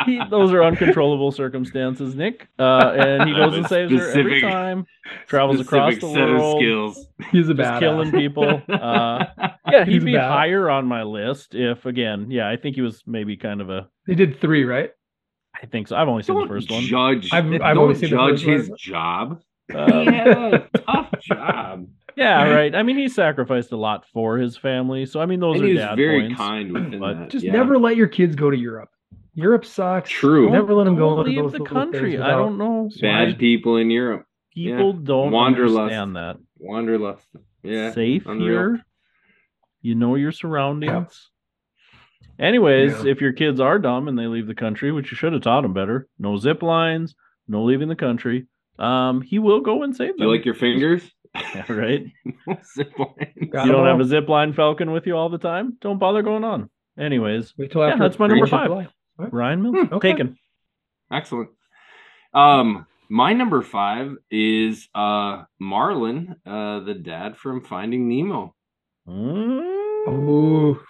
He, 0.06 0.18
those 0.30 0.50
are 0.54 0.64
uncontrollable 0.64 1.30
circumstances, 1.30 2.14
Nic. 2.14 2.48
Uh, 2.58 2.94
and 2.96 3.28
he 3.28 3.34
goes 3.36 3.54
and 3.54 3.66
saves 3.66 3.92
her 3.92 3.98
every 4.10 4.40
Specific- 4.40 4.42
time. 4.42 4.86
Travels 5.26 5.60
across 5.60 5.94
the 5.94 6.00
Specific 6.00 6.18
set 6.22 6.30
of 6.30 6.38
world. 6.40 6.58
skills. 6.58 7.06
He's 7.30 7.48
a 7.50 7.54
Just 7.54 7.68
bad 7.70 7.80
killing 7.80 8.10
people. 8.10 8.62
Uh, 8.66 9.26
yeah, 9.70 9.84
he'd 9.84 9.92
He's 9.92 10.04
be 10.04 10.14
bad. 10.14 10.30
higher 10.30 10.70
on 10.70 10.86
my 10.86 11.02
list 11.02 11.54
if, 11.54 11.84
again, 11.84 12.30
yeah, 12.30 12.48
I 12.48 12.56
think 12.56 12.76
he 12.76 12.80
was 12.82 13.02
maybe 13.06 13.36
kind 13.36 13.60
of 13.60 13.68
a. 13.68 13.88
He 14.06 14.14
did 14.14 14.40
three, 14.40 14.64
right? 14.64 14.90
I 15.62 15.66
think 15.66 15.88
so. 15.88 15.96
I've 15.96 16.08
only 16.08 16.22
seen 16.22 16.36
Don't 16.36 16.48
the 16.48 16.54
first 16.54 16.70
one. 16.70 16.82
judge. 16.84 17.28
I've- 17.30 17.56
I've 17.60 17.74
don't 17.74 17.78
only 17.84 17.94
seen 17.94 18.08
the 18.10 18.16
judge 18.16 18.44
first 18.44 18.46
one. 18.46 18.56
his 18.56 18.70
job. 18.78 19.42
Uh, 19.74 20.00
he 20.00 20.06
had 20.06 20.28
a 20.28 20.68
tough 20.86 21.10
job, 21.20 21.86
yeah, 22.16 22.50
right. 22.50 22.74
I 22.74 22.82
mean, 22.82 22.96
he 22.98 23.08
sacrificed 23.08 23.72
a 23.72 23.76
lot 23.76 24.04
for 24.12 24.36
his 24.38 24.56
family, 24.56 25.06
so 25.06 25.20
I 25.20 25.26
mean, 25.26 25.40
those 25.40 25.56
and 25.56 25.64
are 25.64 25.68
he 25.68 25.74
was 25.74 25.82
dad 25.82 25.96
very 25.96 26.22
points. 26.22 26.38
kind 26.38 26.72
within 26.72 26.98
but 27.00 27.14
that. 27.18 27.30
Just 27.30 27.44
yeah. 27.44 27.52
never 27.52 27.78
let 27.78 27.96
your 27.96 28.08
kids 28.08 28.34
go 28.36 28.50
to 28.50 28.56
Europe. 28.56 28.90
Europe 29.34 29.64
sucks. 29.64 30.10
True. 30.10 30.50
Never 30.50 30.74
let 30.74 30.84
them 30.84 30.96
go 30.96 31.14
Don't 31.16 31.24
to 31.24 31.30
leave 31.30 31.42
those 31.42 31.52
the 31.52 31.64
country. 31.64 32.18
I 32.18 32.30
don't 32.30 32.58
know. 32.58 32.90
bad 33.00 33.28
why 33.28 33.34
people 33.38 33.76
in 33.76 33.90
Europe. 33.90 34.26
People 34.52 34.92
don't 34.92 35.30
Wanderlust. 35.30 35.78
understand 35.78 36.16
that. 36.16 36.36
Wanderlust. 36.58 37.26
Yeah. 37.62 37.92
safe 37.92 38.26
unreal. 38.26 38.48
here. 38.48 38.84
You 39.82 39.94
know 39.94 40.16
your 40.16 40.32
surroundings. 40.32 41.30
Anyways, 42.38 43.04
Yeah. 43.04 43.10
if 43.12 43.20
your 43.20 43.32
kids 43.32 43.60
are 43.60 43.78
dumb 43.78 44.08
and 44.08 44.18
they 44.18 44.26
leave 44.26 44.46
the 44.46 44.54
country, 44.54 44.92
which 44.92 45.10
you 45.10 45.16
should 45.16 45.32
have 45.32 45.42
taught 45.42 45.62
them 45.62 45.72
better, 45.74 46.08
no 46.18 46.36
zip 46.36 46.62
lines, 46.62 47.14
no 47.46 47.62
leaving 47.64 47.88
the 47.88 47.96
country. 47.96 48.46
Um, 48.80 49.20
he 49.22 49.38
will 49.38 49.60
go 49.60 49.82
and 49.82 49.94
save 49.94 50.16
them. 50.16 50.26
You 50.26 50.32
like 50.34 50.44
your 50.44 50.54
fingers? 50.54 51.02
Yeah, 51.54 51.70
right? 51.72 52.06
Zip 52.74 52.98
line. 52.98 53.32
You 53.36 53.46
don't 53.70 53.86
have 53.86 54.00
a 54.00 54.04
zip 54.04 54.28
line 54.28 54.52
falcon 54.52 54.90
with 54.90 55.06
you 55.06 55.16
all 55.16 55.28
the 55.28 55.38
time. 55.38 55.76
Don't 55.80 55.98
bother 56.00 56.22
going 56.22 56.42
on. 56.42 56.68
Anyways, 56.98 57.54
Wait 57.56 57.70
till 57.70 57.82
Yeah, 57.82 57.90
after. 57.92 58.02
that's 58.02 58.18
my 58.18 58.26
number 58.26 58.48
five. 58.48 58.66
July. 58.66 58.88
Ryan 59.16 59.62
Mills 59.62 59.76
Hmm, 59.78 59.94
okay. 59.94 60.10
taken. 60.10 60.36
Excellent. 61.12 61.50
Um, 62.34 62.84
my 63.08 63.32
number 63.32 63.62
five 63.62 64.16
is 64.28 64.88
uh 64.92 65.44
Marlin, 65.60 66.34
uh, 66.44 66.80
the 66.80 66.94
dad 66.94 67.36
from 67.36 67.60
Finding 67.62 68.08
Nemo. 68.08 68.54
Mm. 69.08 69.60
Oh, 70.08 70.82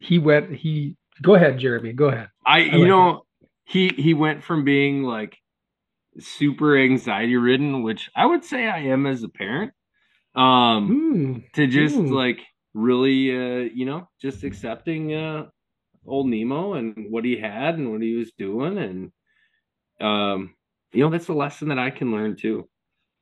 he 0.00 0.18
went. 0.18 0.52
He 0.54 0.96
go 1.22 1.34
ahead, 1.34 1.58
Jeremy. 1.58 1.94
Go 1.94 2.08
ahead. 2.08 2.28
I, 2.44 2.64
like 2.64 2.72
you 2.72 2.86
know, 2.86 3.24
he 3.64 3.88
he 3.88 4.12
went 4.12 4.42
from 4.44 4.64
being 4.64 5.02
like 5.02 5.38
super 6.18 6.76
anxiety 6.76 7.36
ridden, 7.36 7.82
which 7.82 8.10
I 8.14 8.26
would 8.26 8.44
say 8.44 8.66
I 8.66 8.78
am 8.80 9.06
as 9.06 9.22
a 9.22 9.28
parent, 9.28 9.72
um, 10.34 10.88
Hmm. 10.88 11.38
to 11.54 11.66
just 11.66 11.96
Hmm. 11.96 12.06
like 12.12 12.40
really, 12.74 13.30
uh, 13.36 13.68
you 13.74 13.84
know, 13.86 14.08
just 14.20 14.44
accepting 14.44 15.12
uh 15.14 15.48
old 16.06 16.26
Nemo 16.28 16.72
and 16.74 17.06
what 17.10 17.24
he 17.24 17.36
had 17.36 17.76
and 17.78 17.92
what 17.92 18.02
he 18.02 18.16
was 18.16 18.32
doing, 18.32 18.76
and 18.78 19.12
um, 20.00 20.54
you 20.92 21.02
know, 21.04 21.10
that's 21.10 21.28
a 21.28 21.32
lesson 21.34 21.68
that 21.68 21.78
I 21.78 21.90
can 21.90 22.10
learn 22.10 22.34
too. 22.36 22.68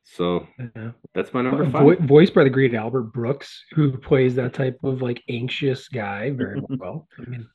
So 0.02 0.46
Yeah. 0.58 0.92
that's 1.14 1.34
my 1.34 1.42
number 1.42 1.64
Vo- 1.64 1.94
five. 1.96 1.98
voiced 2.08 2.32
by 2.34 2.42
the 2.42 2.50
great 2.50 2.74
Albert 2.74 3.12
Brooks, 3.12 3.64
who 3.72 3.96
plays 3.98 4.34
that 4.36 4.54
type 4.54 4.78
of 4.82 5.02
like 5.02 5.22
anxious 5.28 5.88
guy 5.88 6.30
very 6.30 6.60
well. 6.80 7.06
I 7.18 7.28
mean, 7.28 7.46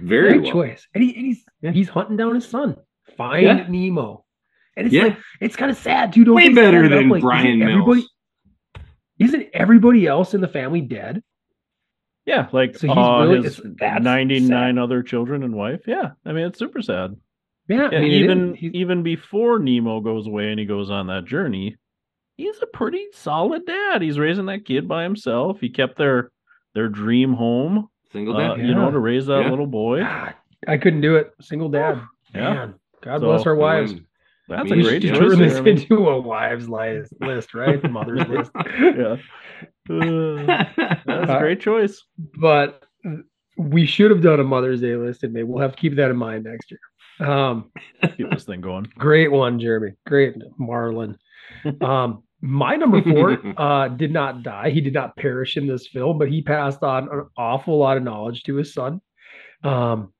Very 0.00 0.34
great 0.34 0.42
well. 0.44 0.52
choice. 0.52 0.86
And, 0.94 1.02
he, 1.02 1.14
and 1.16 1.26
he's 1.26 1.44
Yeah. 1.60 1.72
he's 1.72 1.88
hunting 1.88 2.16
down 2.16 2.34
his 2.36 2.46
son. 2.46 2.76
Find 3.16 3.42
Yeah. 3.44 3.66
Nemo. 3.68 4.24
And 4.78 4.86
it's 4.86 4.94
Yeah. 4.94 5.02
like 5.02 5.18
it's 5.40 5.56
kind 5.56 5.70
of 5.70 5.76
sad 5.76 6.12
too. 6.12 6.24
Don't 6.24 6.36
Way 6.36 6.48
they 6.48 6.54
better 6.54 6.84
set 6.84 6.92
it 6.92 6.94
up 6.94 6.98
than 7.00 7.08
like, 7.08 7.18
isn't 7.18 7.28
Bryan 7.28 7.62
everybody, 7.62 8.00
Mills. 8.00 8.10
Isn't 9.18 9.46
everybody 9.52 10.06
else 10.06 10.32
in 10.34 10.40
the 10.40 10.48
family 10.48 10.80
dead? 10.80 11.22
Yeah, 12.24 12.46
like 12.52 12.76
So 12.76 12.86
he's 12.86 12.96
uh, 12.96 13.26
really- 13.28 13.42
his 13.42 13.60
99 13.64 14.78
other 14.78 15.02
children 15.02 15.42
and 15.42 15.54
wife. 15.54 15.80
Yeah, 15.86 16.10
I 16.24 16.32
mean, 16.32 16.44
it's 16.46 16.58
super 16.58 16.80
sad. 16.82 17.16
Yeah, 17.68 17.88
Yeah, 17.90 17.98
I 17.98 18.02
mean, 18.02 18.12
even 18.12 18.56
even 18.60 19.02
before 19.02 19.58
Nemo 19.58 20.00
goes 20.00 20.26
away 20.26 20.50
and 20.50 20.60
he 20.60 20.64
goes 20.66 20.90
on 20.90 21.08
that 21.08 21.24
journey, 21.24 21.76
he's 22.36 22.60
a 22.62 22.66
pretty 22.66 23.06
solid 23.12 23.66
dad. 23.66 24.00
He's 24.00 24.18
raising 24.18 24.46
that 24.46 24.64
kid 24.64 24.86
by 24.86 25.02
himself. 25.02 25.60
He 25.60 25.68
kept 25.68 25.98
their 25.98 26.30
their 26.74 26.88
dream 26.88 27.32
home, 27.34 27.88
Single 28.12 28.36
uh, 28.36 28.56
dad. 28.56 28.66
you 28.66 28.74
know, 28.74 28.84
Yeah. 28.86 28.90
to 28.92 28.98
raise 29.00 29.26
that 29.26 29.42
Yeah. 29.44 29.50
little 29.50 29.66
boy. 29.66 30.02
I 30.66 30.76
couldn't 30.78 31.00
do 31.00 31.16
it. 31.16 31.32
Single 31.40 31.68
dad. 31.70 32.00
Yeah. 32.34 32.54
Man, 32.54 32.74
God 33.02 33.20
So, 33.20 33.26
bless 33.26 33.46
our 33.46 33.54
wives. 33.56 33.92
Going- 33.92 34.04
That's 34.48 34.70
We 34.70 34.80
a 34.80 34.82
great 34.82 35.02
choice. 35.02 35.18
turn 35.18 35.38
this 35.38 35.56
I 35.56 35.60
mean. 35.60 35.78
into 35.78 36.08
a 36.08 36.20
wives 36.20 36.68
list, 36.68 37.12
list 37.20 37.54
right? 37.54 37.82
Mother's 37.90 38.26
list. 38.28 38.50
yeah, 38.80 39.16
Uh, 39.90 40.64
that's 41.06 41.30
a 41.30 41.38
great 41.38 41.60
choice. 41.60 42.02
But 42.40 42.82
we 43.56 43.86
should 43.86 44.10
have 44.10 44.22
done 44.22 44.40
a 44.40 44.44
Mother's 44.44 44.80
Day 44.80 44.96
list, 44.96 45.22
and 45.24 45.32
maybe 45.32 45.44
we'll 45.44 45.62
have 45.62 45.72
to 45.72 45.78
keep 45.78 45.96
that 45.96 46.10
in 46.10 46.16
mind 46.16 46.44
next 46.44 46.70
year. 46.70 46.80
Um, 47.28 47.72
Keep 48.16 48.30
this 48.30 48.44
thing 48.44 48.60
going. 48.60 48.86
great 48.96 49.30
one, 49.32 49.58
Jeremy. 49.58 49.92
Great, 50.06 50.34
Marlin. 50.58 51.16
Um, 51.80 52.22
my 52.42 52.76
number 52.76 53.02
four 53.02 53.38
uh, 53.56 53.88
did 53.88 54.12
not 54.12 54.42
die. 54.42 54.70
He 54.70 54.80
did 54.82 54.92
not 54.92 55.16
perish 55.16 55.56
in 55.56 55.66
this 55.66 55.88
film, 55.88 56.18
but 56.18 56.28
he 56.28 56.42
passed 56.42 56.82
on 56.82 57.08
an 57.10 57.24
awful 57.36 57.78
lot 57.78 57.96
of 57.96 58.02
knowledge 58.02 58.42
to 58.44 58.54
his 58.56 58.72
son. 58.74 59.00
Um, 59.64 60.12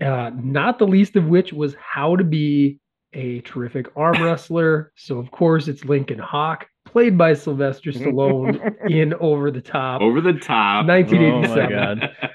uh, 0.00 0.30
not 0.34 0.78
the 0.78 0.86
least 0.86 1.16
of 1.16 1.26
which 1.26 1.52
was 1.52 1.74
how 1.80 2.16
to 2.16 2.24
be 2.24 2.78
a 3.12 3.40
terrific 3.40 3.86
arm 3.96 4.22
wrestler. 4.22 4.92
So, 4.96 5.18
of 5.18 5.30
course, 5.30 5.68
it's 5.68 5.84
Lincoln 5.84 6.18
Hawk, 6.18 6.66
played 6.84 7.16
by 7.18 7.34
Sylvester 7.34 7.90
Stallone 7.92 8.74
in 8.90 9.14
Over 9.14 9.50
the 9.50 9.60
Top. 9.60 10.00
Over 10.00 10.20
the 10.20 10.34
top. 10.34 10.86
1987. 10.86 11.72
Oh 11.72 11.96
my 11.96 12.06
god. 12.06 12.16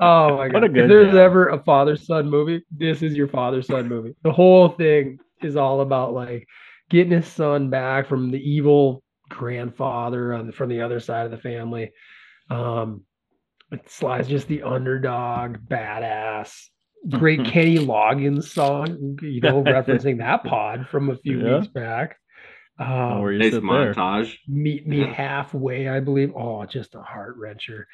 Oh 0.00 0.36
my 0.36 0.46
god! 0.46 0.54
What 0.54 0.64
a 0.64 0.68
good 0.68 0.84
if 0.84 0.88
there's 0.88 1.12
dad. 1.12 1.16
ever 1.16 1.48
a 1.48 1.58
father 1.64 1.96
son 1.96 2.30
movie, 2.30 2.62
this 2.70 3.02
is 3.02 3.16
your 3.16 3.26
father 3.26 3.62
son 3.62 3.88
movie. 3.88 4.14
The 4.22 4.30
whole 4.32 4.68
thing 4.68 5.18
is 5.42 5.56
all 5.56 5.80
about 5.80 6.14
like 6.14 6.46
getting 6.88 7.10
his 7.12 7.26
son 7.26 7.68
back 7.68 8.06
from 8.06 8.30
the 8.30 8.38
evil 8.38 9.02
grandfather 9.28 10.34
on 10.34 10.46
the, 10.46 10.52
from 10.52 10.68
the 10.68 10.82
other 10.82 11.00
side 11.00 11.24
of 11.24 11.32
the 11.32 11.36
family. 11.38 11.90
Um, 12.48 13.02
But 13.70 13.90
Sly's 13.90 14.28
just 14.28 14.46
the 14.46 14.62
underdog, 14.62 15.56
badass. 15.66 16.68
Great 17.10 17.44
Kenny 17.44 17.78
Loggins 17.78 18.44
song, 18.44 19.18
you 19.22 19.40
know, 19.40 19.62
referencing 19.64 20.18
that 20.18 20.44
pod 20.44 20.88
from 20.88 21.10
a 21.10 21.16
few 21.16 21.38
Yeah. 21.40 21.56
weeks 21.58 21.68
back. 21.68 22.16
Oh, 22.80 22.84
Um, 22.84 23.20
where 23.22 23.32
you 23.32 23.38
Nice 23.40 23.52
sit 23.52 23.62
there. 23.62 23.94
montage. 23.94 24.36
meet 24.46 24.86
me 24.86 25.00
halfway, 25.00 25.88
I 25.88 26.00
believe. 26.00 26.32
Oh, 26.36 26.64
just 26.64 26.94
a 26.94 27.00
heart 27.02 27.36
wrencher. 27.38 27.84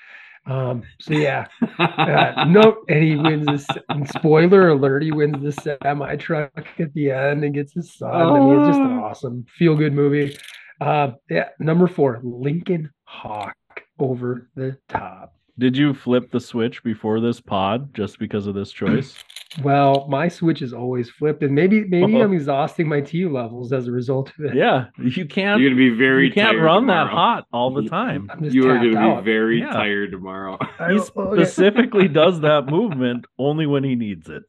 Um, 0.47 0.83
so 1.01 1.15
yeah, 1.15 1.47
uh, 1.79 2.45
no, 2.49 2.77
and 2.91 3.03
he 3.03 3.17
wins 3.17 3.47
this. 3.47 3.67
and 3.89 4.07
spoiler 4.11 4.69
alert: 4.69 5.03
he 5.03 5.11
wins 5.11 5.43
the 5.43 5.53
semi 5.53 6.17
truck 6.17 6.53
at 6.79 6.93
the 6.93 7.11
end 7.13 7.45
and 7.45 7.55
gets 7.55 7.73
his 7.73 7.95
son. 7.95 8.13
I 8.13 8.39
mean, 8.41 8.59
it's 8.59 8.67
just 8.69 8.81
an 8.81 8.99
Oh. 8.99 9.05
awesome 9.05 9.47
feel 9.57 9.75
good 9.75 9.95
movie. 9.95 10.37
Uh, 10.83 11.13
yeah, 11.31 11.49
number 11.61 11.87
four, 11.87 12.21
Lincoln 12.23 12.91
Hawk 13.05 13.57
over 13.99 14.51
the 14.55 14.77
top. 14.89 15.35
Did 15.59 15.77
you 15.77 15.95
flip 15.95 16.31
the 16.33 16.41
switch 16.41 16.83
before 16.83 17.21
this 17.21 17.41
pod 17.41 17.95
just 17.95 18.19
because 18.19 18.47
of 18.47 18.55
this 18.55 18.73
choice? 18.73 19.15
Well, 19.63 20.09
my 20.09 20.27
switch 20.27 20.63
is 20.63 20.73
always 20.73 21.09
flipped, 21.11 21.45
and 21.45 21.55
maybe 21.55 21.85
maybe 21.85 22.17
Oh. 22.17 22.23
I'm 22.25 22.33
exhausting 22.33 22.89
my 22.89 23.01
T 23.01 23.25
levels 23.25 23.73
as 23.73 23.87
a 23.87 23.93
result 23.93 24.33
of 24.37 24.47
it. 24.47 24.57
yeah, 24.57 24.87
you 24.99 25.27
can't. 25.27 25.61
You're 25.61 25.71
gonna 25.71 25.79
be 25.79 25.91
very 25.97 26.27
you 26.27 26.33
can't 26.33 26.57
tired 26.57 26.65
run 26.65 26.89
that 26.89 27.07
hot 27.07 27.47
all 27.53 27.73
the 27.73 27.89
time. 27.89 28.29
You 28.41 28.69
are 28.69 28.79
gonna 28.79 28.99
out. 28.99 29.25
be 29.25 29.31
very 29.31 29.61
Yeah. 29.61 29.73
tired 29.73 30.11
tomorrow. 30.11 30.59
I 30.81 30.95
He 30.95 30.97
don't- 30.99 31.39
yeah. 31.39 31.45
specifically 31.45 32.09
does 32.23 32.41
that 32.41 32.67
movement 32.67 33.27
only 33.39 33.67
when 33.67 33.85
he 33.85 33.95
needs 33.95 34.29
it. 34.29 34.43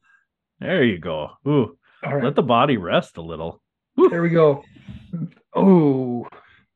There 0.58 0.82
you 0.82 0.98
go. 0.98 1.28
Ooh, 1.46 1.78
All 2.04 2.16
right, 2.16 2.24
let 2.24 2.34
the 2.34 2.42
body 2.42 2.76
rest 2.76 3.16
a 3.16 3.22
little. 3.22 3.62
there 4.10 4.22
we 4.22 4.30
go. 4.30 4.64
Oh, 5.54 6.26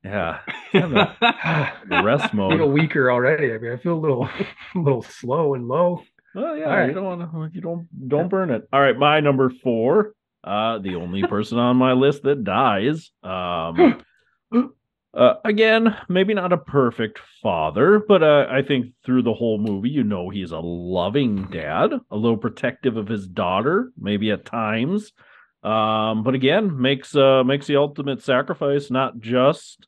Yeah, 0.03 0.39
I 0.73 1.71
rest 2.03 2.31
feel 2.31 2.49
mode. 2.49 2.71
weaker 2.71 3.11
already. 3.11 3.53
I 3.53 3.57
mean, 3.59 3.71
I 3.71 3.77
feel 3.77 3.93
a 3.93 3.99
little, 3.99 4.23
a 4.75 4.79
little 4.79 5.03
slow 5.03 5.53
and 5.53 5.67
low. 5.67 6.01
Well, 6.33 6.57
yeah, 6.57 6.65
All 6.65 6.77
right. 6.77 6.87
you 6.87 6.93
don't 6.93 7.05
want 7.05 7.21
to. 7.31 7.49
You 7.53 7.61
don't 7.61 7.87
don't 8.09 8.29
burn 8.29 8.49
it. 8.51 8.67
All 8.73 8.81
right, 8.81 8.97
my 8.97 9.19
number 9.19 9.49
four. 9.49 10.13
Uh, 10.43 10.79
the 10.79 10.95
only 10.95 11.21
person 11.27 11.59
on 11.59 11.77
my 11.77 11.93
list 11.93 12.23
that 12.23 12.43
dies. 12.43 13.11
Um, 13.21 14.01
uh, 15.13 15.33
again, 15.45 15.95
maybe 16.09 16.33
not 16.33 16.53
a 16.53 16.57
perfect 16.57 17.19
father, 17.43 17.99
but 18.07 18.23
uh, 18.23 18.47
I 18.49 18.63
think 18.63 18.87
through 19.05 19.21
the 19.23 19.33
whole 19.33 19.59
movie, 19.59 19.89
you 19.89 20.03
know, 20.03 20.29
he's 20.29 20.51
a 20.51 20.59
loving 20.59 21.43
dad, 21.51 21.91
a 22.09 22.15
little 22.15 22.37
protective 22.37 22.97
of 22.97 23.07
his 23.07 23.27
daughter, 23.27 23.91
maybe 23.99 24.31
at 24.31 24.45
times. 24.45 25.11
Um, 25.63 26.23
but 26.23 26.33
again, 26.33 26.81
makes 26.81 27.15
uh 27.15 27.43
makes 27.43 27.67
the 27.67 27.75
ultimate 27.75 28.23
sacrifice 28.23 28.89
not 28.89 29.19
just 29.19 29.85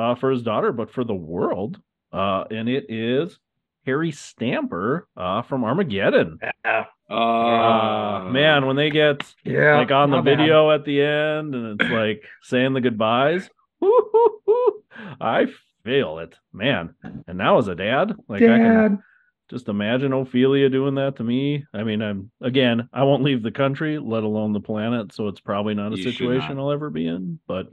uh 0.00 0.14
for 0.16 0.30
his 0.30 0.42
daughter, 0.42 0.72
but 0.72 0.90
for 0.92 1.04
the 1.04 1.14
world. 1.14 1.78
Uh, 2.12 2.44
and 2.50 2.68
it 2.68 2.86
is 2.88 3.38
Harry 3.86 4.10
Stamper 4.12 5.08
uh 5.16 5.42
from 5.42 5.64
Armageddon. 5.64 6.38
Yeah, 6.64 6.86
Uh, 7.08 8.30
man, 8.30 8.66
when 8.66 8.76
they 8.76 8.90
get 8.90 9.32
yeah. 9.44 9.76
like 9.78 9.90
on 9.90 10.10
the 10.10 10.16
not 10.16 10.24
bad. 10.24 10.38
video 10.38 10.70
at 10.70 10.84
the 10.84 11.02
end 11.02 11.54
and 11.54 11.80
it's 11.80 11.90
like 11.90 12.22
saying 12.42 12.72
the 12.72 12.80
goodbyes. 12.80 13.48
woo-hoo-hoo, 13.80 14.82
I 15.20 15.46
feel 15.84 16.18
it, 16.20 16.36
man. 16.52 16.94
And 17.26 17.38
now 17.38 17.58
as 17.58 17.68
a 17.68 17.74
dad, 17.74 18.12
like 18.28 18.42
I 18.42 18.58
can 18.58 19.02
just 19.50 19.68
imagine 19.68 20.12
Ophelia 20.12 20.68
doing 20.68 20.94
that 20.96 21.16
to 21.16 21.24
me. 21.24 21.64
I 21.74 21.82
mean, 21.82 22.02
I'm 22.02 22.30
again, 22.40 22.88
I 22.92 23.02
won't 23.04 23.24
leave 23.24 23.42
the 23.42 23.50
country, 23.50 23.98
let 23.98 24.22
alone 24.22 24.52
the 24.52 24.60
planet, 24.60 25.12
so 25.12 25.28
it's 25.28 25.40
probably 25.40 25.74
not 25.74 25.92
a 25.92 25.96
You 25.96 26.02
situation 26.04 26.56
not. 26.56 26.62
I'll 26.64 26.72
ever 26.72 26.90
be 26.90 27.06
in. 27.06 27.40
But 27.48 27.68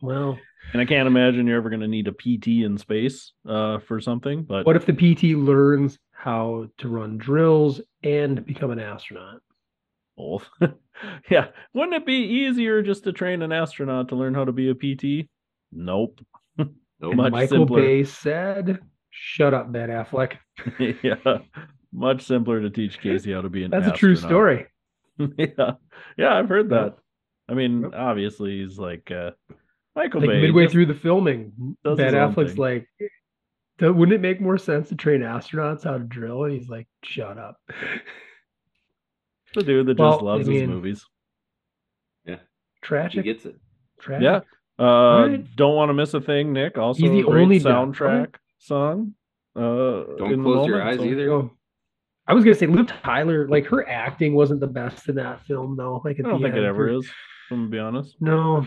Well, 0.00 0.38
and 0.72 0.80
I 0.80 0.84
can't 0.84 1.06
imagine 1.06 1.46
you're 1.46 1.56
ever 1.56 1.70
going 1.70 1.80
to 1.80 1.88
need 1.88 2.08
a 2.08 2.12
PT 2.12 2.64
in 2.64 2.78
space 2.78 3.32
uh, 3.48 3.78
for 3.80 4.00
something. 4.00 4.42
But 4.44 4.66
what 4.66 4.76
if 4.76 4.86
the 4.86 4.92
PT 4.92 5.36
learns 5.36 5.98
how 6.12 6.66
to 6.78 6.88
run 6.88 7.16
drills 7.18 7.80
and 8.02 8.44
become 8.44 8.70
an 8.70 8.78
astronaut? 8.80 9.40
both, 10.16 10.48
yeah, 11.30 11.46
wouldn't 11.72 11.94
it 11.94 12.04
be 12.04 12.12
easier 12.12 12.82
just 12.82 13.04
to 13.04 13.12
train 13.12 13.40
an 13.40 13.52
astronaut 13.52 14.08
to 14.10 14.16
learn 14.16 14.34
how 14.34 14.44
to 14.44 14.52
be 14.52 14.68
a 14.70 14.74
PT? 14.74 15.28
Nope. 15.72 16.20
Nope. 17.02 17.14
Much 17.16 17.32
Michael 17.32 17.60
simpler. 17.60 17.80
Bay 17.80 18.04
said, 18.04 18.78
"Shut 19.08 19.54
up, 19.54 19.72
Ben 19.72 19.88
Affleck." 19.88 20.34
yeah, 21.02 21.38
much 21.94 22.20
simpler 22.26 22.60
to 22.60 22.68
teach 22.68 23.00
Casey 23.00 23.32
how 23.32 23.40
to 23.40 23.48
be 23.48 23.64
an. 23.64 23.70
That's 23.70 23.86
a 23.88 23.92
true 23.92 24.14
story. 24.16 24.66
yeah, 25.18 25.70
yeah, 26.18 26.34
I've 26.36 26.50
heard 26.50 26.70
Yep. 26.70 26.96
that. 26.96 26.96
I 27.48 27.54
mean, 27.54 27.84
Yep. 27.84 27.92
obviously, 27.94 28.60
he's 28.60 28.78
like 28.78 29.10
uh, 29.10 29.30
Michael 29.96 30.20
Like 30.20 30.30
Bay. 30.30 30.40
midway 30.42 30.68
through 30.68 30.86
the 30.86 30.94
filming, 30.94 31.76
does 31.84 31.96
Ben 31.98 32.14
Affleck's 32.14 32.58
like, 32.58 32.86
"Wouldn't 33.80 34.12
it 34.12 34.20
make 34.20 34.40
more 34.40 34.56
sense 34.58 34.88
to 34.90 34.94
train 34.94 35.20
astronauts 35.20 35.84
how 35.84 35.92
to 35.98 36.04
drill?" 36.04 36.44
And 36.44 36.52
he's 36.52 36.68
like, 36.68 36.86
"Shut 37.04 37.38
up." 37.38 37.56
the 39.54 39.62
dude 39.62 39.86
that 39.86 39.98
Well, 39.98 40.12
just 40.12 40.22
loves 40.22 40.48
I 40.48 40.52
his 40.52 40.68
movies. 40.68 41.04
Yeah. 42.24 42.36
Tragic. 42.82 43.24
He 43.24 43.32
gets 43.32 43.44
it. 43.46 43.56
Tragic. 43.98 44.22
Yeah. 44.24 44.40
Uh, 44.84 45.26
right. 45.28 45.56
don't 45.56 45.74
want 45.74 45.88
to 45.90 45.94
miss 45.94 46.14
a 46.14 46.20
thing, 46.20 46.52
Nic. 46.52 46.78
Also, 46.78 47.00
He's 47.02 47.10
the 47.10 47.20
a 47.20 47.24
great 47.24 47.42
only 47.42 47.58
dad. 47.58 47.66
soundtrack 47.68 48.34
song. 48.58 49.14
Uh, 49.56 50.04
Don't 50.16 50.42
close 50.42 50.66
your 50.68 50.82
eyes 50.82 50.98
so- 50.98 51.04
either. 51.04 51.32
Oh. 51.32 51.50
I 52.26 52.32
was 52.34 52.44
gonna 52.44 52.54
say 52.54 52.66
Liv 52.66 52.86
Tyler, 52.86 53.48
like 53.48 53.66
her 53.66 53.86
acting 53.88 54.34
wasn't 54.34 54.60
the 54.60 54.68
best 54.68 55.08
in 55.08 55.16
that 55.16 55.44
film, 55.46 55.76
though. 55.76 56.00
Like 56.04 56.18
I 56.20 56.22
don't 56.22 56.40
the 56.40 56.46
think 56.46 56.56
it 56.56 56.62
ever 56.64 56.86
her- 56.86 56.92
is. 56.98 57.10
I'm 57.50 57.56
gonna 57.62 57.68
be 57.70 57.78
honest. 57.80 58.16
No, 58.20 58.64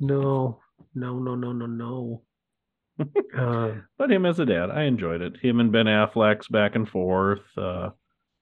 no, 0.00 0.58
no, 0.94 1.18
no, 1.18 1.34
no, 1.34 1.52
no, 1.52 1.66
no. 1.66 2.22
uh, 3.38 3.72
But 3.98 4.10
him 4.10 4.24
as 4.26 4.38
a 4.38 4.46
dad, 4.46 4.70
I 4.70 4.82
enjoyed 4.84 5.20
it. 5.20 5.36
Him 5.40 5.60
and 5.60 5.72
Ben 5.72 5.86
Affleck's 5.86 6.48
back 6.48 6.74
and 6.76 6.88
forth. 6.88 7.40
Uh, 7.56 7.90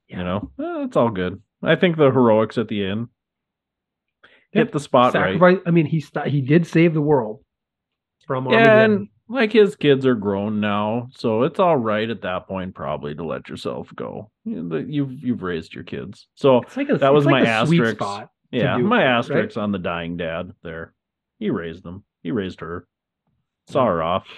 Yeah. 0.09 0.19
you 0.19 0.25
know, 0.25 0.51
eh, 0.61 0.85
it's 0.85 0.97
all 0.97 1.11
good. 1.11 1.41
I 1.63 1.77
think 1.77 1.97
the 1.97 2.11
heroics 2.11 2.59
at 2.59 2.69
the 2.69 2.85
end 2.85 3.09
Yeah. 4.53 4.63
hit 4.63 4.73
the 4.73 4.81
spot 4.81 5.15
right. 5.15 5.35
sacrifice. 5.35 5.59
I 5.67 5.71
mean, 5.71 5.87
he 5.87 6.01
st- 6.01 6.27
he 6.29 6.41
did 6.43 6.67
save 6.67 6.93
the 6.95 7.01
world 7.01 7.41
from 8.27 8.47
Yeah, 8.47 8.59
Armageddon. 8.59 8.93
and 8.93 9.09
like 9.29 9.53
his 9.53 9.77
kids 9.77 10.05
are 10.05 10.15
grown 10.17 10.61
now, 10.61 11.09
so 11.13 11.45
it's 11.45 11.59
all 11.59 11.77
right 11.79 12.11
at 12.11 12.21
that 12.23 12.47
point 12.47 12.75
probably 12.75 13.15
to 13.15 13.25
let 13.25 13.49
yourself 13.49 13.91
go. 13.95 14.31
You've 14.45 15.13
you've 15.25 15.43
raised 15.43 15.73
your 15.73 15.85
kids, 15.85 16.27
so 16.35 16.63
like 16.77 16.91
a, 16.91 16.99
that 16.99 17.15
was 17.15 17.25
like 17.25 17.45
my 17.45 17.49
asterisk. 17.49 17.99
yeah, 18.51 18.77
do 18.77 18.83
my 18.85 19.01
it, 19.03 19.05
right? 19.07 19.17
asterisk 19.19 19.57
on 19.57 19.73
the 19.73 19.79
dying 19.79 20.19
dad 20.19 20.53
there. 20.63 20.93
He 21.43 21.51
raised 21.51 21.83
them. 21.83 22.05
He 22.23 22.31
raised 22.31 22.61
her. 22.61 22.87
Saw 23.69 23.85
her 23.87 24.01
off. 24.01 24.29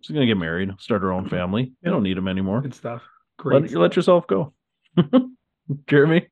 She's 0.00 0.14
gonna 0.14 0.26
get 0.26 0.36
married, 0.36 0.70
start 0.78 1.02
her 1.02 1.10
own 1.10 1.28
family. 1.28 1.72
You 1.82 1.90
don't 1.90 2.04
need 2.04 2.16
him 2.16 2.28
anymore. 2.28 2.60
Good 2.60 2.72
stuff. 2.74 3.02
Great. 3.36 3.62
Let, 3.62 3.70
you 3.72 3.80
let 3.80 3.96
yourself 3.96 4.28
go. 4.28 4.52
Jeremy. 5.88 6.28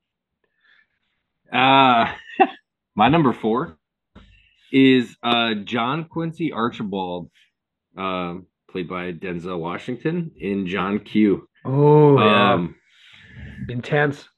Uh 1.52 2.12
my 2.94 3.08
number 3.08 3.32
four 3.32 3.76
is 4.72 5.16
uh 5.24 5.54
John 5.64 6.04
Quincy 6.04 6.52
Archibald, 6.52 7.28
um, 7.96 8.46
played 8.70 8.88
by 8.88 9.10
Denzel 9.12 9.58
Washington 9.58 10.30
in 10.38 10.68
John 10.68 11.00
Q. 11.00 11.48
oh 11.64 12.20
yeah, 12.20 12.52
Um, 12.54 12.76
intense. 13.68 14.28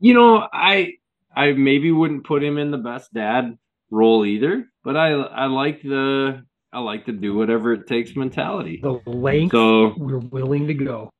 you 0.00 0.12
know, 0.12 0.46
I 0.52 0.96
I 1.34 1.52
maybe 1.52 1.90
wouldn't 1.92 2.24
put 2.24 2.44
him 2.44 2.58
in 2.58 2.70
the 2.70 2.76
best 2.78 3.12
dad 3.14 3.56
role 3.94 4.26
either, 4.26 4.66
but 4.82 4.96
I 4.96 5.12
I 5.12 5.46
like 5.46 5.82
the 5.82 6.42
I 6.72 6.80
like 6.80 7.06
to 7.06 7.12
do 7.12 7.34
whatever 7.36 7.72
it 7.72 7.86
takes 7.86 8.16
mentality. 8.16 8.80
The 8.82 9.00
length 9.06 9.52
So 9.52 9.94
we're 9.96 10.18
willing 10.18 10.66
to 10.66 10.74
go. 10.74 11.10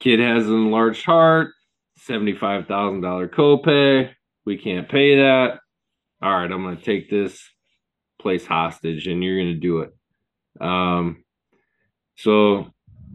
kid 0.00 0.18
has 0.20 0.46
an 0.48 0.54
enlarged 0.54 1.04
heart, 1.04 1.50
seventy-five 1.98 2.66
thousand 2.66 3.02
dollar 3.02 3.28
copay. 3.28 4.10
We 4.46 4.56
can't 4.58 4.88
pay 4.88 5.16
that. 5.16 5.60
All 6.22 6.32
right, 6.32 6.50
I'm 6.50 6.62
gonna 6.64 6.76
take 6.76 7.10
this 7.10 7.42
place 8.20 8.46
hostage, 8.46 9.06
and 9.06 9.22
you're 9.22 9.38
gonna 9.38 9.54
do 9.54 9.80
it. 9.80 9.94
Um, 10.60 11.24
so 12.16 12.70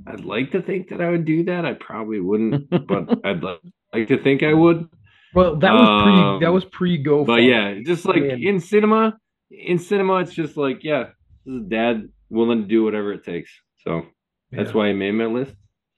I'd 0.06 0.26
like 0.26 0.52
to 0.52 0.62
think 0.62 0.90
that 0.90 1.02
I 1.02 1.10
would 1.10 1.26
do 1.26 1.44
that. 1.46 1.66
I 1.66 1.74
probably 1.74 2.20
wouldn't, 2.20 2.70
but 2.88 3.20
I'd 3.26 3.44
like 3.44 4.08
to 4.10 4.22
think 4.22 4.44
I 4.44 4.54
would. 4.54 4.88
Well, 5.34 5.58
that 5.58 5.74
was 5.74 6.04
pre. 6.04 6.40
That 6.40 6.48
Um, 6.50 6.54
was 6.54 6.66
pre 6.66 6.98
go. 6.98 7.24
But 7.26 7.44
yeah, 7.44 7.80
just 7.86 8.06
like 8.06 8.22
Man. 8.24 8.42
in 8.42 8.60
cinema, 8.60 9.18
in 9.52 9.78
cinema, 9.78 10.18
it's 10.18 10.34
just 10.34 10.58
like 10.58 10.84
yeah, 10.84 11.10
this 11.46 11.56
is 11.56 11.68
dad 11.68 12.08
willing 12.30 12.62
to 12.62 12.68
do 12.68 12.84
whatever 12.84 13.14
it 13.14 13.24
takes. 13.24 13.52
So 13.86 14.06
that's 14.52 14.74
why 14.74 14.88
I 14.88 14.94
made 14.94 15.12
my 15.12 15.26
list. 15.26 15.54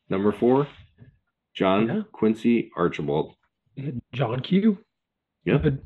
Number 0.10 0.32
four, 0.32 0.68
John 1.54 1.88
Yeah. 1.88 2.02
Quincy 2.12 2.72
Archibald. 2.76 3.36
John 4.14 4.40
Q. 4.42 4.80
Yeah. 5.46 5.58
But- 5.58 5.80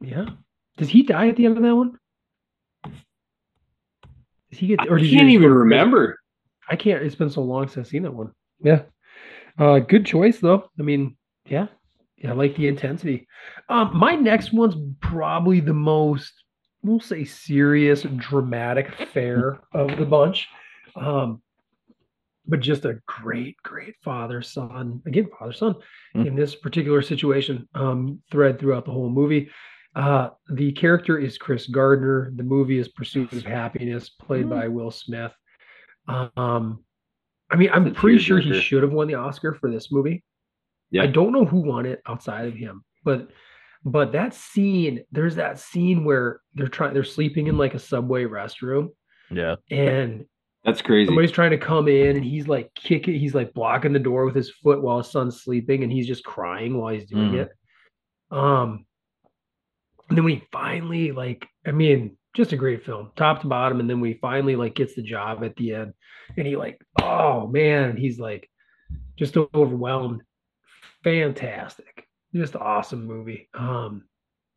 yeah. 0.00 0.26
Does 0.76 0.88
he 0.88 1.02
die 1.02 1.28
at 1.28 1.36
the 1.36 1.44
end 1.46 1.56
of 1.56 1.62
that 1.62 1.74
one? 1.76 1.98
Does 4.50 4.58
he 4.58 4.66
get? 4.68 4.80
I 4.80 4.86
Or 4.88 4.98
did 4.98 5.10
can't 5.10 5.28
even 5.28 5.42
go 5.42 5.48
to 5.48 5.54
prison? 5.54 5.58
remember. 5.58 6.18
I 6.68 6.76
can't. 6.76 7.02
It's 7.02 7.14
been 7.14 7.30
so 7.30 7.42
long 7.42 7.68
since 7.68 7.86
I've 7.86 7.90
seen 7.90 8.02
that 8.04 8.14
one. 8.14 8.32
Yeah. 8.62 8.82
Uh, 9.58 9.78
good 9.80 10.06
choice 10.06 10.38
though. 10.40 10.68
I 10.78 10.82
mean, 10.82 11.16
yeah, 11.46 11.66
yeah, 12.24 12.30
I 12.30 12.34
like 12.34 12.56
the 12.56 12.68
intensity. 12.68 13.28
Um, 13.68 13.90
my 13.94 14.14
next 14.14 14.52
one's 14.52 14.74
probably 15.00 15.60
the 15.60 15.74
most, 15.74 16.32
we'll 16.82 16.98
say, 17.00 17.24
serious, 17.24 18.02
dramatic 18.16 18.94
fare 19.12 19.60
of 19.72 19.96
the 19.98 20.06
bunch. 20.06 20.48
Um, 20.96 21.42
but 22.46 22.60
just 22.60 22.84
a 22.86 22.98
great, 23.06 23.56
great 23.62 23.94
father 24.02 24.40
son. 24.42 25.02
Again, 25.06 25.28
father 25.38 25.52
son 25.52 25.74
Mm. 26.14 26.26
in 26.28 26.34
this 26.36 26.54
particular 26.54 27.02
situation. 27.02 27.68
Um, 27.74 28.22
thread 28.30 28.58
throughout 28.58 28.84
the 28.86 28.92
whole 28.92 29.10
movie. 29.10 29.50
Uh, 29.94 30.30
the 30.50 30.72
character 30.72 31.18
is 31.18 31.36
Chris 31.38 31.66
Gardner. 31.66 32.32
The 32.36 32.42
movie 32.42 32.78
is 32.78 32.88
Pursuit 32.88 33.32
of 33.32 33.42
Happiness, 33.44 34.08
played 34.10 34.46
Mm. 34.46 34.50
by 34.50 34.68
Will 34.68 34.90
Smith. 34.90 35.32
Um, 36.08 36.84
I 37.50 37.56
mean, 37.56 37.70
I'm 37.72 37.92
pretty 37.94 38.18
sure 38.18 38.38
he 38.38 38.58
should 38.60 38.82
have 38.82 38.92
won 38.92 39.08
the 39.08 39.14
Oscar 39.14 39.54
for 39.54 39.70
this 39.70 39.92
movie. 39.92 40.22
Yeah. 40.94 41.02
I 41.02 41.06
don't 41.08 41.32
know 41.32 41.44
who 41.44 41.58
won 41.60 41.86
it 41.86 42.00
outside 42.06 42.46
of 42.46 42.54
him, 42.54 42.84
but 43.04 43.28
but 43.84 44.12
that 44.12 44.32
scene, 44.32 45.02
there's 45.12 45.34
that 45.34 45.58
scene 45.58 46.04
where 46.04 46.40
they're 46.54 46.68
trying, 46.68 46.94
they're 46.94 47.04
sleeping 47.04 47.48
in 47.48 47.58
like 47.58 47.74
a 47.74 47.78
subway 47.78 48.24
restroom, 48.24 48.88
Yeah. 49.30 49.56
and 49.70 50.24
That's 50.64 50.80
crazy. 50.80 51.06
somebody's 51.08 51.32
trying 51.32 51.50
to 51.50 51.58
come 51.58 51.88
in, 51.88 52.16
and 52.16 52.24
he's 52.24 52.46
like 52.48 52.72
kicking, 52.74 53.18
he's 53.18 53.34
like 53.34 53.52
blocking 53.52 53.92
the 53.92 53.98
door 53.98 54.24
with 54.24 54.34
his 54.36 54.50
foot 54.62 54.80
while 54.82 54.98
his 54.98 55.10
son's 55.10 55.42
sleeping, 55.42 55.82
and 55.82 55.92
he's 55.92 56.06
just 56.06 56.24
crying 56.24 56.78
while 56.78 56.94
he's 56.94 57.04
doing 57.06 57.32
Mhm. 57.32 57.42
it. 57.42 57.50
Um, 58.30 58.86
and 60.08 60.16
then 60.16 60.24
when 60.24 60.34
he 60.36 60.44
finally 60.52 61.10
like, 61.12 61.46
I 61.66 61.72
mean, 61.72 62.16
just 62.34 62.52
a 62.52 62.56
great 62.56 62.84
film, 62.84 63.10
top 63.16 63.40
to 63.42 63.48
bottom, 63.48 63.80
and 63.80 63.90
then 63.90 64.00
when 64.00 64.12
he 64.12 64.18
finally 64.18 64.54
like 64.56 64.74
gets 64.76 64.94
the 64.94 65.02
job 65.02 65.42
at 65.44 65.56
the 65.56 65.74
end, 65.74 65.92
and 66.38 66.46
he 66.46 66.56
like, 66.56 66.80
oh 67.02 67.46
man, 67.48 67.96
he's 67.96 68.18
like 68.18 68.48
just 69.18 69.36
overwhelmed. 69.36 70.22
Fantastic, 71.04 72.08
just 72.34 72.56
awesome 72.56 73.06
movie. 73.06 73.48
Um, 73.54 74.04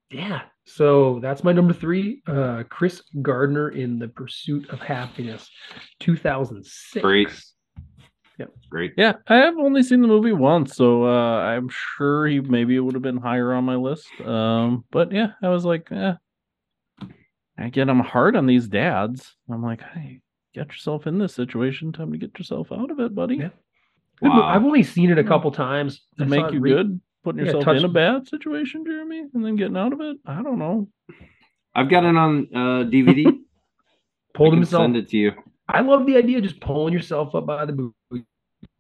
yeah. 0.10 0.41
So 0.66 1.20
that's 1.22 1.43
my 1.43 1.52
number 1.52 1.74
three. 1.74 2.22
Uh, 2.28 2.64
Chris 2.70 3.02
Gardner 3.22 3.70
in 3.70 4.00
The 4.00 4.08
Pursuit 4.08 4.70
of 4.70 4.80
Happiness, 4.80 5.50
2006. 6.00 7.02
Great. 7.02 7.30
Yep. 8.39 8.52
Great. 8.70 8.93
Yeah, 8.98 9.14
I 9.28 9.38
have 9.38 9.58
only 9.58 9.82
seen 9.82 10.02
the 10.02 10.08
movie 10.08 10.32
once, 10.32 10.76
so 10.76 11.06
uh, 11.06 11.39
I'm 11.41 11.70
sure 11.70 12.28
he 12.28 12.39
maybe 12.39 12.76
it 12.76 12.80
would 12.80 12.93
have 12.93 13.02
been 13.02 13.18
higher 13.18 13.54
on 13.54 13.64
my 13.64 13.76
list. 13.76 14.08
Um, 14.24 14.86
but 14.91 15.12
yeah, 15.12 15.32
I 15.41 15.50
was 15.50 15.66
like, 15.66 15.91
eh. 15.91 16.14
Again, 17.58 17.89
I'm 17.89 18.02
hard 18.02 18.36
on 18.36 18.45
these 18.45 18.68
dads. 18.68 19.36
I'm 19.50 19.64
like, 19.64 19.82
hey, 19.82 20.22
get 20.54 20.68
yourself 20.68 21.08
in 21.08 21.18
this 21.18 21.34
situation. 21.34 21.91
Time 21.91 22.12
to 22.12 22.18
get 22.20 22.38
yourself 22.38 22.72
out 22.72 22.91
of 22.91 23.00
it, 23.00 23.16
buddy. 23.16 23.38
Yeah. 23.38 23.50
Good 24.22 24.30
Wow. 24.30 24.43
I've 24.43 24.63
only 24.63 24.84
seen 24.84 25.11
it 25.11 25.18
a 25.20 25.24
couple 25.24 25.51
times. 25.51 26.01
To 26.18 26.26
make 26.26 26.51
you 26.51 26.59
re- 26.59 26.72
good, 26.72 26.99
putting 27.24 27.45
yourself 27.45 27.63
touch- 27.63 27.78
in 27.78 27.86
a 27.86 27.89
bad 27.89 28.28
situation, 28.28 28.84
Jeremy, 28.86 29.26
and 29.34 29.45
then 29.45 29.55
getting 29.55 29.78
out 29.78 29.93
of 29.93 30.01
it. 30.01 30.18
I 30.26 30.41
don't 30.41 30.57
know. 30.59 30.88
I've 31.76 31.89
got 31.89 32.03
it 32.03 32.15
on 32.15 32.47
uh, 32.53 32.84
DVD. 32.89 33.26
Pulled 34.34 34.49
I 34.49 34.55
can 34.55 34.57
himself. 34.59 34.84
Send 34.84 34.97
it 34.97 35.09
to 35.09 35.18
you. 35.18 35.32
I 35.68 35.82
love 35.82 36.05
the 36.05 36.15
idea 36.18 36.38
of 36.38 36.43
just 36.43 36.59
pulling 36.61 36.93
yourself 36.93 37.36
up 37.36 37.45
by 37.45 37.65
the 37.65 37.74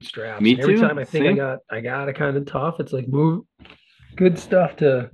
bootstraps. 0.01 0.41
Me 0.41 0.51
And 0.53 0.61
Every 0.61 0.75
too. 0.75 0.81
time 0.81 0.97
I 0.97 1.03
think 1.03 1.25
I 1.27 1.33
got 1.33 1.59
I 1.69 1.81
got 1.81 2.09
it 2.09 2.15
kind 2.15 2.37
of 2.37 2.45
tough. 2.45 2.79
It's 2.79 2.93
like 2.93 3.07
move 3.07 3.43
good 4.15 4.39
stuff 4.39 4.75
to 4.77 5.11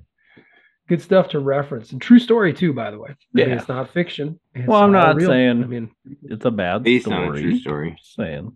good 0.87 1.01
stuff 1.01 1.29
to 1.29 1.39
reference. 1.39 1.91
And 1.91 2.01
true 2.01 2.19
story 2.19 2.53
too, 2.53 2.73
by 2.73 2.91
the 2.91 2.99
way. 2.99 3.09
I 3.11 3.15
mean, 3.33 3.49
Yeah. 3.49 3.55
it's 3.55 3.67
not 3.67 3.89
fiction. 3.91 4.39
It's 4.53 4.67
Well, 4.67 4.79
I'm 4.79 4.85
all 4.95 5.01
not 5.01 5.15
real. 5.15 5.27
saying- 5.29 5.63
I 5.63 5.67
mean, 5.67 5.91
It's 6.23 6.45
a 6.45 6.51
bad 6.51 6.83
Based 6.83 7.07
on 7.07 7.13
a 7.13 7.25
story. 7.27 7.41
true 7.41 7.57
story. 7.59 7.97
Saying. 8.01 8.51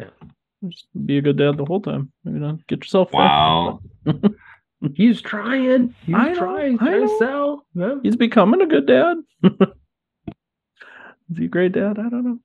Yeah. 0.00 0.06
Just 0.68 0.86
be 1.04 1.18
a 1.18 1.22
good 1.22 1.36
dad 1.36 1.56
the 1.56 1.64
whole 1.64 1.80
time. 1.80 2.10
You 2.24 2.32
know, 2.32 2.58
get 2.68 2.80
yourself. 2.80 3.10
there. 3.12 3.20
Wow. 3.20 3.80
he's 4.94 5.20
trying. 5.20 5.94
He's 6.04 6.14
I 6.14 6.28
know, 6.30 6.34
trying. 6.38 6.74
I 6.80 6.84
Trying 6.84 7.00
to 7.00 7.06
know. 7.06 7.18
sell. 7.18 7.66
Yeah. 7.74 7.94
He's 8.02 8.16
becoming 8.16 8.62
a 8.62 8.66
good 8.66 8.86
dad. 8.86 9.18
is 11.30 11.38
he 11.38 11.44
a 11.44 11.48
great 11.48 11.72
dad? 11.72 11.98
I 11.98 12.08
don't 12.08 12.24
know. 12.24 12.38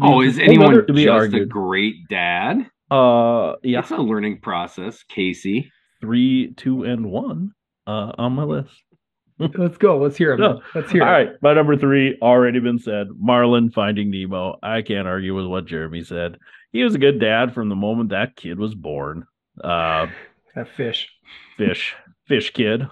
Oh, 0.00 0.20
is 0.20 0.38
anyone 0.38 0.72
other- 0.72 0.82
To 0.82 0.92
be 0.92 1.04
just 1.04 1.32
a 1.34 1.44
great 1.46 2.08
dad? 2.08 2.66
Uh, 2.90 3.54
yeah, 3.62 3.80
It's 3.80 3.90
a 3.90 3.96
learning 3.96 4.40
process, 4.40 5.02
Casey. 5.04 5.72
three, 6.00 6.52
two, 6.56 6.84
and 6.84 7.06
one. 7.10 7.52
Uh, 7.86 8.12
on 8.18 8.32
my 8.32 8.42
list. 8.42 8.70
Let's 9.38 9.76
go. 9.78 9.98
Let's 9.98 10.16
hear 10.16 10.32
him. 10.32 10.40
Yeah. 10.40 10.54
Let's 10.74 10.90
hear 10.90 11.02
All 11.04 11.08
it. 11.08 11.12
right, 11.12 11.28
my 11.40 11.54
number 11.54 11.76
three 11.76 12.18
already 12.20 12.58
been 12.58 12.78
said. 12.78 13.08
Marlin 13.18 13.70
finding 13.70 14.10
Nemo. 14.10 14.58
I 14.62 14.82
can't 14.82 15.06
argue 15.06 15.34
with 15.36 15.46
what 15.46 15.66
Jeremy 15.66 16.02
said. 16.02 16.38
He 16.76 16.84
was 16.84 16.94
a 16.94 16.98
good 16.98 17.18
dad 17.18 17.54
from 17.54 17.70
the 17.70 17.74
moment 17.74 18.10
that 18.10 18.36
kid 18.36 18.58
was 18.58 18.74
born. 18.74 19.26
Uh, 19.64 20.08
That 20.54 20.68
fish. 20.68 21.08
fish, 21.56 21.94
fish 22.26 22.52
kid, 22.52 22.86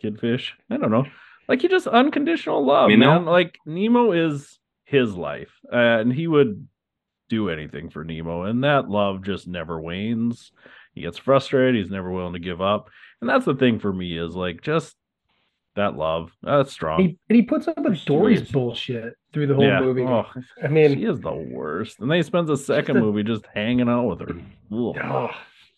kid 0.00 0.20
fish. 0.20 0.54
I 0.70 0.76
don't 0.76 0.92
know. 0.92 1.06
Like 1.48 1.60
he 1.60 1.66
just 1.66 1.88
unconditional 1.88 2.64
love, 2.64 2.90
You 2.90 2.96
know? 2.96 3.14
man. 3.18 3.24
Like 3.24 3.58
Nemo 3.66 4.12
is 4.12 4.60
his 4.84 5.14
life, 5.14 5.50
uh, 5.72 5.76
and 5.76 6.12
he 6.12 6.28
would 6.28 6.68
do 7.28 7.50
anything 7.50 7.90
for 7.90 8.04
Nemo, 8.04 8.44
and 8.44 8.62
that 8.62 8.88
love 8.88 9.22
just 9.24 9.48
never 9.48 9.80
wanes. 9.80 10.52
He 10.94 11.02
gets 11.02 11.18
frustrated. 11.18 11.74
He's 11.74 11.90
never 11.90 12.12
willing 12.12 12.34
to 12.34 12.38
give 12.38 12.60
up, 12.62 12.88
and 13.20 13.28
that's 13.28 13.46
the 13.46 13.56
thing 13.56 13.80
for 13.80 13.92
me 13.92 14.16
is 14.16 14.36
like 14.36 14.62
just 14.62 14.94
that 15.76 15.96
love. 15.96 16.30
That's 16.42 16.72
strong. 16.72 17.00
He, 17.00 17.18
and 17.28 17.36
he 17.36 17.42
puts 17.42 17.68
up 17.68 17.78
with 17.78 18.04
Dory's 18.04 18.50
bullshit 18.50 19.14
through 19.32 19.48
the 19.48 19.54
whole 19.54 19.64
yeah. 19.64 19.80
movie. 19.80 20.02
Oh, 20.02 20.26
I 20.62 20.68
mean, 20.68 20.94
she 20.94 21.04
is 21.04 21.20
the 21.20 21.32
worst. 21.32 22.00
And 22.00 22.10
then 22.10 22.16
he 22.16 22.22
spends 22.22 22.48
the 22.48 22.56
second 22.56 22.96
a- 22.96 23.00
movie 23.00 23.22
just 23.22 23.44
hanging 23.54 23.88
out 23.88 24.04
with 24.04 24.20
her. 24.20 24.30
Ugh. 24.30 24.96
oh, 25.02 25.30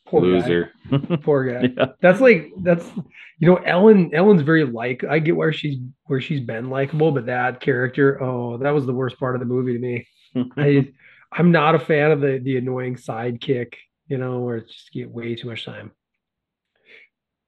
poor 0.06 0.20
guy. 0.20 0.26
Loser. 0.26 0.70
Poor 1.22 1.44
guy. 1.44 1.72
yeah. 1.76 1.86
That's 2.00 2.20
like 2.20 2.52
that's 2.62 2.88
you 3.38 3.48
know 3.48 3.56
Ellen. 3.56 4.14
Ellen's 4.14 4.42
very 4.42 4.64
like. 4.64 5.02
I 5.04 5.18
get 5.18 5.36
where 5.36 5.52
she's 5.52 5.78
where 6.04 6.20
she's 6.20 6.40
been 6.40 6.70
likable, 6.70 7.10
but 7.12 7.26
that 7.26 7.60
character, 7.60 8.22
oh, 8.22 8.58
that 8.58 8.70
was 8.70 8.86
the 8.86 8.94
worst 8.94 9.18
part 9.18 9.34
of 9.34 9.40
the 9.40 9.46
movie 9.46 9.72
to 9.72 9.78
me. 9.78 10.06
I 10.56 10.92
I'm 11.32 11.50
not 11.50 11.74
a 11.74 11.78
fan 11.78 12.12
of 12.12 12.20
the 12.20 12.38
the 12.42 12.56
annoying 12.58 12.96
sidekick. 12.96 13.74
You 14.06 14.18
know, 14.18 14.40
where 14.40 14.58
it's 14.58 14.72
just 14.72 14.92
get 14.92 15.10
way 15.10 15.34
too 15.34 15.48
much 15.48 15.64
time. 15.64 15.90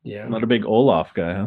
Yeah. 0.03 0.26
Not 0.26 0.42
a 0.42 0.46
big 0.46 0.64
Olaf 0.64 1.12
guy, 1.14 1.34
huh? 1.34 1.46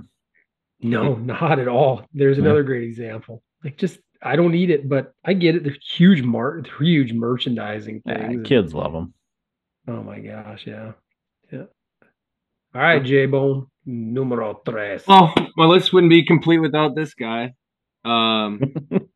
No, 0.82 1.15
not 1.15 1.59
at 1.59 1.67
all. 1.67 2.05
There's 2.13 2.38
another 2.38 2.63
great 2.63 2.84
example. 2.84 3.43
Like 3.63 3.77
just 3.77 3.99
I 4.21 4.36
don't 4.36 4.51
need 4.51 4.69
it, 4.69 4.88
but 4.89 5.13
I 5.23 5.34
get 5.34 5.55
it. 5.55 5.63
There's 5.63 5.77
huge 5.95 6.21
mar 6.23 6.61
huge 6.79 7.13
merchandising 7.13 8.01
Yeah, 8.05 8.27
things. 8.27 8.47
kids 8.47 8.73
love 8.73 8.93
them. 8.93 9.13
Oh 9.88 10.01
my 10.03 10.19
gosh, 10.19 10.65
yeah. 10.67 10.93
Yeah. 11.51 11.65
All 12.73 12.82
right, 12.82 13.03
J 13.03 13.25
Bone. 13.25 13.67
Numero 13.86 14.61
tres. 14.65 15.05
Well, 15.07 15.34
my 15.57 15.65
list 15.65 15.91
wouldn't 15.91 16.11
be 16.11 16.23
complete 16.23 16.59
without 16.59 16.95
this 16.95 17.13
guy. 17.13 17.53
Um. 18.05 18.61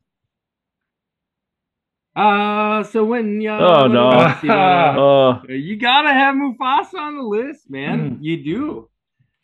Uh, 2.16 2.82
so 2.84 3.04
when 3.04 3.42
you 3.42 3.50
Oh, 3.50 3.88
no. 3.88 4.10
Ah. 4.14 4.96
Oh, 4.98 5.42
you 5.50 5.76
gotta 5.78 6.14
have 6.14 6.36
Mufasa 6.36 6.94
on 6.98 7.18
the 7.18 7.24
list, 7.24 7.70
man. 7.70 8.12
Mm. 8.12 8.18
You 8.22 8.44
do. 8.44 8.90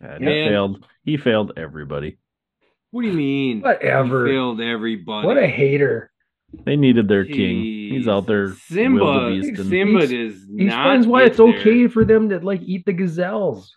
Yeah, 0.01 0.17
he 0.19 0.25
failed. 0.49 0.85
He 1.03 1.17
failed 1.17 1.53
everybody. 1.57 2.17
What 2.91 3.03
do 3.03 3.07
you 3.07 3.13
mean? 3.13 3.61
Whatever. 3.61 4.25
He 4.27 4.33
failed 4.33 4.61
everybody. 4.61 5.27
What 5.27 5.37
a 5.37 5.47
hater. 5.47 6.11
They 6.65 6.75
needed 6.75 7.07
their 7.07 7.23
king. 7.23 7.61
He's 7.61 8.07
out 8.07 8.27
there 8.27 8.53
Simba. 8.55 9.41
Simba 9.55 9.99
is 9.99 10.45
He 10.49 10.65
not 10.65 10.97
explains 10.97 11.07
why 11.07 11.21
get 11.21 11.31
it's 11.31 11.39
okay 11.39 11.87
for 11.87 12.03
them 12.03 12.29
to 12.29 12.39
like 12.39 12.61
eat 12.61 12.85
the 12.85 12.93
gazelles. 12.93 13.73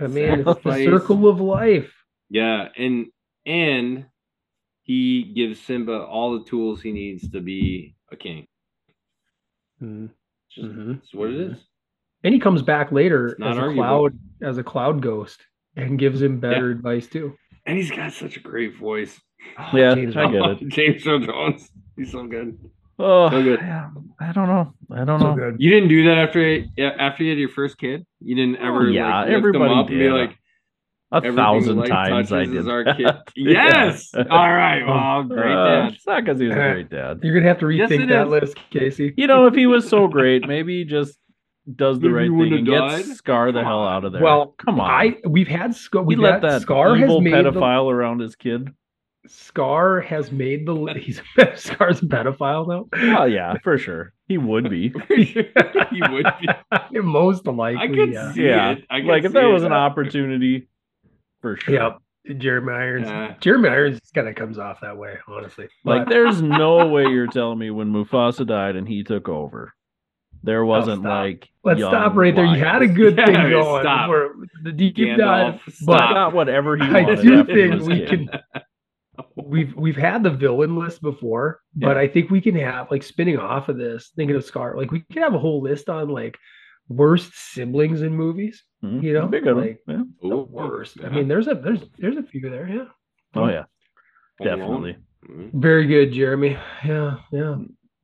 I 0.00 0.06
mean, 0.06 0.44
it's 0.46 0.62
the 0.62 0.84
circle 0.84 1.28
of 1.28 1.40
life. 1.40 1.92
Yeah, 2.30 2.68
and 2.76 3.06
and 3.44 4.06
he 4.84 5.24
gives 5.24 5.60
Simba 5.60 6.04
all 6.04 6.38
the 6.38 6.44
tools 6.44 6.80
he 6.80 6.92
needs 6.92 7.28
to 7.30 7.40
be 7.40 7.96
a 8.10 8.16
king. 8.16 8.46
Mhm. 9.82 10.10
It's, 10.46 10.54
just, 10.54 10.68
Mhm. 10.68 10.98
it's 11.02 11.14
what 11.14 11.30
it 11.30 11.40
is. 11.40 11.58
And 12.24 12.32
he 12.32 12.38
comes 12.40 12.62
back 12.62 12.92
later 12.92 13.36
as 13.42 13.56
a 13.56 13.60
arguable. 13.60 13.74
cloud 13.74 14.18
as 14.40 14.58
a 14.58 14.62
cloud 14.62 15.02
ghost 15.02 15.44
and 15.76 15.98
gives 15.98 16.20
him 16.22 16.40
better 16.40 16.70
advice 16.70 17.06
too. 17.06 17.34
And 17.66 17.76
he's 17.76 17.90
got 17.90 18.12
such 18.12 18.36
a 18.36 18.40
great 18.40 18.76
voice. 18.78 19.20
Oh, 19.58 19.76
Yeah, 19.76 19.94
James 19.94 20.16
I 20.16 20.30
get 20.30 20.42
it. 20.44 20.58
James 20.68 21.06
Earl 21.06 21.20
Jones. 21.20 21.68
He's 21.96 22.10
so 22.12 22.26
good. 22.26 22.58
Oh, 22.98 23.30
So 23.30 23.42
good. 23.42 23.60
yeah, 23.60 23.88
I 24.20 24.32
don't 24.32 24.48
know. 24.48 24.74
I 24.90 25.04
don't 25.04 25.20
So 25.20 25.28
know. 25.28 25.34
good. 25.36 25.56
You 25.58 25.70
didn't 25.70 25.88
do 25.88 26.04
that 26.04 26.18
after 26.18 26.40
yeah, 26.76 26.90
after 26.98 27.24
you 27.24 27.30
had 27.30 27.38
your 27.38 27.48
first 27.48 27.78
kid. 27.78 28.04
You 28.20 28.34
didn't 28.36 28.56
Oh, 28.60 28.68
ever 28.68 28.90
yeah, 28.90 29.06
like 29.20 29.26
lift 29.28 29.36
everybody 29.38 29.68
them 29.70 29.78
up 29.78 29.88
and 29.88 29.98
be 29.98 30.08
like, 30.10 30.36
A 31.10 31.20
thousand 31.32 31.76
light 31.78 31.88
times 31.88 32.32
I 32.32 32.42
is 32.42 32.50
did. 32.50 32.68
our 32.68 32.84
kid. 32.94 33.06
Yes. 33.36 34.10
All 34.14 34.22
right. 34.52 34.82
Well, 34.86 35.22
great 35.24 35.52
Uh, 35.54 35.64
dad. 35.84 35.92
It's 35.94 36.06
not 36.06 36.24
because 36.24 36.38
he 36.40 36.46
was 36.46 36.56
a 36.56 36.58
great 36.60 36.90
dad. 36.90 37.20
You're 37.22 37.34
gonna 37.34 37.48
have 37.48 37.58
to 37.60 37.66
rethink 37.66 38.02
it 38.04 38.08
that 38.08 38.26
is. 38.26 38.30
list, 38.30 38.56
Casey. 38.70 39.14
You 39.16 39.26
know, 39.26 39.46
if 39.46 39.54
he 39.54 39.66
was 39.66 39.88
so 39.88 40.06
great, 40.08 40.46
maybe 40.46 40.84
just 40.84 41.18
does 41.76 42.00
the 42.00 42.10
right 42.10 42.24
thing 42.24 42.36
wouldn't 42.36 42.68
and 42.68 42.68
have 42.68 42.90
gets 42.90 43.08
died. 43.08 43.16
Scar 43.16 43.52
the 43.52 43.60
Come 43.60 43.66
hell 43.66 43.80
on. 43.80 43.94
out 43.94 44.04
of 44.04 44.12
there. 44.12 44.22
Well, 44.22 44.54
come 44.58 44.80
on. 44.80 44.90
I 44.90 45.16
we've 45.26 45.48
had 45.48 45.74
Scar. 45.74 46.02
We've 46.02 46.18
let 46.18 46.42
that 46.42 46.62
Scar 46.62 46.96
has 46.96 47.04
evil 47.04 47.20
made 47.20 47.32
the, 47.32 47.50
pedophile 47.52 47.90
around 47.90 48.20
his 48.20 48.34
kid. 48.34 48.70
Scar 49.26 50.00
has 50.00 50.32
made 50.32 50.66
the 50.66 50.74
li- 50.74 51.00
he's 51.00 51.22
Scar's 51.54 52.02
a 52.02 52.06
pedophile 52.06 52.66
though. 52.66 52.88
Well, 52.92 53.28
yeah, 53.28 53.54
for 53.62 53.78
sure. 53.78 54.12
He 54.26 54.38
would 54.38 54.68
be. 54.70 54.92
he 55.08 56.02
would 56.10 56.26
be. 56.40 57.00
Most 57.00 57.46
likely. 57.46 57.80
I 57.80 57.86
could 57.88 58.12
yeah. 58.12 58.32
see 58.32 58.42
yeah. 58.42 58.70
it. 58.72 58.84
I 58.90 59.00
could 59.00 59.08
Like 59.08 59.24
if 59.24 59.30
see 59.30 59.38
there 59.38 59.48
was 59.48 59.62
an 59.62 59.72
opportunity, 59.72 60.68
for 61.40 61.56
sure. 61.56 61.74
Yep. 61.74 62.38
Jeremy 62.38 62.72
Irons. 62.72 63.08
Yeah. 63.08 63.34
Jeremy 63.40 63.68
Irons 63.68 64.00
kind 64.14 64.28
of 64.28 64.36
comes 64.36 64.58
off 64.58 64.80
that 64.82 64.96
way, 64.96 65.16
honestly. 65.28 65.68
Like 65.84 66.04
But- 66.04 66.08
there's 66.10 66.40
no 66.40 66.86
way 66.88 67.02
you're 67.02 67.26
telling 67.26 67.58
me 67.58 67.70
when 67.70 67.92
Mufasa 67.92 68.46
died 68.46 68.76
and 68.76 68.88
he 68.88 69.02
took 69.04 69.28
over 69.28 69.74
there 70.42 70.64
wasn't 70.64 71.02
stop. 71.02 71.10
like 71.24 71.48
Let's 71.64 71.80
young 71.80 71.90
stop 71.90 72.14
right 72.16 72.34
there. 72.34 72.44
You 72.46 72.58
had 72.58 72.82
a 72.82 72.86
lions. 72.86 72.96
good 72.96 73.16
Yeah, 73.18 73.26
thing 73.26 73.34
stop. 73.36 73.50
going. 73.82 74.08
Where 74.10 74.28
the 74.64 74.72
deep 74.72 74.96
dive, 74.96 75.16
Gandalf, 75.18 75.60
but 75.86 75.96
stop. 75.98 76.14
got 76.14 76.32
whatever 76.34 76.76
he 76.76 76.82
wanted. 76.92 77.18
I 77.18 77.22
do 77.22 77.44
think 77.44 77.82
we 77.82 78.06
king. 78.06 78.28
can. 78.28 78.62
We've 79.36 79.74
we've 79.76 79.96
had 79.96 80.22
the 80.22 80.30
villain 80.30 80.74
list 80.76 81.02
before, 81.02 81.60
but 81.74 81.96
Yeah. 81.96 82.02
I 82.02 82.08
think 82.08 82.30
we 82.30 82.40
can 82.40 82.54
have 82.56 82.90
like 82.90 83.02
spinning 83.02 83.38
off 83.38 83.68
of 83.68 83.76
this. 83.76 84.10
Thinking 84.16 84.36
of 84.36 84.44
Scar, 84.44 84.76
like 84.76 84.90
we 84.90 85.00
can 85.12 85.22
have 85.22 85.34
a 85.34 85.38
whole 85.38 85.60
list 85.62 85.88
on 85.90 86.08
like 86.08 86.36
worst 86.88 87.32
siblings 87.34 88.02
in 88.02 88.14
movies. 88.14 88.64
Mhm. 88.82 89.02
You 89.02 89.12
know, 89.12 89.26
Be 89.28 89.40
good 89.40 89.54
one. 89.54 89.64
like- 89.66 89.82
Yeah. 89.86 90.02
The 90.22 90.28
Ooh, 90.28 90.48
worst. 90.50 90.98
I 91.04 91.10
mean, 91.10 91.28
there's 91.28 91.46
a 91.46 91.54
there's 91.54 91.80
there's 91.98 92.16
a 92.16 92.22
few 92.22 92.48
there. 92.48 92.66
Yeah, 92.68 92.84
Oh 93.34 93.48
yeah, 93.48 93.64
Home 94.40 94.48
Alone. 94.48 94.58
definitely. 94.58 94.96
Mhm. 95.28 95.50
very 95.60 95.86
good, 95.86 96.12
Jeremy. 96.12 96.56
Yeah, 96.84 97.16
yeah. 97.30 97.56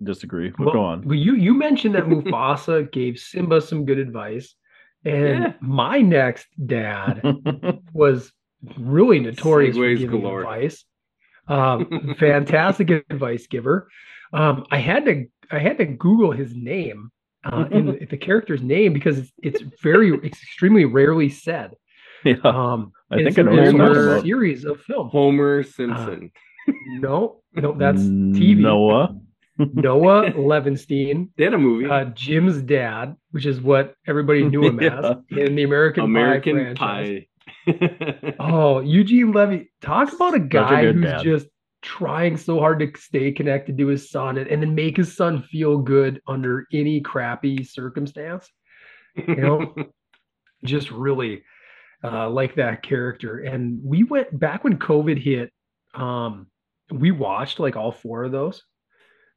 Disagree. 0.02 0.50
But 0.50 0.66
Well, 0.66 0.74
go 0.74 0.82
on. 0.84 1.02
Well, 1.02 1.16
you 1.18 1.34
you 1.34 1.54
mentioned 1.54 1.94
that 1.94 2.04
Mufasa 2.08 2.90
gave 2.92 3.18
Simba 3.18 3.60
some 3.60 3.84
good 3.84 3.98
advice, 3.98 4.54
and 5.04 5.42
Yeah. 5.44 5.52
my 5.60 6.00
next 6.00 6.46
dad 6.66 7.20
was 7.92 8.32
really 8.78 9.18
notorious 9.28 9.76
for 9.76 9.94
giving 9.94 10.20
galore. 10.20 10.40
advice. 10.40 10.84
Um, 11.48 12.14
fantastic 12.18 12.90
advice 12.90 13.46
giver. 13.46 13.88
Um, 14.32 14.64
I 14.70 14.78
had 14.78 15.04
to 15.06 15.24
I 15.50 15.58
had 15.58 15.78
to 15.78 15.86
Google 15.86 16.30
his 16.32 16.54
name 16.54 17.10
uh, 17.44 17.64
in 17.70 17.86
the, 17.86 18.06
the 18.10 18.16
character's 18.18 18.62
name 18.62 18.92
because 18.92 19.18
it's, 19.18 19.32
it's 19.42 19.62
very 19.82 20.10
it's 20.22 20.42
extremely 20.42 20.84
rarely 20.84 21.28
said. 21.30 21.72
yeah. 22.24 22.34
Um, 22.44 22.92
I 23.10 23.16
think 23.16 23.28
it's 23.30 23.38
I 23.38 23.42
a- 23.42 23.72
know 23.72 23.90
it's 23.90 24.22
a 24.22 24.26
series 24.26 24.64
of 24.64 24.80
film. 24.82 25.08
Homer 25.08 25.62
Simpson. 25.62 26.30
No, 27.00 27.40
no, 27.54 27.72
that's 27.72 28.02
TV. 28.02 28.58
Noah. 28.58 29.18
Noah 29.74 30.30
Levenstein, 30.32 31.30
they 31.36 31.44
had 31.44 31.54
a 31.54 31.58
movie. 31.58 31.86
uh, 31.90 32.06
Jim's 32.14 32.62
dad, 32.62 33.16
which 33.32 33.46
is 33.46 33.60
what 33.60 33.94
everybody 34.06 34.44
knew 34.44 34.64
him 34.66 34.80
Yeah. 34.82 34.98
as 35.00 35.16
in 35.30 35.54
the 35.56 35.64
American, 35.64 36.04
American 36.04 36.56
Pie 36.56 36.74
franchise. 36.74 37.08
Pie. 37.08 37.24
Oh, 38.38 38.80
Eugene 38.80 39.32
Levy. 39.32 39.70
Talk 39.82 40.12
about 40.12 40.34
a 40.34 40.38
Such 40.38 40.42
a 40.44 40.48
guy 40.48 40.92
who's 40.92 41.02
dad. 41.04 41.22
just 41.22 41.46
trying 41.82 42.36
so 42.36 42.58
hard 42.58 42.78
to 42.80 42.90
stay 43.00 43.30
connected 43.32 43.76
to 43.78 43.86
his 43.86 44.10
son 44.10 44.38
and, 44.38 44.48
and 44.48 44.62
then 44.62 44.74
make 44.74 44.96
his 44.96 45.16
son 45.16 45.42
feel 45.42 45.78
good 45.78 46.20
under 46.26 46.66
any 46.72 47.00
crappy 47.00 47.62
circumstance. 47.64 48.48
You 49.16 49.36
know, 49.36 49.74
just 50.64 50.90
really 50.90 51.42
uh, 52.04 52.28
like 52.30 52.54
that 52.56 52.82
character. 52.82 53.38
And 53.40 53.80
we 53.84 54.04
went 54.04 54.38
back 54.38 54.64
when 54.64 54.78
COVID 54.78 55.20
hit, 55.20 55.52
um, 55.94 56.46
we 56.90 57.10
watched 57.10 57.58
like 57.60 57.76
all 57.76 57.92
four 57.92 58.24
of 58.24 58.32
those 58.32 58.62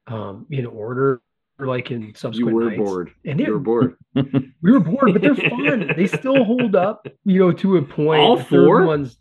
um, 0.08 0.46
in 0.50 0.66
order, 0.66 1.22
like 1.60 1.92
in 1.92 2.02
you 2.02 2.14
subsequent 2.16 2.56
were 2.56 2.66
nights. 2.66 2.78
bored. 2.78 3.12
And 3.26 3.40
You 3.40 3.46
it, 3.46 3.52
were 3.52 3.60
bored. 3.60 3.96
we 4.16 4.72
were 4.72 4.80
bored, 4.80 5.14
but 5.14 5.22
they're 5.22 5.36
fun. 5.36 5.92
they 5.96 6.08
still 6.08 6.44
hold 6.44 6.76
up, 6.76 7.08
you 7.24 7.40
know, 7.40 7.52
to 7.52 7.78
a 7.78 7.82
point. 7.82 8.22
All 8.22 8.38
The 8.38 8.44
third 8.46 8.86
ones. 8.86 9.18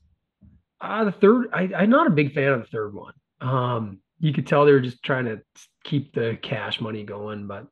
Uh, 0.81 1.05
the 1.05 1.12
third, 1.12 1.48
I, 1.52 1.70
I'm 1.77 1.90
not 1.90 2.07
a 2.07 2.11
big 2.11 2.32
fan 2.32 2.52
of 2.52 2.62
the 2.62 2.66
third 2.69 2.94
one. 2.94 3.12
Um, 3.40 3.98
you 4.19 4.32
could 4.32 4.47
tell 4.47 4.65
they 4.65 4.73
were 4.73 4.81
just 4.81 5.02
trying 5.02 5.27
to 5.27 5.40
keep 5.85 6.15
the 6.15 6.39
cash 6.40 6.81
money 6.81 7.05
going, 7.05 7.47
but 7.47 7.66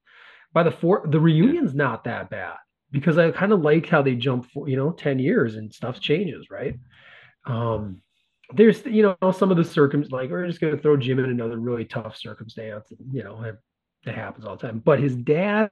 by 0.53 0.63
the 0.63 0.71
fourth, 0.71 1.11
the 1.11 1.21
reunion's 1.21 1.75
not 1.75 2.05
that 2.05 2.29
bad 2.31 2.57
because 2.91 3.17
I 3.19 3.31
kind 3.31 3.53
of 3.53 3.61
like 3.61 3.87
how 3.87 4.03
they 4.03 4.15
jump 4.15 4.51
for 4.51 4.69
you 4.69 4.77
know 4.77 4.91
10 4.93 5.19
years 5.19 5.57
and 5.57 5.73
stuff 5.73 6.01
changes, 6.01 6.51
right? 6.51 6.75
Um, 7.47 8.03
there's 8.55 8.85
you 8.87 9.03
know 9.03 9.33
some 9.33 9.51
of 9.51 9.57
the 9.57 9.65
circum 9.65 10.05
like 10.11 10.31
we're 10.31 10.47
just 10.47 10.61
gonna 10.61 10.79
throw 10.79 10.97
Jim 10.97 11.19
in 11.19 11.27
another 11.27 11.59
really 11.59 11.85
tough 11.85 12.17
circumstance, 12.17 12.93
you 13.13 13.25
know, 13.25 13.43
it, 13.43 13.57
it 14.07 14.15
happens 14.15 14.47
all 14.47 14.57
the 14.57 14.67
time. 14.67 14.81
But 14.85 15.01
his 15.01 15.17
dad 15.17 15.71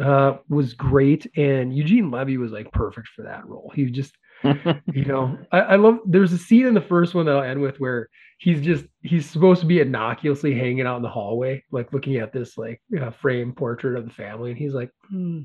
uh 0.00 0.38
was 0.48 0.74
great 0.74 1.26
and 1.36 1.74
Eugene 1.74 2.10
Levy 2.10 2.36
was 2.36 2.52
like 2.52 2.70
perfect 2.72 3.08
for 3.08 3.22
that 3.22 3.46
role. 3.46 3.72
He 3.74 3.86
just 3.86 4.16
you 4.92 5.04
know 5.04 5.38
I, 5.50 5.60
I 5.60 5.76
love 5.76 6.00
there's 6.04 6.32
a 6.32 6.38
scene 6.38 6.66
in 6.66 6.74
the 6.74 6.80
first 6.80 7.14
one 7.14 7.26
that 7.26 7.36
i'll 7.36 7.42
end 7.42 7.60
with 7.60 7.80
where 7.80 8.08
he's 8.38 8.60
just 8.60 8.84
he's 9.02 9.28
supposed 9.28 9.60
to 9.62 9.66
be 9.66 9.80
innocuously 9.80 10.54
hanging 10.54 10.86
out 10.86 10.96
in 10.96 11.02
the 11.02 11.08
hallway 11.08 11.64
like 11.70 11.92
looking 11.92 12.16
at 12.16 12.32
this 12.32 12.58
like 12.58 12.82
uh, 13.00 13.10
frame 13.10 13.52
portrait 13.52 13.96
of 13.96 14.04
the 14.04 14.12
family 14.12 14.50
and 14.50 14.58
he's 14.58 14.74
like 14.74 14.90
hmm, 15.08 15.42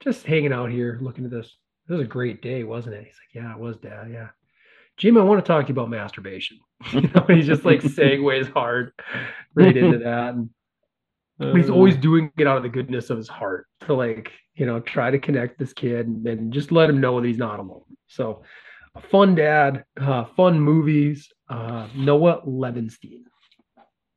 just 0.00 0.26
hanging 0.26 0.52
out 0.52 0.70
here 0.70 0.98
looking 1.00 1.24
at 1.24 1.30
this 1.30 1.56
it 1.88 1.92
was 1.92 2.02
a 2.02 2.04
great 2.04 2.42
day 2.42 2.64
wasn't 2.64 2.94
it 2.94 3.04
he's 3.04 3.14
like 3.14 3.44
yeah 3.44 3.52
it 3.52 3.58
was 3.58 3.76
dad 3.78 4.08
yeah 4.10 4.28
jim 5.02 5.18
i 5.18 5.20
want 5.22 5.44
to 5.44 5.46
talk 5.46 5.66
to 5.66 5.68
you 5.68 5.74
about 5.74 5.90
masturbation 5.90 6.58
you 6.92 7.00
know 7.00 7.24
he's 7.28 7.46
just 7.46 7.64
like 7.64 7.80
segues 7.82 8.50
hard 8.52 8.92
right 9.54 9.76
into 9.76 9.98
that 10.04 10.34
and 10.34 10.48
but 11.38 11.56
he's 11.56 11.70
always 11.70 11.96
doing 11.96 12.30
it 12.38 12.46
out 12.46 12.56
of 12.56 12.62
the 12.62 12.68
goodness 12.68 13.10
of 13.10 13.16
his 13.16 13.28
heart 13.28 13.66
to 13.80 13.94
like 13.94 14.30
you 14.54 14.64
know 14.64 14.78
try 14.78 15.10
to 15.10 15.18
connect 15.18 15.58
this 15.58 15.72
kid 15.72 16.06
and, 16.06 16.24
and 16.26 16.52
just 16.52 16.70
let 16.70 16.88
him 16.88 17.00
know 17.00 17.20
that 17.20 17.26
he's 17.26 17.36
not 17.36 17.58
alone 17.58 17.82
so 18.06 18.42
fun 19.10 19.34
dad 19.34 19.84
uh 20.00 20.24
fun 20.36 20.60
movies 20.60 21.28
uh 21.48 21.88
noah 21.96 22.40
Levenstein. 22.46 23.22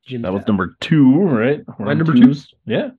Jim's 0.06 0.22
That 0.22 0.34
was 0.34 0.42
dad. 0.42 0.48
number 0.50 0.76
two, 0.82 1.20
right? 1.20 1.62
My 1.80 1.96
number 1.96 2.14
twos. 2.14 2.48
Yeah. 2.68 2.90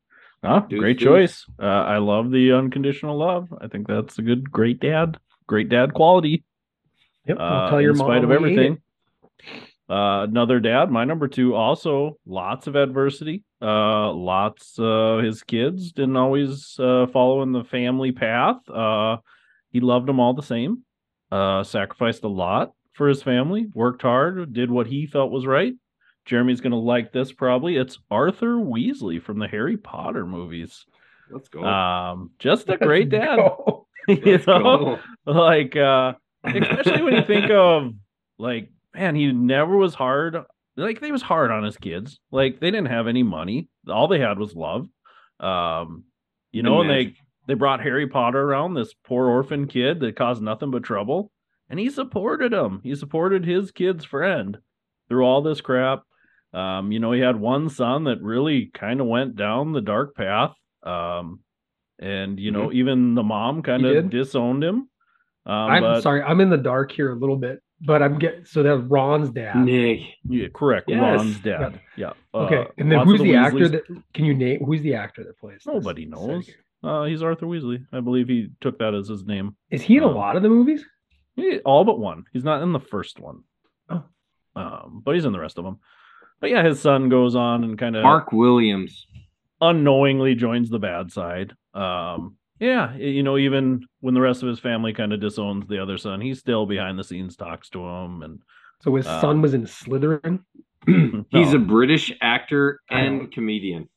Ah, 0.43 0.67
Deuce, 0.69 0.81
great 0.81 0.99
deuce. 0.99 1.07
choice. 1.07 1.45
Uh, 1.63 1.67
I 1.67 1.99
love 1.99 2.33
the 2.33 2.53
unconditional 2.53 3.17
love. 3.17 3.49
I 3.61 3.69
think 3.69 3.87
that's 3.87 4.19
a 4.19 4.23
good, 4.23 4.51
great 4.51 4.81
dad. 4.81 5.17
Great 5.47 5.69
dad 5.69 5.95
quality. 5.95 6.45
Yep, 7.27 7.39
Uh, 7.39 7.43
I'll 7.43 7.71
tell 7.71 7.81
your 7.81 7.91
in 7.93 7.97
spite 7.97 8.23
mom 8.23 8.25
of 8.25 8.31
everything. 8.33 8.79
Uh, 9.89 10.27
another 10.29 10.59
dad, 10.59 10.91
my 10.91 11.05
number 11.05 11.29
two, 11.29 11.55
also 11.55 12.19
lots 12.27 12.67
of 12.67 12.75
adversity. 12.75 13.45
Uh, 13.63 14.13
lots. 14.13 14.79
Uh, 14.79 15.19
his 15.23 15.43
kids 15.45 15.93
didn't 15.93 16.17
always 16.17 16.77
uh, 16.81 17.07
follow 17.13 17.43
in 17.43 17.53
the 17.53 17.63
family 17.65 18.11
path. 18.11 18.57
Uh, 18.69 19.19
he 19.71 19.81
loved 19.81 20.09
them 20.09 20.19
all 20.19 20.35
the 20.35 20.43
same. 20.43 20.83
Uh, 21.31 21.63
sacrificed 21.63 22.25
a 22.25 22.29
lot 22.29 22.73
for 22.95 23.09
his 23.09 23.23
family. 23.23 23.67
Worked 23.75 24.03
hard. 24.03 24.53
Did 24.53 24.71
what 24.71 24.87
he 24.89 25.07
felt 25.07 25.31
was 25.31 25.47
right. 25.47 25.75
Jeremy's 26.25 26.61
gonna 26.61 26.79
like 26.81 27.13
this 27.13 27.31
probably. 27.31 27.77
It's 27.77 27.99
Arthur 28.11 28.57
Weasley 28.57 29.23
from 29.23 29.39
the 29.39 29.47
Harry 29.47 29.77
Potter 29.77 30.27
movies. 30.27 30.85
Let's 31.31 31.49
go. 31.49 31.63
Um, 31.65 32.31
just 32.41 32.67
a 32.69 32.73
Let's 32.73 32.83
great 32.83 33.09
dad. 33.11 33.37
go. 33.37 33.87
you 34.09 34.21
Let's 34.25 34.47
know? 34.49 34.99
go. 35.25 35.33
like 35.33 35.77
uh 35.77 36.15
especially 36.47 37.03
when 37.03 37.15
you 37.15 37.25
think 37.25 37.51
of 37.51 37.93
like 38.39 38.71
man 38.95 39.15
he 39.15 39.33
never 39.33 39.77
was 39.77 39.95
hard 39.95 40.37
like 40.77 41.01
they 41.01 41.11
was 41.13 41.23
hard 41.23 41.51
on 41.51 41.65
his 41.65 41.77
kids. 41.79 42.21
Like 42.31 42.61
they 42.61 42.71
didn't 42.71 42.89
have 42.91 43.07
any 43.09 43.23
money. 43.23 43.69
All 43.89 44.09
they 44.09 44.21
had 44.21 44.39
was 44.39 44.55
love. 44.55 44.89
Um 45.41 46.05
you 46.53 46.63
know 46.63 46.81
and 46.81 46.89
magic. 46.89 47.15
they 47.47 47.53
they 47.53 47.55
brought 47.55 47.81
harry 47.83 48.07
potter 48.07 48.43
around 48.43 48.75
this 48.75 48.95
poor 49.05 49.27
orphan 49.29 49.67
kid 49.69 50.01
that 50.01 50.17
caused 50.17 50.43
nothing 50.43 50.71
but 50.71 50.83
trouble 50.83 51.31
and 51.69 51.79
he 51.81 51.91
supported 51.91 52.53
him. 52.53 52.81
He 52.83 52.95
supported 52.95 53.45
his 53.45 53.71
kid's 53.71 54.05
friend 54.05 54.59
through 55.09 55.25
all 55.25 55.43
this 55.43 55.61
crap. 55.61 56.03
Um 56.53 56.93
you 56.93 57.01
know 57.01 57.13
he 57.13 57.21
had 57.21 57.41
one 57.41 57.69
son 57.69 58.05
that 58.05 58.23
really 58.23 58.71
kind 58.73 59.01
of 59.01 59.07
went 59.07 59.37
down 59.37 59.73
the 59.73 59.81
dark 59.81 60.15
path 60.15 60.55
um 60.83 61.41
and 61.99 62.39
you 62.39 62.51
know 62.51 62.71
even 62.73 63.15
the 63.15 63.23
mom 63.23 63.63
kind 63.63 63.83
Mm-hmm. 63.83 63.99
Of 63.99 64.11
disowned 64.11 64.63
him 64.63 64.89
um, 65.47 65.53
i'm 65.71 65.83
but, 65.83 66.01
sorry 66.03 66.23
i'm 66.23 66.41
in 66.41 66.51
the 66.51 66.57
dark 66.57 66.91
here 66.93 67.13
a 67.13 67.15
little 67.15 67.37
bit 67.37 67.63
but 67.83 68.03
i'm 68.03 68.19
getting 68.19 68.45
so 68.45 68.63
that's 68.63 68.81
ron's 68.83 69.31
dad 69.31 69.57
Nic. 69.65 70.01
Yeah, 70.29 70.49
correct. 70.55 70.89
Yes. 70.89 71.01
Ron's 71.19 71.39
dad. 71.41 71.81
Yeah. 71.97 72.13
okay 72.35 72.59
Uh, 72.63 72.65
and 72.79 72.91
then 72.91 72.99
lots 72.99 73.11
who's 73.11 73.21
of 73.21 73.27
the, 73.27 73.37
actor 73.37 73.69
that 73.69 73.83
can 74.15 74.25
you 74.25 74.35
name 74.35 74.61
who's 74.65 74.81
the 74.83 74.95
actor 74.95 75.25
that 75.25 75.39
plays? 75.39 75.63
Nobody 75.67 76.05
This 76.07 76.11
knows. 76.15 76.51
Uh, 76.85 77.05
he's 77.05 77.23
Arthur 77.23 77.47
Weasley. 77.47 77.85
I 77.93 78.01
believe 78.01 78.29
he 78.29 78.49
took 78.61 78.79
that 78.79 78.95
as 78.95 79.09
his 79.09 79.25
name. 79.25 79.57
is 79.71 79.83
he 79.83 79.97
in 79.97 80.03
a 80.03 80.09
Um, 80.09 80.15
lot 80.15 80.37
of 80.37 80.43
the 80.43 80.49
movies 80.49 80.85
He- 81.37 81.59
all 81.61 81.85
but 81.85 81.99
one. 81.99 82.25
He's 82.33 82.45
not 82.45 82.63
in 82.63 82.73
the 82.73 82.81
first 82.81 83.19
one. 83.21 83.41
Oh. 83.91 84.05
Um, 84.55 85.03
but 85.05 85.15
he's 85.15 85.25
in 85.25 85.33
the 85.33 85.41
rest 85.41 85.59
of 85.59 85.65
them. 85.65 85.79
But 86.41 86.51
yeah, 86.51 86.63
his 86.65 86.81
son 86.81 87.09
goes 87.11 87.35
on 87.35 87.63
and 87.65 87.79
kind 87.79 87.95
of 87.97 88.03
Mark 88.05 88.33
Williams. 88.33 89.07
unknowingly 89.61 90.35
joins 90.35 90.71
the 90.71 90.79
bad 90.79 91.11
side. 91.13 91.53
Um, 91.75 92.37
yeah, 92.61 92.95
you 92.97 93.23
know, 93.23 93.37
even 93.39 93.87
when 94.01 94.15
the 94.15 94.21
rest 94.21 94.43
of 94.43 94.49
his 94.49 94.59
family 94.59 94.93
kind 94.93 95.13
of 95.13 95.21
disowns 95.21 95.67
the 95.69 95.81
other 95.83 95.99
son, 95.99 96.21
he's 96.21 96.39
still 96.39 96.67
behind 96.67 96.99
the 96.99 97.05
scenes, 97.05 97.37
talks 97.37 97.69
to 97.71 97.81
him, 97.87 98.23
and 98.23 98.41
so 98.81 98.95
his 98.95 99.07
um, 99.07 99.21
son 99.21 99.43
was 99.43 99.55
in 99.55 99.65
slytherin 99.65 100.41
He's 100.87 101.53
No. 101.53 101.57
a 101.57 101.59
British 101.59 102.13
actor 102.21 102.81
and 102.91 103.33
comedian. 103.33 103.89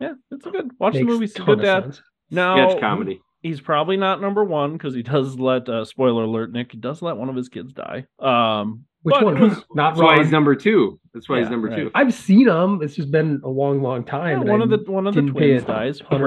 yeah, 0.00 0.14
it's 0.30 0.46
a 0.46 0.50
good 0.50 0.70
watch 0.78 0.94
the 0.94 1.00
Makes 1.00 1.08
movie. 1.12 1.24
It's 1.26 1.38
a 1.38 1.42
good 1.42 1.60
dad. 1.60 1.82
sense. 1.84 2.02
Now, 2.30 2.68
Sketch 2.70 2.80
comedy. 2.80 3.20
He's 3.42 3.60
probably 3.60 3.96
not 3.96 4.20
number 4.20 4.44
one 4.44 4.72
because 4.74 4.94
he 4.94 5.02
does 5.02 5.38
let 5.38 5.68
uh, 5.68 5.84
spoiler 5.84 6.24
alert 6.24 6.52
Nic 6.52 6.72
he 6.72 6.78
does 6.78 7.00
let 7.02 7.16
one 7.16 7.28
of 7.28 7.36
his 7.36 7.48
kids 7.48 7.72
die 7.72 8.04
um 8.18 8.84
which 9.02 9.14
but 9.14 9.24
one 9.24 9.40
was- 9.40 9.64
not 9.74 9.94
That's 9.94 10.02
why 10.02 10.18
he's 10.18 10.30
number 10.30 10.54
two. 10.54 11.00
That's 11.14 11.26
why 11.26 11.38
he's 11.40 11.48
number 11.48 11.68
right. 11.68 11.76
two. 11.76 11.90
I've 11.94 12.12
seen 12.12 12.46
him. 12.46 12.80
It's 12.82 12.94
just 12.94 13.10
been 13.10 13.40
a 13.42 13.48
long, 13.48 13.80
long 13.82 14.04
time. 14.04 14.40
and 14.42 14.48
one 14.50 14.60
of 14.60 14.68
the 14.68 14.78
one 14.90 15.06
of 15.06 15.14
the 15.14 15.22
twins 15.22 15.64
dies 15.64 16.00
fred 16.00 16.20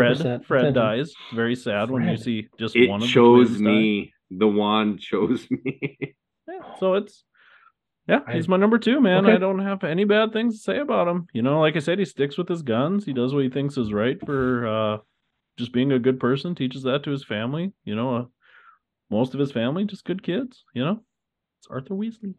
fred 0.46 0.62
attention. 0.66 0.74
dies 0.74 1.14
very 1.36 1.56
sad 1.56 1.92
when 1.92 2.08
you 2.08 2.18
see 2.18 2.48
just 2.60 2.76
It 2.76 2.90
one 2.90 3.04
of 3.04 3.08
chose 3.10 3.50
the 3.52 3.58
twins 3.60 3.62
die. 3.62 3.72
me. 3.72 4.14
The 4.32 4.48
wand 4.48 5.00
chose 5.00 5.48
me. 5.52 5.98
Yeah, 6.48 6.76
so 6.80 6.96
it's 6.96 7.24
Yeah, 8.08 8.20
I- 8.28 8.34
he's 8.34 8.48
my 8.48 8.58
number 8.58 8.80
two, 8.80 9.00
man. 9.00 9.26
Okay. 9.26 9.36
I 9.36 9.38
don't 9.38 9.60
have 9.60 9.84
any 9.84 10.04
bad 10.04 10.34
things 10.34 10.56
to 10.56 10.62
say 10.64 10.80
about 10.80 11.08
him. 11.08 11.28
You 11.32 11.42
know, 11.44 11.62
like 11.62 11.76
I 11.76 11.80
said, 11.80 12.00
he 12.00 12.06
sticks 12.06 12.38
with 12.40 12.50
his 12.50 12.64
guns. 12.64 13.06
He 13.06 13.14
does 13.14 13.34
what 13.36 13.44
he 13.44 13.50
thinks 13.52 13.78
is 13.78 13.94
right 13.94 14.18
for 14.26 14.68
uh, 14.68 14.98
just 15.58 15.74
being 15.74 15.92
a 15.92 16.00
good 16.00 16.20
person. 16.20 16.56
Teaches 16.56 16.84
that 16.84 17.04
to 17.04 17.12
his 17.12 17.24
family. 17.26 17.74
You 17.86 17.96
know, 17.96 18.16
uh, 18.16 18.26
most 19.10 19.34
of 19.34 19.40
his 19.40 19.52
family 19.52 19.86
just 19.86 20.06
good 20.06 20.24
kids. 20.24 20.64
You 20.74 20.84
know, 20.86 21.00
it's 21.60 21.68
Arthur 21.70 21.94
Weasley. 21.96 22.36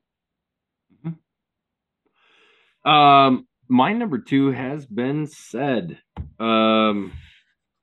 Um, 2.84 3.46
my 3.68 3.92
number 3.92 4.18
two 4.18 4.50
has 4.50 4.84
been 4.86 5.26
said. 5.26 5.98
Um, 6.38 7.12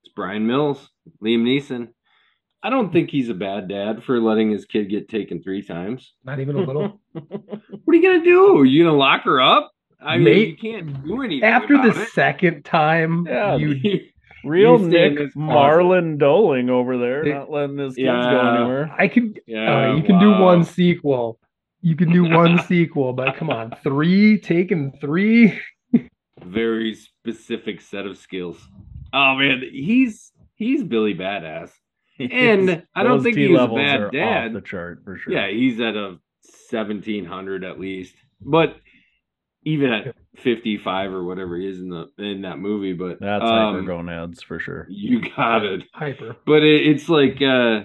it's 0.03 0.13
Bryan 0.13 0.45
Mills, 0.45 0.89
Liam 1.23 1.41
Neeson. 1.41 1.89
I 2.63 2.69
don't 2.69 2.93
think 2.93 3.09
he's 3.09 3.29
a 3.29 3.33
bad 3.33 3.67
dad 3.67 4.03
for 4.03 4.19
letting 4.21 4.51
his 4.51 4.65
kid 4.65 4.89
get 4.91 5.09
taken 5.09 5.41
three 5.41 5.63
times. 5.63 6.13
Not 6.23 6.39
even 6.39 6.55
a 6.55 6.59
little. 6.63 6.99
What 7.13 7.95
are 7.95 7.99
you 7.99 8.03
gonna 8.03 8.23
do? 8.23 8.57
Are 8.59 8.65
You 8.65 8.83
gonna 8.85 8.95
lock 8.97 9.23
her 9.23 9.41
up? 9.41 9.71
I 9.99 10.15
mean, 10.17 10.23
Mate, 10.25 10.47
you 10.49 10.57
can't 10.57 11.03
do 11.03 11.21
anything 11.23 11.43
After 11.43 11.73
about 11.73 11.95
the 11.95 12.01
it. 12.03 12.09
second 12.09 12.63
time, 12.63 13.25
Yeah, 13.27 13.55
you 13.55 13.75
Real 14.43 14.79
You 14.79 14.87
Nic 14.87 15.17
this 15.17 15.33
closet. 15.33 15.35
Marlin 15.53 16.17
Doling 16.17 16.69
over 16.69 16.97
there, 16.97 17.23
They- 17.23 17.33
not 17.33 17.51
letting 17.51 17.77
his 17.77 17.95
kids 17.95 18.05
Yeah. 18.05 18.31
go 18.31 18.39
anywhere. 18.55 18.95
I 18.97 19.07
can 19.07 19.35
yeah, 19.47 19.91
uh, 19.91 19.95
you 19.95 20.03
can 20.03 20.19
do 20.19 20.31
one 20.31 20.63
sequel. 20.63 21.39
You 21.81 21.95
can 21.95 22.11
do 22.11 22.23
one 22.29 22.57
sequel, 22.67 23.13
but 23.13 23.35
come 23.35 23.49
on, 23.49 23.73
three 23.83 24.37
taking 24.39 24.91
three. 25.01 25.59
very 26.43 26.95
specific 26.95 27.81
set 27.81 28.05
of 28.05 28.17
skills. 28.17 28.57
Oh 29.13 29.35
man, 29.35 29.61
he's 29.71 30.31
he's 30.55 30.83
Billy 30.83 31.13
Badass. 31.15 31.71
And 32.19 32.83
I 32.93 33.01
don't 33.03 33.23
think 33.23 33.35
he's 33.35 33.49
a 33.57 33.67
bad 33.67 33.99
are 34.01 34.05
off 34.07 34.11
dad. 34.11 34.53
the 34.53 34.61
chart 34.61 35.01
for 35.03 35.17
sure. 35.17 35.33
Yeah, 35.33 35.49
he's 35.49 35.79
at 35.81 35.95
a 35.95 36.17
seventeen 36.41 37.25
hundred 37.25 37.63
at 37.63 37.79
least. 37.79 38.13
But 38.39 38.75
even 39.63 39.91
at 39.91 40.15
fifty 40.37 40.77
five 40.77 41.11
or 41.13 41.23
whatever 41.23 41.57
he 41.57 41.67
is 41.67 41.79
in 41.79 41.89
the 41.89 42.07
in 42.17 42.41
that 42.43 42.59
movie, 42.59 42.93
but 42.93 43.19
that's 43.19 43.43
um, 43.43 43.49
hyper 43.75 43.81
gonads 43.83 44.41
for 44.41 44.59
sure. 44.59 44.87
You 44.89 45.21
got 45.35 45.65
it. 45.65 45.83
Hyper. 45.93 46.35
But 46.45 46.63
it, 46.63 46.87
it's 46.87 47.09
like 47.09 47.41
uh 47.41 47.81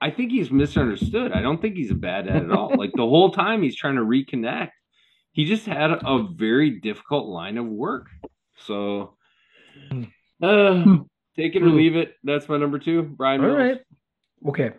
I 0.00 0.10
think 0.10 0.30
he's 0.30 0.50
misunderstood. 0.50 1.32
I 1.32 1.42
don't 1.42 1.60
think 1.60 1.74
he's 1.76 1.90
a 1.90 1.96
bad 1.96 2.26
dad 2.26 2.44
at 2.44 2.50
all. 2.52 2.72
like 2.76 2.92
the 2.94 3.02
whole 3.02 3.32
time 3.32 3.62
he's 3.62 3.74
trying 3.76 3.96
to 3.96 4.02
reconnect. 4.02 4.70
He 5.32 5.44
just 5.44 5.66
had 5.66 5.90
a 5.90 6.26
very 6.32 6.78
difficult 6.80 7.26
line 7.26 7.58
of 7.58 7.66
work. 7.66 8.06
So 8.56 9.16
uh 10.42 10.84
take 11.36 11.56
it 11.56 11.62
or 11.62 11.68
leave 11.70 11.96
it. 11.96 12.14
That's 12.22 12.48
my 12.48 12.58
number 12.58 12.78
two. 12.78 13.02
Bryan 13.02 13.40
All 13.40 13.48
Mills. 13.48 13.58
right. 13.58 13.78
Okay. 14.48 14.70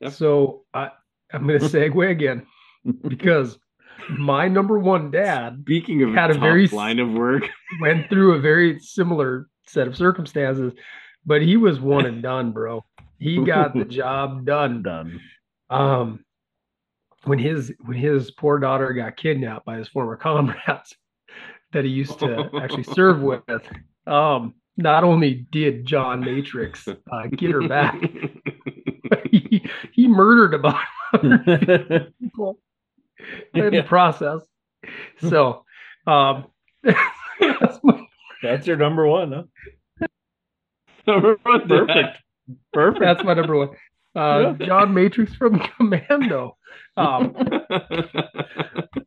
Yep. 0.00 0.12
So 0.12 0.64
I 0.74 0.90
I'm 1.32 1.46
gonna 1.46 1.58
segue 1.60 2.10
again 2.10 2.46
because 3.08 3.58
my 4.10 4.48
number 4.48 4.78
one 4.78 5.10
dad 5.10 5.58
Speaking 5.62 6.02
of 6.02 6.14
Had 6.14 6.30
a 6.30 6.38
very 6.38 6.66
line 6.68 6.98
of 6.98 7.10
work. 7.12 7.48
went 7.80 8.08
through 8.08 8.34
a 8.34 8.40
very 8.40 8.78
similar 8.78 9.48
set 9.66 9.88
of 9.88 9.96
circumstances, 9.96 10.72
but 11.24 11.42
he 11.42 11.56
was 11.56 11.80
one 11.80 12.06
and 12.06 12.22
done, 12.22 12.52
bro. 12.52 12.84
He 13.18 13.44
got 13.44 13.74
the 13.74 13.84
job 13.84 14.44
done. 14.44 14.82
Done. 14.82 15.20
Um, 15.70 16.24
when 17.24 17.38
his 17.38 17.72
when 17.84 17.96
his 17.96 18.30
poor 18.30 18.58
daughter 18.58 18.92
got 18.92 19.16
kidnapped 19.16 19.64
by 19.64 19.78
his 19.78 19.88
former 19.88 20.16
comrades 20.22 20.94
that 21.72 21.84
he 21.84 21.90
used 21.90 22.18
to 22.20 22.48
actually 22.60 22.84
serve 22.84 23.20
with, 23.20 23.42
um, 24.06 24.54
not 24.76 25.04
only 25.04 25.46
did 25.50 25.84
John 25.84 26.20
Matrix 26.20 26.86
uh, 26.86 27.26
get 27.36 27.50
her 27.50 27.66
back, 27.66 28.00
he, 29.30 29.68
he 29.92 30.06
murdered 30.06 30.54
about 30.54 30.80
people 32.20 32.60
in 33.54 33.70
the 33.70 33.76
Yeah. 33.76 33.82
process. 33.82 34.42
So, 35.18 35.64
um, 36.06 36.46
that's 36.84 37.78
my 37.82 38.06
That's 38.42 38.66
your 38.66 38.76
number 38.76 39.06
one, 39.06 39.32
huh? 39.32 40.06
Perfect. 41.06 42.18
Perfect. 42.72 43.00
That's 43.00 43.24
my 43.24 43.34
number 43.34 43.56
one. 43.56 43.70
Uh, 44.14 44.52
John 44.54 44.94
Matrix 44.94 45.34
from 45.34 45.58
Commando. 45.76 46.56
Um, 46.96 47.34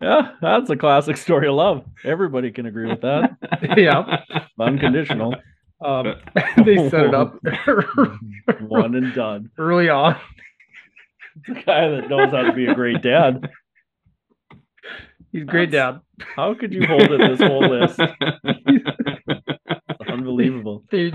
Yeah, 0.01 0.31
that's 0.41 0.69
a 0.69 0.77
classic 0.77 1.17
story 1.17 1.47
of 1.49 1.55
love. 1.55 1.83
Everybody 2.05 2.51
can 2.51 2.65
agree 2.67 2.87
with 2.87 3.01
that. 3.01 3.31
yeah, 3.77 4.21
Unconditional. 4.57 5.35
um, 5.83 6.15
they 6.63 6.89
set 6.89 7.07
it 7.07 7.13
up 7.13 7.35
One 8.61 8.95
and 8.95 9.13
done. 9.13 9.49
early 9.57 9.89
on. 9.89 10.15
The 11.47 11.53
guy 11.55 11.89
that 11.89 12.09
knows 12.09 12.31
how 12.31 12.43
to 12.43 12.53
be 12.53 12.67
a 12.67 12.75
great 12.75 13.01
dad. 13.01 13.49
He's 15.31 15.43
a 15.43 15.45
great 15.45 15.69
dad. 15.71 16.01
How 16.35 16.53
could 16.55 16.73
you 16.73 16.85
hold 16.87 17.03
it 17.03 17.19
this 17.19 17.39
whole 17.41 17.67
list? 17.69 17.99
Unbelievable. 20.09 20.83
They 20.89 21.13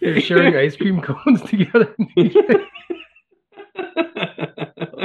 they're 0.00 0.20
sharing 0.20 0.56
ice 0.56 0.74
cream 0.76 1.00
cones 1.02 1.42
together. 1.42 1.94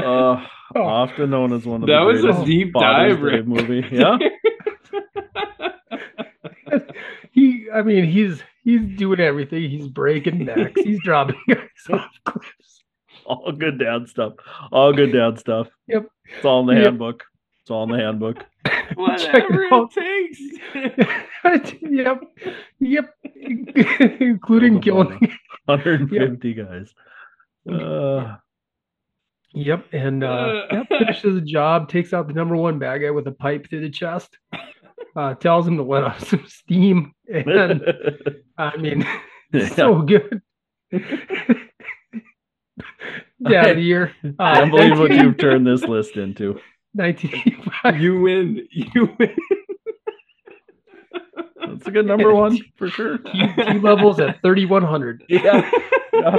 Uh, 0.07 0.45
often 0.75 1.29
known 1.31 1.51
as 1.51 1.65
one 1.65 1.81
of 1.83 1.87
That 1.87 1.99
the 1.99 2.05
was 2.05 2.23
a 2.23 2.45
deep 2.45 2.71
Father's 2.73 3.17
dive, 3.17 3.31
Day 3.31 3.41
movie. 3.41 3.85
Yeah, 3.91 4.17
he, 7.31 7.67
I 7.73 7.81
mean, 7.81 8.05
he's 8.05 8.41
he's 8.63 8.81
doing 8.97 9.19
everything. 9.19 9.69
He's 9.69 9.87
breaking 9.87 10.45
necks. 10.45 10.81
He's 10.81 10.99
dropping 11.01 11.41
guys 11.49 11.59
off 11.91 12.11
cliffs. 12.25 12.83
all 13.25 13.51
good 13.51 13.79
dad 13.79 14.07
stuff. 14.07 14.33
All 14.71 14.93
good 14.93 15.11
dad 15.11 15.39
stuff. 15.39 15.67
Yep. 15.87 16.05
It's 16.35 16.45
all 16.45 16.61
in 16.61 16.67
the 16.67 16.73
Yep. 16.75 16.83
handbook. 16.85 17.23
It's 17.67 17.71
all 17.73 17.83
in 17.83 17.89
the 17.89 17.97
handbook. 17.97 18.45
Whatever 18.95 19.65
it 19.65 19.73
out. 19.73 19.91
takes. 19.91 20.39
yep, 21.81 22.21
yep, 22.79 23.13
including 24.21 24.79
killing. 24.79 25.19
150 25.65 26.53
guys. 26.53 26.93
Uh, 27.69 28.37
Yep, 29.53 29.87
and 29.91 30.23
uh, 30.23 30.61
yep, 30.71 30.87
finishes 30.87 31.35
the 31.35 31.41
job, 31.41 31.89
takes 31.89 32.13
out 32.13 32.27
the 32.27 32.33
number 32.33 32.55
one 32.55 32.79
bad 32.79 32.99
guy 32.99 33.11
with 33.11 33.27
a 33.27 33.33
pipe 33.33 33.69
through 33.69 33.81
the 33.81 33.89
chest, 33.89 34.37
uh, 35.17 35.33
tells 35.33 35.67
him 35.67 35.75
to 35.75 35.83
let 35.83 36.03
off 36.03 36.25
some 36.25 36.45
steam, 36.47 37.11
and 37.27 37.81
I 38.57 38.77
mean, 38.77 39.05
so 39.73 40.03
good. 40.03 40.41
yeah, 40.91 40.99
the 43.73 43.81
year. 43.81 44.13
Uh, 44.39 44.53
Can't 44.53 44.71
believe 44.71 44.99
what 44.99 45.11
you've 45.11 45.37
turned 45.37 45.67
this 45.67 45.83
list 45.83 46.15
into. 46.15 46.61
1985. 46.93 48.01
you 48.01 48.21
win. 48.21 48.67
You 48.71 49.15
win. 49.19 49.35
That's 51.67 51.87
a 51.87 51.91
good 51.91 52.05
number 52.05 52.33
one 52.33 52.57
for 52.77 52.89
sure. 52.89 53.17
T, 53.19 53.79
levels 53.79 54.19
at 54.19 54.41
3100. 54.41 55.23
Yeah. 55.29 55.69
Yeah. 56.13 56.37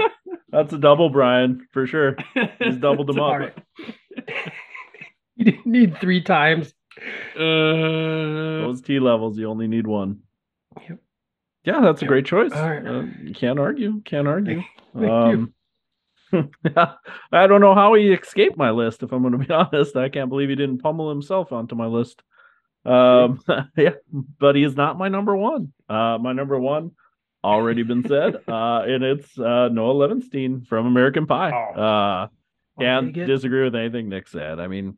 That's 0.51 0.73
a 0.73 0.79
double, 0.79 1.11
Bryan, 1.11 1.67
for 1.73 1.87
sure. 1.87 2.17
He's 2.59 2.79
doubled 2.79 3.09
them 3.09 3.21
up. 3.21 3.39
Right. 3.39 3.55
You 5.37 5.45
didn't 5.45 5.67
need 5.67 5.99
three 5.99 6.23
times. 6.23 6.73
Uh, 7.37 8.65
Those 8.65 8.81
T 8.81 8.99
levels, 8.99 9.39
you 9.39 9.47
only 9.49 9.69
need 9.69 9.87
one. 9.87 10.21
Yep. 10.89 10.99
Yeah, 11.65 11.81
that's 11.83 12.03
a 12.03 12.07
great 12.07 12.25
choice. 12.25 12.53
All 12.53 12.69
right. 12.69 12.85
Uh, 12.85 13.03
you 13.23 13.35
can't 13.35 13.59
argue. 13.59 14.01
Can't 14.05 14.27
argue. 14.27 14.63
Thank 14.95 15.07
you. 15.07 15.13
Um, 15.13 15.55
I 17.33 17.47
don't 17.47 17.61
know 17.61 17.75
how 17.75 17.95
he 17.95 18.13
escaped 18.13 18.57
my 18.57 18.71
list. 18.71 19.03
If 19.03 19.13
I'm 19.13 19.23
going 19.23 19.39
to 19.39 19.47
be 19.47 19.51
honest, 19.53 19.97
I 19.97 20.09
can't 20.09 20.29
believe 20.29 20.49
he 20.49 20.55
didn't 20.55 20.83
pummel 20.83 21.09
himself 21.09 21.53
onto 21.53 21.75
my 21.75 21.87
list. 21.87 22.23
Um, 22.85 23.41
yeah, 23.77 23.95
but 24.39 24.57
he 24.57 24.63
is 24.63 24.77
not 24.77 24.99
my 24.99 25.09
number 25.09 25.37
one. 25.37 25.73
Uh, 25.89 26.19
my 26.21 26.33
number 26.33 26.59
one 26.59 26.93
already 27.45 27.83
been 27.83 28.07
said, 28.07 28.37
uh, 28.49 28.83
and 28.83 29.05
it's 29.05 29.39
uh, 29.39 29.69
Noah 29.69 30.09
Levenstein 30.09 30.67
from 30.67 30.87
American 30.87 31.27
Pie. 31.27 31.53
Oh. 31.53 31.81
Uh, 31.81 32.29
can't 32.79 33.13
disagree 33.13 33.65
with 33.65 33.75
anything 33.75 34.09
Nic 34.09 34.29
said. 34.29 34.61
I 34.61 34.69
mean, 34.69 34.97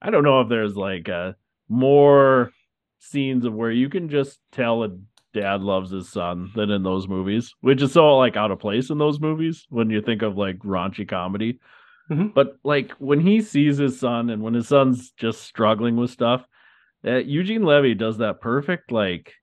I 0.00 0.10
don't 0.10 0.24
know 0.24 0.42
if 0.42 0.48
there's 0.48 0.76
like 0.76 1.08
uh, 1.08 1.32
more 1.68 2.50
scenes 2.98 3.44
of 3.44 3.54
where 3.54 3.70
you 3.70 3.88
can 3.88 4.08
just 4.08 4.38
tell 4.52 4.84
a 4.84 4.90
dad 5.34 5.60
loves 5.62 5.90
his 5.90 6.08
son 6.08 6.50
than 6.54 6.70
in 6.70 6.82
those 6.82 7.08
movies, 7.08 7.54
which 7.60 7.82
is 7.82 7.92
so 7.92 8.16
like 8.16 8.36
out 8.36 8.50
of 8.52 8.60
place 8.60 8.90
in 8.90 8.98
those 8.98 9.20
movies 9.20 9.66
when 9.68 9.90
you 9.90 10.00
think 10.00 10.22
of 10.22 10.38
like 10.38 10.58
raunchy 10.60 11.06
comedy. 11.06 11.58
Mhm. 12.10 12.34
But 12.34 12.56
like 12.64 12.92
when 12.92 13.20
he 13.20 13.40
sees 13.42 13.76
his 13.78 13.98
son 14.00 14.30
and 14.30 14.42
when 14.42 14.54
his 14.54 14.68
son's 14.68 15.12
just 15.12 15.42
struggling 15.42 15.96
with 15.96 16.10
stuff, 16.10 16.46
uh, 17.06 17.16
Eugene 17.16 17.64
Levy 17.64 17.94
does 17.94 18.18
that 18.18 18.40
perfect. 18.40 18.92
Like, 18.92 19.34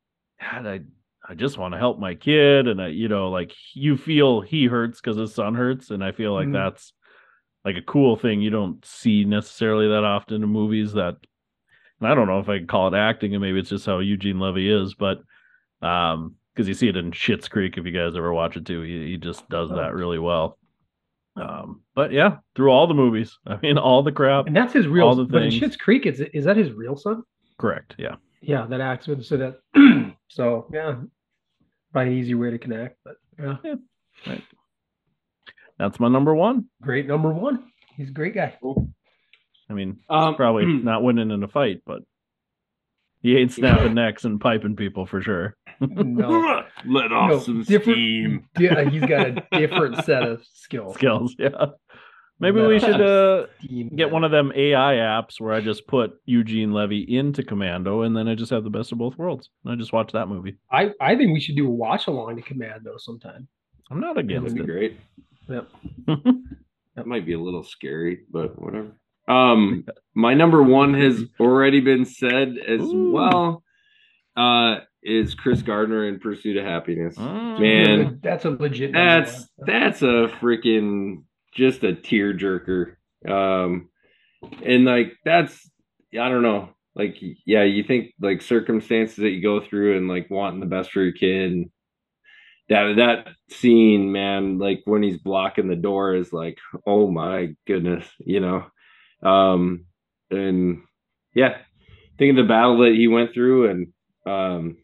God, 0.41 0.65
I 0.67 0.81
I 1.29 1.35
just 1.35 1.57
want 1.57 1.73
to 1.73 1.77
help 1.79 1.99
my 1.99 2.15
kid, 2.15 2.67
and 2.67 2.81
I, 2.81 2.87
you 2.87 3.07
know, 3.07 3.29
like 3.29 3.53
you 3.73 3.95
feel 3.97 4.41
he 4.41 4.65
hurts 4.65 4.99
because 4.99 5.17
his 5.17 5.33
son 5.35 5.53
hurts, 5.55 5.91
and 5.91 6.03
I 6.03 6.11
feel 6.11 6.33
like 6.33 6.47
Mhm. 6.47 6.53
that's 6.53 6.93
like 7.65 7.77
a 7.77 7.81
cool 7.83 8.15
thing 8.15 8.41
you 8.41 8.49
don't 8.49 8.83
see 8.85 9.25
necessarily 9.25 9.87
that 9.89 10.03
often 10.03 10.43
in 10.43 10.49
movies. 10.49 10.93
That 10.93 11.17
and 11.99 12.09
I 12.09 12.15
don't 12.15 12.27
know 12.27 12.39
if 12.39 12.49
I 12.49 12.57
can 12.57 12.67
call 12.67 12.87
it 12.93 12.97
acting, 12.97 13.33
and 13.35 13.41
maybe 13.41 13.59
it's 13.59 13.69
just 13.69 13.85
how 13.85 13.99
Eugene 13.99 14.39
Levy 14.39 14.69
is, 14.69 14.95
but 14.95 15.19
um, 15.81 16.35
because 16.53 16.67
you 16.67 16.73
see 16.73 16.87
it 16.89 16.97
in 16.97 17.11
Schitt's 17.11 17.47
Creek 17.47 17.77
if 17.77 17.85
you 17.85 17.91
guys 17.91 18.15
ever 18.15 18.33
watch 18.33 18.57
it 18.57 18.65
too, 18.65 18.81
he, 18.81 19.11
he 19.11 19.17
just 19.17 19.47
does 19.49 19.71
Oh. 19.71 19.75
that 19.77 19.93
really 19.93 20.19
well. 20.19 20.57
Um, 21.37 21.81
but 21.95 22.11
yeah, 22.11 22.37
through 22.55 22.71
all 22.71 22.87
the 22.87 22.93
movies. 22.93 23.37
I 23.47 23.57
mean, 23.61 23.77
all 23.77 24.03
the 24.03 24.11
crap. 24.11 24.47
And 24.47 24.55
that's 24.55 24.73
his 24.73 24.87
real. 24.87 25.07
All 25.07 25.15
the 25.15 25.23
but 25.23 25.43
in 25.43 25.49
things. 25.51 25.61
Schitt's 25.63 25.77
Creek, 25.77 26.05
is 26.05 26.19
is 26.33 26.43
that 26.45 26.57
his 26.57 26.71
real 26.73 26.95
son? 26.97 27.23
Correct. 27.57 27.95
Yeah. 27.97 28.15
Yeah, 28.41 28.65
that 28.67 28.81
acts 28.81 29.07
with. 29.07 29.23
So 29.23 29.37
that. 29.37 30.13
so 30.27 30.67
yeah, 30.73 30.95
probably 31.93 32.13
an 32.13 32.17
easy 32.19 32.33
way 32.35 32.51
to 32.51 32.57
connect. 32.57 32.97
But 33.05 33.15
yeah, 33.39 33.55
right. 34.27 34.43
That's 35.79 35.99
my 35.99 36.09
number 36.09 36.35
one. 36.35 36.65
great 36.81 37.07
number 37.07 37.29
one. 37.31 37.71
He's 37.95 38.09
a 38.09 38.13
great 38.13 38.33
guy. 38.35 38.57
I 39.69 39.73
mean, 39.73 39.99
Um, 40.09 40.35
probably 40.35 40.65
not 40.83 41.01
winning 41.03 41.31
in 41.31 41.43
a 41.43 41.47
fight, 41.47 41.81
but 41.85 42.01
he 43.21 43.37
ain't 43.37 43.51
snapping 43.51 43.93
necks 43.93 44.25
and 44.25 44.41
piping 44.41 44.75
people 44.75 45.05
for 45.05 45.21
sure. 45.21 45.55
No, 45.81 46.63
Let 46.85 47.11
off 47.11 47.29
No, 47.31 47.39
some 47.39 47.63
steam. 47.63 48.45
yeah, 48.59 48.87
he's 48.89 49.01
got 49.01 49.27
a 49.29 49.43
different 49.57 50.03
set 50.05 50.23
of 50.23 50.43
skills. 50.53 50.95
Skills. 50.95 51.35
Yeah. 51.39 51.49
Maybe 52.39 52.59
Let 52.59 52.69
we 52.69 52.79
should 52.79 53.01
uh, 53.01 53.45
get 53.95 54.09
one 54.11 54.23
of 54.23 54.31
them 54.31 54.51
AI 54.55 54.93
apps 54.95 55.39
where 55.39 55.53
I 55.53 55.61
just 55.61 55.85
put 55.87 56.13
Eugene 56.25 56.71
Levy 56.71 57.01
into 57.07 57.43
Commando 57.43 58.01
and 58.01 58.15
then 58.17 58.27
I 58.27 58.33
just 58.35 58.49
have 58.51 58.63
the 58.63 58.69
best 58.71 58.91
of 58.91 58.97
both 58.97 59.17
worlds. 59.17 59.49
And 59.63 59.73
I 59.73 59.75
just 59.75 59.93
watch 59.93 60.11
that 60.13 60.27
movie. 60.27 60.57
I 60.71 60.91
I 60.99 61.15
think 61.15 61.33
we 61.33 61.39
should 61.39 61.55
do 61.55 61.67
a 61.67 61.71
watch 61.71 62.07
along 62.07 62.37
to 62.37 62.41
Commando 62.41 62.93
sometime. 62.97 63.47
I'm 63.91 63.99
not 63.99 64.17
against 64.17 64.55
That'd 64.55 64.65
be 64.67 64.73
it. 64.73 64.75
great. 64.75 64.99
Yep. 65.49 65.69
That 66.97 67.07
might 67.07 67.25
be 67.25 67.31
a 67.33 67.39
little 67.39 67.63
scary, 67.63 68.25
but 68.29 68.61
whatever. 68.61 68.91
Um, 69.25 69.85
my 70.13 70.33
number 70.33 70.61
one 70.61 70.93
has 70.93 71.23
already 71.39 71.79
been 71.79 72.03
said 72.03 72.55
as 72.67 72.81
Ooh. 72.81 73.11
well. 73.13 73.63
Uh, 74.35 74.79
is 75.03 75.33
Chris 75.35 75.61
Gardner 75.61 76.07
in 76.07 76.19
Pursuit 76.19 76.57
of 76.57 76.65
Happiness? 76.65 77.15
Mm. 77.15 77.59
Man. 77.59 78.19
that's 78.21 78.45
a 78.45 78.51
legit. 78.51 78.93
That's 78.93 79.47
one. 79.55 79.67
that's 79.67 80.01
a 80.01 80.31
freaking 80.39 81.23
just 81.53 81.83
a 81.83 81.93
tearjerker. 81.93 82.95
Um, 83.27 83.89
and 84.63 84.85
like 84.85 85.13
that's 85.25 85.69
I 86.13 86.29
don't 86.29 86.43
know. 86.43 86.69
Like 86.95 87.17
yeah, 87.45 87.63
you 87.63 87.83
think 87.83 88.13
like 88.19 88.41
circumstances 88.41 89.17
that 89.17 89.29
you 89.29 89.41
go 89.41 89.61
through 89.61 89.97
and 89.97 90.07
like 90.07 90.29
wanting 90.29 90.59
the 90.59 90.65
best 90.65 90.91
for 90.91 91.01
your 91.01 91.13
kid. 91.13 91.51
And 91.51 91.69
that 92.69 92.93
that 92.97 93.27
scene, 93.53 94.11
man, 94.11 94.59
like 94.59 94.81
when 94.85 95.03
he's 95.03 95.17
blocking 95.17 95.67
the 95.67 95.75
door 95.75 96.15
is 96.15 96.33
like, 96.33 96.57
oh 96.85 97.09
my 97.09 97.55
goodness, 97.65 98.07
you 98.19 98.39
know. 98.39 98.65
Um, 99.23 99.85
and 100.29 100.81
yeah, 101.33 101.57
think 102.17 102.31
of 102.31 102.35
the 102.37 102.49
battle 102.49 102.79
that 102.79 102.95
he 102.95 103.07
went 103.07 103.33
through, 103.33 103.69
and 103.69 103.87
um, 104.25 104.77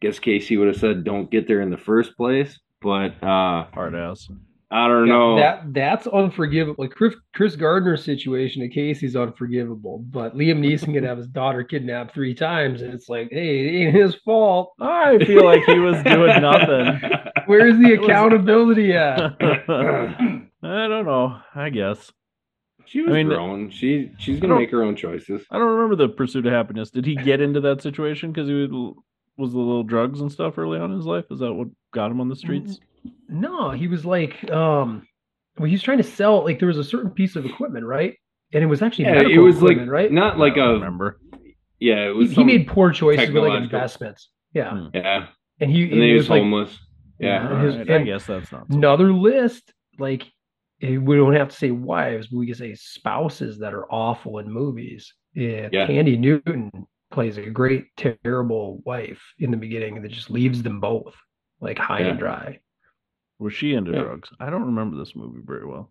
guess 0.00 0.18
Casey 0.18 0.56
would 0.56 0.68
have 0.68 0.76
said, 0.76 1.04
"Don't 1.04 1.30
get 1.30 1.46
there 1.48 1.60
in 1.60 1.70
the 1.70 1.76
first 1.78 2.16
place." 2.16 2.58
But 2.80 3.22
uh, 3.22 3.66
Hard 3.74 3.94
ass. 3.94 4.28
I 4.70 4.86
don't 4.86 5.06
Yeah, 5.06 5.12
know. 5.14 5.36
that 5.36 5.72
that's 5.72 6.06
unforgivable. 6.06 6.84
Like 6.84 6.90
Chris, 6.90 7.14
Chris 7.34 7.56
Gardner's 7.56 8.04
situation 8.04 8.62
at 8.62 8.70
Casey's 8.70 9.16
unforgivable, 9.16 9.98
but 10.10 10.36
Liam 10.36 10.58
Neeson 10.60 10.92
could 10.92 11.04
have 11.04 11.16
his 11.16 11.26
daughter 11.26 11.64
kidnapped 11.64 12.12
three 12.12 12.34
times, 12.34 12.82
and 12.82 12.92
it's 12.92 13.08
like, 13.08 13.28
hey, 13.32 13.66
it 13.66 13.70
ain't 13.86 13.96
his 13.96 14.14
fault. 14.26 14.74
I 14.78 15.16
feel 15.24 15.42
like 15.44 15.64
he 15.64 15.78
was 15.78 16.02
doing 16.02 16.40
nothing. 16.42 17.00
Where's 17.46 17.78
the 17.78 17.94
accountability 17.94 18.92
at? 18.92 19.18
I 19.40 20.86
don't 20.88 21.06
know. 21.06 21.38
I 21.54 21.70
guess. 21.70 22.12
she 22.84 23.00
was 23.02 23.10
I 23.10 23.14
mean, 23.14 23.28
grown. 23.28 23.70
She 23.70 24.12
she's 24.18 24.38
gonna 24.38 24.56
make 24.56 24.70
her 24.70 24.82
own 24.82 24.96
choices. 24.96 25.46
I 25.50 25.58
don't 25.58 25.68
remember 25.76 25.96
the 25.96 26.12
pursuit 26.12 26.46
of 26.46 26.52
happiness. 26.52 26.90
Did 26.90 27.06
he 27.06 27.14
get 27.16 27.40
into 27.40 27.60
that 27.62 27.80
situation 27.82 28.32
because 28.32 28.48
he 28.48 28.54
was, 28.54 28.94
was 29.38 29.52
the 29.52 29.58
little 29.58 29.84
drugs 29.84 30.20
and 30.20 30.30
stuff 30.30 30.58
early 30.58 30.78
on 30.78 30.90
in 30.90 30.96
his 30.96 31.06
life? 31.06 31.24
Is 31.30 31.38
that 31.40 31.52
what 31.54 31.68
got 31.94 32.10
him 32.10 32.20
on 32.20 32.28
the 32.28 32.36
streets? 32.36 32.78
No, 33.28 33.70
he 33.70 33.86
was 33.88 34.04
like, 34.04 34.50
um, 34.50 35.06
well, 35.58 35.66
he 35.66 35.72
was 35.72 35.82
trying 35.82 35.98
to 35.98 36.04
sell. 36.04 36.44
Like 36.44 36.58
there 36.58 36.68
was 36.68 36.78
a 36.78 36.84
certain 36.84 37.10
piece 37.10 37.36
of 37.36 37.46
equipment, 37.46 37.86
right? 37.86 38.14
And 38.52 38.62
it 38.62 38.66
was 38.66 38.82
actually 38.82 39.04
Yeah, 39.06 39.14
medical 39.14 39.32
it 39.34 39.38
was 39.38 39.62
like 39.62 39.78
right? 39.86 40.10
not 40.10 40.38
like 40.38 40.54
I 40.54 40.56
don't 40.56 40.68
a 40.70 40.72
remember. 40.74 41.20
yeah. 41.78 42.06
It 42.08 42.12
He, 42.12 42.18
was 42.18 42.28
he 42.30 42.34
some- 42.36 42.46
made 42.46 42.66
poor 42.66 42.90
choices 42.92 43.30
with 43.30 43.44
like 43.44 43.62
investments. 43.62 44.30
Yeah, 44.54 44.70
Hmm. 44.70 44.86
yeah, 44.94 45.26
and 45.60 45.70
he 45.70 45.84
and 45.84 45.92
and 45.92 46.02
he 46.02 46.12
was 46.14 46.22
was 46.24 46.30
like 46.30 46.40
homeless. 46.42 46.78
Yeah, 47.20 47.48
and 47.52 47.62
his- 47.64 47.74
Alright, 47.74 47.90
I 47.90 48.04
guess 48.04 48.26
that's 48.26 48.50
not. 48.50 48.66
So 48.70 48.76
another 48.76 49.12
list 49.12 49.72
like 49.98 50.24
eh, 50.82 50.96
we 50.96 51.16
don't 51.16 51.34
have 51.34 51.50
to 51.50 51.56
say 51.56 51.70
wives 51.70 52.28
but 52.28 52.38
we 52.38 52.46
can 52.46 52.54
say 52.54 52.74
spouses 52.74 53.58
that 53.58 53.74
are 53.74 53.84
awful 53.92 54.38
in 54.38 54.50
movies 54.50 55.12
yeah, 55.34 55.68
Yeah. 55.70 55.86
Thandie 55.86 56.18
Newton 56.18 56.70
plays 57.10 57.38
a 57.38 57.48
great 57.50 57.86
terrible 57.96 58.82
wife 58.84 59.20
in 59.38 59.50
the 59.50 59.56
beginning 59.56 60.02
that 60.02 60.10
just 60.12 60.30
leaves 60.30 60.62
them 60.62 60.80
both 60.80 61.14
like 61.60 61.78
high 61.78 62.00
and 62.00 62.18
dry 62.18 62.58
Was 63.38 63.54
she 63.54 63.74
into 63.74 63.92
Yeah. 63.92 64.02
drugs? 64.02 64.30
I 64.40 64.50
don't 64.50 64.66
remember 64.66 64.96
this 64.96 65.14
movie 65.16 65.40
very 65.44 65.66
well. 65.66 65.90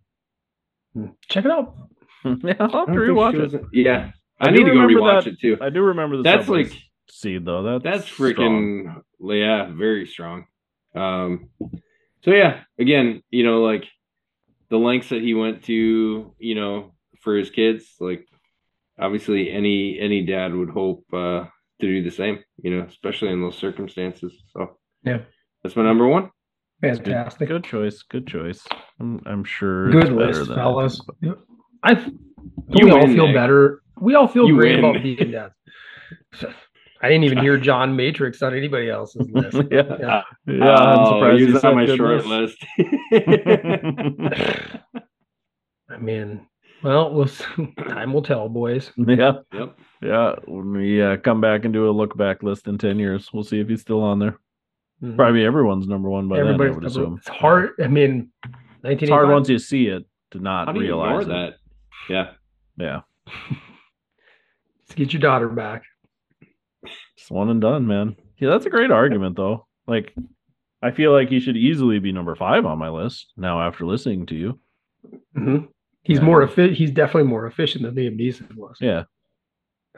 check 1.29 1.45
it 1.45 1.51
out 1.51 1.75
yeah, 2.23 2.53
I'll 2.59 2.69
have 2.69 2.71
to 2.71 2.75
don't 2.75 2.85
think 2.87 2.97
she 2.97 3.11
rewatch 3.11 3.41
was- 3.41 3.53
it. 3.53 3.61
Yeah, 3.71 4.11
I 4.39 4.47
I, 4.47 4.51
need 4.51 4.57
to 4.59 4.63
go 4.65 4.69
remember 4.71 4.93
rewatch 5.01 5.23
that- 5.25 5.33
it 5.33 5.39
too. 5.39 5.57
I 5.61 5.69
do 5.69 5.81
remember 5.81 6.17
the 6.17 6.23
That's 6.23 6.47
like- 6.49 6.71
seed 7.09 7.45
though. 7.45 7.63
That's 7.63 7.83
That's 7.83 8.05
strong. 8.11 8.33
freaking 8.33 9.01
yeah, 9.19 9.71
very 9.71 10.05
strong. 10.07 10.45
Um, 10.95 11.49
so 12.23 12.31
yeah, 12.31 12.61
again, 12.79 13.21
you 13.29 13.43
know, 13.43 13.61
like 13.63 13.85
the 14.69 14.77
lengths 14.77 15.09
that 15.09 15.21
he 15.21 15.33
went 15.33 15.63
to, 15.65 16.33
you 16.39 16.55
know, 16.55 16.93
for 17.21 17.35
his 17.37 17.49
kids, 17.49 17.85
like 17.99 18.25
obviously 18.99 19.51
any 19.51 19.99
any 19.99 20.25
dad 20.25 20.53
would 20.53 20.69
hope 20.69 21.03
uh 21.13 21.45
to 21.79 21.85
do 21.87 22.01
the 22.03 22.09
same, 22.11 22.39
you 22.63 22.71
know, 22.75 22.83
especially 22.85 23.29
in 23.29 23.41
those 23.41 23.57
circumstances. 23.57 24.33
So 24.53 24.77
Yeah. 25.03 25.19
that's 25.63 25.75
my 25.75 25.83
number 25.83 26.07
one. 26.07 26.31
Good- 26.81 26.97
fantastic 26.97 27.47
Good, 27.49 27.63
choice. 27.63 28.01
Good 28.03 28.25
choice. 28.27 28.65
I'm, 28.99 29.21
I'm 29.25 29.43
sure. 29.43 29.89
good 29.91 30.05
it's 30.07 30.11
list 30.11 30.39
than 30.49 30.51
I 30.59 30.61
fellas 30.61 31.01
think, 31.21 31.37
i 31.83 31.91
You 32.69 32.85
we 32.85 32.91
all 32.91 33.07
feel 33.07 33.27
Nic. 33.27 33.35
better 33.35 33.81
we 33.99 34.15
all 34.15 34.27
feel 34.27 34.47
You 34.47 34.55
great 34.55 34.75
win. 34.81 34.85
about 34.85 35.03
being 35.03 35.31
dads 35.31 35.53
i 37.01 37.07
didn't 37.09 37.23
even 37.25 37.37
hear 37.39 37.57
john 37.67 37.95
matrix 37.95 38.41
on 38.41 38.55
anybody 38.55 38.89
else's 38.89 39.27
list 39.31 39.55
yeah, 39.71 39.83
Yeah. 39.99 40.21
yeah. 40.47 40.75
I'm 40.75 40.99
Oh, 40.99 41.05
surprised 41.19 41.39
he 41.41 41.45
you 41.47 41.53
was 41.53 41.63
on 41.63 41.75
my 41.75 41.85
short 41.85 42.25
list. 42.25 42.57
list. 43.11 43.27
I 45.89 45.97
mean, 45.99 46.47
well, 46.83 47.13
we'll 47.13 47.27
time 47.87 48.13
will 48.13 48.21
tell, 48.21 48.49
boys. 48.49 48.91
yeah, 48.97 49.33
yep. 49.53 49.77
yeah. 50.01 50.35
When 50.45 50.71
we 50.71 51.01
uh, 51.01 51.17
come 51.17 51.41
back 51.41 51.65
and 51.65 51.73
do 51.73 51.89
a 51.89 51.91
look 51.91 52.15
back 52.17 52.43
list 52.43 52.67
in 52.67 52.77
ten 52.77 52.99
years, 52.99 53.29
we'll 53.33 53.43
see 53.43 53.59
if 53.59 53.67
he's 53.67 53.81
still 53.81 54.01
on 54.03 54.19
there. 54.19 54.37
Mhm. 55.03 55.15
Probably 55.15 55.45
everyone's 55.45 55.87
number 55.87 56.09
one 56.09 56.27
by 56.27 56.39
Everybody's 56.39 56.57
then. 56.59 56.65
I 56.67 56.75
would 56.75 56.83
number- 56.83 57.01
assume 57.01 57.17
It's 57.19 57.27
hard. 57.29 57.69
I 57.83 57.87
mean, 57.87 58.31
It's 58.43 59.09
hard 59.09 59.27
1985. 59.27 59.29
once 59.29 59.49
you 59.49 59.59
see 59.59 59.87
it 59.87 60.03
to 60.31 60.39
not 60.39 60.67
How 60.67 60.73
do 60.73 60.79
you 60.79 60.85
realize 60.87 61.25
it. 61.25 61.29
that? 61.29 61.53
Yeah. 62.09 62.31
Yeah, 62.79 63.01
Let's 63.25 64.93
get 64.95 65.11
your 65.13 65.19
daughter 65.19 65.49
back. 65.49 65.83
it's 66.81 67.29
one 67.31 67.49
and 67.49 67.59
done, 67.61 67.87
man. 67.87 68.15
Yeah, 68.37 68.49
that's 68.51 68.67
a 68.67 68.69
great 68.69 68.91
argument 68.91 69.35
though. 69.35 69.65
Like, 69.87 70.13
I 70.83 70.91
feel 70.91 71.11
like 71.11 71.29
he 71.29 71.39
should 71.39 71.57
easily 71.57 71.97
be 71.99 72.11
number 72.11 72.35
five 72.35 72.65
on 72.67 72.77
my 72.77 72.89
list 72.89 73.33
now 73.35 73.61
after 73.61 73.83
listening 73.85 74.27
to 74.27 74.35
you. 74.35 74.59
Mhm. 75.35 75.69
He's 76.07 76.19
Yeah. 76.19 76.23
more 76.25 76.41
efficient. 76.41 76.77
He's 76.77 76.91
definitely 76.91 77.29
more 77.29 77.45
efficient 77.45 77.83
than 77.83 77.93
Liam 77.95 78.17
Neeson 78.19 78.55
was. 78.55 78.77
Yeah, 78.81 79.03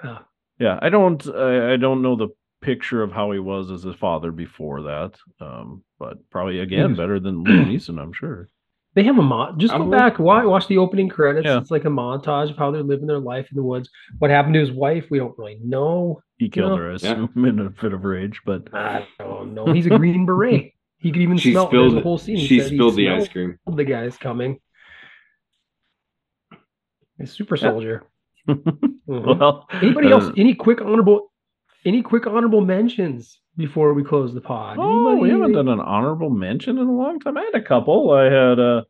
Ah. 0.04 0.26
yeah. 0.60 0.80
I 0.82 0.90
don't, 0.90 1.26
I, 1.36 1.74
I 1.74 1.78
don't 1.78 2.02
know 2.02 2.16
the 2.16 2.30
picture 2.62 3.02
of 3.04 3.12
how 3.12 3.32
he 3.32 3.40
was 3.40 3.72
as 3.72 3.86
a 3.86 3.94
father 3.94 4.32
before 4.32 4.82
that, 4.84 5.14
um, 5.40 5.84
but 6.00 6.18
probably 6.30 6.60
again 6.60 6.96
better 6.96 7.20
than 7.20 7.46
Liam 7.46 7.68
Neeson, 7.68 8.02
I'm 8.02 8.14
sure. 8.14 8.48
They 8.96 9.04
have 9.04 9.20
a 9.20 9.22
mod. 9.22 9.60
Just 9.60 9.72
go 9.72 9.82
I'm- 9.82 9.92
back, 9.92 10.18
watch, 10.18 10.46
watch 10.46 10.68
the 10.68 10.80
opening 10.80 11.10
credits. 11.10 11.46
Yeah. 11.46 11.60
It's 11.60 11.70
like 11.70 11.86
a 11.86 11.90
montage 11.90 12.50
of 12.50 12.58
how 12.58 12.72
they're 12.72 12.82
living 12.82 13.06
their 13.06 13.20
life 13.20 13.48
in 13.52 13.56
the 13.56 13.62
woods. 13.64 13.88
What 14.18 14.32
happened 14.32 14.56
to 14.56 14.60
his 14.60 14.72
wife? 14.72 15.06
We 15.12 15.20
don't 15.20 15.38
really 15.38 15.60
know. 15.64 16.22
He 16.40 16.50
killed 16.50 16.72
know? 16.72 16.78
her, 16.78 16.88
I 16.88 16.90
Yeah. 16.94 16.96
assume, 16.96 17.46
in 17.46 17.60
a 17.60 17.70
fit 17.70 17.94
of 17.94 18.04
rage, 18.04 18.42
but 18.48 18.68
I 18.74 19.06
don't 19.20 19.54
know. 19.54 19.72
He's 19.72 19.86
a 19.86 19.90
green 19.92 20.26
beret. 20.26 20.74
He 20.98 21.12
could 21.12 21.22
even 21.22 21.38
She 21.38 21.52
smell. 21.52 21.70
There's 21.70 21.92
spilled 21.92 21.98
a 22.00 22.02
whole 22.02 22.18
scene. 22.18 22.38
he 22.38 22.48
she 22.48 22.62
spilled 22.62 22.96
the 22.96 23.10
ice 23.10 23.28
cream. 23.30 23.60
The 23.72 23.84
guy's 23.86 24.18
coming. 24.18 24.60
A 27.20 27.28
super 27.28 27.58
soldier. 27.58 28.04
Mhm. 28.48 28.88
well, 29.40 29.68
Anybody 29.74 30.08
uh, 30.08 30.18
else? 30.18 30.32
Any 30.38 30.56
quick 30.56 30.82
honorable? 30.82 31.32
Any 31.86 32.02
quick 32.02 32.26
honorable 32.26 32.62
mentions 32.62 33.40
before 33.58 33.94
we 33.94 34.04
close 34.04 34.34
the 34.34 34.42
pod? 34.42 34.78
Oh, 34.80 35.18
we 35.18 35.30
haven't 35.30 35.52
done 35.52 35.68
an 35.68 35.80
honorable 35.80 36.30
mention 36.32 36.78
in 36.80 36.88
a 36.88 36.92
long 36.92 37.20
time. 37.20 37.38
I 37.38 37.44
had 37.44 37.56
a 37.56 37.62
couple. 37.62 38.12
I 38.12 38.24
had 38.26 38.60
uh, 38.60 38.82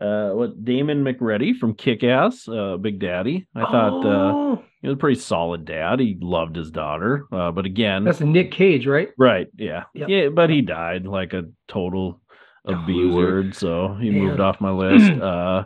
uh, 0.00 0.30
what 0.34 0.64
Damon 0.64 1.02
Macready 1.02 1.52
from 1.52 1.74
Kick 1.74 2.04
Ass, 2.04 2.48
uh, 2.48 2.76
Big 2.78 2.98
Daddy. 3.00 3.46
I 3.54 3.60
thought 3.62 4.04
uh, 4.06 4.32
Oh, 4.34 4.64
he 4.80 4.88
was 4.88 4.94
a 4.94 4.98
pretty 4.98 5.20
solid 5.20 5.64
dad. 5.66 6.00
He 6.00 6.16
loved 6.20 6.56
his 6.56 6.70
daughter, 6.70 7.26
uh, 7.32 7.50
but 7.50 7.66
again, 7.66 8.04
that's 8.04 8.20
Nick 8.20 8.50
Cage, 8.52 8.86
right? 8.86 9.10
right? 9.18 9.48
Yeah, 9.56 9.84
Yep. 9.94 10.08
yeah. 10.08 10.28
But 10.28 10.48
he 10.50 10.62
died 10.62 11.06
like 11.06 11.32
a 11.34 11.44
total 11.68 12.20
a 12.64 12.76
B 12.86 13.06
word, 13.10 13.54
so 13.54 13.94
he 14.00 14.10
Man. 14.10 14.20
moved 14.24 14.40
off 14.40 14.60
my 14.60 14.70
list. 14.70 15.12
Uh, 15.22 15.64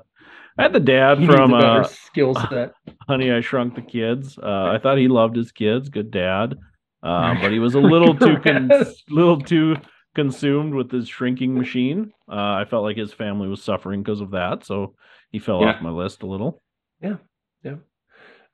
I 0.61 0.65
had 0.65 0.73
the 0.73 0.81
dad 0.81 1.19
He 1.19 1.27
from 1.27 1.53
a 1.55 1.57
uh, 1.57 1.83
skill 1.85 2.35
set. 2.51 2.73
Honey, 3.09 3.33
I 3.33 3.41
Shrunk 3.41 3.75
the 3.75 3.83
Kids. 3.83 4.39
Uh, 4.39 4.65
I 4.75 4.79
thought 4.83 4.99
he 4.99 5.09
loved 5.09 5.37
his 5.37 5.53
kids. 5.53 5.89
Good 5.89 6.11
dad. 6.11 6.59
Uh, 7.03 7.35
but 7.41 7.51
he 7.53 7.59
was 7.59 7.75
a 7.75 7.81
little 7.81 8.15
too 8.15 8.37
con- 8.39 8.71
little 9.09 9.41
too 9.41 9.77
consumed 10.15 10.75
with 10.75 10.91
his 10.91 11.09
shrinking 11.09 11.55
machine. 11.55 12.13
Uh, 12.31 12.35
I 12.35 12.65
felt 12.69 12.85
like 12.85 12.97
his 12.97 13.13
family 13.13 13.49
was 13.49 13.63
suffering 13.63 14.03
because 14.03 14.21
of 14.21 14.33
that, 14.33 14.65
so 14.65 14.95
he 15.31 15.39
fell 15.39 15.63
Yeah. 15.63 15.69
off 15.75 15.83
my 15.83 15.91
list 15.91 16.23
a 16.23 16.27
little. 16.27 16.63
Yeah, 17.03 17.17
yeah. 17.63 17.77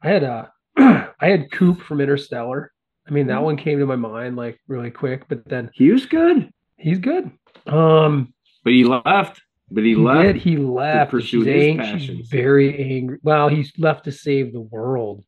I 0.02 0.08
had 0.08 0.24
uh 0.24 0.46
I 0.78 1.08
had 1.20 1.50
Coop 1.50 1.80
from 1.80 2.00
Interstellar. 2.00 2.72
I 3.08 3.10
mean, 3.10 3.28
that 3.28 3.42
one 3.42 3.56
came 3.56 3.78
to 3.78 3.86
my 3.86 3.96
mind 3.96 4.36
like 4.36 4.60
really 4.68 4.90
quick, 4.90 5.26
but 5.28 5.44
then 5.48 5.70
He 5.74 5.90
was 5.90 6.06
good, 6.06 6.50
he's 6.76 6.98
good. 6.98 7.30
Um, 7.66 8.32
but 8.62 8.72
he 8.72 8.84
left. 8.84 9.42
But 9.70 9.82
he, 9.84 9.90
he 9.90 9.96
left. 9.96 10.22
did. 10.22 10.36
He 10.36 10.56
left. 10.56 11.10
pursue 11.10 11.44
she's 11.44 11.52
his 11.54 11.64
ang- 11.64 11.78
passions. 11.78 12.02
She's 12.04 12.28
very 12.28 12.94
angry. 12.96 13.18
Well, 13.22 13.48
he's 13.48 13.72
left 13.78 14.04
to 14.04 14.12
save 14.12 14.52
the 14.52 14.60
world. 14.60 15.24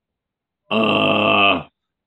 Uh, 0.70 1.62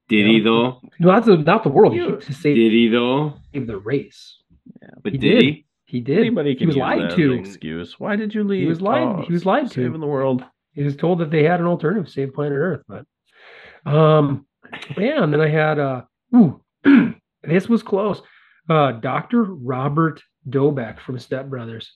did 0.08 0.28
he 0.28 0.40
though? 0.40 0.82
No, 1.00 1.10
not 1.12 1.26
the 1.26 1.38
not 1.38 1.64
the 1.64 1.70
world. 1.70 1.94
He 1.94 2.00
You- 2.00 2.18
to 2.18 2.34
save 2.34 2.56
Did 2.56 2.72
he 2.72 2.88
though? 2.90 3.34
Save 3.54 3.68
the 3.68 3.78
race. 3.78 4.38
Yeah, 4.82 4.90
But 5.04 5.14
He 5.14 5.18
did, 5.18 5.32
did. 5.40 5.44
he? 5.44 5.66
He 5.86 6.00
did. 6.00 6.20
Anybody 6.20 6.52
he 6.52 6.56
can 6.56 6.68
was 6.68 6.76
use 6.76 6.82
lied 6.82 7.00
that 7.02 7.10
as 7.12 7.16
to. 7.16 7.34
an 7.34 7.40
excuse. 7.40 8.00
Why 8.00 8.16
did 8.16 8.34
you 8.34 8.44
leave? 8.44 8.62
He 8.62 8.68
was 8.68 8.82
lied- 8.82 9.04
Oh, 9.04 9.24
he 9.28 9.34
was 9.34 9.46
lied 9.46 9.68
to. 9.68 9.74
Saving 9.84 10.00
the 10.00 10.08
world. 10.08 10.44
He 10.74 10.84
was 10.84 10.96
told 10.96 11.20
that 11.20 11.32
they 11.32 11.44
had 11.44 11.60
an 11.60 11.66
alternative, 11.66 12.10
save 12.10 12.34
planet 12.34 12.58
Earth. 12.58 12.84
But 12.88 13.06
um, 13.92 14.46
yeah, 14.98 15.22
and 15.24 15.34
then 15.34 15.42
I 15.42 15.50
had 15.50 15.80
uh, 15.80 16.04
ooh, 16.36 16.62
this 17.44 17.68
was 17.68 17.84
close. 17.84 18.22
Uh, 18.70 18.94
Doctor 18.94 19.44
Robert 19.44 20.22
Doback 20.50 21.00
from 21.00 21.20
Step 21.20 21.48
Brothers, 21.48 21.94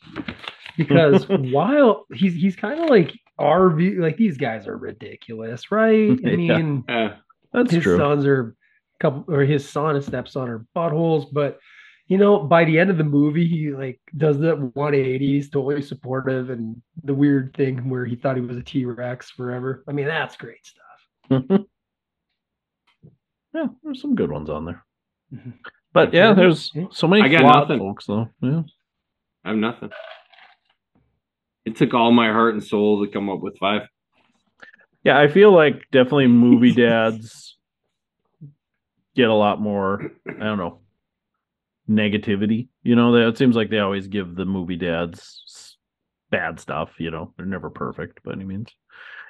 because 0.77 1.26
while 1.30 2.05
he's 2.13 2.34
he's 2.35 2.55
kind 2.55 2.80
of 2.80 2.89
like 2.89 3.13
our 3.39 3.73
view, 3.76 4.01
like 4.01 4.17
these 4.17 4.38
guys 4.38 4.67
are 4.67 4.77
ridiculous, 4.77 5.72
right? 5.72 6.11
I 6.11 6.35
mean, 6.35 6.84
Uh, 6.88 7.15
That's 7.53 7.72
his 7.72 7.84
true. 7.84 7.97
sons 7.97 8.26
are 8.26 8.55
a 8.95 8.97
couple, 9.01 9.34
or 9.34 9.41
his 9.43 9.67
son 9.67 9.95
and 9.95 10.03
stepson 10.05 10.47
are 10.49 10.65
buttholes, 10.76 11.27
but. 11.31 11.59
You 12.07 12.19
know, 12.19 12.38
by 12.43 12.65
the 12.65 12.77
end 12.77 12.91
of 12.91 12.99
the 12.99 13.03
movie, 13.03 13.47
he 13.47 13.72
like 13.72 13.99
does 14.15 14.38
that 14.41 14.59
180. 14.59 15.26
He's 15.26 15.49
totally 15.49 15.81
supportive, 15.81 16.51
and 16.51 16.80
the 17.03 17.15
weird 17.15 17.55
thing 17.57 17.89
where 17.89 18.05
he 18.05 18.15
thought 18.15 18.35
he 18.35 18.43
was 18.43 18.57
a 18.57 18.61
T 18.61 18.85
Rex 18.85 19.31
forever. 19.31 19.84
I 19.88 19.91
mean, 19.91 20.05
that's 20.05 20.38
great 20.38 20.63
stuff. 20.63 21.43
yeah, 23.55 23.65
there's 23.84 24.01
some 24.03 24.13
good 24.13 24.30
ones 24.31 24.51
on 24.51 24.65
there. 24.65 24.85
Mhm. 25.34 25.53
But 25.95 26.13
yeah, 26.13 26.34
there's 26.34 26.73
so 26.91 27.07
many 27.07 27.22
I 27.23 27.30
got 27.30 27.43
nothing. 27.43 27.80
folks 27.80 28.05
though. 28.05 28.27
Yeah. 28.41 28.63
I 29.45 29.49
have 29.51 29.57
nothing. 29.57 29.89
It 31.63 31.77
took 31.77 31.93
all 31.93 32.11
my 32.11 32.27
heart 32.34 32.53
and 32.53 32.61
soul 32.61 33.03
to 33.05 33.09
come 33.09 33.30
up 33.30 33.39
with 33.39 33.57
five. 33.57 33.84
Yeah, 35.05 35.17
I 35.17 35.30
feel 35.30 35.53
like 35.53 35.85
definitely 35.93 36.27
movie 36.27 36.73
dads 36.73 37.55
get 39.15 39.30
a 39.30 39.34
lot 39.34 39.61
more, 39.61 40.11
I 40.27 40.43
don't 40.43 40.57
know, 40.57 40.81
negativity. 41.89 42.67
You 42.84 42.97
know, 42.97 43.13
that 43.13 43.30
it 43.30 43.38
seems 43.38 43.55
like 43.55 43.69
they 43.69 43.80
always 43.80 44.07
give 44.07 44.35
the 44.35 44.43
movie 44.45 44.76
dads 44.76 45.77
bad 46.30 46.59
stuff, 46.59 46.89
you 46.97 47.09
know. 47.09 47.34
They're 47.38 47.45
never 47.45 47.69
perfect 47.69 48.22
by 48.22 48.34
any 48.34 48.43
means. 48.43 48.67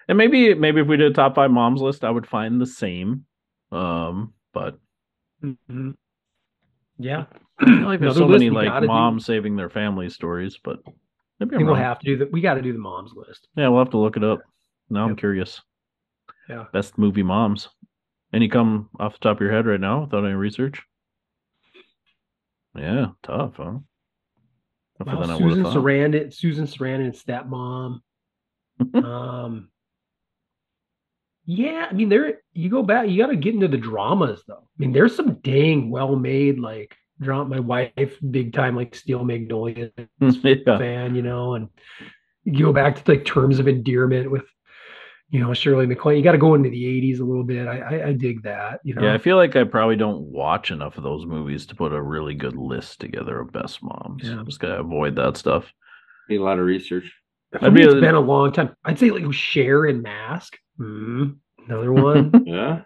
And 0.07 0.17
maybe 0.17 0.55
maybe 0.55 0.81
if 0.81 0.87
we 0.87 0.97
did 0.97 1.11
a 1.11 1.13
top 1.13 1.35
5 1.35 1.51
moms 1.51 1.79
list, 1.81 2.03
I 2.03 2.09
would 2.09 2.25
find 2.25 2.59
the 2.59 2.65
same. 2.65 3.25
Um, 3.71 4.33
but 4.51 4.79
Mhm. 5.43 5.95
Yeah, 6.97 7.26
like 7.61 7.99
there's 7.99 8.17
Another 8.17 8.19
so 8.19 8.27
many 8.27 8.49
like 8.49 8.67
gotta 8.67 8.85
do. 8.85 8.88
moms 8.88 9.26
saving 9.26 9.55
their 9.55 9.69
family 9.69 10.09
stories, 10.09 10.57
but 10.63 10.80
maybe 10.85 10.93
I 11.39 11.43
I'm 11.43 11.49
think 11.49 11.65
we'll 11.65 11.76
have 11.76 11.99
to 11.99 12.05
do 12.05 12.17
that. 12.17 12.31
We 12.31 12.41
got 12.41 12.55
to 12.55 12.61
do 12.61 12.73
the 12.73 12.80
moms 12.80 13.13
list. 13.15 13.47
Yeah, 13.55 13.69
we'll 13.69 13.80
have 13.84 13.91
to 13.91 13.97
look 13.97 14.17
it 14.17 14.23
up. 14.23 14.41
Now 14.89 15.05
I'm 15.05 15.15
curious. 15.15 15.61
Yeah. 16.49 16.65
Best 16.73 16.97
movie 16.97 17.23
moms. 17.23 17.69
Any 18.34 18.47
come 18.47 18.89
off 18.99 19.13
the 19.13 19.19
top 19.19 19.38
of 19.38 19.41
your 19.41 19.51
head 19.51 19.65
right 19.65 19.80
now 19.80 20.01
without 20.01 20.26
any 20.26 20.34
research? 20.34 20.81
Yeah, 22.77 23.07
tough, 23.23 23.53
huh? 23.57 23.80
Well, 25.05 25.19
than 25.22 25.30
I 25.30 25.35
would 25.35 25.41
Susan 25.41 25.65
have. 25.65 25.73
Sarandon, 25.73 26.34
Susan 26.34 26.65
Sarandon, 26.65 27.15
stepmom. 27.15 27.99
um, 29.03 29.69
yeah, 31.45 31.88
I 31.89 31.93
mean, 31.93 32.09
there 32.09 32.39
you 32.53 32.69
go 32.69 32.84
back. 32.84 33.07
You 33.09 33.17
got 33.22 33.27
to 33.31 33.35
get 33.35 33.53
into 33.53 33.67
the 33.67 33.77
dramas, 33.77 34.43
though. 34.47 34.63
I 34.63 34.77
mean, 34.77 34.91
there's 34.91 35.15
some 35.15 35.35
dang 35.43 35.89
well 35.89 36.15
made 36.15 36.59
like 36.59 36.95
drama. 37.22 37.49
My 37.49 37.59
wife, 37.59 38.17
big 38.31 38.53
time 38.53 38.76
like 38.76 38.95
Steel 38.95 39.23
Magnolias 39.23 39.91
yeah. 40.19 40.77
fan, 40.77 41.15
you 41.15 41.22
know, 41.22 41.53
and 41.55 41.69
you 42.43 42.65
go 42.65 42.73
back 42.73 43.03
to 43.03 43.11
like 43.11 43.26
terms 43.26 43.59
of 43.59 43.67
endearment 43.67 44.31
with, 44.31 44.43
you 45.30 45.39
know, 45.39 45.53
Shirley 45.53 45.85
MacLaine. 45.88 46.17
You 46.17 46.23
got 46.23 46.34
to 46.34 46.38
go 46.38 46.55
into 46.55 46.69
the 46.69 46.84
'80s 46.84 47.19
a 47.19 47.23
little 47.23 47.43
bit. 47.43 47.67
I, 47.67 47.80
I, 47.80 48.07
I 48.07 48.13
dig 48.13 48.43
that. 48.43 48.80
You 48.84 48.95
know, 48.95 49.03
Yeah, 49.03 49.13
I 49.13 49.17
feel 49.17 49.38
like 49.38 49.55
I 49.55 49.63
probably 49.63 49.95
don't 49.95 50.22
watch 50.22 50.72
enough 50.72 50.97
of 50.97 51.03
those 51.03 51.26
movies 51.26 51.65
to 51.67 51.76
put 51.76 51.93
a 51.93 52.01
really 52.01 52.34
good 52.34 52.55
list 52.55 52.99
together 53.01 53.39
of 53.39 53.51
best 53.51 53.81
moms. 53.84 54.23
Yeah. 54.23 54.43
Just 54.45 54.59
gotta 54.59 54.80
avoid 54.80 55.15
that 55.17 55.38
stuff. 55.38 55.72
Need 56.30 56.38
a 56.38 56.43
lot 56.43 56.59
of 56.59 56.65
research. 56.65 57.11
For 57.51 57.65
I'd 57.65 57.73
me, 57.73 57.81
be 57.81 57.85
it's 57.85 57.95
a- 57.95 58.01
been 58.01 58.15
a 58.15 58.19
long 58.19 58.51
time. 58.51 58.76
I'd 58.84 58.97
say 58.99 59.11
like 59.11 59.31
Cher 59.34 59.85
and 59.85 60.01
Mask. 60.01 60.57
Mm, 60.80 61.38
another 61.68 61.91
one. 61.93 62.31
Yeah. 62.45 62.81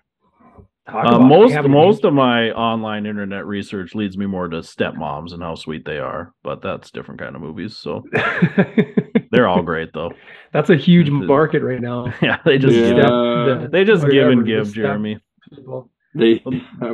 Talk 0.89 1.05
Uh, 1.05 1.09
about 1.17 1.21
most 1.27 1.67
most 1.69 2.03
of 2.05 2.13
my 2.15 2.49
online 2.51 3.05
internet 3.05 3.45
research 3.45 3.93
leads 3.93 4.17
me 4.17 4.25
more 4.25 4.47
to 4.47 4.57
stepmoms 4.57 5.33
and 5.33 5.43
how 5.43 5.53
sweet 5.53 5.85
they 5.85 5.99
are, 5.99 6.33
but 6.43 6.63
that's 6.63 6.89
different 6.89 7.19
kind 7.19 7.35
of 7.35 7.41
movies. 7.43 7.77
So 7.77 8.03
they're 9.31 9.47
all 9.47 9.61
great 9.61 9.93
though. 9.93 10.11
That's 10.51 10.69
a 10.71 10.75
huge 10.75 11.07
The- 11.07 11.11
market 11.11 11.61
right 11.61 11.81
now. 11.81 12.11
Yeah, 12.21 12.37
they 12.43 12.57
just 12.57 12.75
Yeah. 12.75 12.93
give, 12.93 13.61
the- 13.61 13.69
they 13.71 13.83
just 13.83 14.07
give 14.09 14.29
and 14.29 14.45
give, 14.45 14.73
Jeremy. 14.73 15.19
people. 15.53 15.91
They 16.15 16.41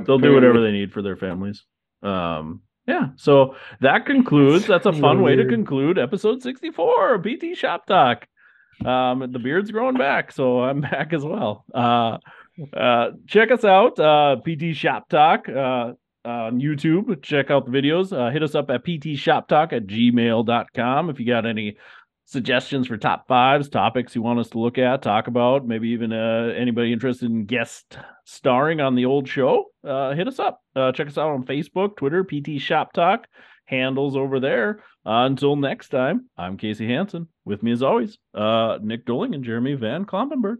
They'll 0.05 0.17
do 0.19 0.33
whatever 0.33 0.59
they 0.61 0.71
need 0.73 0.91
for 0.91 1.01
their 1.01 1.15
families. 1.15 1.63
Um, 2.03 2.61
yeah. 2.85 3.07
So 3.15 3.55
that 3.79 4.05
concludes. 4.05 4.67
That's 4.67 4.85
a 4.85 4.93
fun 4.93 5.21
way 5.21 5.37
to 5.37 5.45
conclude 5.45 5.97
episode 5.97 6.41
sixty-four 6.43 7.15
of 7.15 7.23
PT 7.23 7.57
Shop 7.57 7.85
Talk. 7.87 8.27
Um, 8.83 9.31
the 9.31 9.39
beard's 9.39 9.71
growing 9.71 9.95
back, 9.95 10.31
so 10.31 10.61
I'm 10.61 10.81
back 10.91 11.13
as 11.13 11.23
well. 11.23 11.65
Uh, 11.73 12.17
uh, 12.75 13.11
check 13.27 13.51
us 13.51 13.63
out, 13.63 13.99
uh, 13.99 14.37
PT 14.37 14.75
Shop 14.75 15.07
Talk. 15.09 15.47
Uh, 15.49 15.93
on 16.25 16.59
YouTube, 16.59 17.21
check 17.21 17.51
out 17.51 17.65
the 17.65 17.71
videos. 17.71 18.11
Uh, 18.11 18.31
hit 18.31 18.41
us 18.41 18.55
up 18.55 18.71
at 18.71 18.83
ptshoptalk 18.83 19.73
at 19.73 19.85
gmail.com 19.85 21.09
if 21.11 21.19
you 21.19 21.25
got 21.27 21.45
any 21.45 21.77
suggestions 22.25 22.87
for 22.87 22.97
top 22.97 23.27
fives, 23.27 23.69
topics 23.69 24.15
you 24.15 24.21
want 24.21 24.39
us 24.39 24.49
to 24.49 24.59
look 24.59 24.77
at, 24.77 25.01
talk 25.01 25.27
about, 25.27 25.65
maybe 25.65 25.89
even 25.89 26.11
uh, 26.11 26.51
anybody 26.57 26.91
interested 26.91 27.29
in 27.29 27.45
guest 27.45 27.97
starring 28.25 28.81
on 28.81 28.95
the 28.95 29.05
old 29.05 29.27
show, 29.27 29.65
uh, 29.87 30.13
hit 30.13 30.27
us 30.27 30.39
up. 30.39 30.61
Uh, 30.75 30.91
check 30.91 31.07
us 31.07 31.17
out 31.17 31.31
on 31.31 31.45
Facebook, 31.45 31.95
Twitter, 31.95 32.23
PT 32.23 32.59
Shop 32.59 32.91
Talk, 32.93 33.27
handles 33.65 34.15
over 34.15 34.39
there. 34.39 34.83
Until 35.05 35.55
next 35.55 35.89
time, 35.89 36.29
I'm 36.35 36.57
Casey 36.57 36.87
Hansen. 36.87 37.27
With 37.45 37.61
me 37.61 37.71
as 37.71 37.83
always, 37.83 38.17
uh, 38.33 38.79
Nic 38.81 39.05
Doling 39.05 39.35
and 39.35 39.43
Jeremy 39.43 39.75
Van 39.75 40.05
Klompenberg. 40.05 40.57